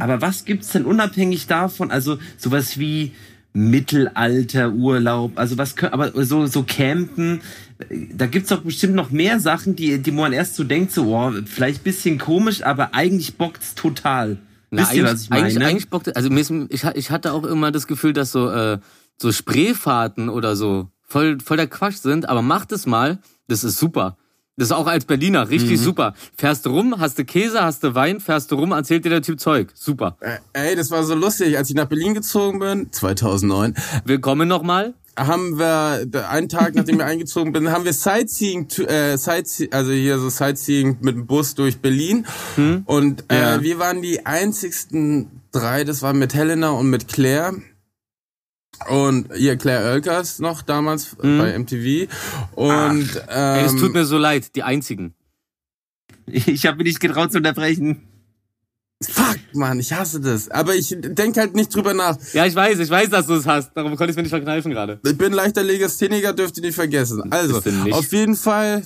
Aber 0.00 0.20
was 0.20 0.44
gibt's 0.44 0.68
denn 0.72 0.84
unabhängig 0.84 1.46
davon, 1.46 1.90
also 1.90 2.18
sowas 2.36 2.78
wie 2.78 3.12
Mittelalterurlaub, 3.54 5.32
also 5.38 5.58
was, 5.58 5.74
aber 5.82 6.12
so, 6.24 6.46
so 6.46 6.64
Campen, 6.64 7.40
da 8.12 8.26
gibt's 8.26 8.50
doch 8.50 8.60
bestimmt 8.62 8.94
noch 8.94 9.10
mehr 9.10 9.40
Sachen, 9.40 9.76
die, 9.76 9.98
die 9.98 10.10
man 10.10 10.32
erst 10.32 10.56
so 10.56 10.64
denkt, 10.64 10.92
so, 10.92 11.14
oh, 11.16 11.32
vielleicht 11.46 11.84
bisschen 11.84 12.18
komisch, 12.18 12.62
aber 12.62 12.94
eigentlich 12.94 13.36
bockt's 13.36 13.74
total. 13.74 14.38
Na, 14.70 14.82
Wisst 14.82 14.94
ihr, 14.94 15.02
eigentlich- 15.04 15.12
was 15.14 15.22
ich 15.22 15.30
meine? 15.30 15.42
Eigentlich, 15.46 15.64
eigentlich 15.66 15.88
bockte, 15.88 16.14
also 16.16 16.30
ich, 16.70 16.84
ich 16.94 17.10
hatte 17.10 17.32
auch 17.32 17.44
immer 17.44 17.72
das 17.72 17.86
Gefühl, 17.86 18.12
dass 18.12 18.32
so, 18.32 18.50
äh, 18.50 18.78
so 19.20 19.30
Spreefahrten 19.32 20.28
oder 20.28 20.56
so 20.56 20.88
voll, 21.06 21.38
voll 21.44 21.56
der 21.56 21.66
Quatsch 21.66 21.96
sind, 21.96 22.28
aber 22.28 22.42
macht 22.42 22.72
es 22.72 22.86
mal, 22.86 23.18
das 23.48 23.64
ist 23.64 23.78
super. 23.78 24.16
Das 24.56 24.68
ist 24.68 24.72
auch 24.72 24.86
als 24.86 25.06
Berliner 25.06 25.48
richtig 25.48 25.80
Mhm. 25.80 25.84
super. 25.84 26.14
Fährst 26.36 26.66
du 26.66 26.70
rum, 26.70 26.96
hast 26.98 27.18
du 27.18 27.24
Käse, 27.24 27.62
hast 27.62 27.82
du 27.82 27.94
Wein, 27.94 28.20
fährst 28.20 28.50
du 28.50 28.56
rum, 28.56 28.72
erzählt 28.72 29.04
dir 29.04 29.08
der 29.10 29.22
Typ 29.22 29.40
Zeug. 29.40 29.70
Super. 29.74 30.16
Äh, 30.20 30.38
ey, 30.52 30.76
das 30.76 30.90
war 30.90 31.02
so 31.04 31.14
lustig. 31.14 31.56
Als 31.56 31.70
ich 31.70 31.76
nach 31.76 31.86
Berlin 31.86 32.12
gezogen 32.14 32.58
bin, 32.58 32.92
2009, 32.92 33.74
Willkommen 34.04 34.48
nochmal. 34.48 34.92
haben 35.16 35.58
wir 35.58 36.06
einen 36.28 36.48
Tag, 36.50 36.74
nachdem 36.74 36.98
wir 36.98 37.06
eingezogen 37.12 37.52
bin, 37.52 37.70
haben 37.72 37.84
wir 37.86 37.92
Sightseeing, 37.94 38.68
äh, 38.86 39.16
Sightseeing, 39.16 39.72
also 39.72 39.92
hier 39.92 40.18
so 40.18 40.28
Sightseeing 40.28 40.98
mit 41.00 41.16
dem 41.16 41.26
Bus 41.26 41.54
durch 41.54 41.78
Berlin. 41.80 42.26
Und 42.86 43.24
äh, 43.30 43.40
Ja. 43.40 43.62
wir 43.62 43.78
waren 43.78 44.02
die 44.02 44.24
einzigsten 44.26 45.40
drei, 45.52 45.84
das 45.84 46.02
war 46.02 46.12
mit 46.12 46.34
Helena 46.34 46.70
und 46.70 46.90
mit 46.90 47.08
Claire. 47.08 47.54
Und 48.88 49.34
hier 49.34 49.56
Claire 49.56 49.92
Oelkers 49.92 50.38
noch 50.38 50.62
damals 50.62 51.16
bei 51.20 51.58
MTV. 51.58 52.10
Und 52.54 53.22
Ey, 53.28 53.64
es 53.64 53.72
tut 53.72 53.88
ähm, 53.88 53.92
mir 53.92 54.04
so 54.04 54.18
leid, 54.18 54.54
die 54.56 54.62
einzigen. 54.62 55.14
Ich 56.26 56.66
habe 56.66 56.78
mich 56.78 56.86
nicht 56.86 57.00
getraut 57.00 57.32
zu 57.32 57.38
unterbrechen. 57.38 58.02
fuck, 59.02 59.38
Mann, 59.52 59.80
ich 59.80 59.92
hasse 59.92 60.20
das. 60.20 60.48
Aber 60.50 60.74
ich 60.74 60.94
denk 60.98 61.36
halt 61.36 61.54
nicht 61.54 61.74
drüber 61.74 61.94
nach. 61.94 62.16
Ja, 62.32 62.46
ich 62.46 62.54
weiß, 62.54 62.78
ich 62.78 62.90
weiß, 62.90 63.10
dass 63.10 63.26
du 63.26 63.34
es 63.34 63.46
hast. 63.46 63.72
Darum 63.74 63.96
konnte 63.96 64.04
ich 64.04 64.10
es 64.10 64.16
mir 64.16 64.22
nicht 64.22 64.30
verkneifen 64.30 64.70
gerade. 64.70 65.00
Ich 65.04 65.18
bin 65.18 65.32
leichter 65.32 65.62
Legastheniker, 65.62 66.32
dürft 66.32 66.56
ihr 66.58 66.62
nicht 66.62 66.74
vergessen. 66.74 67.32
Also, 67.32 67.58
auf 67.90 68.12
jeden 68.12 68.36
Fall. 68.36 68.82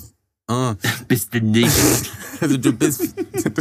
Ah. 0.47 0.75
Bist 1.09 1.33
du 1.35 1.41
nicht. 1.41 1.73
Also 2.41 2.57
du 2.59 2.73
bist. 2.73 3.15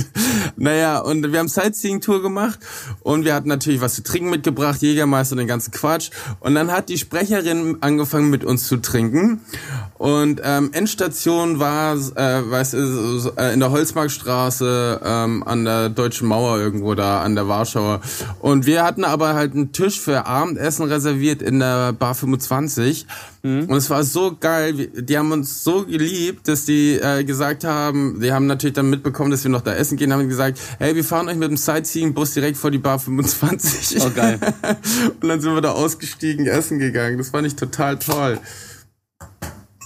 naja, 0.57 0.99
und 0.99 1.31
wir 1.31 1.39
haben 1.39 1.47
Sightseeing-Tour 1.47 2.21
gemacht 2.21 2.59
und 3.01 3.23
wir 3.23 3.34
hatten 3.34 3.47
natürlich 3.47 3.79
was 3.79 3.93
zu 3.93 4.03
trinken 4.03 4.29
mitgebracht, 4.29 4.81
Jägermeister 4.81 5.34
und 5.34 5.38
den 5.38 5.47
ganzen 5.47 5.71
Quatsch. 5.71 6.09
Und 6.41 6.55
dann 6.55 6.71
hat 6.71 6.89
die 6.89 6.97
Sprecherin 6.97 7.77
angefangen 7.81 8.29
mit 8.29 8.43
uns 8.43 8.67
zu 8.67 8.77
trinken. 8.77 9.41
Und 9.97 10.41
ähm, 10.43 10.71
Endstation 10.73 11.59
war, 11.59 11.93
äh, 11.95 12.49
weißt 12.49 12.73
du, 12.73 13.31
äh, 13.38 13.53
in 13.53 13.61
der 13.61 13.71
Holzmarktstraße 13.71 14.99
ähm, 15.05 15.43
an 15.43 15.63
der 15.63 15.89
Deutschen 15.89 16.27
Mauer 16.27 16.57
irgendwo 16.57 16.95
da, 16.95 17.21
an 17.21 17.36
der 17.36 17.47
Warschauer. 17.47 18.01
Und 18.39 18.65
wir 18.65 18.84
hatten 18.84 19.05
aber 19.05 19.36
halt 19.36 19.53
einen 19.53 19.71
Tisch 19.71 20.01
für 20.01 20.25
Abendessen 20.25 20.88
reserviert 20.88 21.41
in 21.41 21.59
der 21.59 21.93
Bar 21.93 22.15
25. 22.15 23.05
Und 23.45 23.75
es 23.75 23.89
war 23.89 24.05
so 24.05 24.37
geil, 24.39 24.87
die 24.87 25.17
haben 25.17 25.33
uns 25.33 25.65
so 25.65 25.85
geliebt, 25.85 26.47
dass 26.47 26.63
die 26.63 26.93
äh, 26.93 27.25
gesagt 27.25 27.65
haben, 27.65 28.21
die 28.21 28.31
haben 28.31 28.47
natürlich 28.47 28.73
dann 28.73 28.89
mitbekommen, 28.89 29.31
dass 29.31 29.43
wir 29.43 29.51
noch 29.51 29.59
da 29.59 29.73
essen 29.73 29.97
gehen, 29.97 30.13
haben 30.13 30.29
gesagt, 30.29 30.59
hey, 30.79 30.95
wir 30.95 31.03
fahren 31.03 31.27
euch 31.27 31.35
mit 31.35 31.49
dem 31.49 31.57
Sightseeing-Bus 31.57 32.35
direkt 32.35 32.55
vor 32.55 32.71
die 32.71 32.77
Bar 32.77 32.99
25. 32.99 34.01
Oh, 34.01 34.11
geil. 34.15 34.39
Und 35.21 35.27
dann 35.27 35.41
sind 35.41 35.53
wir 35.53 35.59
da 35.59 35.71
ausgestiegen, 35.71 36.45
essen 36.45 36.79
gegangen. 36.79 37.17
Das 37.17 37.31
fand 37.31 37.45
ich 37.45 37.57
total 37.57 37.99
toll. 37.99 38.39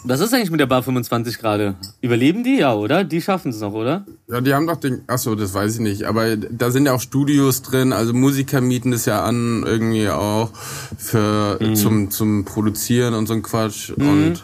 Was 0.10 0.22
ist 0.22 0.34
eigentlich 0.34 0.52
mit 0.52 0.62
der 0.62 0.68
Bar 0.68 0.84
25 0.84 1.38
gerade? 1.38 1.76
Überleben 2.00 2.44
die? 2.44 2.60
Ja, 2.60 2.74
oder? 2.74 3.04
Die 3.04 3.22
schaffen 3.22 3.50
es 3.52 3.60
noch, 3.60 3.74
oder? 3.74 4.06
Ja, 4.30 4.40
die 4.40 4.54
haben 4.54 4.66
doch 4.66 4.78
den, 4.78 5.02
ach 5.08 5.18
so, 5.18 5.36
das 5.36 5.54
weiß 5.54 5.76
ich 5.76 5.80
nicht, 5.82 6.04
aber 6.04 6.38
da 6.38 6.72
sind 6.72 6.86
ja 6.86 6.94
auch 6.94 7.02
Studios 7.02 7.62
drin, 7.62 7.92
also 7.92 8.14
Musiker 8.14 8.62
mieten 8.62 8.92
das 8.92 9.06
ja 9.06 9.24
an, 9.24 9.64
irgendwie 9.66 10.10
auch 10.10 10.52
für, 10.98 11.60
zum, 11.74 12.10
zum 12.10 12.46
Produzieren 12.46 13.16
und 13.16 13.28
so 13.28 13.34
ein 13.34 13.44
Quatsch 13.44 13.90
und, 13.90 14.44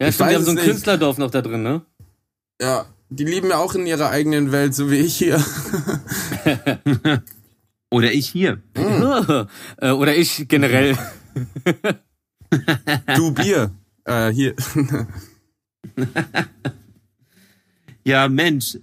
Ja, 0.00 0.08
Ich 0.08 0.14
stimmt, 0.14 0.30
die 0.30 0.34
haben 0.34 0.44
so 0.44 0.50
ein 0.52 0.54
nicht. 0.56 0.64
Künstlerdorf 0.66 1.18
noch 1.18 1.30
da 1.30 1.42
drin, 1.42 1.62
ne? 1.62 1.82
ja, 2.60 2.86
die 3.10 3.24
leben 3.24 3.50
ja 3.50 3.58
auch 3.58 3.74
in 3.74 3.84
ihrer 3.86 4.08
eigenen 4.08 4.50
Welt, 4.50 4.74
so 4.74 4.90
wie 4.90 4.96
ich 4.96 5.14
hier. 5.16 5.44
Oder 7.90 8.12
ich 8.12 8.28
hier. 8.28 8.60
Äh, 9.76 9.90
oder 9.90 10.16
ich 10.16 10.48
generell. 10.48 10.96
Du 13.14 13.30
Bier. 13.32 13.70
äh, 14.04 14.30
hier. 14.30 14.54
Ja, 18.06 18.28
Mensch. 18.28 18.76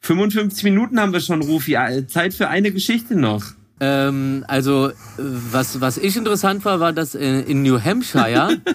55 0.00 0.64
Minuten 0.64 0.98
haben 1.00 1.12
wir 1.12 1.20
schon, 1.20 1.42
Rufi. 1.42 1.74
Äh, 1.74 2.06
Zeit 2.06 2.34
für 2.34 2.48
eine 2.48 2.72
Geschichte 2.72 3.14
noch. 3.16 3.44
Ähm, 3.78 4.44
also, 4.48 4.88
äh, 4.88 4.94
was, 5.18 5.80
was 5.80 5.96
ich 5.98 6.16
interessant 6.16 6.64
war, 6.64 6.80
war, 6.80 6.92
dass 6.92 7.14
äh, 7.14 7.40
in 7.42 7.62
New 7.62 7.80
Hampshire. 7.82 8.58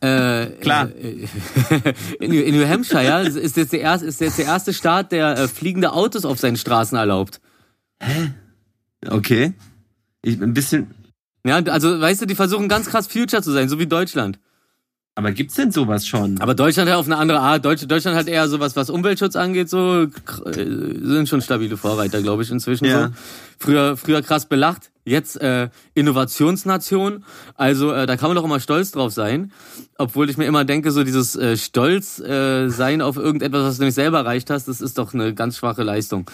Äh, 0.00 0.46
Klar. 0.60 0.90
In, 2.20 2.30
New- 2.30 2.42
in 2.42 2.54
New 2.54 2.68
Hampshire 2.68 3.22
ist 3.26 3.56
jetzt 3.56 3.72
der 3.72 3.80
erste, 3.80 4.04
ist 4.06 4.20
jetzt 4.20 4.36
der 4.36 4.44
erste 4.44 4.74
Staat, 4.74 5.12
der 5.12 5.38
äh, 5.38 5.48
fliegende 5.48 5.94
Autos 5.94 6.26
auf 6.26 6.38
seinen 6.38 6.58
Straßen 6.58 6.98
erlaubt. 6.98 7.40
Okay. 9.08 9.54
Ich, 10.20 10.38
ein 10.42 10.52
bisschen. 10.52 10.90
Ja, 11.46 11.56
also 11.56 11.98
weißt 11.98 12.20
du, 12.20 12.26
die 12.26 12.34
versuchen 12.34 12.68
ganz 12.68 12.90
krass 12.90 13.06
Future 13.06 13.40
zu 13.42 13.50
sein, 13.52 13.70
so 13.70 13.78
wie 13.78 13.86
Deutschland. 13.86 14.38
Aber 15.16 15.30
gibt's 15.30 15.54
denn 15.54 15.70
sowas 15.70 16.06
schon? 16.06 16.40
Aber 16.40 16.54
Deutschland 16.54 16.90
hat 16.90 16.96
auf 16.96 17.06
eine 17.06 17.16
andere 17.16 17.38
Art. 17.38 17.64
Deutsch, 17.64 17.86
Deutschland 17.86 18.16
hat 18.16 18.26
eher 18.26 18.48
sowas, 18.48 18.74
was 18.74 18.90
Umweltschutz 18.90 19.36
angeht, 19.36 19.68
so 19.68 20.02
äh, 20.02 20.08
sind 20.54 21.28
schon 21.28 21.40
stabile 21.40 21.76
Vorreiter, 21.76 22.20
glaube 22.20 22.42
ich, 22.42 22.50
inzwischen 22.50 22.86
Ja. 22.86 23.06
so. 23.08 23.12
Früher, 23.60 23.96
früher 23.96 24.22
krass 24.22 24.46
belacht, 24.46 24.90
jetzt 25.04 25.40
äh, 25.40 25.68
Innovationsnation. 25.94 27.24
Also 27.54 27.92
äh, 27.92 28.06
da 28.06 28.16
kann 28.16 28.30
man 28.30 28.36
doch 28.36 28.44
immer 28.44 28.60
stolz 28.60 28.90
drauf 28.90 29.12
sein. 29.12 29.52
Obwohl 29.96 30.28
ich 30.28 30.36
mir 30.36 30.46
immer 30.46 30.64
denke, 30.64 30.90
so 30.90 31.04
dieses 31.04 31.36
äh, 31.36 31.56
Stolz 31.56 32.18
äh, 32.18 32.68
sein 32.68 33.00
auf 33.00 33.16
irgendetwas, 33.16 33.62
was 33.62 33.78
du 33.78 33.84
nicht 33.84 33.94
selber 33.94 34.18
erreicht 34.18 34.50
hast, 34.50 34.66
das 34.66 34.80
ist 34.80 34.98
doch 34.98 35.14
eine 35.14 35.34
ganz 35.34 35.58
schwache 35.58 35.82
Leistung. 35.82 36.28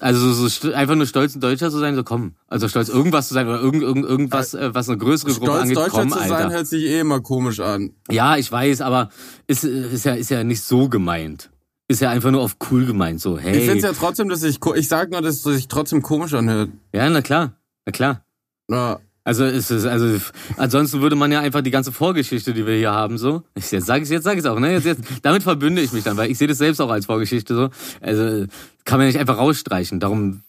Also 0.00 0.32
so, 0.32 0.48
so 0.48 0.72
einfach 0.72 0.96
nur 0.96 1.06
stolz 1.06 1.34
ein 1.34 1.40
Deutscher 1.40 1.70
zu 1.70 1.78
sein, 1.78 1.94
so 1.94 2.02
komm. 2.02 2.34
Also 2.48 2.68
stolz 2.68 2.88
irgendwas 2.88 3.28
zu 3.28 3.34
sein 3.34 3.46
oder 3.46 3.60
irgend, 3.60 3.82
irgend, 3.82 4.04
irgendwas, 4.04 4.54
äh, 4.54 4.74
was 4.74 4.88
eine 4.88 4.98
größere 4.98 5.32
Gruppe 5.32 5.46
Stolz 5.46 5.62
angeht, 5.62 5.76
Deutscher 5.76 5.90
komm, 5.90 6.10
zu 6.10 6.18
sein, 6.18 6.32
Alter. 6.32 6.50
hört 6.50 6.66
sich 6.66 6.84
eh 6.84 7.00
immer 7.00 7.20
komisch 7.20 7.60
an. 7.60 7.90
Ja, 8.10 8.36
ich 8.36 8.50
weiß, 8.50 8.80
aber 8.80 9.10
ist, 9.46 9.64
ist, 9.64 10.04
ja, 10.04 10.14
ist 10.14 10.30
ja 10.30 10.42
nicht 10.42 10.62
so 10.62 10.88
gemeint. 10.88 11.50
Ist 11.86 12.00
ja 12.00 12.10
einfach 12.10 12.30
nur 12.30 12.40
auf 12.40 12.56
cool 12.70 12.86
gemeint, 12.86 13.20
so, 13.20 13.38
hey. 13.38 13.58
Ich 13.58 13.68
find's 13.68 13.84
ja 13.84 13.92
trotzdem, 13.92 14.30
dass 14.30 14.42
ich, 14.42 14.58
ich 14.74 14.88
sag 14.88 15.10
nur, 15.10 15.20
dass 15.20 15.36
es 15.36 15.42
sich 15.42 15.68
trotzdem 15.68 16.00
komisch 16.00 16.32
anhört. 16.32 16.70
ja, 16.94 17.08
na 17.10 17.20
klar, 17.20 17.52
na 17.86 17.92
klar. 17.92 18.24
Ja. 18.70 19.00
Also 19.26 19.44
ist 19.46 19.70
es, 19.70 19.86
also 19.86 20.20
ansonsten 20.58 21.00
würde 21.00 21.16
man 21.16 21.32
ja 21.32 21.40
einfach 21.40 21.62
die 21.62 21.70
ganze 21.70 21.92
Vorgeschichte, 21.92 22.52
die 22.52 22.66
wir 22.66 22.76
hier 22.76 22.92
haben, 22.92 23.16
so. 23.16 23.42
Ich, 23.54 23.70
jetzt 23.70 23.86
sag 23.86 24.02
ich, 24.02 24.08
jetzt 24.10 24.24
sag 24.24 24.36
ich's 24.36 24.44
auch, 24.44 24.58
ne? 24.58 24.72
Jetzt, 24.72 24.84
jetzt, 24.84 25.00
damit 25.22 25.42
verbünde 25.42 25.80
ich 25.80 25.92
mich 25.92 26.04
dann, 26.04 26.18
weil 26.18 26.30
ich 26.30 26.36
sehe 26.36 26.46
das 26.46 26.58
selbst 26.58 26.78
auch 26.78 26.90
als 26.90 27.06
Vorgeschichte 27.06 27.54
so. 27.54 27.70
Also 28.02 28.46
kann 28.84 28.98
man 28.98 29.06
nicht 29.06 29.18
einfach 29.18 29.38
rausstreichen. 29.38 29.98
Darum 29.98 30.42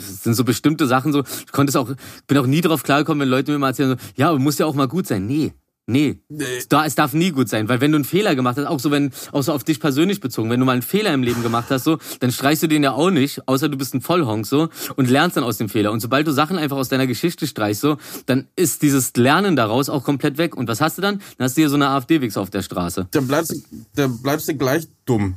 sind 0.00 0.34
so 0.34 0.42
bestimmte 0.42 0.88
Sachen 0.88 1.12
so. 1.12 1.22
Ich 1.22 1.52
konnte 1.52 1.70
es 1.70 1.76
auch, 1.76 1.88
bin 2.26 2.38
auch 2.38 2.46
nie 2.46 2.60
drauf 2.62 2.82
klargekommen, 2.82 3.20
wenn 3.20 3.28
Leute 3.28 3.52
mir 3.52 3.58
mal 3.58 3.68
erzählen, 3.68 3.90
so, 3.90 4.06
ja, 4.16 4.30
aber 4.30 4.40
muss 4.40 4.58
ja 4.58 4.66
auch 4.66 4.74
mal 4.74 4.88
gut 4.88 5.06
sein. 5.06 5.26
Nee. 5.26 5.52
Nee, 5.88 6.18
Es, 6.28 6.66
da, 6.66 6.84
es 6.84 6.96
darf 6.96 7.12
nie 7.12 7.30
gut 7.30 7.48
sein, 7.48 7.68
weil 7.68 7.80
wenn 7.80 7.92
du 7.92 7.96
einen 7.96 8.04
Fehler 8.04 8.34
gemacht 8.34 8.56
hast, 8.56 8.66
auch 8.66 8.80
so 8.80 8.90
wenn, 8.90 9.12
auch 9.30 9.42
so 9.42 9.52
auf 9.52 9.62
dich 9.62 9.78
persönlich 9.78 10.20
bezogen, 10.20 10.50
wenn 10.50 10.58
du 10.58 10.66
mal 10.66 10.72
einen 10.72 10.82
Fehler 10.82 11.14
im 11.14 11.22
Leben 11.22 11.44
gemacht 11.44 11.66
hast, 11.70 11.84
so, 11.84 11.98
dann 12.18 12.32
streichst 12.32 12.64
du 12.64 12.66
den 12.66 12.82
ja 12.82 12.90
auch 12.90 13.10
nicht, 13.10 13.46
außer 13.46 13.68
du 13.68 13.78
bist 13.78 13.94
ein 13.94 14.00
Vollhonk, 14.00 14.46
so, 14.46 14.68
und 14.96 15.08
lernst 15.08 15.36
dann 15.36 15.44
aus 15.44 15.58
dem 15.58 15.68
Fehler. 15.68 15.92
Und 15.92 16.00
sobald 16.00 16.26
du 16.26 16.32
Sachen 16.32 16.58
einfach 16.58 16.76
aus 16.76 16.88
deiner 16.88 17.06
Geschichte 17.06 17.46
streichst, 17.46 17.82
so, 17.82 17.98
dann 18.26 18.48
ist 18.56 18.82
dieses 18.82 19.14
Lernen 19.14 19.54
daraus 19.54 19.88
auch 19.88 20.02
komplett 20.02 20.38
weg. 20.38 20.56
Und 20.56 20.66
was 20.66 20.80
hast 20.80 20.98
du 20.98 21.02
dann? 21.02 21.20
Dann 21.38 21.44
hast 21.44 21.56
du 21.56 21.60
hier 21.60 21.68
so 21.68 21.76
eine 21.76 21.88
AfD-Wichser 21.88 22.40
auf 22.40 22.50
der 22.50 22.62
Straße. 22.62 23.06
Dann 23.12 23.28
bleibst 23.28 23.52
du, 23.52 23.62
dann 23.94 24.20
bleibst 24.20 24.48
du 24.48 24.56
gleich 24.56 24.88
dumm. 25.04 25.36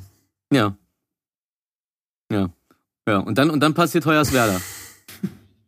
Ja. 0.51 0.75
Ja. 2.31 2.49
Ja. 3.07 3.17
Und 3.19 3.37
dann, 3.37 3.51
und 3.51 3.59
dann 3.59 3.75
passiert 3.75 4.07
Hoyerswerda. 4.07 4.59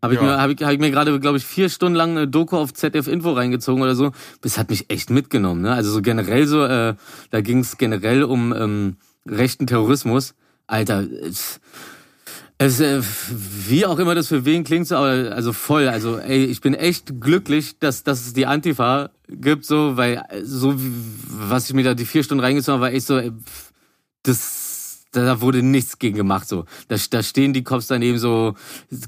Habe 0.02 0.16
ich, 0.16 0.20
Ja. 0.20 0.26
mir, 0.26 0.38
hab 0.42 0.50
ich, 0.50 0.64
hab 0.64 0.72
ich 0.72 0.80
mir 0.80 0.90
gerade, 0.92 1.20
glaube 1.20 1.38
ich, 1.38 1.46
vier 1.46 1.70
Stunden 1.70 1.96
lang 1.96 2.12
eine 2.12 2.28
Doku 2.28 2.58
auf 2.58 2.74
ZDF 2.74 3.08
Info 3.08 3.32
reingezogen 3.32 3.84
oder 3.84 3.96
so. 3.96 4.12
Das 4.42 4.58
hat 4.58 4.70
mich 4.70 4.90
echt 4.90 5.10
mitgenommen. 5.12 5.62
Ne? 5.62 5.74
Also 5.74 5.92
so 5.92 6.02
generell 6.02 6.48
so, 6.48 6.64
äh, 6.66 6.96
da 7.30 7.42
ging 7.42 7.60
es 7.60 7.78
generell 7.78 8.24
um 8.24 8.54
ähm, 8.54 8.98
rechten 9.28 9.68
Terrorismus. 9.68 10.34
Alter, 10.66 11.04
es, 11.24 11.60
es, 12.58 12.80
äh, 12.80 13.02
wie 13.68 13.86
auch 13.86 14.00
immer 14.00 14.16
das 14.16 14.28
für 14.28 14.46
wen 14.46 14.64
klingt, 14.64 14.88
so, 14.88 14.96
aber 14.96 15.36
also 15.36 15.54
voll. 15.54 15.88
Also 15.88 16.18
ey, 16.18 16.46
ich 16.46 16.62
bin 16.62 16.74
echt 16.74 17.20
glücklich, 17.20 17.78
dass, 17.80 18.04
dass 18.04 18.26
es 18.26 18.34
die 18.34 18.46
Antifa 18.48 19.12
gibt, 19.28 19.66
so, 19.66 19.98
weil 19.98 20.24
so 20.44 20.76
was 21.28 21.68
ich 21.70 21.76
mir 21.76 21.84
da 21.84 21.94
die 21.94 22.06
vier 22.06 22.24
Stunden 22.24 22.44
reingezogen 22.44 22.80
habe, 22.82 22.92
war 22.92 22.94
echt 22.96 23.06
so, 23.08 23.18
ey, 23.18 23.32
das, 24.24 24.61
da 25.12 25.42
wurde 25.42 25.62
nichts 25.62 26.00
gegen 26.00 26.18
gemacht, 26.18 26.48
so. 26.48 26.66
Da, 26.88 26.96
da 27.10 27.24
stehen 27.24 27.54
die 27.54 27.64
Cops 27.64 27.88
daneben 27.88 28.18
so, 28.18 28.56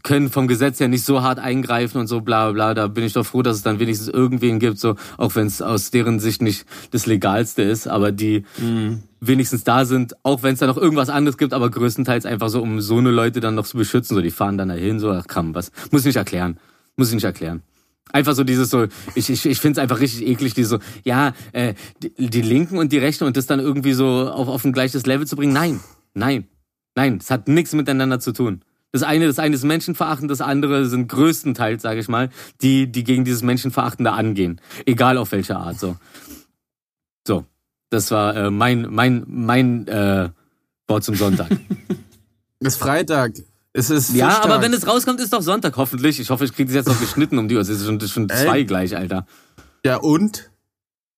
können 0.04 0.30
vom 0.30 0.47
Gesetz 0.47 0.80
her 0.80 0.88
nicht 0.88 1.06
so 1.06 1.22
hart 1.22 1.39
eingreifen 1.39 1.99
und 1.99 2.08
so, 2.08 2.22
bla, 2.22 2.51
bla, 2.51 2.54
bla. 2.54 2.74
Da 2.74 2.88
bin 2.88 3.04
ich 3.04 3.14
doch 3.14 3.26
froh, 3.26 3.41
dass 3.41 3.58
es 3.58 3.64
dann 3.64 3.80
wenigstens 3.80 4.10
irgendwen 4.10 4.60
gibt, 4.60 4.80
so, 4.80 4.95
auch 5.18 5.36
wenn 5.36 5.47
es 5.47 5.62
aus 5.62 5.91
deren 5.91 6.20
Sicht 6.20 6.41
nicht 6.41 6.66
das 6.91 7.06
Legalste 7.06 7.62
ist, 7.62 7.88
aber 7.88 8.12
die 8.12 8.43
wenigstens 9.28 9.64
da 9.64 9.86
sind, 9.86 10.16
auch 10.24 10.43
wenn 10.43 10.54
es 10.54 10.60
da 10.60 10.68
noch 10.68 10.78
irgendwas 10.78 11.10
anderes 11.10 11.38
gibt, 11.38 11.54
aber 11.54 11.70
größtenteils 11.70 12.26
einfach 12.26 12.49
so, 12.49 12.62
um 12.62 12.82
so 12.82 12.97
eine 12.97 13.12
Leute 13.12 13.39
dann 13.39 13.56
noch 13.56 13.66
zu 13.66 13.78
beschützen, 13.78 14.16
so, 14.16 14.22
die 14.22 14.32
fahren 14.32 14.58
dann 14.58 14.70
dahin, 14.70 14.99
so, 14.99 15.12
ach 15.12 15.26
komm, 15.28 15.56
was, 15.56 15.72
muss 15.91 16.01
ich 16.01 16.08
nicht 16.08 16.18
erklären. 16.18 16.58
Muss 16.95 17.08
ich 17.08 17.16
nicht 17.16 17.24
erklären. 17.24 17.64
Einfach 18.12 18.36
so 18.36 18.43
dieses 18.43 18.70
so, 18.70 18.86
ich, 19.16 19.30
ich, 19.30 19.45
ich 19.45 19.60
finde 19.60 19.80
es 19.80 19.82
einfach 19.82 19.99
richtig 19.99 20.28
eklig, 20.28 20.54
die 20.54 20.66
so, 20.66 20.78
ja, 21.04 21.34
äh, 21.54 21.74
die, 22.01 22.30
die 22.30 22.41
Linken 22.41 22.78
und 22.78 22.91
die 22.91 22.99
Rechten 22.99 23.24
und 23.24 23.38
das 23.38 23.47
dann 23.47 23.60
irgendwie 23.60 23.93
so 23.93 24.30
auf, 24.30 24.47
auf 24.47 24.66
ein 24.66 24.74
gleiches 24.74 25.06
Level 25.06 25.26
zu 25.26 25.36
bringen. 25.36 25.54
Nein, 25.54 25.80
nein, 26.14 26.47
nein, 26.95 27.18
es 27.22 27.30
hat 27.32 27.47
nichts 27.47 27.74
miteinander 27.74 28.20
zu 28.20 28.32
tun. 28.32 28.64
Das 28.91 29.01
eine, 29.01 29.26
das 29.26 29.39
eine 29.39 29.55
ist 29.55 29.64
Menschenverachtend, 29.64 30.30
das 30.30 30.41
andere 30.41 30.86
sind 30.88 31.07
größtenteils, 31.07 31.82
sage 31.82 31.99
ich 31.99 32.07
mal, 32.07 32.30
die, 32.61 32.91
die 32.91 33.03
gegen 33.03 33.26
dieses 33.26 33.41
Menschenverachtende 33.41 34.11
angehen. 34.11 34.61
Egal 34.86 35.18
auf 35.18 35.32
welche 35.32 35.57
Art, 35.57 35.80
so. 35.80 35.97
So, 37.28 37.45
das 37.89 38.11
war 38.11 38.36
äh, 38.36 38.51
mein, 38.51 38.88
mein, 38.91 39.24
mein 39.28 39.88
äh, 39.88 40.30
Wort 40.88 41.03
zum 41.03 41.16
Sonntag. 41.16 41.49
Es 42.59 42.68
ist 42.68 42.78
Freitag. 42.78 43.34
Es 43.76 43.89
ist 43.89 44.14
ja, 44.14 44.30
Fischtag. 44.30 44.51
aber 44.51 44.61
wenn 44.61 44.74
es 44.74 44.86
rauskommt, 44.86 45.20
ist 45.20 45.34
doch 45.34 45.41
Sonntag, 45.41 45.76
hoffentlich. 45.78 46.20
Ich 46.20 46.30
hoffe, 46.30 46.45
ich 46.45 46.53
kriege 46.53 46.68
das 46.68 46.76
jetzt 46.76 46.88
noch 46.88 46.99
geschnitten 46.99 47.39
um 47.39 47.47
die 47.47 47.55
Uhr. 47.55 47.61
Es 47.61 47.70
ist 47.70 47.84
schon, 47.84 47.99
schon 48.01 48.30
Ey. 48.30 48.45
zwei 48.45 48.61
gleich, 48.64 48.95
Alter. 48.95 49.26
Ja, 49.84 49.97
und? 49.97 50.51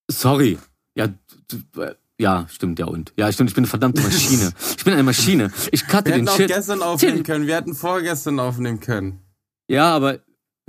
Sorry. 0.09 0.57
Ja, 0.95 1.07
d- 1.07 1.81
äh, 1.81 1.95
ja, 2.19 2.47
stimmt, 2.49 2.79
ja 2.79 2.85
und. 2.85 3.13
Ja, 3.17 3.31
stimmt, 3.31 3.49
ich 3.49 3.55
bin 3.55 3.63
eine 3.63 3.69
verdammte 3.69 4.01
Maschine. 4.03 4.51
Ich 4.77 4.83
bin 4.83 4.93
eine 4.93 5.03
Maschine. 5.03 5.51
Ich 5.71 5.87
cutte 5.87 6.05
Wir 6.05 6.13
den 6.13 6.21
hätten 6.21 6.29
auch 6.29 6.37
Shit. 6.37 6.47
gestern 6.47 6.81
aufnehmen 6.81 7.23
können. 7.23 7.47
Wir 7.47 7.55
hätten 7.55 7.75
vorgestern 7.75 8.39
aufnehmen 8.39 8.79
können. 8.79 9.19
Ja, 9.67 9.95
aber 9.95 10.19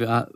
ja, 0.01 0.29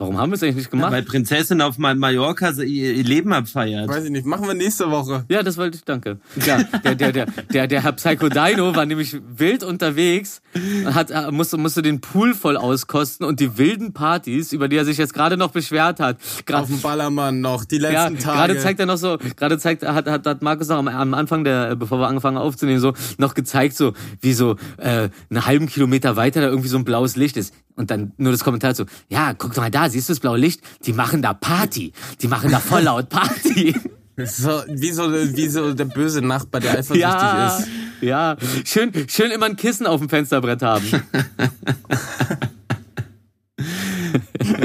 Warum 0.00 0.16
haben 0.16 0.30
wir 0.30 0.36
es 0.36 0.42
eigentlich 0.42 0.56
nicht 0.56 0.70
gemacht? 0.70 0.92
Weil 0.92 1.02
Prinzessin 1.02 1.60
auf 1.60 1.76
Ma- 1.76 1.94
Mallorca 1.94 2.52
ihr 2.62 3.04
Leben 3.04 3.34
abfeiert. 3.34 3.86
Weiß 3.86 4.04
ich 4.04 4.10
nicht. 4.10 4.24
Machen 4.24 4.46
wir 4.46 4.54
nächste 4.54 4.90
Woche. 4.90 5.26
Ja, 5.28 5.42
das 5.42 5.58
wollte 5.58 5.76
ich, 5.76 5.84
danke. 5.84 6.18
Ja, 6.46 6.62
der, 6.62 6.94
der, 6.94 7.12
der, 7.12 7.26
der, 7.52 7.66
der 7.66 7.82
Herr 7.82 7.92
Psycho 7.92 8.30
Dino 8.30 8.74
war 8.74 8.86
nämlich 8.86 9.18
wild 9.36 9.62
unterwegs, 9.62 10.40
hat, 10.86 11.10
äh, 11.10 11.30
musste, 11.30 11.58
musste 11.58 11.82
den 11.82 12.00
Pool 12.00 12.32
voll 12.32 12.56
auskosten 12.56 13.26
und 13.26 13.40
die 13.40 13.58
wilden 13.58 13.92
Partys, 13.92 14.54
über 14.54 14.68
die 14.68 14.76
er 14.76 14.86
sich 14.86 14.96
jetzt 14.96 15.12
gerade 15.12 15.36
noch 15.36 15.50
beschwert 15.50 16.00
hat. 16.00 16.16
Gra 16.46 16.60
Auf 16.60 16.68
dem 16.68 16.80
Ballermann 16.80 17.42
noch. 17.42 17.66
Die 17.66 17.76
ja, 17.76 18.06
letzten 18.08 18.24
Tage. 18.24 18.38
gerade 18.38 18.58
zeigt 18.58 18.80
er 18.80 18.86
noch 18.86 18.96
so, 18.96 19.18
gerade 19.36 19.58
zeigt, 19.58 19.86
hat, 19.86 20.08
hat, 20.08 20.26
hat 20.26 20.40
Markus 20.40 20.68
noch 20.68 20.78
am, 20.78 20.88
am 20.88 21.12
Anfang 21.12 21.44
der, 21.44 21.72
äh, 21.72 21.76
bevor 21.76 21.98
wir 21.98 22.08
angefangen 22.08 22.38
haben 22.38 22.46
aufzunehmen, 22.46 22.80
so, 22.80 22.94
noch 23.18 23.34
gezeigt, 23.34 23.76
so, 23.76 23.92
wie 24.22 24.32
so, 24.32 24.56
äh, 24.78 25.10
einen 25.28 25.44
halben 25.44 25.66
Kilometer 25.66 26.16
weiter 26.16 26.40
da 26.40 26.46
irgendwie 26.48 26.68
so 26.68 26.78
ein 26.78 26.84
blaues 26.86 27.16
Licht 27.16 27.36
ist. 27.36 27.52
Und 27.76 27.90
dann 27.90 28.12
nur 28.18 28.32
das 28.32 28.44
Kommentar 28.44 28.74
so, 28.74 28.84
ja, 29.08 29.32
guck 29.32 29.54
doch 29.54 29.62
mal 29.62 29.70
da, 29.70 29.88
siehst 29.90 30.08
du 30.08 30.12
das 30.12 30.20
blaue 30.20 30.38
Licht? 30.38 30.60
Die 30.86 30.92
machen 30.92 31.20
da 31.22 31.34
Party. 31.34 31.92
Die 32.22 32.28
machen 32.28 32.50
da 32.50 32.58
voll 32.60 32.82
laut 32.82 33.08
Party. 33.08 33.74
So, 34.22 34.62
wie, 34.68 34.90
so, 34.92 35.10
wie 35.12 35.48
so 35.48 35.72
der 35.72 35.86
böse 35.86 36.20
Nachbar, 36.20 36.60
der 36.60 36.72
eifersüchtig 36.72 37.00
Ja, 37.02 37.56
ist. 37.58 37.68
ja. 38.02 38.36
Schön, 38.66 38.92
schön 39.08 39.30
immer 39.30 39.46
ein 39.46 39.56
Kissen 39.56 39.86
auf 39.86 40.00
dem 40.00 40.10
Fensterbrett 40.10 40.60
haben. 40.62 40.84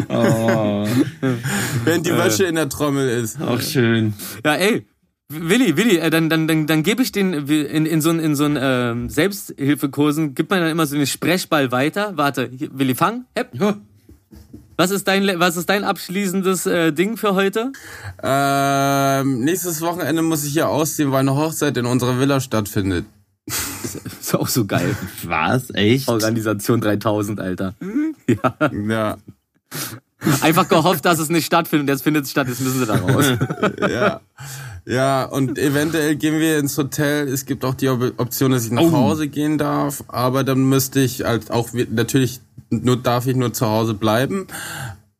Oh, 0.10 0.88
Während 1.84 2.06
die 2.06 2.12
Wäsche 2.12 2.46
in 2.46 2.56
der 2.56 2.70
Trommel 2.70 3.08
ist. 3.10 3.42
auch 3.42 3.62
schön. 3.62 4.14
Ja, 4.44 4.56
ey. 4.56 4.86
Willi, 5.30 5.76
Willi, 5.76 5.98
äh, 5.98 6.10
dann, 6.12 6.30
dann, 6.30 6.48
dann, 6.48 6.68
dann 6.68 6.84
gebe 6.84 7.02
ich 7.02 7.12
den 7.12 7.34
in, 7.34 7.86
in 7.88 8.00
so 8.02 8.12
einen 8.12 8.20
in 8.20 8.36
so 8.36 8.46
einen, 8.46 8.58
ähm, 8.62 9.10
Selbsthilfekursen, 9.10 10.36
gibt 10.36 10.52
man 10.52 10.60
dann 10.62 10.70
immer 10.70 10.86
so 10.86 10.96
einen 10.96 11.08
Sprechball 11.08 11.72
weiter. 11.72 12.14
Warte, 12.16 12.50
hier, 12.56 12.70
Willi, 12.74 12.94
fang. 12.94 13.26
Hepp. 13.36 13.50
Was 14.78 14.92
ist 14.92 15.08
dein, 15.08 15.40
was 15.40 15.56
ist 15.56 15.70
dein 15.70 15.84
abschließendes 15.84 16.66
äh, 16.66 16.92
Ding 16.92 17.18
für 17.18 17.34
heute? 17.34 17.72
Ähm, 18.22 19.40
nächstes 19.42 19.82
Wochenende 19.82 20.22
muss 20.22 20.44
ich 20.44 20.54
hier 20.54 20.68
ausziehen, 20.70 21.12
weil 21.12 21.22
eine 21.22 21.36
Hochzeit 21.36 21.78
in 21.78 21.86
unserer 21.86 22.20
Villa 22.20 22.40
stattfindet. 22.40 23.06
Ist 23.48 24.36
auch 24.36 24.48
so 24.48 24.66
geil. 24.66 24.96
Was? 25.24 25.70
Echt? 25.74 26.08
Organisation 26.08 26.82
3000, 26.82 27.40
Alter. 27.40 27.76
Ja. 28.28 28.70
Ja. 28.72 29.18
Einfach 30.42 30.68
gehofft, 30.68 31.06
dass 31.06 31.20
es 31.20 31.30
nicht 31.30 31.46
stattfindet. 31.46 31.90
Jetzt 31.90 32.02
findet 32.02 32.26
es 32.26 32.32
statt, 32.32 32.48
jetzt 32.48 32.62
müssen 32.62 32.80
sie 32.80 32.86
da 32.86 32.96
raus. 32.96 33.26
ja. 33.80 34.22
Ja, 34.88 35.24
und 35.26 35.58
eventuell 35.58 36.16
gehen 36.16 36.40
wir 36.40 36.60
ins 36.60 36.78
Hotel. 36.78 37.28
Es 37.28 37.46
gibt 37.46 37.66
auch 37.66 37.74
die 37.74 37.90
Op- 37.90 38.14
Option, 38.18 38.52
dass 38.52 38.66
ich 38.66 38.72
nach 38.72 38.92
Hause 38.92 39.28
gehen 39.28 39.58
darf, 39.58 40.04
aber 40.08 40.44
dann 40.44 40.64
müsste 40.70 41.00
ich 41.00 41.24
halt 41.24 41.50
auch 41.50 41.70
natürlich 41.90 42.40
nur 42.70 42.98
darf 42.98 43.26
ich 43.26 43.36
nur 43.36 43.52
zu 43.52 43.66
Hause 43.68 43.96
bleiben, 43.96 44.46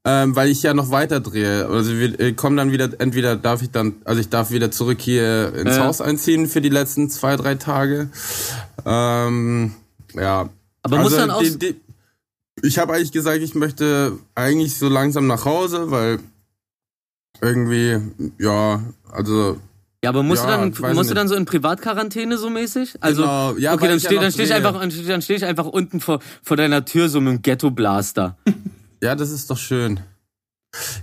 ähm, 0.04 0.36
weil 0.36 0.50
ich 0.50 0.62
ja 0.62 0.74
noch 0.76 0.92
weiter 0.92 1.20
drehe. 1.20 1.66
Also 1.68 1.94
wir 1.98 2.20
äh, 2.20 2.34
kommen 2.34 2.58
dann 2.58 2.72
wieder 2.72 2.90
entweder 3.00 3.36
darf 3.36 3.64
ich 3.64 3.72
dann 3.72 3.96
also 4.04 4.22
ich 4.22 4.30
darf 4.30 4.52
wieder 4.52 4.70
zurück 4.70 5.02
hier 5.02 5.54
ins 5.56 5.78
Ja. 5.78 5.86
Haus 5.86 6.00
einziehen 6.00 6.46
für 6.48 6.62
die 6.62 6.70
letzten 6.70 7.10
zwei 7.10 7.36
drei 7.36 7.56
Tage. 7.56 8.10
Ähm, 8.86 9.74
ja. 10.14 10.50
Aber 10.84 10.98
muss 11.00 11.16
dann 11.16 11.32
auch- 11.32 11.42
die, 11.42 11.58
die, 11.58 11.76
ich 12.62 12.78
habe 12.78 12.94
eigentlich 12.94 13.12
gesagt, 13.12 13.42
ich 13.42 13.56
möchte 13.56 14.14
eigentlich 14.36 14.78
so 14.78 14.90
langsam 14.90 15.26
nach 15.28 15.46
Hause, 15.46 15.90
weil 15.90 16.20
irgendwie, 17.42 18.00
ja, 18.40 18.82
also 19.12 19.58
Ja, 20.04 20.10
aber 20.10 20.24
musst 20.24 20.44
Ja, 20.44 20.66
du 20.66 20.72
dann, 20.72 20.96
musst 20.96 21.10
du 21.10 21.16
dann 21.16 21.28
so 21.28 21.36
in 21.36 21.46
Privatquarantäne 21.46 22.38
so 22.38 22.50
mäßig? 22.50 22.96
Also, 23.02 23.22
Genau, 23.24 23.56
ja, 23.58 23.74
okay, 23.74 23.88
dann 23.88 24.00
ja 24.00 24.06
stehe 24.08 24.22
dann 24.22 24.32
steh 24.32 24.44
ich 24.44 24.54
einfach, 24.54 24.80
dann 24.80 25.22
stehe 25.22 25.38
ich 25.38 25.46
einfach 25.46 25.66
unten 25.66 26.00
vor, 26.00 26.20
vor 26.44 26.58
deiner 26.58 26.86
Tür 26.86 27.10
so 27.10 27.20
mit 27.22 27.34
dem 27.34 27.42
Ghetto-Blaster. 27.42 28.38
Ja, 29.02 29.16
das 29.16 29.32
ist 29.32 29.50
doch 29.50 29.58
schön. 29.58 30.00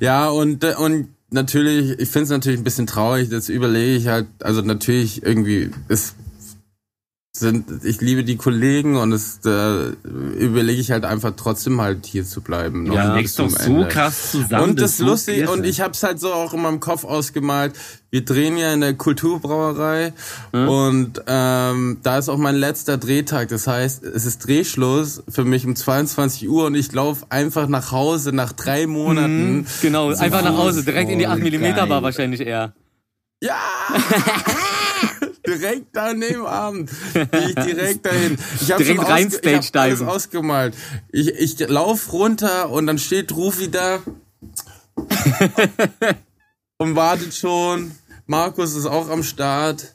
Ja, 0.01 0.29
und, 0.29 0.65
äh, 0.65 0.75
und 0.77 1.09
natürlich, 1.31 1.99
ich 1.99 2.09
finde 2.09 2.25
es 2.25 2.31
natürlich 2.31 2.61
ein 2.61 2.65
bisschen 2.65 2.87
traurig, 2.87 3.29
das 3.31 3.49
überlege 3.49 3.97
ich 3.97 4.07
halt, 4.09 4.27
also 4.43 4.61
natürlich 4.63 5.23
irgendwie, 5.23 5.71
es 5.89 6.15
sind, 7.35 7.83
ich 7.83 8.03
liebe 8.03 8.25
die 8.25 8.37
Kollegen 8.37 8.97
und 8.97 9.11
es 9.13 9.41
äh, 9.47 9.89
überlege 10.39 10.79
ich 10.81 10.91
halt 10.91 11.07
einfach 11.07 11.33
trotzdem 11.35 11.81
halt 11.81 12.05
hier 12.05 12.27
zu 12.27 12.43
bleiben. 12.43 12.85
noch 12.85 12.95
Ja, 12.95 13.15
wächst 13.15 13.39
doch 13.39 13.49
zum 13.49 13.57
so 13.57 13.73
Ende. 13.73 13.89
krass 13.89 14.33
zusammen. 14.33 14.65
Und 14.65 14.81
das 14.81 14.93
ist 14.93 14.97
so 14.99 15.07
lustig, 15.07 15.49
und 15.49 15.65
ich 15.65 15.81
hab's 15.81 16.03
halt 16.03 16.21
so 16.21 16.31
auch 16.31 16.53
in 16.53 16.61
meinem 16.61 16.81
Kopf 16.81 17.05
ausgemalt. 17.05 17.73
Wir 18.11 18.23
drehen 18.23 18.59
ja 18.59 18.75
in 18.75 18.83
der 18.83 18.93
Kulturbrauerei 18.93 20.13
und 20.53 21.23
ähm, 21.27 21.99
da 22.03 22.19
ist 22.19 22.29
auch 22.29 22.37
mein 22.37 22.57
letzter 22.57 22.99
Drehtag. 22.99 23.49
Das 23.49 23.67
heißt, 23.67 24.05
es 24.05 24.27
ist 24.27 24.47
Drehschluss 24.47 25.23
für 25.27 25.47
mich 25.47 25.65
um 25.65 25.75
22 25.75 26.47
Uhr 26.51 26.67
und 26.67 26.75
ich 26.75 26.93
laufe 26.93 27.25
einfach 27.31 27.67
nach 27.67 27.93
Hause 27.93 28.35
nach 28.35 28.53
drei 28.53 28.87
Monaten. 28.87 29.67
Genau, 29.81 30.11
einfach 30.11 30.45
nach 30.45 30.59
Hause, 30.59 30.85
direkt 30.85 31.11
in 31.11 31.19
die 31.19 31.25
voll 31.25 31.43
8 31.43 31.87
mm. 31.87 31.89
Bar 31.89 32.03
wahrscheinlich 32.03 32.43
eher. 32.43 32.75
Ja! 33.41 33.57
direkt 35.47 35.97
da 35.97 36.13
neben 36.15 36.47
Abend. 36.47 36.91
Gehe 37.13 37.49
ich 37.49 37.55
direkt 37.67 38.07
dahin. 38.07 38.39
Ich 38.61 38.71
habe 38.73 38.83
Direkt 38.83 39.01
schon 39.01 39.11
rein 39.11 39.27
ausge 39.27 39.41
ich 39.51 39.57
hab 39.57 39.65
Stage 39.65 39.85
alles 39.87 40.03
ausgemalt. 40.03 40.75
Ich, 41.11 41.29
ich 41.29 41.59
lauf 41.69 42.13
runter 42.13 42.71
und 42.71 42.87
dann 42.87 42.99
steht 42.99 43.33
Rufi 43.33 43.71
da 43.71 44.01
und 46.79 46.97
wartet 46.97 47.35
schon. 47.35 47.93
Markus 48.27 48.75
ist 48.75 48.87
auch 48.87 49.09
am 49.11 49.23
Start. 49.23 49.95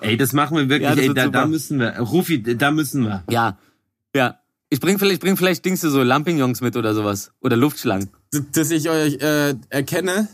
Ey, 0.00 0.16
das 0.16 0.32
machen 0.32 0.56
wir 0.56 0.68
wirklich. 0.68 0.96
Ja, 0.96 1.02
ey, 1.02 1.14
da, 1.14 1.28
da 1.28 1.46
müssen 1.46 1.78
wir. 1.78 1.98
Rufi, 1.98 2.42
da 2.42 2.70
müssen 2.70 3.04
wir. 3.04 3.24
Ja, 3.30 3.58
ja. 4.14 4.38
Ich 4.70 4.80
bring 4.80 4.98
vielleicht, 4.98 5.14
ich 5.14 5.20
bring 5.20 5.36
vielleicht 5.36 5.64
Dings 5.64 5.82
so 5.82 6.02
Lampignons 6.02 6.60
mit 6.60 6.76
oder 6.76 6.94
sowas. 6.94 7.30
Oder 7.40 7.56
Luftschlangen. 7.56 8.10
Dass 8.52 8.70
ich 8.70 8.90
euch 8.90 9.20
äh, 9.20 9.54
erkenne. 9.68 10.28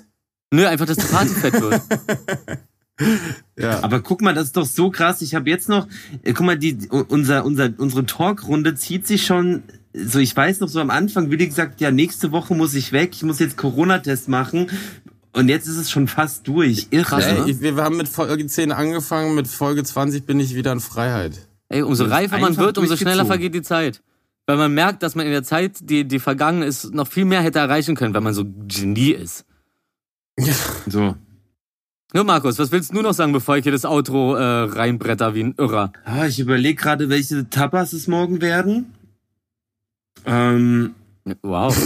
Nö, 0.52 0.66
einfach, 0.66 0.86
dass 0.86 0.96
die 0.96 1.06
Party 1.06 1.28
fett 1.28 1.60
wird. 1.60 1.82
Ja. 3.58 3.82
Aber 3.82 4.00
guck 4.00 4.22
mal, 4.22 4.34
das 4.34 4.48
ist 4.48 4.56
doch 4.56 4.66
so 4.66 4.90
krass. 4.90 5.22
Ich 5.22 5.34
habe 5.34 5.48
jetzt 5.50 5.68
noch, 5.68 5.86
äh, 6.22 6.32
guck 6.32 6.46
mal, 6.46 6.58
die 6.58 6.88
unser 7.08 7.44
unser 7.44 7.72
unsere 7.76 8.06
Talkrunde 8.06 8.74
zieht 8.74 9.06
sich 9.06 9.26
schon. 9.26 9.62
So, 9.92 10.18
ich 10.18 10.36
weiß 10.36 10.60
noch 10.60 10.68
so 10.68 10.80
am 10.80 10.90
Anfang, 10.90 11.30
Willi 11.30 11.46
gesagt, 11.46 11.80
ja, 11.80 11.90
nächste 11.90 12.30
Woche 12.30 12.54
muss 12.54 12.74
ich 12.74 12.92
weg, 12.92 13.10
ich 13.12 13.22
muss 13.22 13.38
jetzt 13.38 13.56
Corona-Test 13.56 14.28
machen. 14.28 14.68
Und 15.32 15.48
jetzt 15.48 15.66
ist 15.66 15.76
es 15.76 15.90
schon 15.90 16.08
fast 16.08 16.46
durch. 16.48 16.88
Irre. 16.90 17.04
Krass, 17.04 17.26
ne? 17.26 17.44
Ey, 17.46 17.60
wir 17.60 17.76
haben 17.76 17.96
mit 17.96 18.08
Folge 18.08 18.46
10 18.46 18.72
angefangen, 18.72 19.34
mit 19.34 19.46
Folge 19.46 19.84
20 19.84 20.26
bin 20.26 20.40
ich 20.40 20.54
wieder 20.54 20.72
in 20.72 20.80
Freiheit. 20.80 21.48
Ey, 21.68 21.82
umso 21.82 22.04
reifer 22.04 22.38
man 22.38 22.56
wird, 22.56 22.78
umso 22.78 22.96
schneller 22.96 23.26
vergeht 23.26 23.54
die 23.54 23.62
Zeit. 23.62 24.02
Weil 24.46 24.56
man 24.56 24.74
merkt, 24.74 25.04
dass 25.04 25.14
man 25.14 25.26
in 25.26 25.32
der 25.32 25.44
Zeit, 25.44 25.78
die, 25.88 26.06
die 26.06 26.18
vergangen 26.18 26.62
ist, 26.62 26.92
noch 26.92 27.06
viel 27.06 27.24
mehr 27.24 27.42
hätte 27.42 27.60
erreichen 27.60 27.94
können, 27.94 28.14
wenn 28.14 28.24
man 28.24 28.34
so 28.34 28.44
Genie 28.44 29.12
ist. 29.12 29.44
So. 30.88 31.14
Ja, 32.12 32.24
Markus, 32.24 32.58
was 32.58 32.72
willst 32.72 32.92
du 32.92 33.02
noch 33.02 33.12
sagen, 33.14 33.32
bevor 33.32 33.56
ich 33.56 33.62
hier 33.62 33.72
das 33.72 33.84
Outro 33.84 34.34
äh, 34.34 34.42
reinbretter 34.42 35.34
wie 35.34 35.44
ein 35.44 35.54
Irrer? 35.56 35.92
Ah, 36.04 36.26
ich 36.26 36.40
überlege 36.40 36.74
gerade, 36.80 37.08
welche 37.08 37.48
Tapas 37.48 37.92
es 37.92 38.08
morgen 38.08 38.40
werden. 38.40 38.92
Ähm, 40.26 40.94
Wow. 41.42 41.76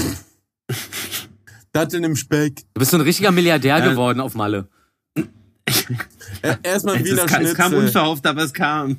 Datteln 1.73 2.05
im 2.05 2.17
Speck. 2.17 2.57
Du 2.73 2.79
bist 2.79 2.93
so 2.93 2.97
ein 2.97 3.01
richtiger 3.03 3.33
Milliardär 3.33 3.85
Äh, 3.85 3.91
geworden 3.91 4.21
auf 4.21 4.35
Malle. 4.35 4.69
Ä- 5.19 6.57
Erstmal 6.63 6.97
es, 6.97 7.05
Wiener 7.05 7.27
kam, 7.27 7.43
es 7.43 7.55
kam 7.55 7.75
unverhofft, 7.75 8.27
aber 8.27 8.43
es 8.45 8.55
kam. 8.55 8.97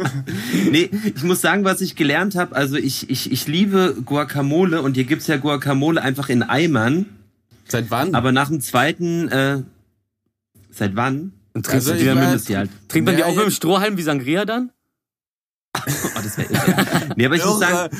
nee, 0.70 0.88
ich 1.14 1.22
muss 1.24 1.40
sagen, 1.40 1.64
was 1.64 1.80
ich 1.80 1.96
gelernt 1.96 2.36
habe, 2.36 2.54
also 2.56 2.76
ich, 2.76 3.10
ich, 3.10 3.30
ich 3.32 3.46
liebe 3.48 3.96
Guacamole 4.04 4.80
und 4.80 4.94
hier 4.94 5.04
gibt's 5.04 5.26
ja 5.26 5.36
Guacamole 5.36 6.00
einfach 6.00 6.28
in 6.28 6.42
Eimern, 6.42 7.06
Seit 7.66 7.90
wann? 7.90 8.14
aber 8.14 8.32
nach 8.32 8.48
dem 8.48 8.60
zweiten, 8.60 9.28
äh, 9.28 9.62
seit 10.78 10.96
wann? 10.96 11.32
Und 11.54 11.66
trinkst 11.66 11.88
Also 11.88 11.92
du 11.92 11.98
die 12.46 12.56
halt. 12.56 12.70
trinkt 12.88 13.06
man 13.06 13.16
die 13.16 13.24
auch 13.24 13.34
mit 13.34 13.44
dem 13.44 13.50
Strohhalm 13.50 13.96
wie 13.96 14.02
Sangria 14.02 14.44
dann? 14.44 14.70
Oh, 15.86 16.20
das 16.22 16.36
wär, 16.38 16.46
nee, 17.16 17.26
aber 17.26 17.36
ich 17.36 17.44
muss 17.44 17.60
sagen, 17.60 17.96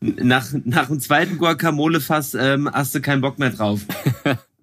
nach, 0.00 0.46
nach 0.64 0.88
dem 0.88 1.00
zweiten 1.00 1.38
Guacamole-Fass 1.38 2.34
ähm, 2.34 2.70
hast 2.70 2.94
du 2.94 3.00
keinen 3.00 3.20
Bock 3.22 3.38
mehr 3.38 3.50
drauf. 3.50 3.80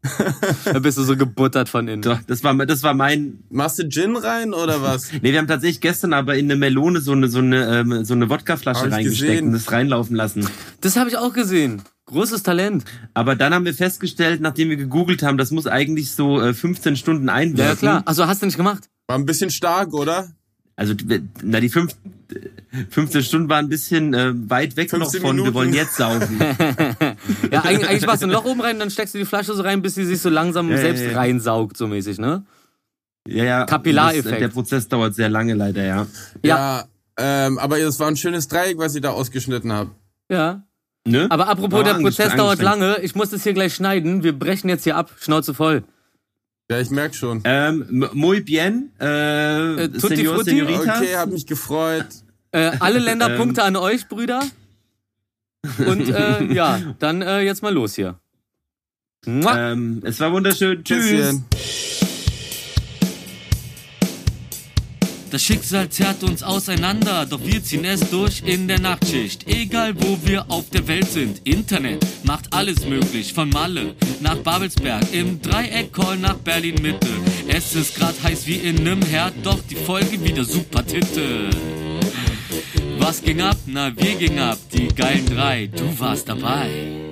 Da 0.66 0.80
bist 0.80 0.98
du 0.98 1.04
so 1.04 1.16
gebuttert 1.16 1.70
von 1.70 1.88
innen. 1.88 2.02
So, 2.04 2.18
das 2.28 2.44
war, 2.44 2.56
das 2.66 2.84
war 2.84 2.94
mein, 2.94 3.44
Machst 3.50 3.80
du 3.80 3.88
Gin 3.88 4.16
rein 4.16 4.54
oder 4.54 4.82
was? 4.82 5.12
Nee, 5.22 5.32
wir 5.32 5.40
haben 5.40 5.48
tatsächlich 5.48 5.82
gestern 5.82 6.14
aber 6.14 6.36
in 6.36 6.46
eine 6.46 6.56
Melone 6.56 7.02
so 7.02 7.12
eine 7.12 7.28
so 7.28 7.40
eine 7.40 7.80
ähm, 7.80 8.04
so 8.04 8.14
eine 8.14 8.30
Wodkaflasche 8.30 8.92
reingesteckt 8.92 9.30
gesehen. 9.30 9.48
und 9.48 9.54
das 9.54 9.72
reinlaufen 9.72 10.16
lassen. 10.16 10.48
Das 10.82 10.96
habe 10.96 11.10
ich 11.10 11.18
auch 11.18 11.34
gesehen. 11.34 11.82
Großes 12.06 12.44
Talent. 12.44 12.84
Aber 13.14 13.36
dann 13.36 13.54
haben 13.54 13.66
wir 13.66 13.74
festgestellt, 13.74 14.42
nachdem 14.42 14.70
wir 14.70 14.78
gegoogelt 14.78 15.24
haben, 15.24 15.38
das 15.38 15.52
muss 15.52 15.68
eigentlich 15.68 16.12
so 16.12 16.42
äh, 16.42 16.54
15 16.54 16.96
Stunden 16.96 17.30
einwirken. 17.30 17.60
Ja, 17.60 17.70
ja 17.70 17.76
klar. 17.76 18.04
Also 18.06 18.28
hast 18.28 18.42
du 18.42 18.48
nicht 18.48 18.58
gemacht? 18.58 18.90
War 19.08 19.18
ein 19.18 19.26
bisschen 19.26 19.50
stark, 19.50 19.94
oder? 19.94 20.30
Also 20.76 20.94
na 21.44 21.60
die 21.60 21.70
fünf, 21.70 21.96
15 22.90 23.24
Stunden 23.24 23.50
waren 23.50 23.66
ein 23.66 23.70
bisschen 23.70 24.14
äh, 24.14 24.32
weit 24.50 24.78
weg 24.78 24.92
noch 24.94 25.00
15 25.12 25.22
von 25.22 25.30
wir 25.30 25.34
Minuten. 25.44 25.54
wollen 25.54 25.74
jetzt 25.74 25.96
saufen. 25.96 26.40
Ja, 27.52 27.62
eigentlich, 27.64 27.88
eigentlich 27.90 28.06
machst 28.06 28.22
du 28.24 28.28
ein 28.28 28.32
Loch 28.32 28.46
oben 28.46 28.62
rein, 28.62 28.80
dann 28.80 28.90
steckst 28.90 29.14
du 29.14 29.18
die 29.20 29.26
Flasche 29.26 29.54
so 29.54 29.62
rein, 29.62 29.82
bis 29.82 29.96
sie 29.96 30.06
sich 30.06 30.20
so 30.22 30.30
langsam 30.30 30.70
Ja, 30.70 30.76
ja, 30.76 30.82
selbst 30.82 31.04
ja. 31.04 31.12
reinsaugt, 31.18 31.78
so 31.78 31.88
mäßig, 31.88 32.18
ne? 32.18 32.44
ja, 33.28 33.44
ja. 33.44 33.66
Kapillareffekt. 33.66 34.26
Das, 34.32 34.40
der 34.40 34.48
Prozess 34.48 34.88
dauert 34.88 35.14
sehr 35.16 35.30
lange 35.30 35.54
leider, 35.54 35.84
ja. 35.84 36.08
Ja. 36.44 36.86
Ja. 37.20 37.48
ähm, 37.48 37.60
aber 37.60 37.78
es 37.80 38.00
war 38.00 38.08
ein 38.08 38.16
schönes 38.16 38.48
Dreieck, 38.48 38.78
was 38.78 38.96
ihr 38.96 39.02
da 39.02 39.10
ausgeschnitten 39.12 39.72
habt. 39.74 39.92
Ja. 40.32 40.64
Ne? 41.06 41.28
Aber 41.30 41.48
apropos, 41.50 41.80
War 41.80 41.84
der 41.84 41.96
Prozess 41.96 42.36
dauert 42.36 42.62
lange. 42.62 42.98
Ich 43.02 43.16
muss 43.16 43.30
das 43.32 43.44
hier 43.44 43.54
gleich 43.54 43.74
schneiden. 43.76 44.24
Wir 44.24 44.38
brechen 44.38 44.70
jetzt 44.70 44.84
hier 44.84 44.96
ab. 44.96 45.12
Schnauze 45.20 45.54
voll. 45.54 45.84
Ja, 46.72 46.80
ich 46.80 46.90
merk 46.90 47.14
schon. 47.14 47.42
Ähm, 47.44 48.10
muy 48.14 48.40
bien, 48.40 48.92
äh, 48.98 49.90
Tutti 49.90 50.16
Senor, 50.16 50.36
Frutti? 50.36 50.52
Senoritas. 50.52 51.02
Okay, 51.02 51.18
hat 51.18 51.30
mich 51.30 51.46
gefreut. 51.46 52.06
Äh, 52.54 52.72
alle 52.80 53.00
Ähm. 53.00 53.04
Länderpunkte 53.04 53.62
an 53.64 53.76
euch, 53.76 54.08
Brüder. 54.08 54.42
Und 55.86 56.08
äh, 56.08 56.46
ja, 56.54 56.80
dann 57.00 57.22
äh, 57.24 57.42
jetzt 57.42 57.62
mal 57.62 57.74
los 57.74 57.96
hier. 57.96 58.16
Ähm, 59.28 60.02
es 60.06 60.22
war 60.22 60.32
wunderschön. 60.32 60.82
Tschüss. 60.86 61.12
Bisschen. 61.12 61.46
Das 65.32 65.44
Schicksal 65.44 65.88
zerrt 65.88 66.24
uns 66.24 66.44
auseinander, 66.44 67.26
doch 67.26 67.40
wir 67.46 67.64
ziehen 67.64 67.86
es 67.86 68.02
durch 68.10 68.44
in 68.46 68.68
der 68.68 68.82
Nachtschicht. 68.82 69.48
Egal 69.48 69.94
wo 69.98 70.18
wir 70.26 70.52
auf 70.52 70.70
der 70.70 70.86
Welt 70.90 71.10
sind, 71.10 71.40
Internet 71.48 72.06
macht 72.24 72.54
alles 72.54 72.86
möglich. 72.86 73.32
Von 73.32 73.50
Malle 73.50 73.96
nach 74.20 74.36
Babelsberg, 74.36 75.02
im 75.14 75.42
Dreieck-Call 75.42 76.18
nach 76.18 76.36
Berlin-Mitte. 76.36 77.08
Es 77.48 77.74
ist 77.76 77.96
grad 77.96 78.22
heiß 78.22 78.46
wie 78.46 78.56
in 78.56 78.84
nem 78.84 79.02
Herd, 79.04 79.34
doch 79.42 79.60
die 79.70 79.76
Folge 79.76 80.22
wieder 80.22 80.44
super 80.44 80.86
Titte. 80.86 81.50
Was 83.00 83.22
ging 83.22 83.40
ab? 83.40 83.58
Na, 83.68 83.90
wir 83.96 84.16
gingen 84.16 84.40
ab, 84.40 84.58
die 84.74 84.90
geilen 84.90 85.26
drei, 85.26 85.68
du 85.68 85.98
warst 85.98 86.28
dabei. 86.28 87.11